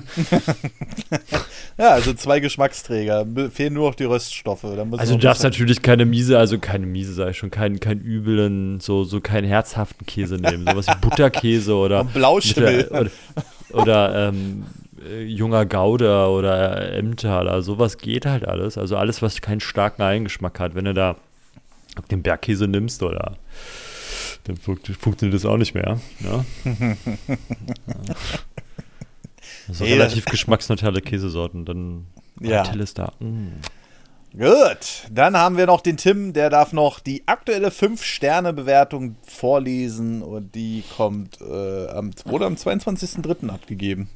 Ja, 1.77 1.89
also 1.89 2.13
zwei 2.13 2.39
Geschmacksträger. 2.39 3.25
Fehlen 3.51 3.73
nur 3.73 3.89
noch 3.89 3.95
die 3.95 4.03
Röststoffe. 4.03 4.63
Also 4.63 5.15
du 5.15 5.19
darfst 5.19 5.41
natürlich 5.43 5.81
keine 5.81 6.05
miese, 6.05 6.37
also 6.37 6.59
keine 6.59 6.85
miese, 6.85 7.13
sag 7.13 7.31
ich 7.31 7.37
schon, 7.37 7.49
keinen 7.49 7.79
keinen 7.79 8.01
üblen, 8.01 8.79
so, 8.79 9.03
so 9.03 9.19
keinen 9.21 9.47
herzhaften 9.47 10.05
Käse 10.05 10.35
nehmen. 10.35 10.67
Sowas 10.67 10.87
wie 10.87 10.95
Butterkäse 11.01 11.73
oder 11.75 12.01
Und 12.01 12.13
Blauschimmel. 12.13 12.77
mit 12.77 12.91
der- 12.91 13.01
oder, 13.01 13.11
oder 13.71 14.27
ähm, 14.29 14.65
äh, 15.05 15.23
junger 15.23 15.65
Gouda 15.65 16.27
oder 16.27 16.93
Emmentaler, 16.93 17.61
sowas 17.61 17.97
geht 17.97 18.25
halt 18.25 18.47
alles. 18.47 18.77
Also 18.77 18.97
alles, 18.97 19.21
was 19.21 19.41
keinen 19.41 19.61
starken 19.61 20.01
Eigengeschmack 20.01 20.59
hat. 20.59 20.75
Wenn 20.75 20.85
du 20.85 20.93
da 20.93 21.15
den 22.11 22.23
Bergkäse 22.23 22.67
nimmst 22.67 23.03
oder 23.03 23.37
dann 24.45 24.57
funkt, 24.57 24.87
funktioniert 24.87 25.35
das 25.35 25.45
auch 25.45 25.57
nicht 25.57 25.73
mehr. 25.73 25.99
Ne? 26.19 26.45
Ja. 26.65 26.95
Also 29.67 29.85
Nee, 29.85 29.93
relativ 29.93 30.25
geschmacksneutrale 30.25 31.01
Käsesorten, 31.01 31.65
dann 31.65 32.07
Ja. 32.41 32.63
Ist 32.73 32.99
da. 32.99 33.13
Mm. 33.19 33.61
Gut, 34.37 35.07
dann 35.11 35.37
haben 35.37 35.57
wir 35.57 35.67
noch 35.67 35.81
den 35.81 35.95
Tim, 35.95 36.33
der 36.33 36.49
darf 36.49 36.73
noch 36.73 36.99
die 36.99 37.23
aktuelle 37.27 37.69
5-Sterne-Bewertung 37.69 39.15
vorlesen 39.21 40.23
und 40.23 40.55
die 40.55 40.83
kommt 40.97 41.39
äh, 41.39 41.87
am, 41.87 42.11
wurde 42.25 42.47
am 42.47 42.55
22.03. 42.55 43.49
abgegeben. 43.49 44.09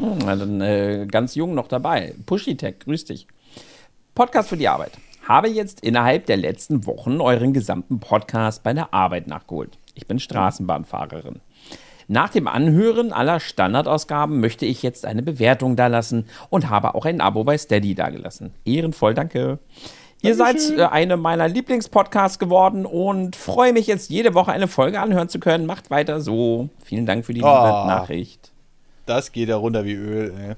Hm, 0.00 0.18
dann 0.20 0.60
äh, 0.60 1.06
ganz 1.10 1.34
jung 1.34 1.54
noch 1.54 1.68
dabei. 1.68 2.14
Pushitech, 2.26 2.80
grüß 2.80 3.04
dich. 3.04 3.26
Podcast 4.14 4.48
für 4.48 4.56
die 4.56 4.68
Arbeit. 4.68 4.92
Habe 5.28 5.48
jetzt 5.48 5.80
innerhalb 5.80 6.26
der 6.26 6.36
letzten 6.38 6.86
Wochen 6.86 7.20
euren 7.20 7.52
gesamten 7.52 8.00
Podcast 8.00 8.62
bei 8.62 8.72
der 8.72 8.92
Arbeit 8.94 9.26
nachgeholt. 9.28 9.78
Ich 9.94 10.06
bin 10.06 10.18
Straßenbahnfahrerin. 10.18 11.40
Nach 12.08 12.30
dem 12.30 12.48
Anhören 12.48 13.12
aller 13.12 13.38
Standardausgaben 13.38 14.40
möchte 14.40 14.66
ich 14.66 14.82
jetzt 14.82 15.06
eine 15.06 15.22
Bewertung 15.22 15.76
dalassen 15.76 16.26
und 16.48 16.68
habe 16.68 16.94
auch 16.96 17.04
ein 17.04 17.20
Abo 17.20 17.44
bei 17.44 17.56
Steady 17.56 17.94
dagelassen. 17.94 18.52
Ehrenvoll, 18.64 19.14
danke. 19.14 19.60
Ihr 20.22 20.34
seid 20.34 20.56
äh, 20.76 20.82
eine 20.84 21.16
meiner 21.16 21.46
Lieblingspodcasts 21.48 22.38
geworden 22.38 22.84
und 22.84 23.36
freue 23.36 23.72
mich 23.72 23.86
jetzt 23.86 24.10
jede 24.10 24.34
Woche 24.34 24.50
eine 24.52 24.66
Folge 24.68 25.00
anhören 25.00 25.28
zu 25.28 25.38
können. 25.38 25.66
Macht 25.66 25.90
weiter 25.90 26.20
so. 26.20 26.68
Vielen 26.84 27.06
Dank 27.06 27.24
für 27.24 27.32
die 27.32 27.44
Ah. 27.44 27.84
Nachricht. 27.86 28.49
Das 29.10 29.32
geht 29.32 29.48
ja 29.48 29.56
runter 29.56 29.84
wie 29.84 29.94
Öl. 29.94 30.32
Ey. 30.38 30.54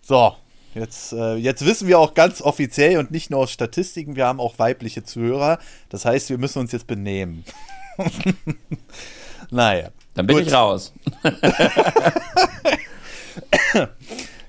So, 0.00 0.34
jetzt, 0.74 1.12
äh, 1.12 1.34
jetzt 1.34 1.66
wissen 1.66 1.86
wir 1.88 1.98
auch 1.98 2.14
ganz 2.14 2.40
offiziell 2.40 2.96
und 2.98 3.10
nicht 3.10 3.28
nur 3.28 3.40
aus 3.40 3.50
Statistiken, 3.50 4.16
wir 4.16 4.24
haben 4.26 4.40
auch 4.40 4.58
weibliche 4.58 5.04
Zuhörer. 5.04 5.58
Das 5.90 6.06
heißt, 6.06 6.30
wir 6.30 6.38
müssen 6.38 6.60
uns 6.60 6.72
jetzt 6.72 6.86
benehmen. 6.86 7.44
naja. 9.50 9.90
Dann 10.14 10.26
bin 10.26 10.38
Gut. 10.38 10.46
ich 10.46 10.52
raus. 10.54 10.94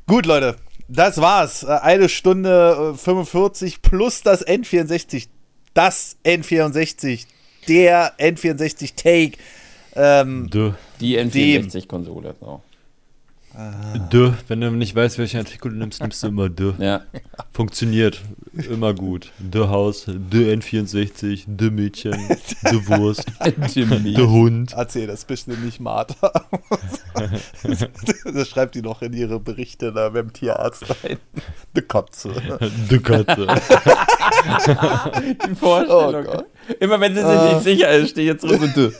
Gut, 0.07 0.25
Leute, 0.25 0.55
das 0.87 1.17
war's. 1.17 1.63
Äh, 1.63 1.79
Eine 1.81 2.07
Stunde 2.07 2.93
äh, 2.93 2.97
45 2.97 3.81
plus 3.81 4.21
das 4.21 4.47
N64. 4.47 5.27
Das 5.73 6.15
N64. 6.23 7.25
Der 7.67 8.17
N64 8.17 8.95
Take. 8.95 9.37
Ähm. 9.97 10.49
Die 11.01 11.19
N64-Konsole. 11.19 12.35
So. 12.39 12.61
Dö. 14.11 14.31
Wenn 14.47 14.61
du 14.61 14.71
nicht 14.71 14.95
weißt, 14.95 15.17
welchen 15.17 15.37
Artikel 15.37 15.71
du 15.71 15.77
nimmst, 15.77 16.01
nimmst 16.01 16.21
du 16.23 16.27
immer 16.27 16.49
Dö. 16.49 16.73
Ja. 16.77 17.01
Funktioniert. 17.51 18.21
Immer 18.69 18.93
gut. 18.93 19.31
Dö 19.39 19.67
Haus, 19.67 20.05
Dö 20.05 20.53
N64, 20.53 21.43
Dö 21.47 21.71
Mädchen, 21.71 22.13
Dö 22.63 22.87
Wurst, 22.87 23.25
Dö 23.75 24.27
Hund. 24.27 24.73
erzähl 24.73 25.07
das 25.07 25.25
bestimmt 25.25 25.63
nicht 25.63 25.79
Martha. 25.79 26.31
das 28.33 28.47
schreibt 28.47 28.75
die 28.75 28.81
noch 28.81 29.01
in 29.01 29.13
ihre 29.13 29.39
Berichte 29.39 29.91
da 29.91 30.09
beim 30.09 30.33
Tierarzt 30.33 30.85
ein. 31.03 31.17
Die 31.75 31.81
Katze. 31.81 32.31
Dö 32.89 32.99
Katze. 32.99 33.47
Die 35.49 35.55
Vorstellung. 35.55 36.25
Oh 36.27 36.31
Gott. 36.31 36.45
Immer 36.79 36.99
wenn 36.99 37.15
sie 37.15 37.21
sich 37.21 37.53
nicht 37.53 37.63
sicher 37.63 37.91
ist, 37.91 38.11
steht 38.11 38.25
jetzt 38.25 38.43
rum 38.43 38.59
so. 38.59 38.67
Dö. 38.67 38.91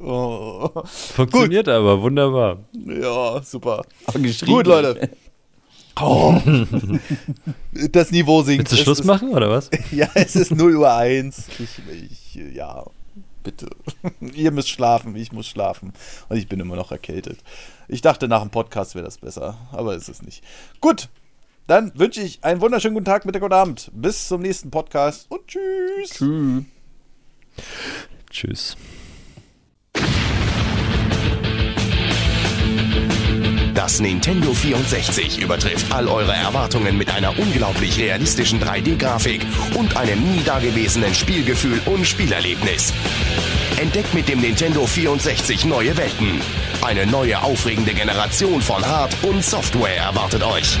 Oh. 0.00 0.68
Funktioniert 0.84 1.68
aber, 1.68 2.00
wunderbar. 2.02 2.58
Ja, 2.72 3.40
super. 3.42 3.84
Gut, 4.46 4.66
Leute. 4.66 5.10
Oh. 6.02 6.34
Das 7.90 8.10
Niveau 8.10 8.42
sinkt. 8.42 8.60
Willst 8.70 8.72
du 8.72 8.76
Schluss 8.84 9.00
ist- 9.00 9.04
machen 9.06 9.32
oder 9.32 9.50
was? 9.50 9.68
Ja, 9.90 10.08
es 10.14 10.34
ist 10.34 10.50
0 10.52 10.76
Uhr 10.76 10.90
1. 10.90 11.48
Ich, 11.58 12.34
ich, 12.34 12.54
ja, 12.54 12.84
bitte. 13.42 13.68
Ihr 14.20 14.50
müsst 14.50 14.70
schlafen, 14.70 15.14
ich 15.16 15.30
muss 15.32 15.46
schlafen. 15.48 15.92
Und 16.30 16.36
ich 16.38 16.48
bin 16.48 16.58
immer 16.58 16.76
noch 16.76 16.90
erkältet. 16.90 17.40
Ich 17.88 18.00
dachte, 18.00 18.28
nach 18.28 18.40
dem 18.40 18.50
Podcast 18.50 18.94
wäre 18.94 19.04
das 19.04 19.18
besser, 19.18 19.58
aber 19.72 19.94
ist 19.94 20.08
es 20.08 20.22
nicht. 20.22 20.42
Gut, 20.80 21.08
dann 21.66 21.92
wünsche 21.96 22.22
ich 22.22 22.42
einen 22.44 22.62
wunderschönen 22.62 22.94
guten 22.94 23.04
Tag, 23.06 23.26
Mittag 23.26 23.42
und 23.42 23.52
Abend. 23.52 23.90
Bis 23.92 24.28
zum 24.28 24.40
nächsten 24.40 24.70
Podcast 24.70 25.26
und 25.30 25.46
tschüss. 25.48 26.10
Tschüss. 26.14 26.64
Tschüss. 28.30 28.76
Das 33.90 33.98
Nintendo 33.98 34.52
64 34.52 35.38
übertrifft 35.38 35.90
all 35.90 36.06
eure 36.06 36.32
Erwartungen 36.34 36.98
mit 36.98 37.10
einer 37.10 37.36
unglaublich 37.38 37.98
realistischen 37.98 38.60
3D-Grafik 38.60 39.40
und 39.74 39.96
einem 39.96 40.20
nie 40.30 40.42
dagewesenen 40.44 41.14
Spielgefühl 41.14 41.80
und 41.86 42.06
Spielerlebnis. 42.06 42.92
Entdeckt 43.78 44.12
mit 44.12 44.28
dem 44.28 44.42
Nintendo 44.42 44.86
64 44.86 45.64
neue 45.64 45.96
Welten. 45.96 46.40
Eine 46.82 47.06
neue 47.06 47.42
aufregende 47.42 47.94
Generation 47.94 48.60
von 48.60 48.86
Hard- 48.86 49.16
und 49.22 49.44
Software 49.44 49.96
erwartet 49.96 50.42
euch. 50.44 50.78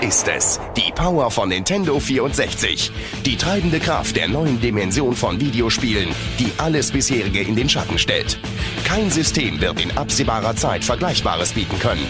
Ist 0.00 0.28
es. 0.28 0.60
Die 0.76 0.92
Power 0.92 1.28
von 1.28 1.48
Nintendo 1.48 1.98
64. 1.98 2.92
Die 3.26 3.36
treibende 3.36 3.80
Kraft 3.80 4.14
der 4.14 4.28
neuen 4.28 4.60
Dimension 4.60 5.16
von 5.16 5.40
Videospielen, 5.40 6.10
die 6.38 6.52
alles 6.58 6.92
bisherige 6.92 7.40
in 7.40 7.56
den 7.56 7.68
Schatten 7.68 7.98
stellt. 7.98 8.38
Kein 8.84 9.10
System 9.10 9.60
wird 9.60 9.80
in 9.80 9.90
absehbarer 9.98 10.54
Zeit 10.54 10.84
Vergleichbares 10.84 11.52
bieten 11.52 11.80
können. 11.80 12.06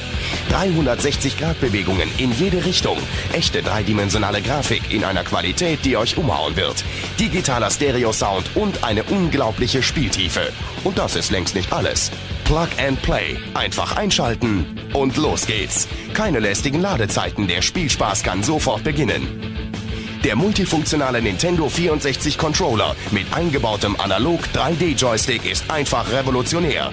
360-Grad-Bewegungen 0.50 2.10
in 2.18 2.30
jede 2.32 2.62
Richtung. 2.66 2.98
Echte 3.32 3.62
dreidimensionale 3.62 4.42
Grafik 4.42 4.92
in 4.92 5.02
einer 5.02 5.24
Qualität, 5.24 5.78
die 5.84 5.96
euch 5.96 6.18
umhauen 6.18 6.56
wird. 6.56 6.84
Digitaler 7.18 7.70
Stereo-Sound 7.70 8.50
und 8.54 8.84
eine 8.84 9.02
unglaubliche 9.04 9.82
Spieltiefe. 9.82 10.52
Und 10.84 10.98
das 10.98 11.16
ist 11.16 11.30
längst 11.30 11.54
nicht 11.54 11.72
alles. 11.72 12.10
Plug 12.48 12.68
and 12.78 13.02
Play. 13.02 13.36
Einfach 13.52 13.96
einschalten 13.98 14.64
und 14.94 15.18
los 15.18 15.44
geht's. 15.46 15.86
Keine 16.14 16.38
lästigen 16.38 16.80
Ladezeiten, 16.80 17.46
der 17.46 17.60
Spielspaß 17.60 18.22
kann 18.22 18.42
sofort 18.42 18.82
beginnen. 18.84 19.28
Der 20.24 20.34
multifunktionale 20.34 21.20
Nintendo 21.20 21.68
64 21.68 22.38
Controller 22.38 22.96
mit 23.10 23.26
eingebautem 23.34 24.00
analog 24.00 24.40
3D-Joystick 24.54 25.44
ist 25.44 25.70
einfach 25.70 26.10
revolutionär. 26.10 26.90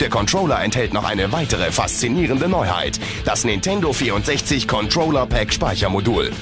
Der 0.00 0.08
Controller 0.08 0.60
enthält 0.64 0.92
noch 0.92 1.04
eine 1.04 1.30
weitere 1.30 1.70
faszinierende 1.70 2.48
Neuheit, 2.48 2.98
das 3.24 3.44
Nintendo 3.44 3.92
64 3.92 4.66
Controller 4.66 5.26
Pack 5.26 5.52
Speichermodul. 5.52 6.32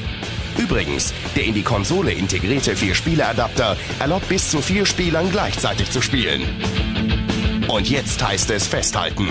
Übrigens, 0.57 1.13
der 1.37 1.45
in 1.45 1.53
die 1.53 1.65
Konsole 1.65 2.13
integrierte 2.13 2.75
Vier-Spieler-Adapter 2.75 3.77
erlaubt 3.99 4.31
bis 4.31 4.49
zu 4.49 4.63
vier 4.63 4.87
Spielern 4.87 5.31
gleichzeitig 5.31 5.91
zu 5.91 6.01
spielen. 6.01 7.24
Und 7.69 7.89
jetzt 7.89 8.23
heißt 8.23 8.51
es 8.51 8.67
festhalten. 8.67 9.29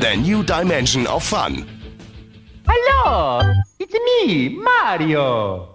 The 0.00 0.16
New 0.16 0.42
Dimension 0.42 1.06
of 1.06 1.22
Fun. 1.22 1.66
Hello, 2.66 3.42
it's 3.78 3.94
me, 4.24 4.50
Mario. 4.50 5.69